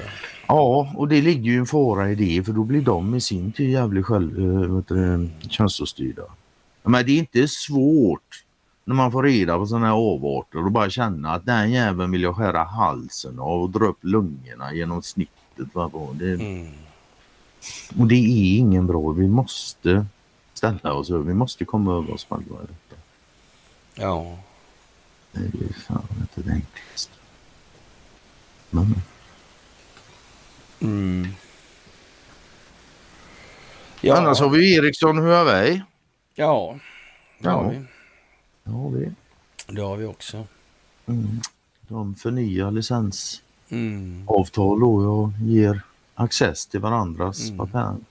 Ja, 0.46 0.92
och 0.96 1.08
det 1.08 1.22
ligger 1.22 1.52
ju 1.52 1.58
en 1.58 1.66
fara 1.66 2.10
i 2.10 2.14
det 2.14 2.44
för 2.44 2.52
då 2.52 2.64
blir 2.64 2.80
de 2.80 3.14
i 3.14 3.20
sin 3.20 3.52
tur 3.52 3.64
jävligt 3.64 4.06
själv, 4.06 4.40
äh, 4.90 5.48
känslostyrda. 5.48 6.22
Men 6.82 7.06
det 7.06 7.12
är 7.12 7.18
inte 7.18 7.48
svårt 7.48 8.44
när 8.84 8.94
man 8.94 9.12
får 9.12 9.22
reda 9.22 9.58
på 9.58 9.66
sådana 9.66 9.86
här 9.86 9.94
avarter 9.94 10.64
och 10.64 10.72
bara 10.72 10.90
känna 10.90 11.32
att 11.32 11.46
den 11.46 11.70
jäveln 11.72 12.10
vill 12.10 12.22
jag 12.22 12.36
skära 12.36 12.64
halsen 12.64 13.38
av 13.38 13.62
och 13.62 13.70
dra 13.70 13.84
upp 13.84 14.04
lungorna 14.04 14.74
genom 14.74 15.02
snittet. 15.02 15.74
Va? 15.74 15.90
Det, 16.12 16.32
mm. 16.32 16.66
Och 17.98 18.06
det 18.06 18.14
är 18.14 18.58
ingen 18.58 18.86
bra. 18.86 19.10
Vi 19.10 19.28
måste 19.28 20.06
ställa 20.54 20.92
oss 20.92 21.10
över. 21.10 21.24
Vi 21.24 21.34
måste 21.34 21.64
komma 21.64 21.92
över 21.92 22.14
oss 22.14 22.24
själva. 22.24 22.56
Ja. 23.94 24.38
Det 25.32 25.40
är 25.40 25.72
fan 25.72 26.06
inte 26.20 26.50
det 26.50 26.52
enklaste. 26.52 27.12
Men. 28.70 28.94
Mm. 30.80 31.28
Ja. 34.00 34.16
Annars 34.16 34.40
har 34.40 34.48
vi 34.48 34.76
Ericsson 34.76 35.18
Huawei. 35.18 35.82
Ja, 36.34 36.78
det 37.38 37.48
har 37.48 37.70
vi. 37.70 37.84
Det 38.64 38.70
har 38.70 38.90
vi. 38.90 39.12
Det 39.66 39.80
har 39.80 39.96
vi 39.96 40.04
också. 40.04 40.46
Mm. 41.06 41.40
De 41.80 42.14
förnyar 42.14 42.70
licensavtal 42.70 44.78
mm. 44.78 45.08
och 45.08 45.30
ger 45.40 45.82
access 46.16 46.66
till 46.66 46.80
varandras 46.80 47.48
mm. 47.48 47.56
patent. 47.56 48.04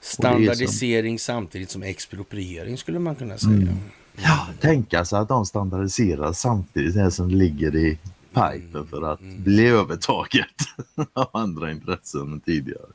Standardisering 0.00 1.18
som... 1.18 1.34
samtidigt 1.34 1.70
som 1.70 1.82
expropriering 1.82 2.78
skulle 2.78 2.98
man 2.98 3.14
kunna 3.14 3.38
säga. 3.38 3.52
Mm. 3.52 3.78
Ja, 4.16 4.46
tänka 4.60 5.04
sig 5.04 5.18
att 5.18 5.28
de 5.28 5.46
standardiserar 5.46 6.32
samtidigt 6.32 7.14
som 7.14 7.28
det 7.28 7.34
ligger 7.34 7.76
i 7.76 7.98
pipen 8.34 8.86
för 8.86 9.12
att 9.12 9.20
mm. 9.20 9.42
bli 9.42 9.66
övertaget 9.66 10.46
av 11.12 11.28
andra 11.32 11.70
intressen 11.70 12.32
än 12.32 12.40
tidigare. 12.40 12.86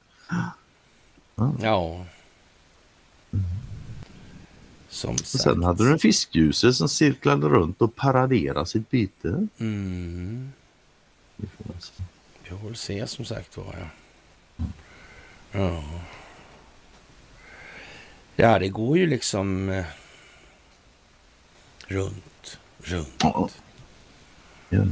Ja. 1.36 1.54
ja. 1.62 2.06
Mm. 3.34 3.46
Som 4.90 5.18
sagt. 5.18 5.44
Sen 5.44 5.64
hade 5.64 5.84
du 5.84 5.92
en 5.92 6.00
fiskljuset 6.00 6.76
som 6.76 6.90
cirklade 6.90 7.48
runt 7.48 7.82
och 7.82 7.96
paraderade 7.96 8.66
sitt 8.66 8.90
byte. 8.90 9.48
Mm. 9.58 10.52
Vi 11.38 11.48
får 12.50 12.74
se 12.74 13.08
som 13.08 13.26
sagt 13.26 13.58
var. 13.58 13.76
Ja. 13.80 13.88
Ja. 15.52 15.84
ja, 18.36 18.60
det 18.60 18.70
går 18.70 18.98
ju 18.98 19.08
liksom 19.08 19.70
eh, 19.70 19.86
runt, 21.88 22.60
runt. 22.84 23.24
Ja. 23.24 23.50
ja. 24.70 24.84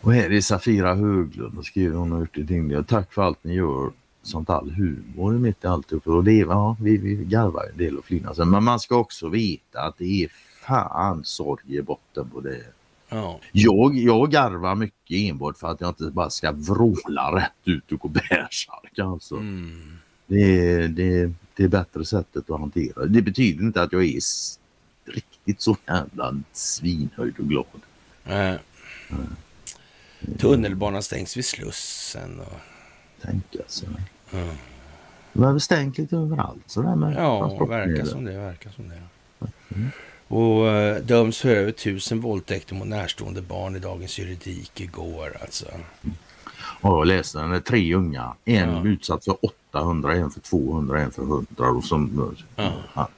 Och 0.00 0.12
här 0.12 0.32
är 0.32 0.40
Safira 0.40 0.94
Höglund 0.94 1.58
och 1.58 1.64
skriver 1.64 1.96
hon 1.96 2.12
har 2.12 2.20
gjort 2.20 2.38
ett 2.38 2.50
inlägg. 2.50 2.86
Tack 2.86 3.12
för 3.12 3.22
allt 3.22 3.44
ni 3.44 3.54
gör 3.54 3.90
sånt 4.22 4.50
all 4.50 4.70
humor 4.70 5.32
mitt 5.32 5.64
i 5.64 5.66
alltihop. 5.66 6.06
Och 6.06 6.24
det, 6.24 6.36
ja, 6.36 6.76
vi, 6.80 6.96
vi 6.96 7.14
garvar 7.14 7.66
en 7.72 7.78
del 7.78 7.98
och 7.98 8.04
flinar. 8.04 8.44
Men 8.44 8.64
man 8.64 8.80
ska 8.80 8.96
också 8.96 9.28
veta 9.28 9.82
att 9.82 9.98
det 9.98 10.24
är 10.24 10.28
fan 10.66 11.24
sorg 11.24 11.76
i 11.76 11.82
botten 11.82 12.30
på 12.30 12.40
det. 12.40 12.62
Ja. 13.08 13.40
Jag, 13.52 13.96
jag 13.96 14.30
garvar 14.30 14.74
mycket 14.74 15.16
enbart 15.30 15.58
för 15.58 15.68
att 15.68 15.80
jag 15.80 15.90
inte 15.90 16.04
bara 16.04 16.30
ska 16.30 16.52
vråla 16.52 17.36
rätt 17.36 17.68
ut 17.68 17.92
och 17.92 17.98
gå 17.98 18.08
bärsärk. 18.08 18.98
Alltså. 18.98 19.34
Mm. 19.34 19.98
Det, 20.26 20.86
det, 20.88 21.32
det 21.54 21.64
är 21.64 21.68
bättre 21.68 22.04
sättet 22.04 22.50
att 22.50 22.60
hantera 22.60 23.06
det. 23.06 23.22
betyder 23.22 23.64
inte 23.64 23.82
att 23.82 23.92
jag 23.92 24.04
är 24.04 24.20
riktigt 25.04 25.60
så 25.60 25.76
jävla 25.86 26.36
svinhöjd 26.52 27.34
och 27.38 27.48
glad. 27.48 27.66
Äh. 28.24 28.54
Mm. 29.10 29.36
Tunnelbanan 30.38 31.02
stängs 31.02 31.36
vid 31.36 31.44
Slussen. 31.44 32.40
Och... 32.40 32.52
Tänka 33.22 33.58
sig. 33.66 33.88
Mm. 34.32 34.56
Det 35.32 35.40
var 35.40 35.58
stängt 35.58 35.98
lite 35.98 36.16
överallt 36.16 36.62
sådär 36.66 36.96
med 36.96 37.14
Ja, 37.14 37.64
verkar 37.64 38.04
som 38.04 38.24
det. 38.24 38.38
Verkar 38.38 38.70
som 38.70 38.88
det. 38.88 39.02
Mm. 39.74 39.90
Och 40.28 40.64
uh, 40.66 40.96
döms 40.96 41.38
för 41.38 41.48
över 41.48 41.72
tusen 41.72 42.20
våldtäkter 42.20 42.74
mot 42.74 42.88
närstående 42.88 43.42
barn 43.42 43.76
i 43.76 43.78
Dagens 43.78 44.18
Juridik 44.18 44.80
igår 44.80 45.36
alltså. 45.40 45.66
Och 46.80 46.90
jag 46.90 47.06
läste 47.06 47.38
den, 47.38 47.62
tre 47.62 47.94
unga. 47.94 48.34
En 48.44 48.70
ja. 48.70 48.84
utsatt 48.84 49.24
för 49.24 49.36
800, 49.70 50.14
en 50.14 50.30
för 50.30 50.40
200, 50.40 51.00
en 51.00 51.10
för 51.10 51.22
100. 51.22 51.70
Och 51.70 51.84
som, 51.84 52.34
ja. 52.56 52.72
Ja. 52.94 53.08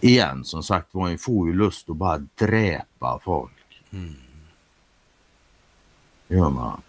Igen 0.00 0.44
som 0.44 0.62
sagt 0.62 0.94
var, 0.94 1.16
får 1.16 1.48
ju 1.48 1.54
lust 1.54 1.90
att 1.90 1.96
bara 1.96 2.18
dräpa 2.34 3.20
folk. 3.24 3.52
Mm. 3.90 4.14
gör 6.28 6.50
man. 6.50 6.80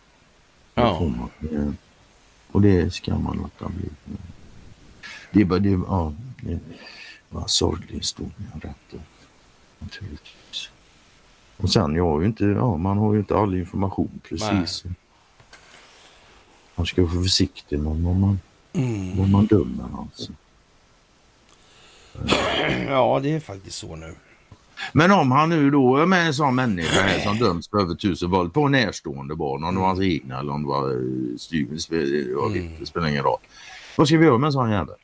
Ja. 0.75 0.99
Man, 0.99 1.77
och 2.51 2.61
det 2.61 2.93
ska 2.93 3.17
man 3.17 3.37
låta 3.37 3.69
bli. 3.69 3.89
Det 5.31 5.41
är 5.41 5.45
bara, 5.45 5.59
det, 5.59 5.69
ja, 5.69 6.13
det 6.41 6.59
var 7.29 7.41
en 7.41 7.49
sorglig 7.49 7.97
historia 7.97 8.51
rätt. 8.61 9.01
Och 11.57 11.69
sen, 11.69 11.95
jag 11.95 12.05
har 12.05 12.21
ju 12.21 12.27
inte, 12.27 12.45
ja, 12.45 12.77
man 12.77 12.97
har 12.97 13.13
ju 13.13 13.19
inte 13.19 13.35
all 13.35 13.55
information 13.55 14.21
precis. 14.29 14.83
Nej. 14.85 14.93
Man 16.75 16.85
ska 16.85 17.01
vara 17.01 17.23
försiktig 17.23 17.79
med 17.79 17.95
vad 17.95 18.15
man, 18.15 18.39
mm. 18.73 19.17
vad 19.17 19.29
man 19.29 19.45
dömer 19.45 19.85
alltså. 19.97 20.31
Ja, 22.87 23.19
det 23.23 23.31
är 23.31 23.39
faktiskt 23.39 23.77
så 23.77 23.95
nu. 23.95 24.15
Men 24.93 25.11
om 25.11 25.31
han 25.31 25.49
nu 25.49 25.69
då 25.69 25.97
är 25.97 26.05
med 26.05 26.27
en 26.27 26.33
sån 26.33 26.55
människa 26.55 27.19
som 27.23 27.37
döms 27.37 27.69
för 27.69 27.77
över 27.77 27.95
tusen 27.95 28.31
våld 28.31 28.53
på 28.53 28.67
närstående 28.67 29.35
barn, 29.35 29.63
om 29.63 29.75
det 29.75 29.81
var 29.81 29.87
hans 29.87 30.01
egna 30.01 30.39
eller 30.39 30.53
om 30.53 30.61
det 30.61 30.67
var 30.67 30.91
eh, 30.91 30.97
mm. 32.57 32.71
det 32.79 32.85
spelar 32.85 33.07
ingen 33.07 33.23
roll. 33.23 33.39
Vad 33.95 34.07
ska 34.07 34.17
vi 34.17 34.25
göra 34.25 34.37
med 34.37 34.47
en 34.47 34.53
sån 34.53 34.71
jävel? 34.71 34.95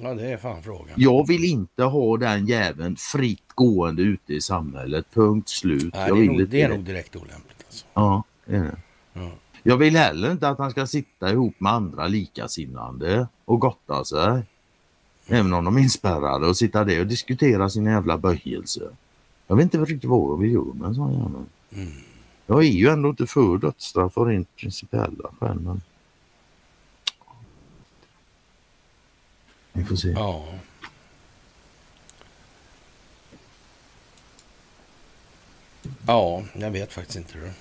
Ja, 0.00 0.14
det 0.14 0.32
är 0.32 0.36
fan 0.36 0.62
frågan. 0.62 0.94
Jag 0.96 1.26
vill 1.26 1.44
inte 1.44 1.82
ha 1.82 2.16
den 2.16 2.46
jäveln 2.46 2.96
fritt 2.96 3.52
gående 3.54 4.02
ute 4.02 4.34
i 4.34 4.40
samhället. 4.40 5.06
Punkt 5.14 5.48
slut. 5.48 5.94
Nej, 5.94 6.10
det, 6.12 6.24
är 6.24 6.26
nog, 6.26 6.48
det 6.48 6.62
är 6.62 6.68
nog 6.68 6.80
direkt 6.80 7.16
olämpligt. 7.16 7.64
Alltså. 7.66 7.86
Ja, 7.94 8.22
det 8.44 8.56
är 8.56 8.62
det. 8.62 8.76
Ja. 9.12 9.30
Jag 9.62 9.76
vill 9.76 9.96
heller 9.96 10.32
inte 10.32 10.48
att 10.48 10.58
han 10.58 10.70
ska 10.70 10.86
sitta 10.86 11.32
ihop 11.32 11.54
med 11.58 11.72
andra 11.72 12.06
likasinnande 12.06 13.28
och 13.44 13.60
gotta 13.60 14.04
sig. 14.04 14.42
Även 15.26 15.52
om 15.52 15.64
de 15.64 15.76
är 15.76 15.80
inspärrade 15.80 16.46
och 16.46 16.56
sitta 16.56 16.84
där 16.84 17.00
och 17.00 17.06
diskutera 17.06 17.70
sin 17.70 17.84
jävla 17.84 18.18
böjelse. 18.18 18.90
Jag 19.46 19.56
vet 19.56 19.62
inte 19.62 19.78
riktigt 19.78 20.10
vad 20.10 20.32
jag 20.32 20.40
vill 20.40 20.52
göra 20.52 20.74
med 20.74 20.88
en 20.88 20.94
sån 20.94 21.12
jävel. 21.12 21.44
Mm. 21.72 21.92
Jag 22.46 22.58
är 22.64 22.68
ju 22.68 22.88
ändå 22.88 23.08
inte 23.08 23.26
för 23.26 23.58
dödsstraff 23.58 24.18
av 24.18 24.26
rent 24.26 24.56
principiella 24.56 25.30
skäl 25.40 25.60
men... 25.60 25.80
Vi 29.76 29.84
får 29.84 29.96
se. 29.96 30.08
Ja. 30.08 30.44
Ja, 36.06 36.42
jag 36.54 36.70
vet 36.70 36.92
faktiskt 36.92 37.16
inte 37.16 37.38
det. 37.38 37.52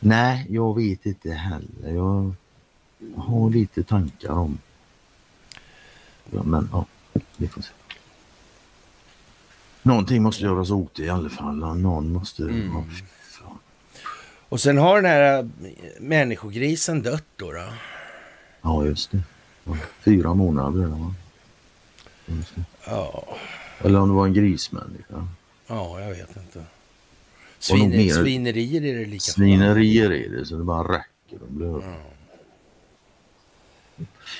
Nej, 0.00 0.46
jag 0.50 0.76
vet 0.76 1.06
inte 1.06 1.30
heller. 1.30 1.94
Jag 1.94 2.34
har 3.16 3.50
lite 3.50 3.82
tankar 3.82 4.32
om... 4.32 4.58
Ja, 6.30 6.42
men 6.42 6.68
ja. 6.72 6.86
Vi 7.36 7.48
får 7.48 7.62
se. 7.62 7.72
Någonting 9.82 10.22
måste 10.22 10.44
göras 10.44 10.70
åt 10.70 10.94
det 10.94 11.04
i 11.04 11.08
alla 11.08 11.28
fall. 11.28 11.56
Någon 11.56 12.12
måste... 12.12 12.42
Mm. 12.42 12.84
Och 14.48 14.60
sen 14.60 14.78
har 14.78 14.96
den 14.96 15.10
här 15.10 15.38
äh, 15.38 15.46
människogrisen 16.00 17.02
dött 17.02 17.24
då? 17.36 17.52
då? 17.52 17.64
Ja, 18.62 18.84
just 18.84 19.10
det. 19.10 19.22
Fyra 20.04 20.34
månader 20.34 20.80
redan. 20.80 21.14
Ja. 22.86 23.36
Eller 23.84 24.00
om 24.00 24.08
det 24.08 24.14
var 24.14 24.26
en 24.26 24.34
grismänniska. 24.34 25.28
Ja, 25.66 26.00
jag 26.00 26.10
vet 26.10 26.36
inte. 26.36 26.64
Sviner, 27.58 28.08
svinerier 28.08 28.84
är 28.84 28.98
det 28.98 29.04
lika 29.04 29.20
Svinerier 29.20 30.12
är 30.12 30.28
det, 30.28 30.46
så 30.46 30.56
det 30.56 30.64
bara 30.64 30.98
räcker. 30.98 31.38
De 31.38 31.56
blir... 31.56 31.66
ja. 31.66 31.96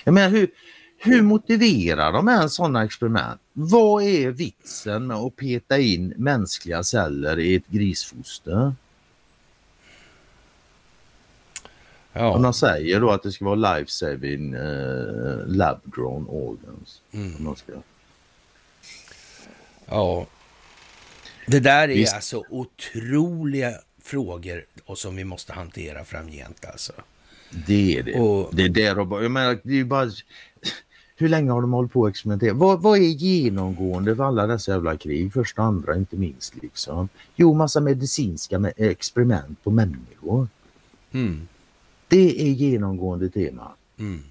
Jag 0.05 0.15
menar, 0.15 0.31
hur, 0.31 0.51
hur 0.99 1.23
motiverar 1.23 2.13
de 2.13 2.29
ens 2.29 2.55
sådana 2.55 2.85
experiment? 2.85 3.41
Vad 3.53 4.03
är 4.03 4.31
vitsen 4.31 5.07
med 5.07 5.17
att 5.17 5.37
peta 5.37 5.79
in 5.79 6.15
mänskliga 6.17 6.83
celler 6.83 7.39
i 7.39 7.55
ett 7.55 7.69
grisfoster? 7.69 8.75
Ja. 12.17 12.31
Om 12.31 12.43
de 12.43 12.55
säger 12.55 13.01
då 13.01 13.11
att 13.11 13.23
det 13.23 13.33
ska 13.33 13.45
vara 13.45 13.77
life 13.77 13.91
saving 13.91 14.55
eh, 14.55 15.47
lab 15.47 15.81
grown 15.85 16.27
organs. 16.29 17.03
Mm. 17.13 17.57
Ska... 17.57 17.73
Ja. 19.87 20.27
Det 21.47 21.61
där 21.61 21.83
är 21.89 21.95
Visst. 21.95 22.15
alltså 22.15 22.43
otroliga 22.51 23.73
frågor 24.03 24.65
och 24.85 24.99
som 24.99 25.17
vi 25.17 25.25
måste 25.25 25.53
hantera 25.53 26.05
framgent 26.05 26.65
alltså. 26.65 26.93
Det 27.67 27.99
är 27.99 28.03
det. 28.03 28.21
Och... 28.21 28.55
Det 28.55 28.63
är 28.63 28.69
det 28.69 28.81
jag 28.81 29.31
menar, 29.31 29.59
det 29.63 29.81
är 29.81 29.85
bara 29.85 30.11
hur 31.19 31.29
länge 31.29 31.51
har 31.51 31.61
de 31.61 31.73
hållit 31.73 31.93
på 31.93 32.07
att 32.07 32.11
experimentera? 32.11 32.55
Vad, 32.55 32.83
vad 32.83 32.99
är 32.99 33.03
genomgående 33.03 34.17
för 34.17 34.25
alla 34.25 34.47
dessa 34.47 34.73
jävla 34.73 34.97
krig, 34.97 35.33
första 35.33 35.63
och 35.63 35.69
andra 35.69 35.97
inte 35.97 36.17
minst 36.17 36.63
liksom? 36.63 37.09
Jo, 37.37 37.55
massa 37.55 37.81
medicinska 37.81 38.73
experiment 38.77 39.65
på 39.65 39.71
människor. 39.71 40.49
Mm. 41.13 41.49
Det 42.09 42.43
är 42.43 42.53
genomgående 42.53 43.31
tema. 43.31 43.71
Mm. 43.99 44.23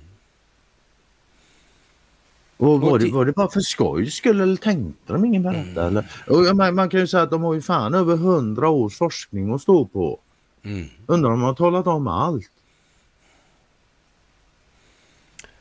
Och 2.58 2.82
var, 2.82 3.00
det, 3.00 3.12
var 3.12 3.26
det 3.26 3.32
bara 3.32 3.50
för 3.50 3.60
skojs 3.60 4.14
skull 4.14 4.42
eller 4.42 4.56
tänkte 4.56 5.14
de 5.14 5.26
ingen 5.26 5.44
berätta? 5.44 5.88
Mm. 5.88 6.04
Och 6.28 6.56
man, 6.56 6.76
man, 6.76 6.90
kan 6.90 7.00
ju 7.00 7.08
säga 7.08 7.24
att 7.24 7.32
de 7.32 7.44
har 7.44 7.54
ju 7.54 7.62
fan 7.62 7.94
över 7.94 8.16
hundra 8.16 8.70
års 8.70 8.98
forskning 8.98 9.54
att 9.54 9.62
stå 9.62 9.86
på. 9.86 10.20
Mm. 10.64 10.88
Undrar 11.06 11.32
om 11.32 11.40
de 11.40 11.46
har 11.46 11.54
talat 11.54 11.88
om 11.88 12.08
allt. 12.08 12.50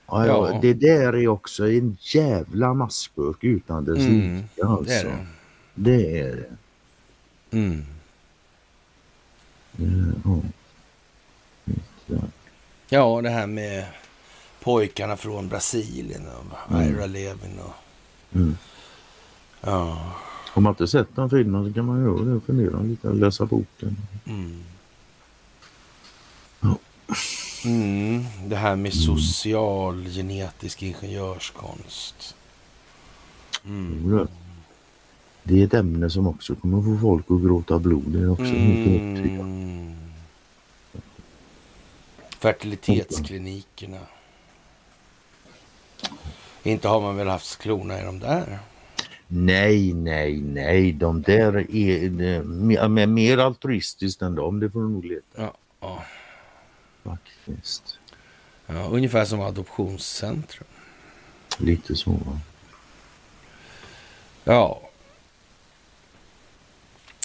Ja, 0.07 0.27
ja. 0.27 0.59
Det 0.63 0.75
där 0.75 1.17
är 1.17 1.29
också 1.29 1.69
en 1.69 1.97
jävla 2.01 2.75
maskburk 2.75 3.45
utan 3.45 3.85
dess 3.85 3.99
mm. 3.99 4.37
like 4.37 4.67
alltså. 4.67 4.85
Det 4.85 5.01
är 5.01 5.17
det. 5.75 6.07
Det 6.11 6.21
är 6.21 6.37
det. 6.37 7.57
Mm. 7.59 7.85
Ja. 10.25 10.41
Ja, 12.89 13.21
det 13.23 13.31
här 13.31 13.47
med 13.47 13.87
pojkarna 14.61 15.17
från 15.17 15.49
Brasilien 15.49 16.23
och 16.27 16.73
mm. 16.75 16.95
Ira 16.95 17.07
Levin 17.07 17.59
och... 17.59 17.75
Mm. 18.37 18.57
Ja. 19.61 20.13
Har 20.55 20.63
man 20.63 20.73
inte 20.73 20.89
sett 20.89 21.17
den 21.17 21.31
filmen 21.31 21.69
så 21.69 21.75
kan 21.75 21.85
man 21.85 22.03
göra 22.03 22.25
det 22.25 22.33
och 22.33 22.45
fundera 22.45 22.83
lite 22.83 23.09
och 23.09 23.15
läsa 23.15 23.47
boken. 23.47 23.97
Mm. 24.27 24.63
Ja. 26.61 26.79
Mm, 27.65 28.25
det 28.47 28.57
här 28.57 28.77
med 28.77 28.95
social 28.95 30.05
genetisk 30.05 30.83
ingenjörskonst. 30.83 32.35
Mm. 33.65 34.27
Det 35.43 35.61
är 35.61 35.67
ett 35.67 35.75
ämne 35.75 36.11
som 36.11 36.27
också 36.27 36.55
kommer 36.55 36.83
få 36.83 37.01
folk 37.01 37.25
att 37.31 37.43
gråta 37.43 37.79
blod. 37.79 38.05
Det 38.07 38.19
är 38.19 38.31
också 38.31 38.45
mm. 38.45 39.95
Fertilitetsklinikerna. 42.45 44.01
Inte 46.63 46.89
har 46.89 47.01
man 47.01 47.17
väl 47.17 47.29
haft 47.29 47.59
klona 47.59 48.01
i 48.01 48.05
de 48.05 48.19
där? 48.19 48.59
Nej, 49.27 49.93
nej, 49.93 50.41
nej. 50.41 50.93
De 50.93 51.23
där 51.23 51.77
är, 51.77 52.11
mer, 52.89 53.07
mer 53.07 53.39
altruistiskt 53.39 54.23
än 54.23 54.35
dem. 54.35 54.61
Det 54.61 54.71
får 54.71 54.81
du 54.81 54.89
nog 54.89 55.05
leta. 55.05 55.23
Ja, 55.35 55.55
ja. 55.81 56.05
Faktiskt. 57.03 57.99
Ja, 58.67 58.89
ungefär 58.91 59.25
som 59.25 59.41
adoptionscentrum. 59.41 60.69
Lite 61.59 61.97
så. 61.97 62.19
Ja. 64.45 64.81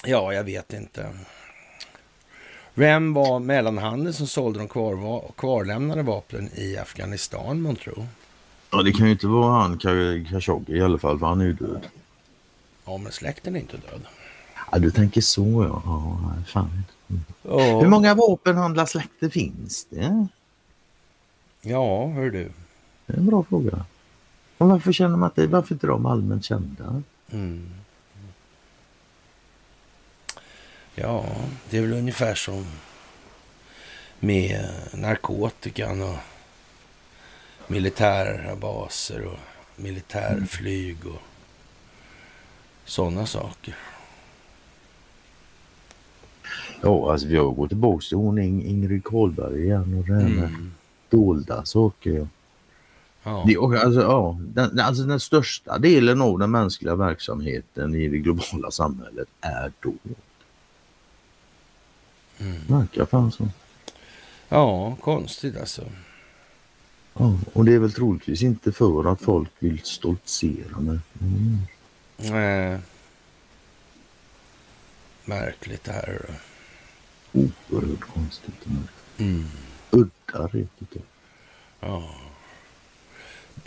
Ja, 0.03 0.33
jag 0.33 0.43
vet 0.43 0.73
inte. 0.73 1.13
Vem 2.79 3.13
var 3.13 3.39
mellanhanden 3.39 4.13
som 4.13 4.27
sålde 4.27 4.59
de 4.59 4.67
kvar, 4.67 5.21
kvarlämnade 5.37 6.01
vapnen 6.01 6.49
i 6.55 6.77
Afghanistan, 6.77 7.61
man 7.61 7.75
tror? 7.75 8.07
Ja, 8.71 8.83
det 8.83 8.91
kan 8.91 9.05
ju 9.05 9.11
inte 9.11 9.27
vara 9.27 9.61
han 9.61 9.79
Khashoggi 10.25 10.73
i 10.73 10.81
alla 10.81 10.97
fall, 10.97 11.19
för 11.19 11.25
han 11.25 11.41
är 11.41 11.45
ju 11.45 11.53
död. 11.53 11.87
Ja, 12.85 12.97
men 12.97 13.11
släkten 13.11 13.55
är 13.55 13.59
inte 13.59 13.77
död. 13.77 14.01
Ja, 14.71 14.79
du 14.79 14.91
tänker 14.91 15.21
så 15.21 15.63
ja. 15.69 15.81
ja 15.85 16.33
fan. 16.47 16.83
Oh. 17.43 17.81
Hur 17.81 17.87
många 17.87 18.15
vapenhandlarsläkter 18.15 19.29
finns 19.29 19.87
det? 19.89 20.27
Ja, 21.61 22.07
hör 22.07 22.29
du. 22.29 22.51
Det 23.05 23.13
är 23.13 23.17
en 23.17 23.25
bra 23.25 23.43
fråga. 23.43 23.85
Och 24.57 24.67
varför 24.69 24.91
känner 24.91 25.17
man 25.17 25.31
det, 25.35 25.47
varför 25.47 25.75
inte 25.75 25.87
de 25.87 26.05
allmänt 26.05 26.45
kända? 26.45 27.03
Mm. 27.31 27.69
Ja, 31.01 31.25
det 31.69 31.77
är 31.77 31.81
väl 31.81 31.93
ungefär 31.93 32.35
som 32.35 32.65
med 34.19 34.69
narkotikan 34.93 36.01
och 36.01 36.15
militära 37.67 38.55
baser 38.55 39.25
och 39.25 39.39
militärflyg 39.75 40.97
och 41.05 41.21
sådana 42.85 43.25
saker. 43.25 43.75
Ja, 46.81 47.11
alltså 47.11 47.27
vi 47.27 47.37
har 47.37 47.51
gått 47.51 47.69
tillbaka 47.69 48.01
till 48.01 48.17
hon 48.17 48.39
Ingrid 48.39 49.03
Carlberg 49.03 49.63
igen 49.63 49.97
och 49.99 50.07
det 50.07 50.13
här 50.13 50.29
med 50.29 50.49
mm. 50.49 50.71
dolda 51.09 51.65
saker. 51.65 52.27
Ja. 53.23 53.43
Det, 53.47 53.57
alltså, 53.57 54.01
ja, 54.01 54.37
den, 54.39 54.79
alltså 54.79 55.03
den 55.03 55.19
största 55.19 55.77
delen 55.77 56.21
av 56.21 56.39
den 56.39 56.51
mänskliga 56.51 56.95
verksamheten 56.95 57.95
i 57.95 58.07
det 58.07 58.17
globala 58.17 58.71
samhället 58.71 59.27
är 59.41 59.71
dold. 59.79 60.15
Mm. 62.39 62.59
Verkar 62.67 63.05
fan 63.05 63.31
så. 63.31 63.47
Ja, 64.49 64.95
konstigt 64.95 65.57
alltså. 65.57 65.85
Ja, 67.13 67.39
och 67.53 67.65
det 67.65 67.73
är 67.73 67.79
väl 67.79 67.93
troligtvis 67.93 68.41
inte 68.41 68.71
för 68.71 69.11
att 69.11 69.21
folk 69.21 69.49
vill 69.59 69.79
stoltsera 69.83 70.79
med. 70.79 70.99
Mm. 71.21 71.57
Nej. 72.17 72.79
Märkligt 75.25 75.83
det 75.83 75.91
här. 75.91 76.25
Oerhört 77.31 78.13
konstigt. 78.13 78.65
Mm. 79.17 79.45
Udda 79.91 80.47
riktigt. 80.47 81.03
Ja. 81.79 82.09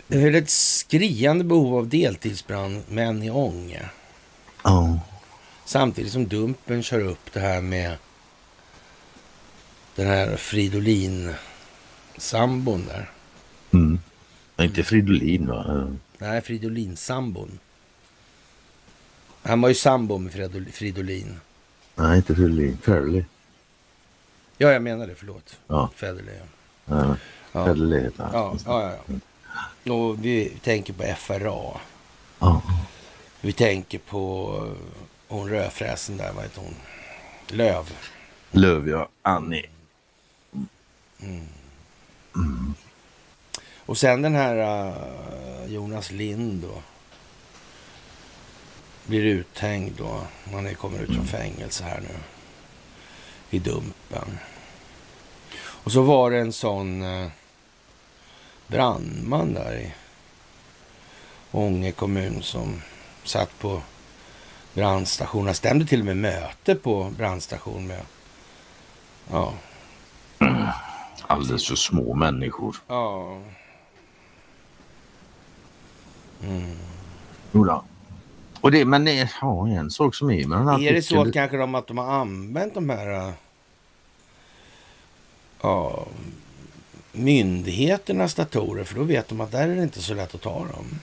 Det 0.07 0.21
är 0.21 0.33
ett 0.33 0.49
skriande 0.49 1.43
behov 1.43 1.75
av 1.77 1.87
deltidsbrandmän 1.87 3.23
i 3.23 3.29
Ånge. 3.29 3.89
Ja. 4.63 4.99
Samtidigt 5.65 6.11
som 6.11 6.27
Dumpen 6.27 6.83
kör 6.83 6.99
upp 6.99 7.33
det 7.33 7.39
här 7.39 7.61
med 7.61 7.97
den 9.95 10.07
här 10.07 10.35
Fridolin-sambon 10.35 12.85
där. 12.87 13.11
Mm. 13.73 13.99
Inte 14.59 14.83
Fridolin 14.83 15.47
va? 15.47 15.87
Nej, 16.17 16.41
Fridolin-sambon. 16.41 17.59
Han 19.43 19.61
var 19.61 19.69
ju 19.69 19.75
sambo 19.75 20.17
med 20.17 20.33
Fridolin. 20.73 21.39
Nej, 21.95 22.17
inte 22.17 22.35
Fridolin. 22.35 22.77
Fairley. 22.81 23.23
Ja, 24.57 24.71
jag 24.71 24.81
menar 24.81 25.07
det. 25.07 25.15
Förlåt. 25.15 25.57
Ja. 25.67 25.89
Federley. 25.95 26.35
Ja. 26.85 27.15
Ja. 27.51 27.65
Federley 27.65 28.01
heter 28.01 28.23
han. 28.23 28.33
Ja, 28.33 28.57
ja, 28.65 28.97
ja. 29.83 29.93
Och 29.93 30.25
vi 30.25 30.49
tänker 30.63 30.93
på 30.93 31.03
FRA. 31.17 31.79
Ja. 32.39 32.61
Vi 33.41 33.53
tänker 33.53 33.97
på 33.97 34.75
hon 35.27 35.49
rödfräsen 35.49 36.17
där, 36.17 36.33
vad 36.33 36.43
heter 36.43 36.61
hon? 36.61 36.75
Löv. 37.47 37.93
Löv, 38.51 38.89
ja. 38.89 39.09
Annie. 39.21 39.65
Mm. 41.23 42.73
Och 43.85 43.97
sen 43.97 44.21
den 44.21 44.35
här 44.35 44.87
uh, 44.87 45.73
Jonas 45.73 46.11
Lind 46.11 46.61
då. 46.61 46.81
Blir 49.05 49.23
uthängd 49.23 49.93
då. 49.97 50.21
Han 50.51 50.75
kommer 50.75 50.99
ut 50.99 51.15
från 51.15 51.27
fängelse 51.27 51.83
här 51.83 51.99
nu. 52.01 52.15
I 53.49 53.59
Dumpen. 53.59 54.37
Och 55.55 55.91
så 55.91 56.01
var 56.01 56.31
det 56.31 56.39
en 56.39 56.53
sån 56.53 57.01
uh, 57.01 57.29
brandman 58.67 59.53
där 59.53 59.79
i 59.79 59.93
Ånge 61.51 61.91
kommun 61.91 62.43
som 62.43 62.81
satt 63.23 63.59
på 63.59 63.81
brandstationen. 64.73 65.55
Stämde 65.55 65.85
till 65.85 65.99
och 65.99 66.05
med 66.05 66.17
möte 66.17 66.75
på 66.75 67.13
brandstation 67.17 67.87
med 67.87 68.01
ja, 69.31 69.53
Alldeles 71.27 71.67
för 71.67 71.75
små 71.75 72.13
människor. 72.13 72.75
Ja. 72.87 73.37
Mm. 76.43 76.77
Jodå. 77.51 77.83
Och 78.61 78.71
det, 78.71 78.85
men 78.85 79.05
det, 79.05 79.31
ja, 79.41 79.67
en 79.67 79.91
sak 79.91 80.15
som 80.15 80.29
är 80.29 80.47
med 80.47 80.57
den 80.57 80.67
här 80.67 80.81
Är 80.81 80.93
det 80.93 81.01
så 81.01 81.21
att 81.21 81.33
kanske 81.33 81.57
de, 81.57 81.75
att 81.75 81.87
de 81.87 81.97
har 81.97 82.05
använt 82.05 82.73
de 82.73 82.89
här 82.89 83.27
äh, 83.27 83.33
ja, 85.61 86.07
myndigheternas 87.11 88.35
datorer? 88.35 88.83
För 88.83 88.95
då 88.95 89.03
vet 89.03 89.27
de 89.27 89.41
att 89.41 89.51
där 89.51 89.67
är 89.67 89.75
det 89.75 89.83
inte 89.83 90.01
så 90.01 90.13
lätt 90.13 90.35
att 90.35 90.41
ta 90.41 90.59
dem. 90.59 90.99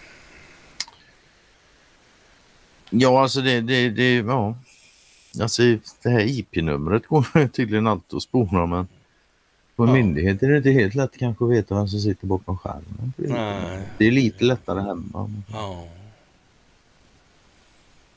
Ja, 2.91 3.23
alltså 3.23 3.41
det, 3.41 3.61
det, 3.61 3.91
det 3.91 4.15
ja. 4.15 4.55
Alltså 5.41 5.63
det 6.03 6.11
här 6.11 6.21
IP-numret 6.21 7.07
går 7.07 7.49
tydligen 7.49 7.87
alltid 7.87 8.17
att 8.17 8.23
spåra 8.23 8.67
men 8.67 8.89
på 9.81 9.87
ja. 9.87 9.93
myndighet 9.93 10.43
är 10.43 10.49
det 10.49 10.57
inte 10.57 10.71
helt 10.71 10.95
lätt 10.95 11.19
kanske 11.19 11.45
att 11.45 11.51
veta 11.51 11.75
vem 11.75 11.89
som 11.89 12.01
sitter 12.01 12.27
bakom 12.27 12.59
skärmen. 12.59 13.13
Nej. 13.17 13.83
Det 13.99 14.07
är 14.07 14.11
lite 14.11 14.45
lättare 14.45 14.81
hemma. 14.81 15.31
Ja. 15.53 15.85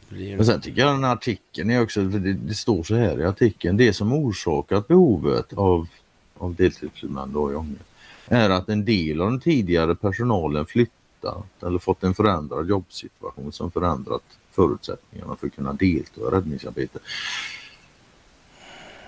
Men 0.09 0.45
sen 0.45 0.61
tycker 0.61 0.81
jag 0.81 0.93
den 0.93 1.03
här 1.03 1.13
artikeln 1.13 1.69
är 1.69 1.81
också, 1.81 2.01
det, 2.01 2.33
det, 2.33 2.53
står 2.53 2.83
så 2.83 2.95
här 2.95 3.21
i 3.21 3.25
artikeln, 3.25 3.77
det 3.77 3.93
som 3.93 4.13
orsakat 4.13 4.87
behovet 4.87 5.53
av, 5.53 5.87
av 6.37 6.55
deltidsbrandmän 6.55 7.33
då 7.33 7.51
i 7.51 7.55
Ånge 7.55 7.75
är 8.27 8.49
att 8.49 8.69
en 8.69 8.85
del 8.85 9.21
av 9.21 9.31
den 9.31 9.39
tidigare 9.39 9.95
personalen 9.95 10.65
flyttat 10.65 11.63
eller 11.63 11.79
fått 11.79 12.03
en 12.03 12.13
förändrad 12.13 12.69
jobbsituation 12.69 13.51
som 13.51 13.71
förändrat 13.71 14.23
förutsättningarna 14.51 15.35
för 15.35 15.47
att 15.47 15.55
kunna 15.55 15.73
delta 15.73 16.21
i 16.21 16.23
räddningsarbete. 16.23 16.99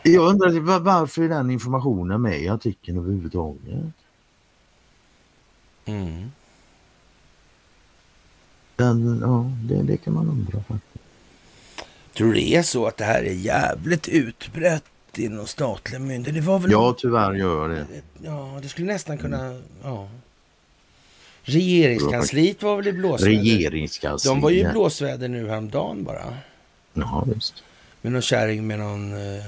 Jag 0.07 0.29
undrar 0.29 0.79
varför 0.79 1.21
är 1.21 1.29
den 1.29 1.51
informationen 1.51 2.21
med 2.21 2.41
i 2.41 2.47
artikeln 2.47 2.97
överhuvudtaget? 2.97 3.93
Mm. 5.85 6.31
Den, 8.75 9.19
ja, 9.21 9.51
det, 9.63 9.83
det 9.83 9.97
kan 9.97 10.13
man 10.13 10.29
undra 10.29 10.59
faktiskt. 10.59 11.05
Tror 12.13 12.27
du 12.27 12.33
det 12.33 12.55
är 12.55 12.63
så 12.63 12.85
att 12.85 12.97
det 12.97 13.05
här 13.05 13.23
är 13.23 13.33
jävligt 13.33 14.07
utbrett 14.07 14.83
inom 15.15 15.47
statliga 15.47 15.99
myndigheter? 15.99 16.41
Det 16.41 16.47
var 16.47 16.59
väl 16.59 16.71
Ja, 16.71 16.95
tyvärr 16.97 17.33
gör 17.33 17.69
det. 17.69 17.85
Ja, 18.23 18.59
det 18.61 18.69
skulle 18.69 18.87
nästan 18.87 19.17
kunna... 19.17 19.61
Ja. 19.83 20.09
Regeringskansliet 21.43 22.63
var 22.63 22.75
väl 22.75 22.87
i 22.87 22.93
blåsväder? 22.93 23.37
Regeringskansliet. 23.37 24.35
De 24.35 24.41
var 24.41 24.49
ju 24.49 24.59
i 24.59 24.65
blåsväder 24.71 25.27
nu 25.27 25.49
häromdagen 25.49 26.03
bara. 26.03 26.37
Ja, 26.93 27.25
visst. 27.35 27.63
Med 28.01 28.11
någon 28.11 28.21
kärring 28.21 28.67
med 28.67 28.79
någon 28.79 29.13
eh, 29.13 29.45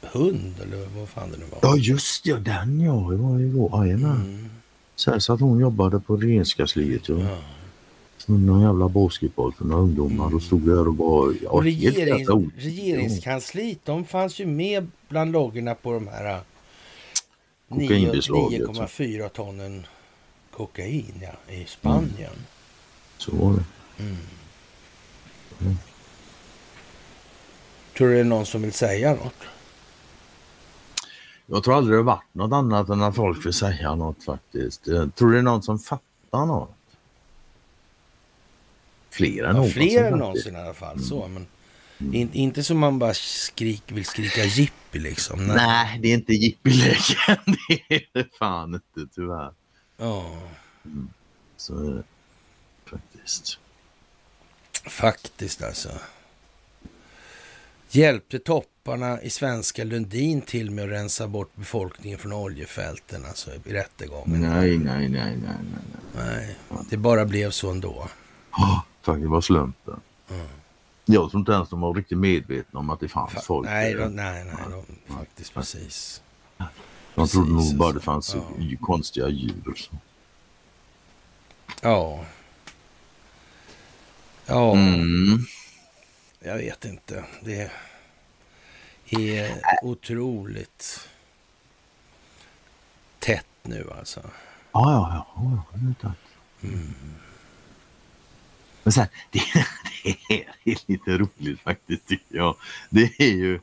hund 0.00 0.54
eller 0.62 0.86
vad 0.98 1.08
fan 1.08 1.30
det 1.30 1.36
nu 1.38 1.44
var. 1.50 1.58
Ja, 1.62 1.76
just 1.76 2.26
ja, 2.26 2.36
den 2.36 2.80
ja. 2.80 2.92
Det 3.10 3.16
var 3.16 3.38
ju 3.38 3.46
igår. 3.46 3.70
Jajamän. 3.86 4.16
Mm. 4.16 4.48
Sen 4.96 5.20
så 5.20 5.32
att 5.32 5.40
hon 5.40 5.60
jobbade 5.60 6.00
på 6.00 6.16
regeringskansliet. 6.16 7.08
Ja. 7.08 7.18
Ja. 7.18 7.38
Någon 8.26 8.62
jävla 8.62 8.88
basketboll 8.88 9.52
för 9.52 9.64
några 9.64 9.82
ungdomar 9.82 10.34
och 10.34 10.42
stod 10.42 10.60
där 10.66 10.88
och 10.88 10.94
bara... 10.94 11.34
Ja, 11.42 11.50
Och 11.50 11.62
regering, 11.62 12.50
regeringskansliet, 12.56 13.78
de 13.84 14.04
fanns 14.04 14.38
ju 14.38 14.46
med 14.46 14.90
bland 15.08 15.32
loggorna 15.32 15.74
på 15.74 15.92
de 15.92 16.08
här 16.08 16.34
eh, 16.34 16.40
nio- 17.68 17.88
Kokainbeslaget, 17.88 18.60
9,4 18.62 19.28
tonnen 19.28 19.86
kokain 20.56 21.12
ja, 21.22 21.54
i 21.54 21.64
Spanien. 21.66 22.32
Så 23.18 23.36
var 23.36 23.52
det. 23.52 23.64
Tror 27.96 28.08
du 28.08 28.14
det 28.14 28.20
är 28.20 28.24
någon 28.24 28.46
som 28.46 28.62
vill 28.62 28.72
säga 28.72 29.14
något? 29.14 29.34
Jag 31.50 31.64
tror 31.64 31.76
aldrig 31.76 31.98
det 31.98 32.02
varit 32.02 32.34
något 32.34 32.52
annat 32.52 32.88
än 32.88 33.02
att 33.02 33.16
folk 33.16 33.46
vill 33.46 33.52
säga 33.52 33.94
något 33.94 34.24
faktiskt. 34.24 34.86
Jag 34.86 35.14
tror 35.14 35.32
det 35.32 35.38
är 35.38 35.42
någon 35.42 35.62
som 35.62 35.78
fattar 35.78 36.46
något. 36.46 36.74
Fler 39.10 39.42
än 39.44 39.46
Ja, 39.46 39.52
någonsin. 39.52 39.72
fler 39.82 40.04
än 40.12 40.18
någonsin 40.18 40.54
i 40.56 40.58
alla 40.58 40.74
fall. 40.74 41.00
Så, 41.00 41.28
men 41.28 41.46
in, 42.14 42.32
inte 42.32 42.62
som 42.64 42.78
man 42.78 42.98
bara 42.98 43.14
skrik, 43.14 43.82
vill 43.86 44.04
skrika 44.04 44.44
jippi 44.44 44.98
liksom. 44.98 45.46
Nej. 45.46 45.56
Nej, 45.56 45.98
det 46.02 46.08
är 46.08 46.14
inte 46.14 46.32
jippilägen. 46.32 47.36
Det 47.68 47.94
är 47.94 48.02
det 48.12 48.36
fan 48.38 48.74
inte 48.74 49.14
tyvärr. 49.14 49.52
Ja, 49.96 50.38
Så 51.56 51.78
är 51.78 51.90
det 51.94 52.02
faktiskt. 52.90 53.58
faktiskt 54.86 55.62
alltså. 55.62 55.88
Hjälpte 57.90 58.38
topparna 58.38 59.22
i 59.22 59.30
svenska 59.30 59.84
Lundin 59.84 60.40
till 60.42 60.70
med 60.70 60.84
att 60.84 60.90
rensa 60.90 61.28
bort 61.28 61.50
befolkningen 61.54 62.18
från 62.18 62.32
oljefälten 62.32 63.24
alltså 63.24 63.50
i 63.64 63.72
rättegången? 63.72 64.40
Nej, 64.40 64.78
nej, 64.78 65.08
nej, 65.08 65.36
nej, 65.36 65.56
nej. 66.16 66.56
nej. 66.70 66.84
Det 66.90 66.96
bara 66.96 67.24
blev 67.24 67.50
så 67.50 67.70
ändå. 67.70 68.08
Oh, 68.52 68.80
faktiskt 69.02 69.28
var 69.28 69.40
slumpen. 69.40 70.00
Jag 71.04 71.30
tror 71.30 71.40
inte 71.40 71.52
ens 71.52 71.68
de 71.68 71.80
var 71.80 71.94
riktigt 71.94 72.18
medvetna 72.18 72.80
om 72.80 72.90
att 72.90 73.00
det 73.00 73.08
fanns 73.08 73.32
Fa- 73.32 73.40
folk. 73.42 73.68
nej, 73.68 73.94
de, 73.94 74.16
nej, 74.16 74.44
nej, 74.44 74.54
de, 75.06 75.14
faktiskt 75.14 75.54
precis. 75.54 76.22
de 77.14 77.28
trodde 77.28 77.52
precis, 77.54 77.70
nog 77.72 77.78
bara 77.78 77.86
alltså. 77.88 77.98
det 77.98 78.04
fanns 78.04 78.34
Ja. 78.34 78.64
ju 78.64 78.76
konstiga 78.76 79.28
djur. 79.28 79.74
Så. 79.76 79.96
Ja. 81.82 82.24
Ja, 84.46 84.72
Mm. 84.72 85.38
Jag 86.40 86.56
vet 86.56 86.84
inte. 86.84 87.24
Det 87.44 87.70
är 89.10 89.52
otroligt 89.82 91.08
tätt 93.18 93.46
nu 93.62 93.90
alltså. 93.98 94.20
Ja, 94.72 94.92
ja, 94.92 95.26
ja. 95.36 95.62
ja. 96.02 96.12
Mm. 96.62 96.94
Men 98.82 98.92
sen, 98.92 99.06
det, 99.30 99.40
det 100.28 100.42
är 100.64 100.78
lite 100.86 101.18
roligt 101.18 101.60
faktiskt 101.60 102.06
tycker 102.06 102.36
jag. 102.36 102.56
Det 102.90 103.20
är 103.20 103.34
ju 103.36 103.60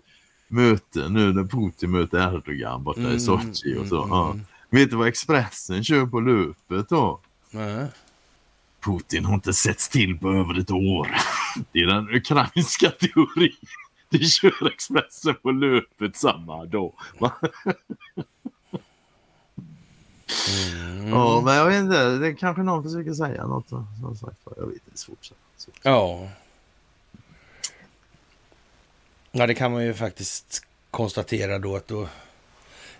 möten 0.47 1.14
nu 1.14 1.34
när 1.34 1.43
Putin 1.43 1.91
möter 1.91 2.35
Erdogan 2.35 2.84
borta 2.84 2.99
Mm, 2.99 3.15
i 3.15 3.19
Sochi 3.19 3.76
och 3.77 3.88
så. 3.88 4.03
mm, 4.03 4.10
Ja. 4.10 4.31
mm. 4.31 4.45
Vet 4.69 4.89
du 4.89 4.95
vad 4.95 5.07
Expressen 5.07 5.84
kör 5.84 6.06
på 6.06 6.19
löpet 6.19 6.89
då? 6.89 7.19
Nej. 7.52 7.88
Putin 8.85 9.25
har 9.25 9.33
inte 9.33 9.53
setts 9.53 9.89
till 9.89 10.17
på 10.17 10.29
över 10.29 10.59
ett 10.59 10.71
år. 10.71 11.15
Det 11.71 11.79
är 11.79 11.87
den 11.87 12.15
ukrainska 12.15 12.89
teorin. 12.89 13.55
Det 14.09 14.25
kör 14.25 14.67
Expressen 14.73 15.35
på 15.41 15.51
löpet 15.51 16.15
samma 16.15 16.65
dag. 16.65 16.93
Mm. 20.49 21.07
Ja, 21.07 21.41
men 21.45 21.55
jag 21.55 21.65
vet 21.65 21.79
inte. 21.83 22.17
Det 22.17 22.27
är 22.27 22.35
kanske 22.35 22.63
någon 22.63 22.83
försöker 22.83 23.13
säga 23.13 23.47
något. 23.47 23.69
Som 23.69 24.15
sagt, 24.21 24.37
jag 24.57 24.67
vet 24.67 24.81
inte. 24.87 24.99
Svårt. 24.99 25.31
svårt. 25.57 25.79
Ja. 25.81 26.29
Ja, 29.31 29.47
det 29.47 29.53
kan 29.53 29.71
man 29.71 29.85
ju 29.85 29.93
faktiskt 29.93 30.67
konstatera 30.91 31.59
då 31.59 31.75
att 31.75 31.87
då 31.87 32.07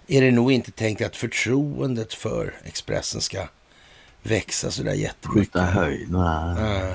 är 0.07 0.21
det 0.21 0.31
nog 0.31 0.51
inte 0.51 0.71
tänkt 0.71 1.01
att 1.01 1.15
förtroendet 1.15 2.13
för 2.13 2.53
Expressen 2.63 3.21
ska 3.21 3.47
växa 4.26 4.72
så 4.72 4.84
där 4.84 4.93
jättemycket. 4.93 5.53
Skjuta 5.53 5.61
höjd. 5.65 6.11
Nej. 6.11 6.56
Nej. 6.56 6.93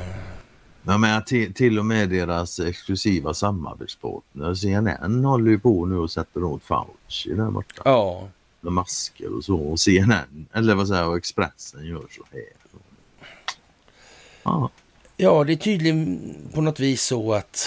Jag 0.82 1.01
menar, 1.01 1.20
till, 1.20 1.55
till 1.55 1.78
och 1.78 1.86
med 1.86 2.09
deras 2.09 2.61
exklusiva 2.61 3.35
samarbetspartner 3.35 4.55
CNN 4.55 5.24
håller 5.24 5.51
ju 5.51 5.59
på 5.59 5.86
nu 5.86 5.97
och 5.98 6.11
sätter 6.11 6.44
åt 6.44 6.62
Fauci 6.62 7.35
där 7.35 7.51
borta. 7.51 7.82
Ja, 7.85 8.28
Med 8.61 8.73
masker 8.73 9.36
och 9.36 9.44
så. 9.44 9.57
Och 9.57 9.81
CNN, 9.81 10.47
eller 10.52 10.74
vad 10.74 10.89
säger 10.89 11.02
jag, 11.02 11.16
Expressen 11.16 11.86
gör 11.86 12.02
så 12.11 12.23
här. 12.32 12.43
Ja, 14.43 14.70
ja, 15.16 15.44
det 15.44 15.52
är 15.52 15.57
tydligen 15.57 16.20
på 16.55 16.61
något 16.61 16.81
vis 16.81 17.02
så 17.02 17.32
att 17.35 17.66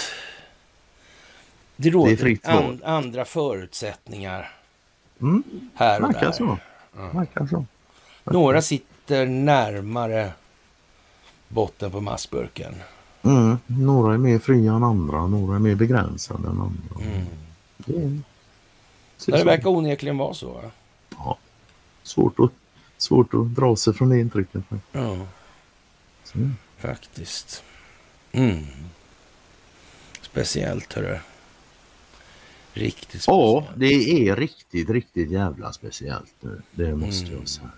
det 1.76 1.82
Det 1.82 1.88
är 1.88 1.92
råder 1.92 2.52
val. 2.52 2.64
an, 2.64 2.80
andra 2.84 3.24
förutsättningar 3.24 4.52
mm, 5.20 5.42
här 5.74 6.02
och 6.02 6.08
verkar 6.08 6.20
där. 6.26 6.32
så. 6.32 6.58
Verkar 7.12 7.46
så. 7.46 7.64
Några 8.24 8.62
sitter 9.04 9.26
närmare 9.26 10.32
botten 11.48 11.90
på 11.90 12.00
massburken. 12.00 12.74
Mm, 13.22 13.58
några 13.66 14.14
är 14.14 14.18
mer 14.18 14.38
fria 14.38 14.72
än 14.72 14.82
andra, 14.84 15.26
några 15.26 15.54
är 15.56 15.58
mer 15.58 15.74
begränsade 15.74 16.48
än 16.48 16.60
andra. 16.60 17.04
Mm. 17.86 18.24
Det 19.16 19.30
Ja, 19.32 19.36
det 19.38 19.44
verkar 19.44 19.68
onekligen 19.68 20.18
vara 20.18 20.34
så. 20.34 20.52
va? 20.52 20.62
ja, 21.10 21.38
svårt, 22.02 22.40
att, 22.40 22.50
svårt 22.96 23.34
att 23.34 23.54
dra 23.54 23.76
sig 23.76 23.94
från 23.94 24.08
det 24.08 24.18
intrycket. 24.20 24.62
Ja, 24.92 25.16
Så, 26.24 26.38
faktiskt. 26.78 27.62
Mm. 28.32 28.64
Speciellt, 30.22 30.92
hörru. 30.92 31.18
Riktigt 32.72 33.24
Ja, 33.26 33.62
speciellt. 33.70 33.80
det 33.80 34.28
är 34.28 34.36
riktigt, 34.36 34.90
riktigt 34.90 35.30
jävla 35.30 35.72
speciellt 35.72 36.34
nu. 36.40 36.62
Det 36.72 36.94
måste 36.96 37.26
Mm. 37.26 37.38
jag 37.38 37.48
säga. 37.48 37.70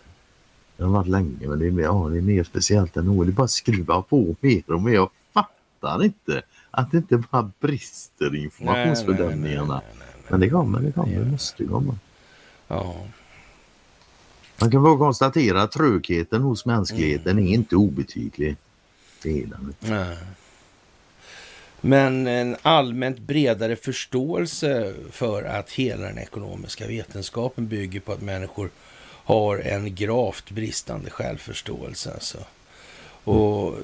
Det 0.76 0.84
har 0.84 0.90
varit 0.90 1.08
länge 1.08 1.48
men 1.48 1.58
det 1.58 1.66
är, 1.66 1.70
mer, 1.70 1.82
ja, 1.82 2.08
det 2.12 2.18
är 2.18 2.22
mer 2.22 2.44
speciellt 2.44 2.96
än 2.96 3.04
något. 3.04 3.26
Det 3.26 3.32
bara 3.32 3.44
att 3.44 3.50
skruva 3.50 4.02
på 4.02 4.36
mer 4.40 4.62
och 4.72 4.82
mer. 4.82 4.92
Jag 4.94 5.10
fattar 5.32 6.04
inte 6.04 6.42
att 6.70 6.90
det 6.90 6.96
inte 6.96 7.16
bara 7.30 7.50
brister 7.60 8.34
i 8.36 8.44
informationsbedömningarna. 8.44 9.74
Nej, 9.74 9.82
nej, 9.84 9.96
nej, 9.98 10.08
nej, 10.14 10.24
Men 10.28 10.40
det 10.40 10.50
kommer, 10.50 10.80
det 10.80 10.92
kommer, 10.92 11.18
det 11.18 11.24
måste 11.30 11.64
komma. 11.64 11.94
Ja, 12.68 12.94
Man 14.60 14.70
kan 14.70 14.82
bara 14.82 14.98
konstatera 14.98 15.62
att 15.62 15.72
trögheten 15.72 16.42
hos 16.42 16.66
mänskligheten 16.66 17.32
Mm. 17.32 17.44
är 17.44 17.48
inte 17.54 17.76
obetydlig. 17.76 18.56
Det 19.22 19.42
är 19.42 19.46
den. 19.46 19.74
nej. 19.80 20.16
Men 21.80 22.26
en 22.26 22.56
allmänt 22.62 23.18
bredare 23.18 23.76
förståelse 23.76 24.94
för 25.10 25.42
att 25.42 25.70
hela 25.70 26.06
den 26.06 26.18
ekonomiska 26.18 26.86
vetenskapen 26.86 27.68
bygger 27.68 28.00
på 28.00 28.12
att 28.12 28.22
människor 28.22 28.70
har 29.26 29.58
en 29.58 29.94
gravt 29.94 30.50
bristande 30.50 31.10
självförståelse. 31.10 32.12
Alltså. 32.12 32.38
Och 33.24 33.74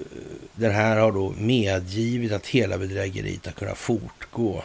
den 0.54 0.72
här 0.72 0.96
har 0.96 1.12
då 1.12 1.34
medgivit 1.38 2.32
att 2.32 2.46
hela 2.46 2.78
bedrägeriet 2.78 3.46
har 3.46 3.52
kunnat 3.52 3.78
fortgå. 3.78 4.64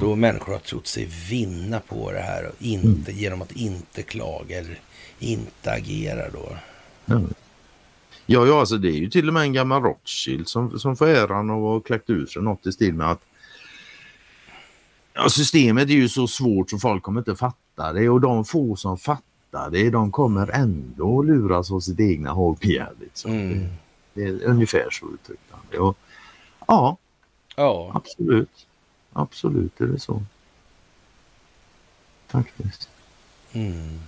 Då 0.00 0.14
människor 0.14 0.52
har 0.52 0.60
trott 0.60 0.86
sig 0.86 1.08
vinna 1.30 1.80
på 1.80 2.12
det 2.12 2.20
här 2.20 2.46
och 2.46 2.54
inte, 2.58 3.12
genom 3.12 3.42
att 3.42 3.52
inte 3.52 4.02
klaga 4.02 4.58
eller 4.58 4.78
inte 5.18 5.72
agera 5.72 6.30
då. 6.30 6.56
Ja. 7.04 7.20
Ja, 8.28 8.46
ja, 8.46 8.60
alltså 8.60 8.76
det 8.76 8.88
är 8.88 8.98
ju 8.98 9.10
till 9.10 9.28
och 9.28 9.34
med 9.34 9.42
en 9.42 9.52
gammal 9.52 9.82
Rothschild 9.82 10.48
som, 10.48 10.78
som 10.78 10.96
får 10.96 11.08
äran 11.08 11.50
av 11.50 11.56
att 11.56 11.62
ha 11.62 11.80
kläckt 11.80 12.10
ur 12.10 12.26
sig 12.26 12.42
något 12.42 12.66
i 12.66 12.72
stil 12.72 12.94
med 12.94 13.10
att 13.10 13.22
ja, 15.14 15.28
systemet 15.28 15.88
är 15.88 15.92
ju 15.92 16.08
så 16.08 16.28
svårt 16.28 16.70
så 16.70 16.78
folk 16.78 17.02
kommer 17.02 17.20
inte 17.20 17.36
fatta 17.36 17.92
det 17.92 18.08
och 18.08 18.20
de 18.20 18.44
få 18.44 18.76
som 18.76 18.98
fattar 18.98 19.35
det 19.70 19.90
de 19.90 20.12
kommer 20.12 20.48
ändå 20.48 21.22
luras 21.22 21.70
av 21.70 21.80
sitt 21.80 22.00
egna 22.00 22.30
hållbegär. 22.30 22.92
Liksom. 23.00 23.32
Mm. 23.32 23.66
Det, 24.14 24.32
det 24.32 24.44
är 24.44 24.48
ungefär 24.48 24.90
så 24.90 25.06
uttryckt 25.14 25.42
han 25.50 25.60
det. 25.70 25.78
Och, 25.78 25.98
Ja, 26.66 26.96
Ja, 27.56 27.92
absolut. 27.94 28.66
Absolut 29.12 29.80
är 29.80 29.86
det 29.86 29.98
så. 29.98 30.22
faktiskt. 32.28 32.88
Mm. 33.52 34.00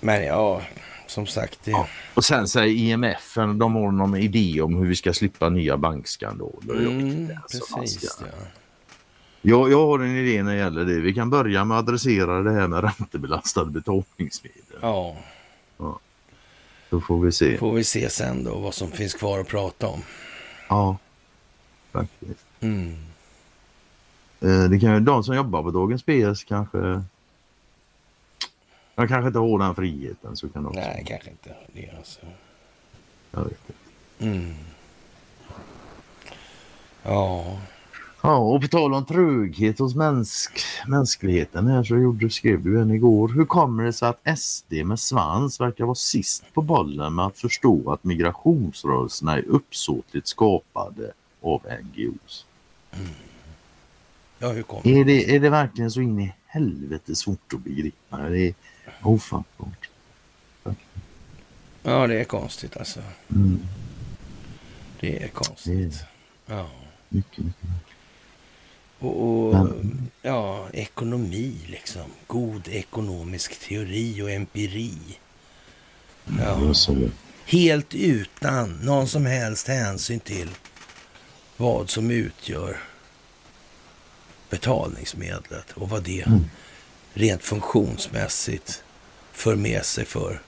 Men 0.00 0.24
ja, 0.24 0.62
som 1.06 1.26
sagt. 1.26 1.58
Det... 1.64 1.70
Ja. 1.70 1.88
Och 2.14 2.24
sen 2.24 2.48
säger 2.48 2.74
IMF, 2.74 3.34
de 3.34 3.74
har 3.74 3.92
någon 3.92 4.16
idé 4.16 4.60
om 4.60 4.76
hur 4.76 4.86
vi 4.86 4.96
ska 4.96 5.12
slippa 5.12 5.48
nya 5.48 5.76
bankskandaler. 5.76 6.86
Mm, 6.86 7.30
precis, 7.52 8.10
ska... 8.10 8.24
ja. 9.50 9.58
Jag, 9.58 9.72
jag 9.72 9.86
har 9.86 9.98
en 9.98 10.16
idé 10.16 10.42
när 10.42 10.52
det 10.52 10.58
gäller 10.58 10.84
det. 10.84 11.00
Vi 11.00 11.14
kan 11.14 11.30
börja 11.30 11.64
med 11.64 11.78
att 11.78 11.88
adressera 11.88 12.42
det 12.42 12.52
här 12.52 12.68
med 12.68 12.84
räntebelastade 12.84 13.70
betalningsmedel. 13.70 14.78
Ja. 14.80 15.16
ja. 15.78 15.98
Då 16.90 17.00
får 17.00 17.20
vi 17.20 17.32
se. 17.32 17.58
Får 17.58 17.72
vi 17.72 17.84
se 17.84 18.10
sen 18.10 18.44
då 18.44 18.58
vad 18.58 18.74
som 18.74 18.90
finns 18.90 19.14
kvar 19.14 19.38
att 19.38 19.48
prata 19.48 19.86
om. 19.88 20.02
Ja, 20.68 20.98
faktiskt. 21.92 22.44
Mm. 22.60 22.96
Eh, 24.40 24.64
det 24.70 24.80
kan 24.80 24.94
ju 24.94 25.00
de 25.00 25.24
som 25.24 25.36
jobbar 25.36 25.62
på 25.62 25.70
Dagens 25.70 26.02
PS 26.02 26.44
kanske 26.44 27.02
jag 28.98 29.08
kanske 29.08 29.26
inte 29.26 29.38
har 29.38 29.58
den 29.58 29.74
friheten 29.74 30.36
så 30.36 30.48
kan 30.48 30.62
de 30.62 30.72
Nej, 30.74 31.04
kanske 31.06 31.30
inte 31.30 31.54
det 31.72 31.90
alltså. 31.98 32.20
Jag 33.30 33.44
vet 33.44 33.58
inte. 33.68 34.24
Mm. 34.24 34.54
Ja. 37.02 37.58
Ja, 38.26 38.36
och 38.36 38.62
på 38.62 38.68
tal 38.68 38.94
om 38.94 39.04
tröghet 39.04 39.78
hos 39.78 39.94
mänsk, 39.94 40.60
mänskligheten 40.86 41.66
här 41.66 41.84
så 41.84 41.96
gjorde, 41.96 42.30
skrev 42.30 42.62
du 42.62 42.80
en 42.80 42.90
igår. 42.90 43.28
Hur 43.28 43.44
kommer 43.44 43.84
det 43.84 43.92
sig 43.92 44.08
att 44.08 44.38
SD 44.38 44.72
med 44.72 45.00
svans 45.00 45.60
verkar 45.60 45.84
vara 45.84 45.94
sist 45.94 46.44
på 46.54 46.62
bollen 46.62 47.14
med 47.14 47.26
att 47.26 47.38
förstå 47.38 47.92
att 47.92 48.04
migrationsrörelserna 48.04 49.36
är 49.36 49.48
uppsåtligt 49.48 50.26
skapade 50.26 51.12
av 51.42 51.62
NGOs? 51.82 52.46
Mm. 52.92 53.06
Ja, 54.38 54.52
hur 54.52 54.62
kommer 54.62 54.88
är 54.88 55.04
det? 55.04 55.34
Är 55.36 55.40
det 55.40 55.50
verkligen 55.50 55.90
så 55.90 56.00
in 56.00 56.20
i 56.20 56.34
helvete 56.46 57.14
svårt 57.16 57.52
att 57.54 57.60
begripa? 57.60 58.18
Det 58.18 58.48
är 58.48 58.54
ofattbart. 59.02 59.88
Ja, 61.82 62.06
det 62.06 62.20
är 62.20 62.24
konstigt 62.24 62.76
alltså. 62.76 63.00
Mm. 63.30 63.60
Det 65.00 65.22
är 65.22 65.28
konstigt. 65.28 66.04
Det 66.46 66.54
är... 66.54 66.58
Ja. 66.58 66.70
Mycket, 67.08 67.44
mycket. 67.44 67.95
Och, 68.98 69.22
och 69.22 69.68
ja, 70.22 70.68
ekonomi 70.72 71.54
liksom. 71.66 72.10
God 72.26 72.68
ekonomisk 72.68 73.60
teori 73.68 74.22
och 74.22 74.30
empiri. 74.30 74.92
Ja. 76.38 76.74
Helt 77.44 77.94
utan 77.94 78.72
någon 78.82 79.08
som 79.08 79.26
helst 79.26 79.68
hänsyn 79.68 80.20
till 80.20 80.48
vad 81.56 81.90
som 81.90 82.10
utgör 82.10 82.80
betalningsmedlet 84.50 85.72
och 85.72 85.88
vad 85.88 86.02
det 86.02 86.26
mm. 86.26 86.44
rent 87.14 87.42
funktionsmässigt 87.42 88.82
för 89.32 89.56
med 89.56 89.84
sig 89.84 90.04
för 90.04 90.42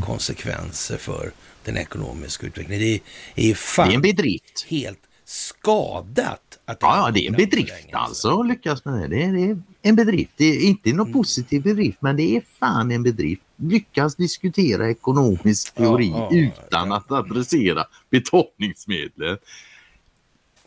konsekvenser 0.00 0.96
för 0.96 1.32
den 1.64 1.76
ekonomiska 1.76 2.46
utvecklingen. 2.46 2.82
Det 2.82 2.94
är, 2.94 3.50
är 3.50 3.54
fan 3.54 3.88
det 3.88 3.92
är 3.92 3.96
en 3.96 4.02
bedrift. 4.02 4.66
helt 4.68 5.07
skadat. 5.28 6.58
Att 6.64 6.78
ja, 6.80 6.96
ja, 6.96 7.10
det 7.10 7.20
är 7.20 7.28
en 7.28 7.36
bedrift 7.36 7.88
alltså 7.92 8.40
att 8.40 8.46
lyckas 8.46 8.84
med 8.84 8.94
det. 8.94 9.06
Det 9.08 9.22
är, 9.22 9.32
det 9.32 9.42
är 9.42 9.58
en 9.82 9.96
bedrift. 9.96 10.32
Det 10.36 10.44
är 10.44 10.60
inte 10.60 10.92
någon 10.92 11.06
mm. 11.06 11.12
positiv 11.12 11.62
bedrift 11.62 12.02
men 12.02 12.16
det 12.16 12.36
är 12.36 12.42
fan 12.58 12.90
en 12.90 13.02
bedrift. 13.02 13.42
Lyckas 13.56 14.14
diskutera 14.14 14.90
ekonomisk 14.90 15.74
teori 15.74 16.10
ja, 16.10 16.28
ja, 16.30 16.36
utan 16.36 16.92
att 16.92 17.12
adressera 17.12 17.84
betalningsmedlen. 18.10 19.38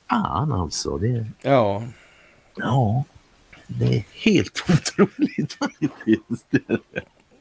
Fan 0.10 0.52
alltså. 0.52 0.98
Det... 0.98 1.26
Ja. 1.42 1.84
Ja, 2.56 3.04
det 3.68 3.86
är 3.86 4.04
helt 4.14 4.64
otroligt 4.70 5.54
faktiskt. 5.54 6.46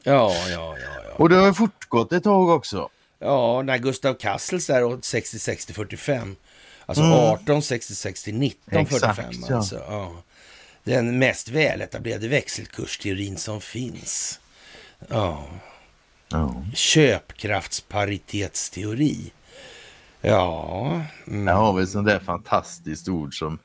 Ja, 0.03 0.33
ja, 0.33 0.49
ja, 0.49 0.75
ja. 0.77 1.13
Och 1.15 1.29
det 1.29 1.35
har 1.35 1.53
fortgått 1.53 2.13
ett 2.13 2.23
tag 2.23 2.49
också. 2.49 2.89
Ja, 3.19 3.61
när 3.61 3.77
Gustav 3.77 4.13
Kassels 4.13 4.69
är 4.69 4.81
60-60-45. 4.81 6.35
Alltså 6.85 7.03
mm. 7.03 7.17
18 7.17 7.61
60 7.61 8.31
19 8.31 8.85
45. 8.85 9.25
Ja. 9.49 9.55
Alltså, 9.55 9.75
ja. 9.75 10.11
Den 10.83 11.19
mest 11.19 11.49
väletablerade 11.49 12.27
växelkursteorin 12.27 13.37
som 13.37 13.61
finns. 13.61 14.39
Ja. 15.07 15.47
ja. 16.29 16.63
Köpkraftsparitetsteori. 16.73 19.31
Ja. 20.21 21.01
Mm. 21.27 21.45
Där 21.45 21.53
har 21.53 21.73
vi 21.73 21.83
ett 21.83 21.89
sånt 21.89 22.07
där 22.07 22.19
fantastiskt 22.19 23.09
ord 23.09 23.39
som 23.39 23.59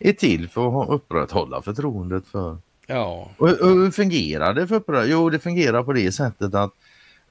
är 0.00 0.12
till 0.12 0.48
för 0.48 0.82
att 0.82 0.88
upprätthålla 0.88 1.62
förtroendet 1.62 2.26
för. 2.26 2.58
Ja. 2.86 3.30
Och, 3.38 3.48
och 3.48 3.68
hur 3.68 3.90
fungerar 3.90 4.54
det 4.54 4.66
för 4.66 4.74
upprätthålla? 4.74 5.06
Jo, 5.06 5.30
det 5.30 5.38
fungerar 5.38 5.82
på 5.82 5.92
det 5.92 6.12
sättet 6.12 6.54
att 6.54 6.72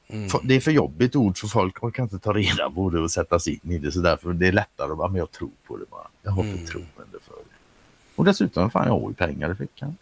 mm. 0.08 0.30
det 0.44 0.56
är 0.56 0.60
för 0.60 0.72
jobbigt 0.72 1.16
ord 1.16 1.40
så 1.40 1.48
folk 1.48 1.96
kan 1.96 2.04
inte 2.04 2.20
ta 2.20 2.34
reda 2.34 2.70
på 2.70 2.90
det 2.90 3.00
och 3.00 3.12
sätta 3.12 3.40
sig 3.40 3.60
in 3.64 3.72
i 3.72 3.78
det 3.78 3.92
så 3.92 4.00
därför 4.00 4.34
det 4.34 4.48
är 4.48 4.52
lättare 4.52 4.92
att 4.92 4.98
bara, 4.98 5.08
men 5.08 5.20
jag 5.20 5.32
tror 5.32 5.50
på 5.68 5.78
det 5.78 5.86
bara. 5.90 6.08
Jag 6.24 6.32
har 6.32 6.44
mm. 6.44 6.58
förtroende 6.58 7.20
för 7.22 7.36
det. 7.36 7.56
Och 8.16 8.26
dessutom, 8.26 8.72
fan 8.72 8.88
jag 8.88 9.00
har 9.00 9.10
ju 9.10 9.16
pengar 9.16 9.52
i 9.52 9.56
fickan. 9.56 9.98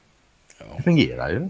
Ja. 0.57 0.65
Det 0.77 0.83
fungerar 0.83 1.29
ju. 1.29 1.49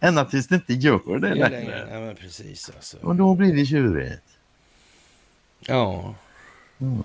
Ända 0.00 0.24
tills 0.24 0.48
det 0.48 0.54
inte 0.54 0.72
gör 0.72 1.18
det 1.18 1.34
längre. 1.34 1.88
Ja, 1.90 2.00
men 2.00 2.16
precis 2.16 2.70
alltså. 2.76 2.96
Och 3.02 3.16
då 3.16 3.34
blir 3.34 3.54
det 3.54 3.66
tjurigt. 3.66 4.22
Ja. 5.60 6.14
Mm. 6.80 7.02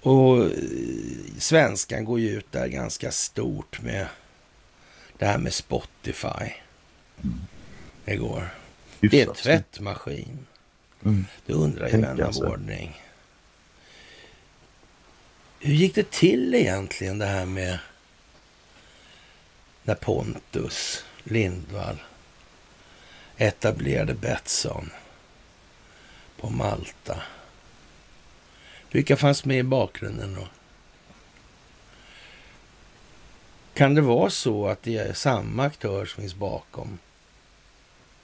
Och 0.00 0.44
eh, 0.44 0.50
svenskan 1.38 2.04
går 2.04 2.20
ju 2.20 2.28
ut 2.30 2.52
där 2.52 2.68
ganska 2.68 3.10
stort 3.10 3.82
med 3.82 4.06
det 5.18 5.26
här 5.26 5.38
med 5.38 5.54
Spotify. 5.54 6.52
Mm. 7.22 7.38
Igår. 8.06 8.48
Det 9.00 9.20
är 9.22 9.34
tvättmaskin. 9.34 10.46
Mm. 11.04 11.26
Det 11.46 11.52
undrar 11.52 11.88
ju 11.88 12.00
vän 12.00 12.22
av 12.22 12.36
ordning. 12.36 13.02
Hur 15.60 15.74
gick 15.74 15.94
det 15.94 16.10
till 16.10 16.54
egentligen 16.54 17.18
det 17.18 17.26
här 17.26 17.46
med 17.46 17.78
när 19.82 19.94
Pontus 19.94 21.04
Lindvall 21.24 22.02
etablerade 23.36 24.14
Betsson 24.14 24.90
på 26.40 26.50
Malta? 26.50 27.22
Vilka 28.90 29.16
fanns 29.16 29.44
med 29.44 29.58
i 29.58 29.62
bakgrunden 29.62 30.34
då? 30.34 30.48
Kan 33.74 33.94
det 33.94 34.00
vara 34.00 34.30
så 34.30 34.66
att 34.66 34.82
det 34.82 34.96
är 34.96 35.12
samma 35.12 35.64
aktör 35.64 36.06
som 36.06 36.20
finns 36.20 36.34
bakom 36.34 36.98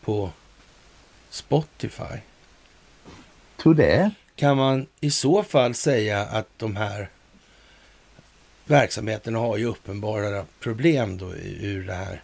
på 0.00 0.30
Spotify? 1.34 2.20
Tror 3.56 3.74
det. 3.74 4.10
Kan 4.36 4.56
man 4.56 4.86
i 5.00 5.10
så 5.10 5.42
fall 5.42 5.74
säga 5.74 6.20
att 6.20 6.48
de 6.56 6.76
här 6.76 7.10
verksamheterna 8.64 9.38
har 9.38 9.56
ju 9.56 9.64
uppenbara 9.64 10.44
problem 10.60 11.18
då 11.18 11.34
ur 11.34 11.86
det 11.86 11.94
här 11.94 12.22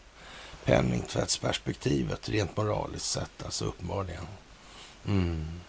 penningtvättsperspektivet 0.64 2.28
rent 2.28 2.56
moraliskt 2.56 3.10
sett, 3.10 3.44
alltså 3.44 3.64
uppenbarligen. 3.64 4.26
Mm. 5.06 5.60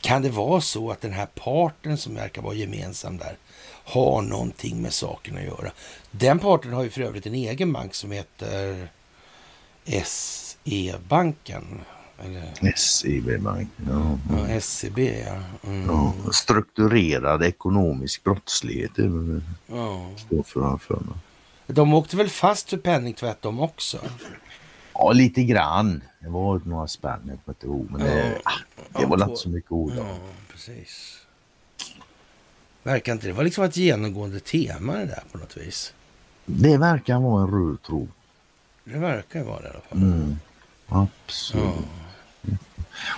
Kan 0.00 0.22
det 0.22 0.30
vara 0.30 0.60
så 0.60 0.90
att 0.90 1.00
den 1.00 1.12
här 1.12 1.26
parten 1.26 1.98
som 1.98 2.14
verkar 2.14 2.42
vara 2.42 2.54
gemensam 2.54 3.18
där 3.18 3.36
har 3.84 4.22
någonting 4.22 4.82
med 4.82 4.92
saken 4.92 5.36
att 5.36 5.44
göra? 5.44 5.72
Den 6.10 6.38
parten 6.38 6.72
har 6.72 6.82
ju 6.82 6.90
för 6.90 7.00
övrigt 7.00 7.26
en 7.26 7.34
egen 7.34 7.72
bank 7.72 7.94
som 7.94 8.10
heter 8.10 8.88
SE-banken. 10.04 11.80
SEB-bank, 12.76 13.68
ja. 13.88 14.18
ja. 14.30 14.60
SEB, 14.60 14.98
ja. 14.98 15.42
Mm. 15.66 15.86
ja. 15.88 16.14
Strukturerad 16.32 17.42
ekonomisk 17.42 18.24
brottslighet 18.24 18.90
ja. 19.66 20.10
står 20.16 20.42
för, 20.42 20.76
för 20.76 20.98
De 21.66 21.94
åkte 21.94 22.16
väl 22.16 22.28
fast 22.28 22.70
för 22.70 22.76
penningtvätt 22.76 23.42
de 23.42 23.60
också? 23.60 23.98
Ja, 24.92 25.12
lite 25.12 25.42
grann. 25.44 26.02
Det 26.20 26.28
var 26.28 26.60
några 26.64 26.88
spänn, 26.88 27.20
jag 27.28 27.38
kommer 27.44 27.56
inte 27.56 27.66
ihåg. 27.66 27.86
Men 27.90 28.00
det, 28.00 28.38
ja, 28.44 28.52
det 29.00 29.06
var 29.06 29.22
inte 29.22 29.36
så 29.36 29.48
mycket 29.48 29.72
ord. 29.72 29.92
Ja, 29.96 30.16
precis. 30.52 31.18
Verkar 32.82 33.12
inte 33.12 33.26
det 33.26 33.32
vara 33.32 33.44
liksom 33.44 33.64
ett 33.64 33.76
genomgående 33.76 34.40
tema 34.40 34.92
det 34.92 35.06
där 35.06 35.22
på 35.32 35.38
något 35.38 35.56
vis? 35.56 35.94
Det 36.44 36.76
verkar 36.76 37.20
vara 37.20 37.42
en 37.42 37.50
röd 37.50 37.82
tråd. 37.82 38.08
Det 38.84 38.98
verkar 38.98 39.44
vara 39.44 39.60
det 39.60 39.66
i 39.66 39.70
alla 39.70 39.80
fall. 39.80 39.98
Mm. 39.98 40.36
Absolut. 40.88 41.64
Ja. 41.64 42.05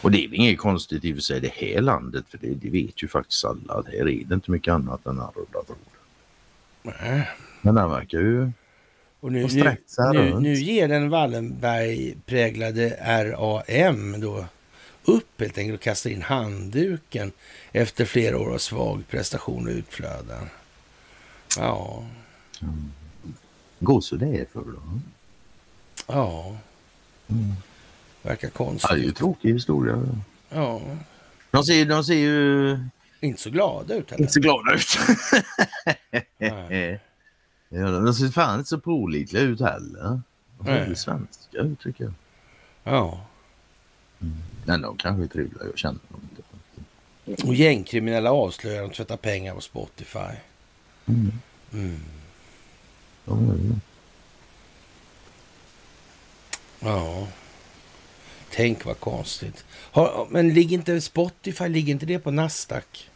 Och 0.02 0.10
det 0.10 0.24
är 0.24 0.34
inget 0.34 0.58
konstigt 0.58 1.04
i 1.04 1.12
och 1.12 1.16
för 1.16 1.22
sig 1.22 1.40
det 1.40 1.52
här 1.54 1.80
landet 1.80 2.24
för 2.28 2.38
det, 2.38 2.54
det 2.54 2.70
vet 2.70 3.02
ju 3.02 3.08
faktiskt 3.08 3.44
alla. 3.44 3.82
Här 3.86 4.08
är 4.08 4.24
det 4.24 4.34
inte 4.34 4.50
mycket 4.50 4.72
annat 4.72 5.06
än 5.06 5.16
tråd. 5.16 5.76
Nej. 6.82 7.28
Men 7.62 7.74
den 7.74 7.90
verkar 7.90 8.18
ju 8.18 8.50
och 9.20 9.32
nu, 9.32 9.46
nu, 9.52 9.76
nu, 10.12 10.40
nu, 10.40 10.54
ger 10.54 10.88
den 10.88 11.10
Wallenberg-präglade 11.10 12.96
RAM 13.36 14.20
då 14.20 14.46
upp 15.04 15.40
helt 15.40 15.58
enkelt 15.58 15.78
och 15.78 15.84
kastar 15.84 16.10
in 16.10 16.22
handduken 16.22 17.32
efter 17.72 18.04
flera 18.04 18.38
år 18.38 18.54
av 18.54 18.58
svag 18.58 19.02
prestation 19.08 19.66
och 19.66 19.72
utflöden. 19.72 20.48
Ja. 21.56 22.04
Mm. 22.62 22.92
Det 23.78 24.40
är 24.40 24.46
för 24.52 24.60
dem. 24.60 25.02
Ja. 26.06 26.56
Mm. 27.28 27.52
Verkar 28.28 28.48
konstigt. 28.48 28.90
Ja, 28.90 28.96
det 28.96 29.02
är 29.02 29.04
ju 29.04 29.12
tråkig 29.12 29.52
historia. 29.52 30.02
Ja. 30.48 30.80
De 31.50 31.64
ser, 31.64 31.84
de 31.84 32.04
ser 32.04 32.14
ju... 32.14 32.78
Inte 33.20 33.42
så 33.42 33.50
glada 33.50 33.94
ut 33.94 34.10
heller. 34.10 34.20
Inte 34.20 34.32
så 34.32 34.40
glada 34.40 34.74
ut. 34.74 34.98
ja, 37.68 37.90
de 37.90 38.14
ser 38.14 38.28
fan 38.28 38.58
inte 38.58 38.68
så 38.68 38.80
pålitliga 38.80 39.42
ut 39.42 39.60
heller. 39.60 40.20
De 40.58 40.70
är 40.70 40.94
svenska 40.94 41.58
ut 41.58 41.80
tycker 41.80 42.04
jag. 42.04 42.12
Ja. 42.84 43.26
Mm. 44.20 44.34
Men 44.64 44.82
de 44.82 44.96
kanske 44.96 45.24
är 45.24 45.28
trevliga, 45.28 45.64
jag 45.64 45.78
känner 45.78 46.00
dem 46.08 46.20
inte. 47.26 47.46
Och 47.46 47.54
gängkriminella 47.54 48.32
avslöjar 48.32 48.82
att 48.82 48.90
de 48.90 48.96
tvättar 48.96 49.16
pengar 49.16 49.54
på 49.54 49.60
Spotify. 49.60 50.18
Mm. 51.06 51.32
Mm. 51.72 52.00
Mm. 53.26 53.80
Ja. 56.80 57.26
Tänk 58.50 58.84
vad 58.84 59.00
konstigt. 59.00 59.64
Har, 59.70 60.26
men 60.30 60.54
ligger 60.54 60.76
inte 60.76 61.00
Spotify, 61.00 61.68
ligger 61.68 61.92
inte 61.92 62.06
det 62.06 62.18
på 62.18 62.30
Nasdaq? 62.30 63.10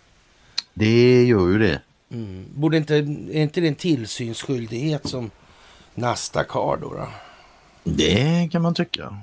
Det 0.74 1.24
gör 1.24 1.48
ju 1.48 1.58
det. 1.58 1.80
Mm. 2.10 2.46
Borde 2.54 2.76
inte, 2.76 2.94
är 2.94 3.42
inte 3.42 3.60
det 3.60 3.68
en 3.68 3.74
tillsynsskyldighet 3.74 5.08
som 5.08 5.30
Nasdaq 5.94 6.48
har 6.48 6.76
då? 6.76 6.94
då? 6.94 7.08
Det 7.84 8.48
kan 8.52 8.62
man 8.62 8.74
tycka. 8.74 9.22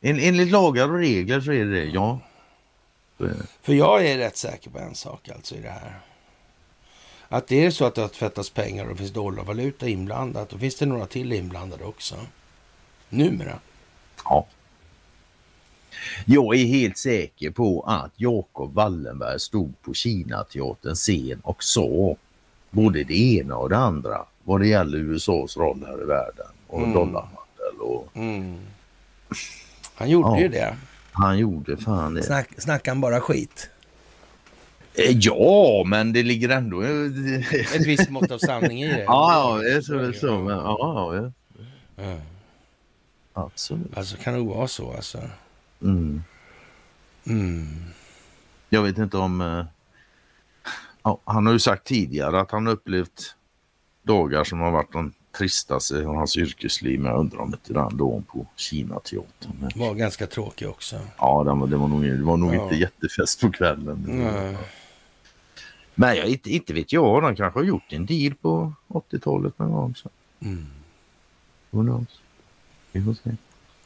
En, 0.00 0.20
enligt 0.20 0.50
lagar 0.50 0.88
och 0.88 0.98
regler 0.98 1.40
så 1.40 1.52
är 1.52 1.64
det 1.64 1.80
det, 1.80 1.84
ja. 1.84 2.20
För 3.62 3.72
jag 3.74 4.06
är 4.06 4.18
rätt 4.18 4.36
säker 4.36 4.70
på 4.70 4.78
en 4.78 4.94
sak 4.94 5.28
alltså 5.28 5.54
i 5.54 5.60
det 5.60 5.70
här. 5.70 6.00
Att 7.28 7.46
det 7.46 7.66
är 7.66 7.70
så 7.70 7.84
att 7.84 7.94
det 7.94 8.00
har 8.00 8.08
tvättats 8.08 8.50
pengar 8.50 8.84
och 8.84 8.98
finns 8.98 9.12
dollarvaluta 9.12 9.88
inblandat, 9.88 10.48
då 10.50 10.58
finns 10.58 10.76
det 10.76 10.86
några 10.86 11.06
till 11.06 11.32
inblandade 11.32 11.84
också. 11.84 12.16
Numera. 13.08 13.58
Ja. 14.24 14.46
Jag 16.24 16.56
är 16.56 16.64
helt 16.64 16.98
säker 16.98 17.50
på 17.50 17.80
att 17.80 18.12
Jakob 18.16 18.74
Wallenberg 18.74 19.40
stod 19.40 19.82
på 19.82 19.94
Kinateaterns 19.94 21.00
scen 21.00 21.40
och 21.42 21.64
sa 21.64 22.16
både 22.70 23.04
det 23.04 23.14
ena 23.14 23.56
och 23.56 23.68
det 23.68 23.76
andra 23.76 24.24
vad 24.44 24.60
det 24.60 24.66
gäller 24.66 24.98
USAs 24.98 25.56
roll 25.56 25.84
här 25.86 26.02
i 26.02 26.06
världen 26.06 26.46
och 26.66 26.78
mm. 26.78 26.92
dollarhandel. 26.92 27.80
Och... 27.80 28.08
Mm. 28.14 28.58
Han 29.94 30.10
gjorde 30.10 30.28
ja, 30.28 30.40
ju 30.40 30.48
det. 30.48 30.76
Han 31.12 31.38
gjorde 31.38 31.76
fan 31.76 32.14
det. 32.14 32.22
Snack, 32.22 32.48
snackade 32.58 32.90
han 32.90 33.00
bara 33.00 33.20
skit? 33.20 33.70
Eh, 34.94 35.18
ja, 35.20 35.84
men 35.86 36.12
det 36.12 36.22
ligger 36.22 36.48
ändå... 36.48 36.82
Ett 36.82 37.86
visst 37.86 38.10
mått 38.10 38.30
av 38.30 38.38
sanning 38.38 38.82
i 38.82 38.88
det. 38.88 39.02
ja, 39.06 39.58
det 39.62 39.72
är 39.72 39.80
så. 39.80 40.12
så 40.12 40.38
men, 40.38 40.56
ja, 40.56 41.14
ja. 41.14 41.32
Mm. 42.04 42.20
Absolut. 43.32 43.98
Alltså 43.98 44.16
kan 44.16 44.34
det 44.34 44.40
vara 44.40 44.68
så 44.68 44.92
alltså? 44.92 45.18
Mm. 45.84 46.22
Mm. 47.26 47.66
Jag 48.68 48.82
vet 48.82 48.98
inte 48.98 49.16
om... 49.16 49.40
Uh, 49.40 49.64
ja, 51.02 51.20
han 51.24 51.46
har 51.46 51.52
ju 51.52 51.58
sagt 51.58 51.86
tidigare 51.86 52.40
att 52.40 52.50
han 52.50 52.68
upplevt 52.68 53.36
dagar 54.02 54.44
som 54.44 54.60
har 54.60 54.70
varit 54.70 54.92
de 54.92 55.12
tristaste 55.38 55.94
i 55.94 56.04
hans 56.04 56.36
yrkesliv. 56.36 57.00
Men 57.00 57.10
jag 57.10 57.20
undrar 57.20 57.38
om 57.38 57.54
inte 57.54 57.72
den 57.72 57.96
dagen 57.96 58.22
på 58.22 58.46
Kinateatern. 58.56 59.70
Var 59.74 59.94
ganska 59.94 60.26
tråkig 60.26 60.68
också. 60.68 61.00
Ja, 61.18 61.44
det 61.44 61.50
var, 61.50 61.66
det 61.66 61.76
var 61.76 61.88
nog, 61.88 62.02
det 62.02 62.24
var 62.24 62.36
nog 62.36 62.54
ja. 62.54 62.64
inte 62.64 62.76
jättefest 62.76 63.40
på 63.40 63.50
kvällen. 63.50 64.04
Nej. 64.08 64.56
Men 65.94 66.16
jag, 66.16 66.26
inte, 66.26 66.50
inte 66.50 66.72
vet 66.72 66.92
jag, 66.92 67.22
de 67.22 67.36
kanske 67.36 67.60
har 67.60 67.64
gjort 67.64 67.92
en 67.92 68.06
deal 68.06 68.34
på 68.34 68.72
80-talet 68.88 69.58
någon 69.58 69.72
gång. 69.72 69.94
Så. 69.94 70.10
Mm. 70.40 70.66
Who 71.70 71.82
knows? 71.82 72.20
Vi 72.92 73.04
får 73.04 73.14
se. 73.14 73.30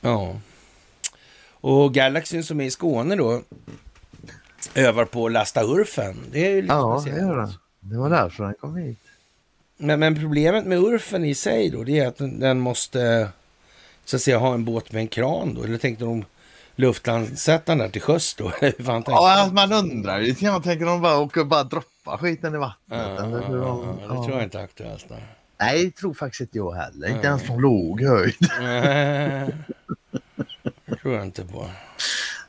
Ja. 0.01 0.37
Och 1.61 1.95
Galaxyn 1.95 2.45
som 2.45 2.61
är 2.61 2.65
i 2.65 2.71
Skåne 2.71 3.17
då 3.17 3.43
övar 4.75 5.05
på 5.05 5.27
att 5.27 5.33
lasta 5.33 5.65
Urfen. 5.65 6.17
Det 6.33 6.47
är 6.47 6.51
ju 6.51 6.63
lite 6.63 6.75
ja, 6.75 7.05
gör 7.07 7.37
den. 7.37 7.53
Det 7.81 7.97
var 7.97 8.11
därför 8.11 8.45
den 8.45 8.55
kom 8.55 8.77
hit. 8.77 8.99
Men, 9.77 10.01
men, 10.01 10.21
problemet 10.21 10.67
med 10.67 10.79
Urfen 10.79 11.25
i 11.25 11.35
sig 11.35 11.71
då, 11.71 11.85
det 11.85 11.99
är 11.99 12.09
att 12.09 12.17
den, 12.17 12.41
den 12.41 12.61
måste 12.61 13.29
så 14.05 14.17
att 14.17 14.23
säga 14.23 14.39
ha 14.39 14.55
en 14.55 14.65
båt 14.65 14.93
med 14.93 15.01
en 15.01 15.09
kran 15.09 15.55
då. 15.55 15.63
Eller 15.63 15.79
tänkte 15.79 16.05
de 16.05 16.25
luftlandsätta 16.75 17.73
den 17.73 17.79
där 17.79 17.89
till 17.89 18.03
sjöss 18.03 18.35
då? 18.35 18.53
ja, 19.07 19.51
man 19.53 19.73
undrar 19.73 20.19
ju. 20.19 20.35
Jag 20.39 20.63
tänker 20.63 20.87
de 20.87 21.03
bara 21.03 21.19
åker 21.19 21.45
bara 21.45 21.65
droppa 21.65 22.19
skiten 22.19 22.55
i 22.55 22.59
vattnet. 22.59 22.99
Ja, 23.17 23.25
eller 23.25 23.49
hur 23.49 23.59
de, 23.59 23.99
ja, 24.03 24.15
det 24.15 24.25
tror 24.25 24.31
jag 24.31 24.43
inte 24.43 24.59
är 24.59 24.65
aktuellt. 24.65 25.07
Nej. 25.11 25.25
Nej, 25.61 25.85
det 25.85 25.91
tror 25.91 26.15
faktiskt 26.15 26.41
inte 26.41 26.59
jag 26.59 26.73
heller. 26.73 27.09
Inte 27.09 27.27
ens 27.27 27.43
från 27.43 27.61
låg 27.61 28.03
höjd. 28.03 28.35
tror 31.09 31.19
jag 31.19 31.27
inte 31.27 31.45
på. 31.45 31.71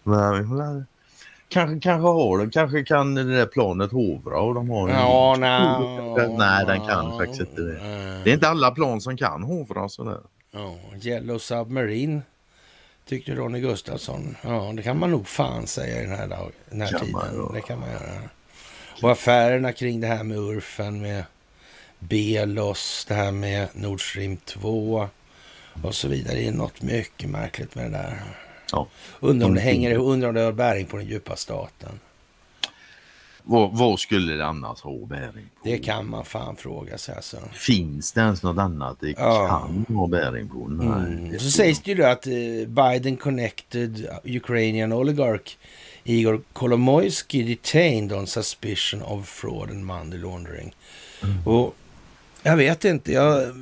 Nej, 0.04 0.84
kanske, 1.50 1.80
kanske 1.80 2.08
har 2.08 2.38
det. 2.38 2.52
Kanske 2.52 2.84
kan 2.84 3.16
det 3.16 3.24
där 3.24 3.46
planet 3.46 3.92
hovra 3.92 4.40
och 4.40 4.54
de 4.54 4.70
har 4.70 4.90
ja, 4.90 5.36
nej, 5.40 6.30
nej, 6.38 6.66
den 6.66 6.88
kan 6.88 7.18
faktiskt 7.18 7.40
inte 7.40 7.62
det. 7.62 7.80
Det 8.24 8.30
är 8.30 8.34
inte 8.34 8.50
alla 8.50 8.72
plan 8.72 9.02
som 9.02 9.18
kan 9.18 9.44
hovra 9.44 9.90
sådär. 9.90 10.20
Ja, 10.52 10.76
Yellow 11.04 11.38
Submarine 11.38 12.22
tyckte 13.06 13.36
Ronny 13.36 13.60
Gustafsson. 13.60 14.36
Ja, 14.44 14.72
det 14.76 14.84
kan 14.84 15.00
man 15.00 15.12
nog 15.12 15.28
fan 15.28 15.68
säga 15.68 16.02
i 16.02 16.06
den 16.06 16.16
här, 16.16 16.52
den 16.70 16.82
här 16.82 17.00
tiden. 17.00 17.12
Man, 17.12 17.54
det 17.54 17.62
kan 17.62 17.80
man 17.80 17.90
göra. 17.90 18.22
Och 19.02 19.12
affärerna 19.12 19.74
kring 19.74 20.02
det 20.02 20.08
här 20.08 20.24
med 20.24 20.38
Urfen 20.38 21.02
med 21.02 21.24
Belos, 22.00 23.06
det 23.08 23.14
här 23.14 23.32
med 23.32 23.68
Nord 23.74 24.12
Stream 24.12 24.38
2 24.38 25.10
och 25.82 25.96
så 25.96 26.08
vidare. 26.08 26.36
Det 26.36 26.48
är 26.48 26.52
något 26.52 26.82
mycket 26.82 27.30
märkligt 27.30 27.76
med 27.76 27.86
det 27.86 27.98
där. 27.98 28.22
Ja. 28.72 28.88
Undrar 29.20 29.48
om 29.48 29.56
det 29.56 29.62
hänger 29.62 29.96
undrar 29.96 30.30
om 30.30 30.36
det 30.36 30.42
har 30.42 30.52
bäring 30.52 30.86
på 30.86 30.98
den 30.98 31.06
djupa 31.06 31.36
staten. 31.36 32.00
Vad, 33.44 33.78
vad, 33.78 34.00
skulle 34.00 34.34
det 34.34 34.46
annars 34.46 34.82
ha 34.82 35.06
bäring 35.06 35.50
på? 35.56 35.70
Det 35.70 35.78
kan 35.78 36.10
man 36.10 36.26
fan 36.26 36.56
fråga 36.56 36.98
sig 36.98 37.16
alltså. 37.16 37.38
Finns 37.54 38.12
det 38.12 38.22
ens 38.22 38.44
något 38.44 38.58
annat 38.58 38.98
det 39.00 39.10
ja. 39.10 39.48
kan 39.48 39.96
ha 39.96 40.08
bäring 40.08 40.50
på? 40.50 40.68
Nej, 40.68 40.88
mm. 40.88 41.40
Så 41.40 41.52
sägs 41.52 41.82
det 41.82 41.92
ju 41.92 41.98
då 41.98 42.06
att 42.06 42.28
uh, 42.28 42.68
Biden 42.68 43.18
connected 43.18 44.10
Ukrainian 44.24 44.94
oligarch 44.94 45.58
Igor 46.04 46.42
Kolomoisky 46.54 47.44
detained 47.44 48.14
on 48.14 48.28
suspicion 48.28 49.02
of 49.02 49.28
fraud 49.28 49.70
and 49.70 49.86
money 49.86 50.20
laundering. 50.20 50.76
Mm. 51.24 51.48
Och 51.48 51.76
jag 52.44 52.58
vet 52.58 52.86
inte. 52.86 53.12
Jag 53.12 53.54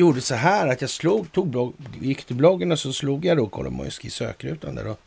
gjorde 0.00 0.20
så 0.20 0.34
här 0.34 0.68
att 0.68 0.80
jag 0.80 0.90
slog, 0.90 1.32
tog 1.32 1.48
blogg, 1.48 1.74
gick 2.00 2.24
till 2.24 2.36
bloggen 2.36 2.72
och 2.72 2.78
så 2.78 2.92
slog 2.92 3.24
jag 3.24 3.36
då 3.36 3.46
Kolomoisky 3.46 4.08
i 4.08 4.10
sökrutan 4.10 4.74
där 4.74 4.86
och 4.86 5.00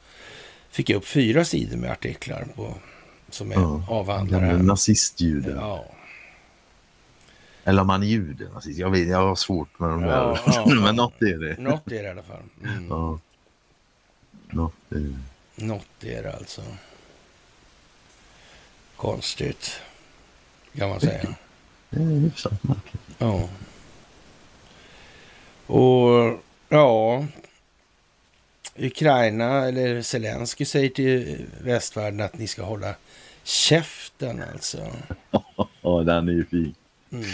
fick 0.70 0.90
jag 0.90 0.98
upp 0.98 1.06
fyra 1.06 1.46
sidor 1.46 1.78
med 1.78 1.92
artiklar 1.92 2.48
på, 2.56 2.74
som 3.30 3.52
är 3.52 3.56
ja, 3.56 3.86
avhandlare. 3.90 4.64
Nazistjuden. 4.64 5.58
Ja. 5.58 5.86
Eller 7.64 7.82
om 7.82 7.90
han 7.90 8.04
är 8.04 8.08
jude, 8.08 8.50
nazist. 8.54 8.80
Jag, 8.80 8.90
vet, 8.90 9.08
jag 9.08 9.28
har 9.28 9.36
svårt 9.36 9.80
med 9.80 9.90
de 9.90 10.02
där. 10.02 10.08
Ja, 10.08 10.40
ja, 10.46 10.66
Men 10.66 10.96
något 10.96 11.22
är 11.22 11.38
det. 11.38 11.62
Något 11.62 11.88
är 11.88 12.04
det 12.04 12.04
i 12.04 12.10
alla 12.10 12.24
fall. 12.24 12.44
Mm. 12.64 12.88
Ja. 12.90 13.20
Något 14.50 14.92
är 14.92 15.00
det. 15.00 15.66
Något 15.66 16.04
är 16.04 16.24
det 16.24 16.34
alltså. 16.34 16.62
Konstigt, 18.96 19.82
kan 20.78 20.90
man 20.90 21.00
säga. 21.00 21.36
Det 21.90 22.02
är 22.02 22.20
hyfsat 22.20 22.64
märkligt. 22.64 23.02
Ja. 23.18 23.50
Och 25.68 26.40
ja, 26.70 27.26
Ukraina 28.76 29.68
eller 29.68 30.02
Zelensky 30.02 30.66
säger 30.66 30.90
till 30.90 31.46
västvärlden 31.62 32.22
att 32.22 32.38
ni 32.38 32.48
ska 32.48 32.64
hålla 32.64 32.96
käften 33.44 34.44
alltså. 34.54 34.92
Ja, 35.82 36.04
den 36.04 36.30
är 36.30 36.34
ju 36.34 36.46
fin. 36.46 36.76
Mm. 37.12 37.26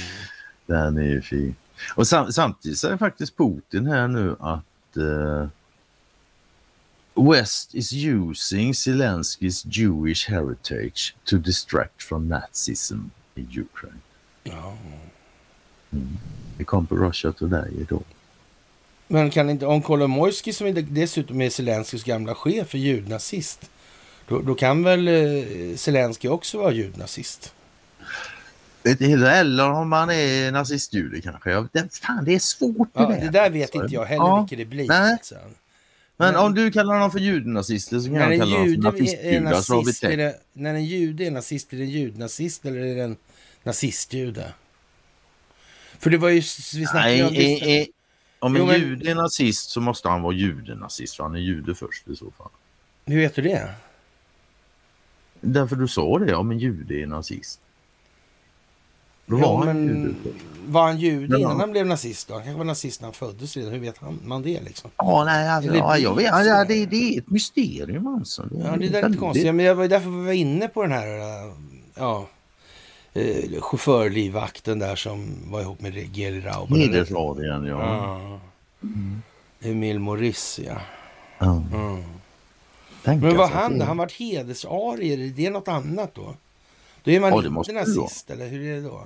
Den 0.65 0.97
är 0.97 1.03
ju 1.03 1.21
fin. 1.21 1.55
Och 1.95 2.07
sam 2.07 2.31
samtidigt 2.31 2.77
säger 2.77 2.97
faktiskt 2.97 3.37
Putin 3.37 3.85
här 3.85 4.07
nu 4.07 4.35
att 4.39 4.97
uh, 4.97 5.47
West 7.31 7.75
is 7.75 7.93
using 7.93 8.73
Zelensky's 8.73 9.65
Jewish 9.65 10.29
heritage 10.29 11.15
to 11.23 11.37
distract 11.37 12.03
from 12.03 12.27
Nazism 12.27 12.99
in 13.35 13.45
Ukraine. 13.45 14.01
Ja. 14.43 14.77
Mm. 15.91 16.17
Det 16.57 16.63
kom 16.63 16.87
på 16.87 16.95
Russia 16.95 17.31
Today 17.31 17.71
idag. 17.81 18.03
Men 19.11 19.29
kan 19.29 19.49
inte, 19.49 19.65
om 19.65 19.81
Kolomoisky 19.81 20.53
som 20.53 20.87
dessutom 20.89 21.41
är 21.41 21.49
Zelenskys 21.49 22.03
gamla 22.03 22.35
chef 22.35 22.73
är 22.73 22.77
judnazist, 22.77 23.69
då, 24.27 24.41
då 24.41 24.55
kan 24.55 24.83
väl 24.83 25.07
eh, 25.07 25.75
Zelensky 25.75 26.27
också 26.27 26.57
vara 26.57 26.71
judnazist? 26.71 27.53
Eller 28.83 29.71
om 29.71 29.89
man 29.89 30.09
är 30.09 30.51
nazistjude 30.51 31.21
kanske. 31.21 31.51
Jag, 31.51 31.67
det, 31.71 31.95
fan, 31.95 32.25
det 32.25 32.35
är 32.35 32.39
svårt 32.39 32.93
det 32.93 33.01
ja, 33.01 33.09
där. 33.09 33.21
Det 33.21 33.29
där 33.29 33.49
vet 33.49 33.75
inte 33.75 33.93
jag 33.93 34.05
heller 34.05 34.23
ja. 34.23 34.39
vilket 34.39 34.57
det 34.57 34.65
blir. 34.65 34.87
Nej. 34.87 35.11
Alltså. 35.11 35.35
Men, 35.35 36.33
men, 36.33 36.35
om 36.35 36.55
du 36.55 36.71
kallar 36.71 36.93
honom 36.93 37.11
för 37.11 37.19
judnazister 37.19 37.99
så 37.99 38.05
kan 38.05 38.15
jag 38.15 38.39
kalla 38.39 38.57
honom 38.57 38.81
för 38.81 39.39
nazistjudar. 39.39 40.33
När 40.53 40.73
en 40.73 40.85
jude 40.85 41.25
är 41.25 41.31
nazist, 41.31 41.73
är 41.73 41.77
det 41.77 41.83
en 41.83 41.89
judnazist 41.89 42.65
eller 42.65 42.79
är 42.79 42.95
det 42.95 43.03
en 43.03 43.17
nazistjude? 43.63 44.53
För 45.99 46.09
det 46.09 46.17
var 46.17 46.29
ju, 46.29 46.41
vi 46.73 46.85
Nej, 46.93 47.23
om 47.23 47.33
det. 47.33 47.61
eh, 47.61 47.81
eh, 47.81 47.85
om 48.39 48.55
en 48.55 48.61
Jo, 48.61 48.67
men- 48.67 48.79
jude 48.79 49.11
är 49.11 49.15
nazist 49.15 49.69
så 49.69 49.81
måste 49.81 50.09
han 50.09 50.21
vara 50.21 50.33
judenazist 50.33 51.15
för 51.15 51.23
han 51.23 51.35
är 51.35 51.39
jude 51.39 51.75
först 51.75 52.07
i 52.07 52.15
så 52.15 52.31
fall. 52.37 52.49
Hur 53.05 53.17
vet 53.19 53.35
du 53.35 53.41
det? 53.41 53.73
Därför 55.41 55.75
du 55.75 55.87
sa 55.87 56.19
det, 56.19 56.35
om 56.35 56.51
en 56.51 56.59
jude 56.59 56.95
är 56.95 57.07
nazist. 57.07 57.59
Då 59.25 59.39
Ja, 59.39 59.57
var 59.57 59.65
han 59.65 59.83
jude 59.87 60.13
först. 60.23 60.35
var 60.67 60.81
han 60.87 60.97
jude 60.99 61.37
innan 61.37 61.51
han- 61.51 61.59
han 61.59 61.71
blev 61.71 61.85
nazist 61.85 62.27
då? 62.27 62.33
Han 62.33 62.43
kanske 62.43 62.57
var 62.57 62.65
nazist 62.65 63.01
när 63.01 63.05
han 63.07 63.13
föddes 63.13 63.57
redan. 63.57 63.71
Hur 63.73 63.79
vet 63.79 63.97
han, 63.97 64.19
man 64.23 64.41
det 64.41 64.61
liksom? 64.61 64.91
Ja, 64.97 65.23
nej, 65.25 65.49
alltså, 65.49 65.75
ja, 65.75 65.97
jag 65.97 66.15
vet, 66.15 66.25
ja, 66.25 66.65
det, 66.65 66.85
det 66.85 66.95
är 67.15 67.19
ett 67.19 67.29
mysterium 67.29 68.07
alltså. 68.07 68.47
Ja, 68.51 68.57
det 68.57 68.67
är 68.67 68.77
lite 68.77 69.01
väldigt- 69.01 69.19
konstigt. 69.19 69.55
Men 69.55 69.65
jag 69.65 69.75
var 69.75 69.87
därför 69.87 70.09
vi 70.09 70.25
var 70.25 70.33
inne 70.33 70.67
på 70.67 70.81
den 70.81 70.91
här 70.91 71.07
äh, 71.47 71.53
ja, 71.95 72.27
eh, 73.13 73.61
chaufförlivvakten 73.61 74.79
där 74.79 74.95
som 74.95 75.35
var 75.51 75.61
ihop 75.61 75.81
med 75.81 76.15
Geli 76.17 76.41
Rauber. 76.41 76.77
Hedersradion, 76.77 77.65
ja. 77.65 78.39
Ja. 78.81 78.89
Emil 79.69 79.99
Morris, 79.99 80.59
ja. 80.65 80.81
Mm. 81.45 82.03
Tänk 83.03 83.21
Men 83.23 83.31
vad 83.37 83.41
alltså 83.45 83.57
han 83.57 83.79
det- 83.79 83.85
Han 83.85 83.97
varit 83.97 84.11
hedersarier, 84.11 85.19
är 85.19 85.29
det 85.29 85.49
något 85.49 85.67
annat 85.67 86.15
då? 86.15 86.35
Då 87.03 87.11
är 87.11 87.19
man 87.19 87.29
Ja, 87.33 87.41
det 87.41 87.47
inte 87.47 87.71
nazist, 87.71 88.29
eller 88.29 88.47
hur 88.47 88.61
är 88.67 88.75
det 88.75 88.81
då? 88.81 89.03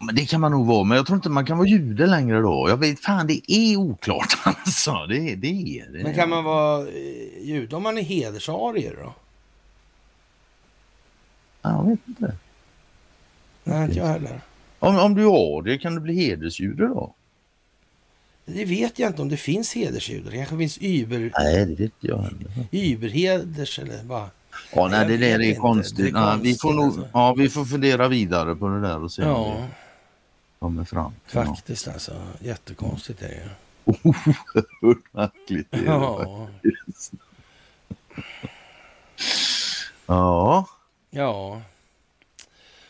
Men 0.00 0.14
det 0.14 0.26
kan 0.26 0.40
man 0.40 0.50
nog 0.52 0.66
vara, 0.66 0.84
men 0.84 0.96
jag 0.96 1.06
tror 1.06 1.16
inte 1.16 1.28
man 1.28 1.46
kan 1.46 1.58
vara 1.58 1.68
jude 1.68 2.06
längre 2.06 2.40
då. 2.40 2.66
Jag 2.68 2.76
vet 2.76 3.00
fan, 3.00 3.26
det 3.26 3.52
är 3.52 3.76
oklart 3.76 4.38
alltså. 4.44 5.06
Det, 5.08 5.34
det 5.34 5.48
är 5.80 5.92
det. 5.92 6.02
Men 6.02 6.14
kan 6.14 6.28
man 6.30 6.44
vara 6.44 6.82
eh, 6.88 7.42
jude 7.42 7.76
om 7.76 7.82
man 7.82 7.98
är 7.98 8.02
hedersarier 8.02 8.96
då? 9.02 9.14
Ja, 11.62 11.70
Jag 11.70 11.84
vet 11.90 11.98
inte. 12.08 12.34
Nej, 13.68 13.84
inte 13.84 13.98
jag 13.98 14.06
heller. 14.06 14.40
Om, 14.78 14.98
om 14.98 15.14
du 15.14 15.24
har 15.24 15.62
det, 15.62 15.78
kan 15.78 15.94
du 15.94 16.00
bli 16.00 16.14
hedersjude 16.14 16.86
då? 16.88 17.14
Det 18.44 18.64
vet 18.64 18.98
jag 18.98 19.10
inte 19.10 19.22
om 19.22 19.28
det 19.28 19.36
finns 19.36 19.74
hedersjudar. 19.74 20.30
Det 20.30 20.36
kanske 20.36 20.56
finns 20.58 20.78
über, 20.78 21.30
Nej, 21.38 21.66
det 21.66 21.74
vet 21.74 21.92
jag 22.00 22.18
heller. 22.18 22.66
überheders 22.70 23.78
eller 23.78 24.04
bara... 24.04 24.30
Ja, 24.74 24.88
nej, 24.88 25.06
det 25.08 25.16
där 25.16 25.40
är 25.42 25.54
konstigt. 25.54 25.96
Det 25.96 26.18
är 26.18 26.36
nej, 26.36 26.38
vi, 26.42 26.54
får 26.54 26.72
nog, 26.72 26.82
konstigt, 26.84 27.02
alltså. 27.04 27.18
ja, 27.18 27.34
vi 27.38 27.48
får 27.48 27.64
fundera 27.64 28.08
vidare 28.08 28.54
på 28.56 28.68
det 28.68 28.80
där 28.80 29.02
och 29.02 29.12
se 29.12 29.22
om 29.22 29.28
Ja, 29.28 29.56
vi 29.56 29.66
kommer 30.58 30.84
fram 30.84 31.12
faktiskt 31.26 31.88
alltså. 31.88 32.12
Jättekonstigt 32.40 33.22
är 33.22 33.28
det 33.28 33.34
ju. 33.34 33.48
Oerhört 34.02 35.04
märkligt. 35.12 35.66
är 35.74 35.78
det 35.78 35.84
Ja, 35.84 36.48
faktiskt. 36.52 37.12
Ja, 40.06 40.66
ja. 41.10 41.60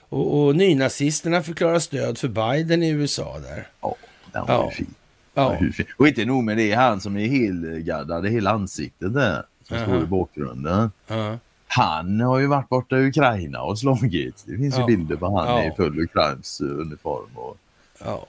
Och, 0.09 0.45
och 0.47 0.57
nynazisterna 0.57 1.43
förklarar 1.43 1.79
stöd 1.79 2.19
för 2.19 2.29
Biden 2.29 2.83
i 2.83 2.89
USA 2.91 3.39
där. 3.39 3.67
ja, 3.81 3.95
den 4.33 4.47
var 4.47 4.55
Ja. 4.55 4.65
ju 4.71 4.71
fin. 4.77 4.95
Ja. 5.35 5.57
Fin. 5.75 5.87
Och 5.97 6.09
inte 6.09 6.25
nog 6.25 6.45
med 6.45 6.57
det, 6.57 6.73
han 6.75 7.01
som 7.01 7.17
är 7.17 7.27
helgaddad 7.29 8.27
i 8.27 8.31
hela 8.31 8.51
ansiktet 8.51 9.15
där, 9.15 9.43
som 9.65 9.77
Aha. 9.77 9.87
står 9.87 10.03
i 10.03 10.07
bakgrunden. 10.07 10.91
ja, 11.07 11.39
Han 11.69 12.21
har 12.21 12.39
ju 12.39 12.47
varit 12.47 12.69
borta 12.69 12.99
i 12.99 13.07
Ukraina 13.09 13.63
och 13.63 13.79
slagits. 13.79 14.43
Det 14.45 14.57
finns 14.57 14.75
Ja. 14.75 14.81
ju 14.91 14.97
bilder 14.97 15.17
på 15.17 15.39
han 15.39 15.49
Ja. 15.49 15.65
i 15.65 15.77
full 15.77 16.01
ukrainsk 16.01 16.61
eh, 16.61 16.67
uniform. 16.67 17.31
Och... 17.35 17.57
ja. 18.05 18.27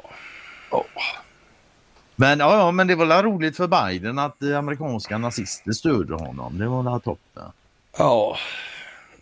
Men 2.16 2.40
ja, 2.40 2.58
ja, 2.58 2.72
men 2.72 2.88
det 2.88 2.96
var 2.96 3.06
väl 3.06 3.24
roligt 3.24 3.58
för 3.58 3.68
Biden 3.68 4.20
att 4.20 4.44
eh, 4.44 4.58
amerikanska 4.58 5.18
nazister 5.18 5.72
stödde 5.72 6.14
honom. 6.14 6.58
Det 6.58 6.68
var 6.68 6.84
väl 6.84 7.02
toppen. 7.02 7.44
Ja, 7.98 8.38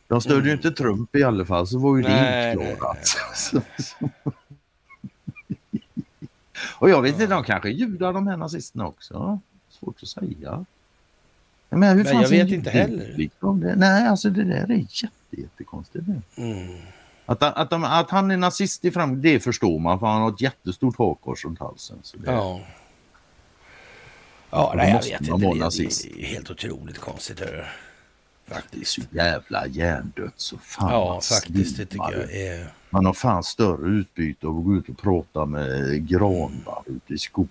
De 0.07 0.21
stödde 0.21 0.47
ju 0.47 0.53
inte 0.53 0.71
Trump 0.71 1.15
i 1.15 1.23
alla 1.23 1.45
fall 1.45 1.67
så 1.67 1.79
var 1.79 1.97
ju 1.97 2.05
Mm. 2.05 2.15
Nej, 2.15 2.55
det 2.55 2.71
utklarat. 2.71 3.17
och 6.79 6.89
jag 6.89 7.01
vet 7.01 7.13
inte, 7.13 7.27
de 7.27 7.43
kanske 7.43 7.69
är 7.69 7.73
judar 7.73 8.13
de 8.13 8.27
här 8.27 8.37
nazisterna 8.37 8.87
också. 8.87 9.39
Svårt 9.69 10.03
att 10.03 10.07
säga. 10.07 10.65
Men 11.69 11.97
hur 11.97 12.03
Men 12.03 12.21
jag 12.21 12.29
vet 12.29 12.51
inte 12.51 12.69
heller. 12.69 13.13
Liksom 13.17 13.59
det? 13.59 13.75
Nej, 13.75 14.07
alltså 14.07 14.29
det 14.29 14.43
där 14.43 14.71
är 14.71 14.85
jätte, 14.89 15.11
jättekonstigt. 15.29 16.05
Mm. 16.35 16.77
Att, 17.25 17.43
att, 17.43 17.69
de, 17.69 17.83
att 17.83 18.11
han 18.11 18.31
är 18.31 18.37
nazist 18.37 18.85
i 18.85 18.91
fram, 18.91 19.21
det 19.21 19.39
förstår 19.39 19.79
man 19.79 19.99
för 19.99 20.07
han 20.07 20.21
har 20.21 20.29
ett 20.29 20.41
jättestort 20.41 20.97
hakkors 20.97 21.45
runt 21.45 21.59
halsen. 21.59 21.97
Så 22.01 22.17
det, 22.17 22.31
ja. 22.31 22.59
Ja, 24.49 24.73
nej, 24.75 24.89
jag 24.89 24.95
vet 24.95 25.21
inte. 25.21 25.31
Det, 25.31 26.13
det 26.15 26.23
är 26.23 26.25
helt 26.25 26.51
otroligt 26.51 26.97
konstigt. 26.97 27.39
Hör. 27.39 27.67
Faktiskt. 28.47 28.91
så 28.91 29.01
jävla 29.11 29.67
hjärndött 29.67 30.33
så 30.35 30.57
fan 30.57 30.91
Ja, 30.91 31.21
faktiskt. 31.21 31.77
Det 31.77 31.85
tycker 31.85 32.11
jag 32.11 32.31
är... 32.35 32.73
Man 32.89 33.05
har 33.05 33.13
fan 33.13 33.43
större 33.43 33.89
utbyte 33.89 34.47
av 34.47 34.57
att 34.59 34.65
gå 34.65 34.75
ut 34.75 34.89
och 34.89 34.97
prata 34.97 35.45
med 35.45 36.07
granbar 36.09 36.83
ute 36.85 37.13
i 37.13 37.17
skogen. 37.17 37.49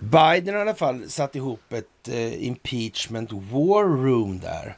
Biden 0.00 0.54
har 0.54 0.58
i 0.58 0.62
alla 0.62 0.74
fall 0.74 1.10
satt 1.10 1.36
ihop 1.36 1.72
ett 1.72 2.08
eh, 2.08 2.46
impeachment 2.46 3.32
war 3.32 3.84
room 4.04 4.38
där. 4.40 4.76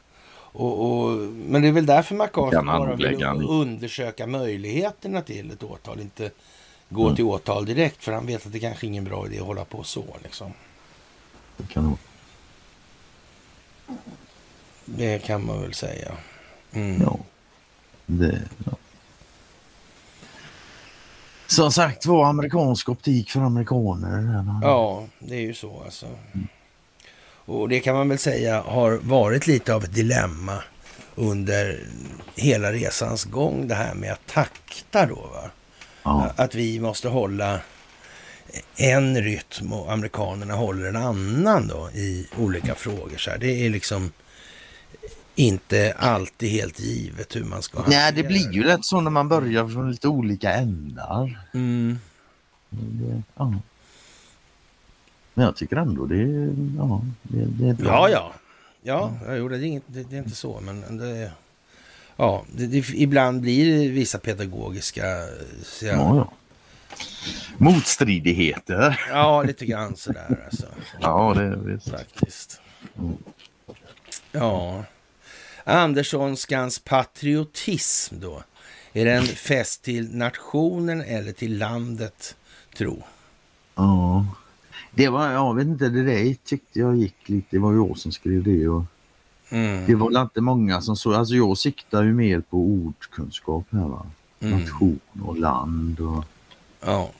Och, 0.51 1.01
och, 1.03 1.17
men 1.19 1.61
det 1.61 1.67
är 1.67 1.71
väl 1.71 1.85
därför 1.85 2.15
McCarthy 2.15 2.65
bara 2.65 2.95
vill 2.95 3.47
undersöka 3.49 4.27
möjligheterna 4.27 5.21
till 5.21 5.51
ett 5.51 5.63
åtal. 5.63 5.99
Inte 5.99 6.31
gå 6.89 7.03
Mm. 7.03 7.15
till 7.15 7.25
åtal 7.25 7.65
direkt. 7.65 8.03
För 8.03 8.11
han 8.11 8.25
vet 8.25 8.45
att 8.45 8.51
det 8.51 8.59
kanske 8.59 8.85
är 8.85 8.87
ingen 8.87 9.03
bra 9.03 9.25
idé 9.25 9.39
att 9.39 9.45
hålla 9.45 9.65
på 9.65 9.83
så. 9.83 10.05
Liksom. 10.23 10.51
Det 11.57 11.67
kan 11.73 11.83
nog- 11.83 11.97
Det 14.97 15.19
kan 15.19 15.45
man 15.45 15.61
väl 15.61 15.73
säga. 15.73 16.11
Mm. 16.73 17.01
Ja. 17.01 17.19
Det, 18.05 18.41
ja. 18.65 18.71
Som 21.47 21.71
sagt 21.71 22.05
var, 22.05 22.25
amerikansk 22.25 22.89
optik 22.89 23.31
för 23.31 23.39
amerikaner. 23.39 24.43
Ja, 24.61 25.07
det 25.19 25.35
är 25.35 25.41
ju 25.41 25.53
så 25.53 25.81
alltså. 25.83 26.05
Och 27.45 27.69
det 27.69 27.79
kan 27.79 27.95
man 27.95 28.09
väl 28.09 28.17
säga 28.17 28.61
har 28.61 28.91
varit 28.91 29.47
lite 29.47 29.73
av 29.73 29.83
ett 29.83 29.93
dilemma 29.93 30.63
under 31.15 31.87
hela 32.35 32.73
resans 32.73 33.25
gång. 33.25 33.67
Det 33.67 33.75
här 33.75 33.93
med 33.93 34.11
att 34.11 34.27
takta 34.27 35.05
då. 35.05 35.15
Va? 35.15 35.49
Ja. 36.03 36.31
Att 36.35 36.55
vi 36.55 36.79
måste 36.79 37.09
hålla 37.09 37.59
en 38.75 39.21
rytm 39.23 39.73
och 39.73 39.91
amerikanerna 39.91 40.53
håller 40.53 40.85
en 40.85 40.95
annan 40.95 41.67
då 41.67 41.89
i 41.93 42.27
olika 42.37 42.75
frågor. 42.75 43.17
Så 43.17 43.31
här. 43.31 43.37
Det 43.37 43.65
är 43.65 43.69
liksom 43.69 44.11
inte 45.39 45.93
alltid 45.97 46.49
helt 46.49 46.79
givet 46.79 47.35
hur 47.35 47.43
man 47.43 47.61
ska 47.61 47.83
Nej, 47.87 48.13
det 48.13 48.23
blir 48.23 48.51
ju 48.51 48.63
lätt 48.63 48.85
så 48.85 49.01
när 49.01 49.11
man 49.11 49.29
börjar 49.29 49.67
från 49.67 49.91
lite 49.91 50.07
olika 50.07 50.53
ändar. 50.53 51.39
Mm. 51.53 51.99
Ja. 53.35 53.53
Men 55.33 55.45
jag 55.45 55.55
tycker 55.55 55.75
ändå 55.75 56.05
det 56.05 56.21
är, 56.21 56.55
ja, 56.77 57.01
det, 57.23 57.45
det 57.45 57.69
är 57.69 57.73
bra. 57.73 57.87
Ja, 57.87 58.09
ja. 58.09 58.33
Ja, 58.81 59.13
ja 59.25 59.35
jo, 59.35 59.49
det, 59.49 59.57
är 59.57 59.63
inget, 59.63 59.83
det, 59.87 60.03
det 60.03 60.15
är 60.15 60.19
inte 60.19 60.35
så, 60.35 60.59
men 60.61 60.97
det. 60.97 61.31
Ja, 62.15 62.43
det, 62.55 62.67
det, 62.67 62.89
ibland 62.89 63.41
blir 63.41 63.79
det 63.79 63.87
vissa 63.87 64.17
pedagogiska... 64.17 65.03
Så 65.63 65.85
jag, 65.85 65.95
Ja, 65.95 66.15
ja. 66.15 66.31
Motstridigheter. 67.57 69.05
ja, 69.09 69.43
lite 69.43 69.65
grann 69.65 69.95
sådär 69.95 70.43
alltså. 70.45 70.65
Ja, 71.01 71.33
det 71.37 71.43
är 71.43 71.55
visst. 71.55 71.89
Faktiskt. 71.89 72.61
Ja. 74.31 74.83
Anderssonskans 75.63 76.79
patriotism 76.79 78.15
då. 78.19 78.43
Är 78.93 79.05
den 79.05 79.23
fäst 79.23 79.81
till 79.83 80.15
nationen 80.15 81.01
eller 81.01 81.31
till 81.31 81.57
landet, 81.57 82.35
tro? 82.77 83.03
Ja. 83.75 84.25
Det 84.95 85.09
var, 85.09 85.31
jag 85.31 85.55
vet 85.55 85.67
inte, 85.67 85.89
det 85.89 86.03
där 86.03 86.35
tyckte 86.45 86.79
jag 86.79 86.97
gick 86.97 87.29
lite, 87.29 87.47
det 87.49 87.59
var 87.59 87.73
jag 87.73 87.97
som 87.97 88.11
skrev 88.11 88.43
det 88.43 88.67
och 88.67 88.83
Mm. 89.51 89.85
det 89.85 89.95
var 89.95 90.21
inte 90.21 90.41
många 90.41 90.81
som 90.81 90.95
så, 90.95 91.13
alltså 91.13 91.33
jag 91.35 91.57
siktar 91.57 92.03
ju 92.03 92.13
mer 92.13 92.39
på 92.39 92.57
ordkunskap 92.57 93.65
här 93.71 93.87
va. 93.87 94.05
Mm. 94.39 94.59
Nation 94.59 94.99
och 95.25 95.37
land 95.37 95.99
och 95.99 96.23
Ja. 96.85 97.11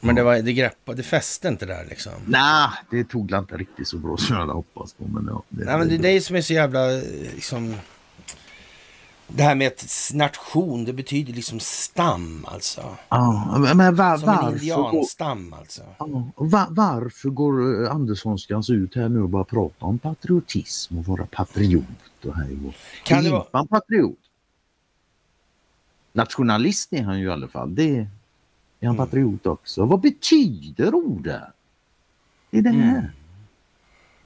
Men 0.00 0.14
det, 0.14 0.22
var, 0.22 0.36
det 0.38 0.52
greppade, 0.52 0.96
det 0.96 1.02
fäste 1.02 1.48
inte 1.48 1.66
där 1.66 1.86
liksom. 1.88 2.12
Nej, 2.26 2.68
det 2.90 3.04
tog 3.04 3.32
inte 3.32 3.56
riktigt 3.56 3.88
så 3.88 3.96
bra 3.98 4.16
som 4.16 4.34
jag 4.34 4.40
hade 4.40 4.52
hoppats 4.52 4.92
på. 4.92 5.04
Men 5.08 5.26
ja, 5.26 5.42
det, 5.48 5.64
Nej, 5.64 5.78
men 5.78 5.88
det 5.88 5.94
är 5.94 5.98
det 5.98 6.20
som 6.20 6.36
är 6.36 6.40
så 6.42 6.52
jävla... 6.52 6.92
eh, 6.96 7.02
Liksom, 7.34 7.74
det 9.32 9.42
här 9.42 9.54
med 9.54 9.66
att 9.66 10.10
nation, 10.14 10.84
det 10.84 10.92
betyder 10.92 11.32
liksom 11.32 11.60
stam 11.60 12.44
alltså. 12.48 12.96
Ja, 13.08 13.58
men 13.74 13.96
var, 13.96 14.18
Som 14.18 14.28
en 14.28 14.34
varför, 14.36 14.52
indianstam 14.52 15.52
alltså. 15.52 15.82
ja, 15.98 16.06
var, 16.36 16.66
varför 16.70 17.28
går 17.28 17.84
eh, 17.84 17.90
Anderssonskans 17.94 18.70
ut 18.70 18.94
här 18.96 19.08
nu 19.08 19.22
och 19.22 19.28
bara 19.28 19.44
prata 19.44 19.86
om 19.86 19.98
patriotism 19.98 20.98
och 20.98 21.04
vara 21.04 21.26
patriot 21.26 21.84
och 22.24 22.36
hej 22.36 22.56
och... 22.66 22.74
Kan 23.04 23.24
det 23.24 23.30
vara- 23.30 23.66
patriot? 23.66 24.18
Nationalist 26.12 26.92
är 26.92 27.02
han 27.02 27.20
ju 27.20 27.26
i 27.26 27.30
alla 27.30 27.48
fall. 27.48 27.74
Det 27.74 28.06
är 28.80 28.86
han 28.86 28.96
Mm. 28.96 29.06
patriot 29.06 29.46
också. 29.46 29.84
Vad 29.84 30.00
betyder 30.00 30.94
ordet? 30.94 31.42
Det 32.50 32.58
är 32.58 32.62
det 32.62 32.70
här. 32.70 32.98
Mm. 32.98 33.10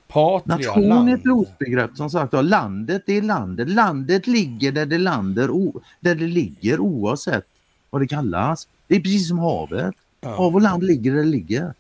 Patria, 0.07 0.57
Nation 0.57 1.09
är 1.09 1.15
ett 1.15 1.25
losbegrepp 1.25 1.97
som 1.97 2.11
sagt. 2.11 2.33
Ja, 2.33 2.43
landet 2.43 3.03
det 3.07 3.13
är 3.13 3.23
landet. 3.23 3.69
Landet 3.69 4.27
ligger 4.27 4.73
där 4.73 4.87
det, 4.87 4.99
lander, 4.99 5.73
där 6.01 6.15
det 6.15 6.27
ligger 6.27 6.81
oavsett 6.81 7.47
vad 7.91 8.03
det 8.03 8.07
kallas. 8.07 8.69
Det 8.87 8.97
är 8.97 9.01
precis 9.01 9.29
som 9.29 9.39
havet. 9.39 9.95
Ja. 10.21 10.37
Av 10.37 10.55
och 10.55 10.61
land 10.61 10.83
ligger 10.85 11.11
där 11.13 11.19
det 11.19 11.29
ligger. 11.29 11.75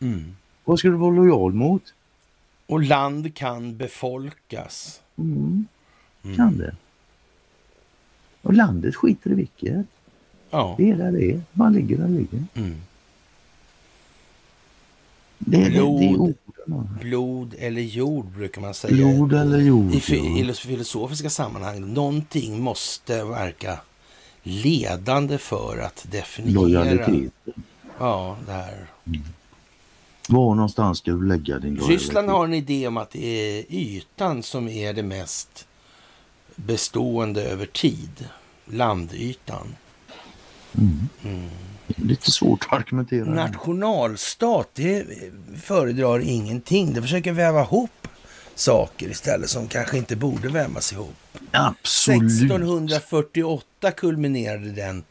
Mm. 0.00 0.36
Vad 0.64 0.78
ska 0.78 0.88
du 0.88 0.96
vara 0.96 1.10
lojal 1.10 1.52
mot? 1.52 1.94
Och 2.66 2.82
land 2.82 3.34
kan 3.34 3.76
befolkas. 3.76 5.00
Mm. 5.16 5.66
Mm. 6.24 6.36
Kan 6.36 6.58
det. 6.58 6.76
Och 8.42 8.54
landet 8.54 8.96
skiter 8.96 9.30
i 9.30 9.34
vilket. 9.34 9.86
Ja. 10.50 10.74
Det 10.78 10.90
är 10.90 10.96
där 10.96 11.12
det 11.12 11.30
är. 11.30 11.40
Man 11.52 11.72
ligger 11.72 11.96
där 11.96 12.04
det 12.04 12.14
ligger. 12.14 12.44
Mm. 12.54 12.76
Det 15.38 15.62
är, 15.62 15.70
blod, 15.70 16.00
det, 16.00 16.34
det 16.66 16.72
är 16.72 17.00
blod 17.00 17.54
eller 17.58 17.82
jord 17.82 18.26
brukar 18.26 18.60
man 18.60 18.74
säga. 18.74 18.94
Blod 18.94 19.32
eller 19.32 19.58
jord. 19.58 19.94
I, 19.94 19.96
I 19.96 20.52
filosofiska 20.54 21.30
sammanhang. 21.30 21.94
Någonting 21.94 22.60
måste 22.60 23.24
verka 23.24 23.78
ledande 24.42 25.38
för 25.38 25.78
att 25.78 26.06
definiera. 26.10 26.60
Lojalitet. 26.60 27.32
Ja, 27.98 28.36
det 28.46 28.52
här. 28.52 28.86
Mm. 29.06 29.22
Var 30.28 30.54
någonstans 30.54 30.98
ska 30.98 31.10
du 31.10 31.26
lägga 31.26 31.58
din 31.58 31.74
lojalitet? 31.74 31.88
Ryssland 31.88 32.28
har 32.28 32.44
en 32.44 32.54
idé 32.54 32.88
om 32.88 32.96
att 32.96 33.10
det 33.10 33.26
är 33.26 33.64
ytan 33.68 34.42
som 34.42 34.68
är 34.68 34.92
det 34.92 35.02
mest 35.02 35.66
bestående 36.56 37.42
över 37.44 37.66
tid. 37.66 38.28
Landytan. 38.64 39.66
Mm. 40.78 41.08
Mm. 41.24 41.50
Lite 41.86 42.30
svårt 42.30 42.66
att 42.68 42.78
argumentera. 42.80 43.24
Nationalstat, 43.24 44.70
det 44.74 45.06
föredrar 45.62 46.18
ingenting. 46.18 46.94
Det 46.94 47.02
försöker 47.02 47.32
väva 47.32 47.62
ihop 47.62 48.08
saker 48.54 49.08
istället 49.08 49.50
som 49.50 49.68
kanske 49.68 49.98
inte 49.98 50.16
borde 50.16 50.48
vävas 50.48 50.92
ihop. 50.92 51.14
Absolut. 51.50 52.22
1648 52.22 53.90
kulminerade 53.90 54.72
den 54.72 55.04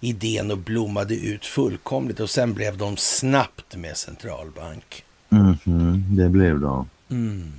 idén 0.00 0.50
och 0.50 0.58
blommade 0.58 1.14
ut 1.14 1.46
fullkomligt 1.46 2.20
och 2.20 2.30
sen 2.30 2.54
blev 2.54 2.76
de 2.76 2.96
snabbt 2.96 3.76
med 3.76 3.96
centralbank. 3.96 5.04
Mm 5.30 5.54
-hmm, 5.54 5.98
det 6.16 6.28
blev 6.28 6.60
de. 6.60 6.88
Mm. 7.10 7.52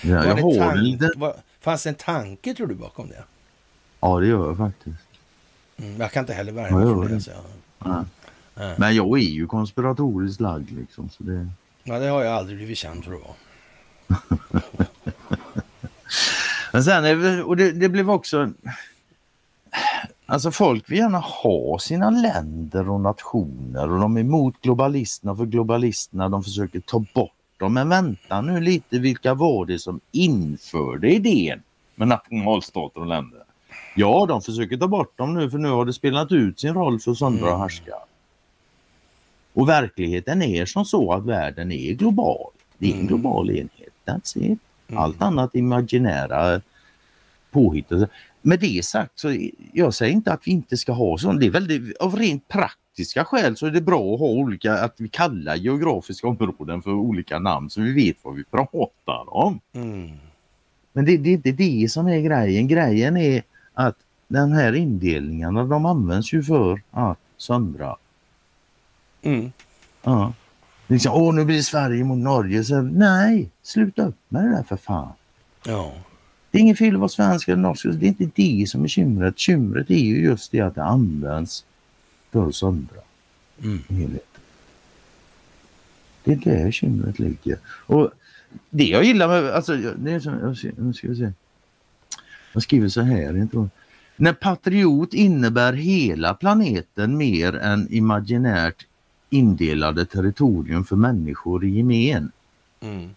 Ja, 0.00 0.16
var 0.16 0.54
jag 0.54 0.84
det 0.84 0.98
tank, 0.98 1.12
var, 1.16 1.36
fanns 1.60 1.82
det 1.82 1.88
en 1.88 1.94
tanke 1.94 2.54
tror 2.54 2.66
du 2.66 2.74
bakom 2.74 3.08
det? 3.08 3.24
Ja, 4.00 4.20
det 4.20 4.26
gör 4.26 4.46
jag 4.46 4.56
faktiskt. 4.56 5.07
Mm, 5.78 6.00
jag 6.00 6.12
kan 6.12 6.20
inte 6.20 6.32
heller 6.32 6.52
värma 6.52 6.80
ja, 6.80 6.86
från 6.86 7.08
det. 7.08 7.20
Så 7.20 7.30
ja. 7.30 8.04
Ja. 8.54 8.74
Men 8.76 8.94
jag 8.94 9.18
är 9.18 9.22
ju 9.22 9.46
konspiratoriskt 9.46 10.40
lagd 10.40 10.70
liksom. 10.70 11.08
Så 11.10 11.22
det... 11.22 11.48
Ja, 11.84 11.98
det 11.98 12.06
har 12.06 12.22
jag 12.22 12.34
aldrig 12.34 12.56
blivit 12.56 12.78
känd 12.78 13.04
för 13.04 13.12
att 13.14 13.20
vara. 13.20 13.34
Men 16.72 16.84
sen, 16.84 17.42
och 17.42 17.56
det, 17.56 17.72
det 17.72 17.88
blev 17.88 18.10
också... 18.10 18.52
Alltså 20.26 20.50
folk 20.50 20.90
vill 20.90 20.98
gärna 20.98 21.18
ha 21.18 21.78
sina 21.78 22.10
länder 22.10 22.90
och 22.90 23.00
nationer 23.00 23.90
och 23.90 24.00
de 24.00 24.16
är 24.16 24.20
emot 24.20 24.54
globalisterna 24.62 25.36
för 25.36 25.46
globalisterna 25.46 26.28
de 26.28 26.44
försöker 26.44 26.80
ta 26.80 27.04
bort 27.14 27.32
dem. 27.56 27.74
Men 27.74 27.88
vänta 27.88 28.40
nu 28.40 28.60
lite, 28.60 28.98
vilka 28.98 29.34
var 29.34 29.66
det 29.66 29.78
som 29.78 30.00
införde 30.12 31.10
idén 31.10 31.62
med 31.94 32.08
nationalstater 32.08 33.00
och 33.00 33.06
länder? 33.06 33.42
Ja, 33.94 34.26
de 34.28 34.42
försöker 34.42 34.76
ta 34.76 34.88
bort 34.88 35.18
dem 35.18 35.34
nu 35.34 35.50
för 35.50 35.58
nu 35.58 35.68
har 35.68 35.84
det 35.84 35.92
spelat 35.92 36.32
ut 36.32 36.60
sin 36.60 36.74
roll 36.74 37.00
för 37.00 37.14
söndra 37.14 37.44
och 37.44 37.48
mm. 37.48 37.60
härska. 37.60 37.94
Och 39.52 39.68
verkligheten 39.68 40.42
är 40.42 40.66
som 40.66 40.84
så 40.84 41.12
att 41.12 41.24
världen 41.24 41.72
är 41.72 41.92
global. 41.92 42.50
Det 42.78 42.86
är 42.86 42.90
en 42.90 42.96
mm. 42.96 43.06
global 43.06 43.50
enhet. 43.50 43.92
That's 44.04 44.38
it. 44.38 44.58
Mm. 44.88 45.02
Allt 45.02 45.22
annat 45.22 45.54
imaginära 45.54 46.60
påhitt. 47.50 47.86
Med 48.42 48.60
det 48.60 48.84
sagt 48.84 49.12
så 49.14 49.36
jag 49.72 49.94
säger 49.94 50.12
inte 50.12 50.32
att 50.32 50.40
vi 50.44 50.50
inte 50.50 50.76
ska 50.76 50.92
ha 50.92 51.18
sånt. 51.18 51.40
Det 51.40 51.46
är 51.46 51.50
väldigt, 51.50 51.96
av 51.96 52.16
rent 52.16 52.48
praktiska 52.48 53.24
skäl 53.24 53.56
så 53.56 53.66
är 53.66 53.70
det 53.70 53.80
bra 53.80 54.14
att 54.14 54.20
ha 54.20 54.26
olika, 54.26 54.72
att 54.74 54.94
vi 54.98 55.08
kallar 55.08 55.56
geografiska 55.56 56.28
områden 56.28 56.82
för 56.82 56.90
olika 56.90 57.38
namn 57.38 57.70
så 57.70 57.80
vi 57.80 57.92
vet 57.92 58.16
vad 58.22 58.34
vi 58.34 58.44
pratar 58.44 59.34
om. 59.34 59.60
Mm. 59.72 60.10
Men 60.92 61.04
det, 61.04 61.16
det 61.16 61.30
är 61.30 61.34
inte 61.34 61.52
det 61.52 61.92
som 61.92 62.08
är 62.08 62.20
grejen. 62.20 62.68
Grejen 62.68 63.16
är 63.16 63.42
att 63.78 63.96
den 64.28 64.52
här 64.52 64.72
indelningarna 64.72 65.64
de 65.64 65.86
används 65.86 66.32
ju 66.32 66.42
för 66.42 66.82
att 66.90 67.18
söndra. 67.36 67.96
Mm. 69.22 69.52
Ja. 70.02 70.32
Liksom, 70.86 71.12
åh 71.12 71.34
nu 71.34 71.44
blir 71.44 71.62
Sverige 71.62 72.04
mot 72.04 72.18
Norge. 72.18 72.64
Så, 72.64 72.82
nej, 72.82 73.50
sluta 73.62 74.06
upp 74.06 74.16
med 74.28 74.44
det 74.44 74.50
där 74.50 74.62
för 74.62 74.76
fan. 74.76 75.12
Ja. 75.66 75.92
Det 76.50 76.58
är 76.58 76.62
inget 76.62 76.78
fel 76.78 76.94
att 76.94 77.00
vara 77.00 77.08
svensk 77.08 77.48
eller 77.48 77.62
norsk. 77.62 77.84
Det 77.84 78.06
är 78.06 78.08
inte 78.08 78.30
det 78.34 78.68
som 78.68 78.80
är 78.80 78.82
bekymret. 78.82 79.34
Bekymret 79.34 79.90
är 79.90 79.94
ju 79.94 80.22
just 80.22 80.52
det 80.52 80.60
att 80.60 80.74
det 80.74 80.84
används 80.84 81.64
för 82.30 82.48
att 82.48 82.54
söndra 82.54 83.00
mm. 83.62 84.18
Det 86.24 86.32
är 86.32 86.36
där 86.36 86.64
bekymret 86.64 87.18
ligger. 87.18 87.58
Och 87.66 88.10
det 88.70 88.84
jag 88.84 89.04
gillar 89.04 89.28
med, 89.28 89.50
alltså, 89.50 89.76
det 89.76 90.12
är 90.12 90.20
som, 90.20 90.56
nu 90.76 90.94
ska 90.94 91.08
vi 91.08 91.16
se. 91.16 91.32
Jag 92.52 92.62
skriver 92.62 92.88
så 92.88 93.00
här, 93.00 93.36
inte 93.36 93.68
När 94.16 94.32
patriot 94.32 95.14
innebär 95.14 95.72
hela 95.72 96.34
planeten 96.34 97.16
mer 97.16 97.56
än 97.56 97.92
imaginärt 97.92 98.86
indelade 99.30 100.06
territorium 100.06 100.84
för 100.84 100.96
människor 100.96 101.64
i 101.64 101.68
gemen. 101.70 102.32
Mm. 102.80 103.10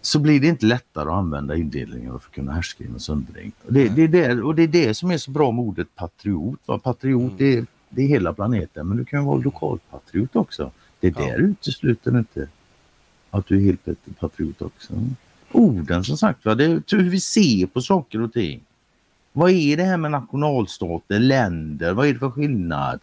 Så 0.00 0.18
blir 0.18 0.40
det 0.40 0.46
inte 0.46 0.66
lättare 0.66 1.08
att 1.08 1.14
använda 1.14 1.56
indelningar 1.56 2.10
för 2.10 2.16
att 2.16 2.34
kunna 2.34 2.52
härska 2.52 2.84
genom 2.84 3.00
söndring. 3.00 3.52
Det, 3.68 3.88
det, 3.88 4.02
är 4.02 4.08
det, 4.08 4.42
och 4.42 4.54
det 4.54 4.62
är 4.62 4.68
det 4.68 4.94
som 4.94 5.10
är 5.10 5.18
så 5.18 5.30
bra 5.30 5.52
med 5.52 5.64
ordet 5.64 5.94
patriot. 5.94 6.60
Va? 6.66 6.78
Patriot 6.78 7.20
mm. 7.20 7.36
det, 7.36 7.66
det 7.88 8.02
är 8.02 8.06
hela 8.06 8.32
planeten 8.32 8.88
men 8.88 8.96
du 8.96 9.04
kan 9.04 9.24
vara 9.24 9.38
lokalpatriot 9.38 10.36
också. 10.36 10.70
Det 11.00 11.08
ja. 11.08 11.26
där 11.26 11.38
utesluter 11.38 12.18
inte 12.18 12.48
att 13.30 13.46
du 13.46 13.56
är 13.56 13.60
helt 13.60 14.18
patriot 14.18 14.62
också. 14.62 14.94
Orden 15.52 16.04
som 16.04 16.16
sagt, 16.16 16.44
va? 16.44 16.54
det 16.54 16.64
är 16.64 16.96
hur 16.96 17.10
vi 17.10 17.20
ser 17.20 17.66
på 17.66 17.80
saker 17.80 18.22
och 18.22 18.32
ting. 18.32 18.60
Vad 19.32 19.50
är 19.50 19.76
det 19.76 19.82
här 19.82 19.96
med 19.96 20.10
nationalstater, 20.10 21.18
länder, 21.18 21.92
vad 21.92 22.08
är 22.08 22.12
det 22.12 22.18
för 22.18 22.30
skillnad? 22.30 23.00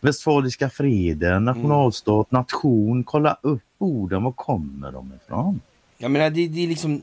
Västfaliska 0.00 0.70
freden, 0.70 1.44
nationalstat, 1.44 2.32
mm. 2.32 2.40
nation. 2.40 3.04
Kolla 3.04 3.38
upp 3.42 3.62
orden, 3.78 4.24
var 4.24 4.32
kommer 4.32 4.92
de 4.92 5.12
ifrån? 5.24 5.60
Jag 5.98 6.10
menar 6.10 6.30
det, 6.30 6.48
det 6.48 6.64
är 6.64 6.68
liksom 6.68 7.02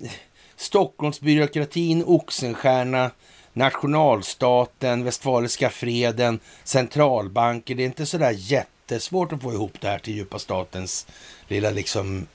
Stockholmsbyråkratin, 0.55 2.03
Oxenstierna, 2.05 3.11
nationalstaten, 3.53 5.03
Västfaliska 5.03 5.69
freden, 5.69 6.39
centralbanker. 6.63 7.75
Det 7.75 7.83
är 7.83 7.85
inte 7.85 8.05
sådär 8.05 8.35
jättesvårt 8.37 9.33
att 9.33 9.41
få 9.41 9.53
ihop 9.53 9.81
det 9.81 9.87
här 9.87 9.99
till 9.99 10.15
djupa 10.15 10.39
statens 10.39 11.07
lilla 11.47 11.69
liksom. 11.69 12.27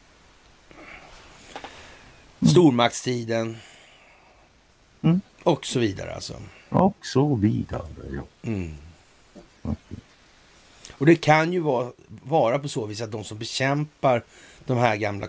Stormaktstiden. 2.47 3.57
Mm. 5.03 5.21
Och 5.43 5.67
så 5.67 5.79
vidare 5.79 6.15
alltså. 6.15 6.35
Och 6.69 6.97
så 7.03 7.35
vidare, 7.35 7.87
ja. 8.13 8.23
Mm. 8.43 8.75
Och 10.93 11.07
det 11.07 11.17
kan 11.17 11.53
ju 11.53 11.61
vara, 11.61 11.93
vara 12.23 12.59
på 12.59 12.69
så 12.69 12.87
vis 12.87 13.01
att 13.01 13.13
de 13.13 13.25
som 13.25 13.39
bekämpar 13.39 14.23
de 14.67 14.79
här 14.79 14.97
gamla 14.97 15.27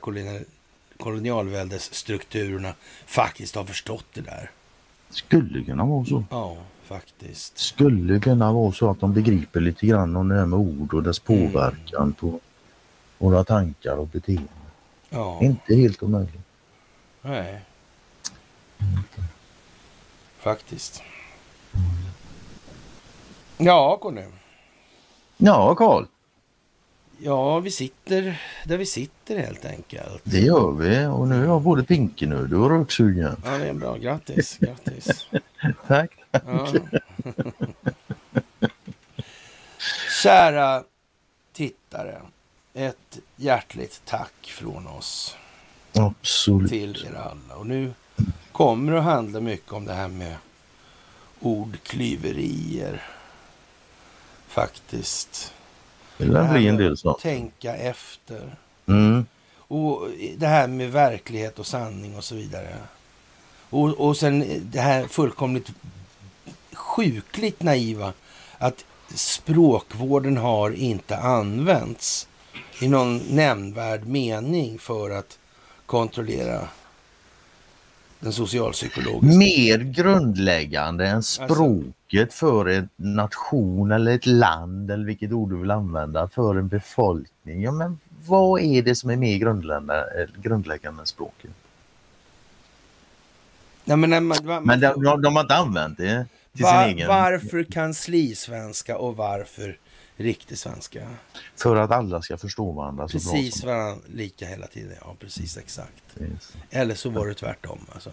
kolonialväldesstrukturerna 0.98 2.74
faktiskt 3.06 3.56
har 3.56 3.64
förstått 3.64 4.06
det 4.14 4.22
där. 4.22 4.52
Skulle 5.10 5.64
kunna 5.64 5.86
vara 5.86 6.06
så. 6.06 6.24
Ja, 6.30 6.58
faktiskt. 6.84 7.58
Skulle 7.58 8.20
kunna 8.20 8.54
vara 8.54 8.72
så 8.72 8.90
att 8.90 9.00
de 9.00 9.14
begriper 9.14 9.60
lite 9.60 9.88
grann 9.88 10.16
om 10.16 10.30
det 10.30 10.36
här 10.36 10.46
med 10.46 10.60
ord 10.60 10.94
och 10.94 11.04
dess 11.04 11.22
mm. 11.28 11.52
påverkan 11.52 12.02
mm. 12.02 12.14
på 12.14 12.40
våra 13.18 13.44
tankar 13.44 13.96
och 13.96 14.08
beteenden. 14.08 14.48
Ja. 15.10 15.40
Inte 15.42 15.76
helt 15.76 16.04
omöjligt. 16.04 16.43
Nej. 17.26 17.62
Faktiskt. 20.38 21.04
Ja, 23.58 23.98
Conny. 23.98 24.26
Ja, 25.38 25.76
Karl. 25.76 26.06
Ja, 27.18 27.60
vi 27.60 27.72
sitter 27.72 28.42
där 28.66 28.78
vi 28.78 28.86
sitter 28.86 29.38
helt 29.38 29.66
enkelt. 29.66 30.22
Det 30.24 30.40
gör 30.40 30.72
vi 30.72 31.06
och 31.06 31.28
nu 31.28 31.46
jag 31.46 31.62
både 31.62 31.84
pinkenödig 31.84 32.60
och 32.60 32.70
röksugen. 32.70 33.42
Ja, 33.46 33.58
det 33.58 33.68
är 33.68 33.74
bra. 33.74 33.98
Grattis, 33.98 34.58
grattis. 34.58 35.28
tack. 35.88 36.12
tack. 36.32 36.44
Ja. 36.46 36.68
Kära 40.24 40.84
tittare, 41.54 42.22
ett 42.74 43.20
hjärtligt 43.36 44.02
tack 44.06 44.34
från 44.46 44.88
oss. 44.88 45.38
Absolut. 45.94 46.70
Till 46.70 47.06
er 47.06 47.16
alla. 47.16 47.56
Och 47.56 47.68
nu 47.68 47.94
kommer 48.52 48.92
det 48.92 48.98
att 49.00 49.04
handla 49.04 49.40
mycket 49.40 49.74
om 49.74 49.86
det 49.86 49.94
här 49.94 50.08
med 50.08 50.36
ordklyverier 51.40 53.04
faktiskt. 54.48 55.54
Det 56.18 56.26
lär 56.26 56.54
bli 56.54 56.68
en 56.68 56.78
del 56.78 56.98
så. 56.98 57.14
Tänka 57.14 57.76
efter. 57.76 58.56
Mm. 58.86 59.26
Och 59.58 60.08
det 60.38 60.48
här 60.48 60.68
med 60.68 60.92
verklighet 60.92 61.60
och 61.60 61.68
sanning 61.68 62.18
och 62.18 62.24
så 62.24 62.36
vidare. 62.36 62.78
Och, 63.70 63.90
och 63.90 64.18
sen 64.18 64.46
det 64.72 64.80
här 64.80 65.08
fullkomligt 65.08 65.72
sjukligt 66.74 67.64
naiva 67.64 68.14
att 68.58 68.86
språkvården 69.14 70.38
har 70.38 70.72
inte 70.72 71.18
använts 71.18 72.28
i 72.80 72.88
någon 72.88 73.18
nämnvärd 73.18 74.08
mening 74.08 74.80
för 74.80 75.10
att 75.10 75.40
kontrollera 75.94 76.68
den 78.20 78.34
socialpsykologiska. 78.34 79.38
Mer 79.38 79.78
grundläggande 79.78 81.08
än 81.08 81.16
alltså- 81.16 81.46
språket 81.46 82.34
för 82.34 82.70
en 82.70 82.90
nation 82.96 83.92
eller 83.92 84.16
ett 84.16 84.26
land 84.26 84.92
eller 84.92 85.06
vilket 85.06 85.32
ord 85.32 85.50
du 85.50 85.58
vill 85.58 85.72
använda 85.72 86.28
för 86.28 86.56
en 86.56 86.68
befolkning. 86.68 87.62
Ja, 87.64 87.72
men 87.72 88.00
vad 88.28 88.62
är 88.62 88.82
det 88.82 88.96
som 88.96 89.10
är 89.10 89.16
mer 89.16 89.38
grundläggande, 89.38 90.28
grundläggande 90.36 91.02
än 91.02 91.06
språket? 91.06 91.52
Nej, 93.84 93.98
men, 93.98 94.10
man, 94.10 94.38
man, 94.44 94.64
men 94.64 94.80
de, 94.80 95.04
de, 95.04 95.22
de 95.22 95.36
har 95.36 95.42
inte 95.42 95.56
använt 95.56 95.98
det 95.98 96.26
till 96.56 96.64
var, 96.64 96.88
sin 96.88 96.98
egen... 96.98 97.08
Varför 97.08 97.64
kanslisvenska 97.64 98.98
och 98.98 99.16
varför 99.16 99.78
riktig 100.18 100.58
svenska? 100.58 101.10
För 101.56 101.76
att 101.76 101.92
alla 101.92 102.22
ska 102.22 102.38
förstå 102.38 102.72
varandra 102.72 103.08
så 103.08 103.12
Precis 103.12 103.62
bra 103.62 103.74
varandra 103.74 104.04
lika 104.14 104.48
hela 104.48 104.68
tiden, 104.68 104.98
ja 105.02 105.16
precis 105.20 105.58
exakt. 105.58 106.04
Yes. 106.22 106.54
Eller 106.70 106.96
så 106.96 107.10
var 107.10 107.28
det 107.28 107.34
tvärtom. 107.34 107.80
Alltså. 107.94 108.12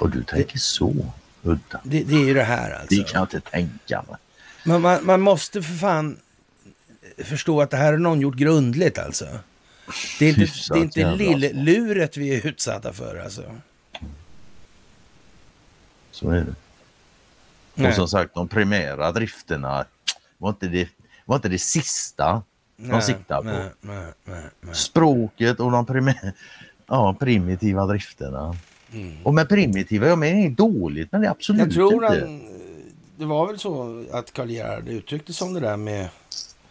Och 0.00 0.10
du 0.10 0.24
tänker 0.24 0.52
det, 0.52 0.58
så 0.58 0.94
udda. 1.42 1.80
Det, 1.84 2.02
det, 2.02 2.14
är 2.14 2.24
ju 2.24 2.34
det 2.34 2.42
här 2.42 2.70
alltså. 2.70 2.94
Det 2.94 3.02
kan 3.02 3.18
jag 3.18 3.22
inte 3.22 3.50
tänka 3.50 4.04
mig. 4.08 4.16
Men 4.64 4.82
man, 4.82 5.06
man 5.06 5.20
måste 5.20 5.62
för 5.62 5.74
fan 5.74 6.18
förstå 7.18 7.60
att 7.60 7.70
det 7.70 7.76
här 7.76 7.92
har 7.92 7.98
någon 7.98 8.20
gjort 8.20 8.36
grundligt 8.36 8.98
alltså. 8.98 9.26
Det 10.18 10.24
är 10.24 10.28
inte, 10.28 10.52
det 10.70 10.78
är 10.78 10.82
inte 10.82 11.14
lill-luret 11.16 12.16
vi 12.16 12.34
är 12.36 12.46
utsatta 12.46 12.92
för 12.92 13.16
alltså. 13.16 13.42
Så 16.10 16.30
är 16.30 16.40
det. 16.40 16.54
Nej. 17.74 17.88
Och 17.88 17.94
som 17.94 18.08
sagt, 18.08 18.34
de 18.34 18.48
primära 18.48 19.12
drifterna 19.12 19.84
var 20.40 20.50
inte 20.50 20.68
det, 20.68 20.88
var 21.24 21.36
inte 21.36 21.48
det 21.48 21.58
sista 21.58 22.42
nej, 22.76 22.90
de 22.90 23.02
siktade 23.02 23.42
på. 23.42 23.88
Nej, 23.88 24.12
nej, 24.24 24.74
Språket 24.74 25.60
och 25.60 25.70
de 25.72 26.14
ja, 26.86 27.16
primitiva 27.20 27.86
drifterna. 27.86 28.56
Mm. 28.92 29.16
Och 29.22 29.34
med 29.34 29.48
primitiva, 29.48 30.06
jag 30.06 30.18
menar 30.18 30.38
inget 30.38 30.56
dåligt, 30.56 31.12
men 31.12 31.20
det 31.20 31.26
är 31.26 31.30
absolut 31.30 31.60
jag 31.60 31.72
tror 31.72 32.04
inte. 32.04 32.26
Han, 32.26 32.42
det 33.16 33.24
var 33.24 33.46
väl 33.46 33.58
så 33.58 34.04
att 34.12 34.32
Karl 34.32 34.50
Gerhard 34.50 34.88
uttryckte 34.88 35.32
som 35.32 35.54
det 35.54 35.60
där 35.60 35.76
med... 35.76 36.08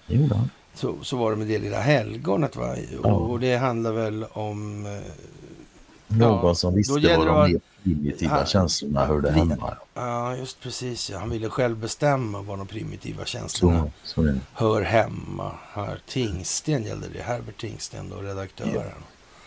Jo, 0.07 0.29
så, 0.73 0.95
så 1.01 1.17
var 1.17 1.31
det 1.31 1.37
med 1.37 1.47
det 1.47 1.59
lilla 1.59 1.79
helgonet. 1.79 2.55
Va? 2.55 2.71
Och, 2.71 3.09
ja. 3.09 3.13
och 3.13 3.39
det 3.39 3.55
handlar 3.55 3.91
väl 3.91 4.23
om... 4.23 4.85
Eh, 4.85 4.91
Någon 6.07 6.47
ja, 6.47 6.55
som 6.55 6.75
visste 6.75 6.93
vad 6.93 7.27
de 7.27 7.51
mer 7.51 7.61
primitiva 7.83 8.35
han, 8.35 8.45
känslorna 8.45 9.05
hörde 9.05 9.31
hemma. 9.31 9.77
Ja, 9.93 10.35
just 10.35 10.59
precis. 10.61 11.09
Ja. 11.09 11.19
Han 11.19 11.29
ville 11.29 11.49
själv 11.49 11.77
bestämma 11.77 12.41
var 12.41 12.57
de 12.57 12.67
primitiva 12.67 13.25
känslorna 13.25 13.91
så, 14.03 14.23
så 14.23 14.35
hör 14.53 14.81
hemma. 14.81 15.51
Här, 15.73 16.01
Tingsten 16.07 16.83
gällde 16.83 17.07
det. 17.13 17.21
Herbert 17.21 17.61
Tingsten, 17.61 18.09
då, 18.09 18.15
redaktören. 18.15 18.73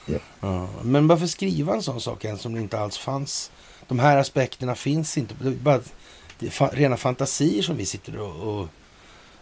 Ja. 0.07 0.19
Ja. 0.41 0.69
Men 0.83 1.09
varför 1.09 1.27
skriva 1.27 1.75
en 1.75 1.83
sån 1.83 2.01
sak 2.01 2.25
än 2.25 2.39
som 2.39 2.55
det 2.55 2.61
inte 2.61 2.79
alls 2.79 2.99
fanns? 2.99 3.51
De 3.89 3.99
här 3.99 4.17
aspekterna 4.17 4.75
finns 4.75 5.19
inte. 5.19 5.35
Det 5.41 5.49
är 5.49 5.53
bara 5.53 5.81
det 6.39 6.47
är 6.47 6.51
fa 6.51 6.69
rena 6.73 6.97
fantasier 6.97 7.63
som 7.63 7.77
vi 7.77 7.87
sitter 7.87 8.19
och, 8.19 8.61
och 8.61 8.69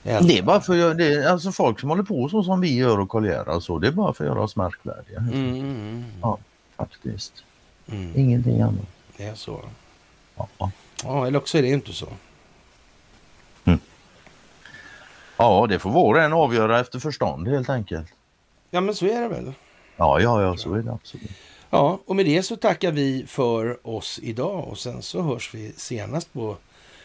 det 0.03 0.39
är 0.39 0.43
bara 0.43 0.61
för 0.61 0.95
det 0.95 1.15
är, 1.15 1.29
alltså 1.29 1.53
folk 1.53 1.81
som 1.81 1.89
håller 1.89 2.03
på 2.03 2.29
så 2.29 2.43
som 2.43 2.61
vi 2.61 2.75
gör 2.75 3.01
och 3.01 3.09
kollerar 3.09 3.57
och 3.57 3.63
så. 3.63 3.79
Det 3.79 3.89
är 3.89 3.93
bara 3.93 4.13
för 4.13 4.25
att 4.25 4.31
göra 4.31 4.43
oss 4.43 4.57
märkvärdiga. 4.57 5.19
Mm, 5.19 5.33
mm, 5.33 5.61
mm. 5.61 6.05
Ja, 6.23 6.39
faktiskt. 6.77 7.45
Mm. 7.91 8.13
Ingenting 8.17 8.61
annat. 8.61 8.87
Det 9.17 9.25
är 9.25 9.35
så. 9.35 9.61
Ja. 10.37 10.71
ja, 11.03 11.27
eller 11.27 11.39
också 11.39 11.59
är 11.59 11.63
det 11.63 11.69
inte 11.69 11.93
så. 11.93 12.09
Mm. 13.65 13.79
Ja, 15.37 15.67
det 15.69 15.79
får 15.79 15.91
var 15.91 16.15
och 16.15 16.21
en 16.21 16.33
avgöra 16.33 16.81
efter 16.81 16.99
förstånd 16.99 17.49
helt 17.49 17.69
enkelt. 17.69 18.07
Ja, 18.71 18.81
men 18.81 18.95
så 18.95 19.07
är 19.07 19.21
det 19.21 19.29
väl. 19.29 19.53
Ja, 19.97 20.21
ja, 20.21 20.43
ja, 20.43 20.57
så 20.57 20.75
är 20.75 20.83
det 20.83 20.93
absolut. 20.93 21.31
Ja, 21.71 22.01
och 22.07 22.17
med 22.17 22.27
det 22.27 22.43
så 22.43 22.57
tackar 22.57 22.93
vi 22.93 23.25
för 23.27 23.87
oss 23.89 24.21
idag 24.23 24.69
och 24.69 24.79
sen 24.79 25.03
så 25.03 25.23
hörs 25.23 25.55
vi 25.55 25.73
senast 25.77 26.33
på 26.33 26.57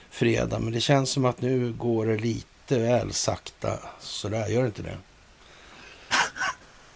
fredag. 0.09 0.59
Men 0.59 0.73
det 0.73 0.81
känns 0.81 1.09
som 1.09 1.25
att 1.25 1.41
nu 1.41 1.73
går 1.73 2.05
det 2.05 2.17
lite 2.17 2.79
väl 2.79 3.13
sakta 3.13 3.79
sådär, 3.99 4.47
gör 4.47 4.61
det 4.61 4.67
inte 4.67 4.81
det? 4.81 4.97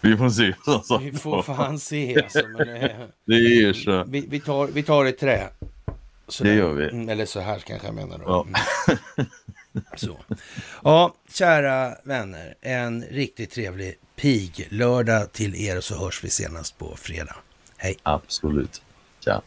Vi 0.00 0.16
får 0.16 0.30
se. 0.30 0.54
Så 0.84 0.98
vi 1.02 1.12
får 1.12 1.42
fan 1.42 1.78
se. 1.78 2.22
Alltså, 2.22 2.46
men 2.46 2.66
det, 2.66 3.08
det 3.24 3.34
är 3.34 3.72
så. 3.72 4.04
Vi, 4.08 4.26
vi, 4.28 4.40
tar, 4.40 4.66
vi 4.66 4.82
tar 4.82 5.04
ett 5.04 5.18
trä. 5.18 5.48
Sådär. 6.28 6.50
Det 6.50 6.56
gör 6.56 6.72
vi. 6.72 6.84
Mm, 6.84 7.08
eller 7.08 7.26
så 7.26 7.40
här 7.40 7.58
kanske 7.58 7.86
jag 7.86 7.94
menar 7.94 8.18
då. 8.18 8.24
Ja. 8.26 8.46
Mm. 9.16 9.30
så. 9.96 10.16
Ja, 10.84 11.14
kära 11.32 11.94
vänner. 12.04 12.54
En 12.60 13.02
riktigt 13.02 13.50
trevlig 13.50 13.94
pig-lördag 14.16 15.32
till 15.32 15.54
er 15.54 15.76
och 15.76 15.84
så 15.84 16.04
hörs 16.04 16.24
vi 16.24 16.30
senast 16.30 16.78
på 16.78 16.96
fredag. 16.96 17.36
Hej! 17.76 17.96
Absolut. 18.02 18.82
Tja! 19.24 19.42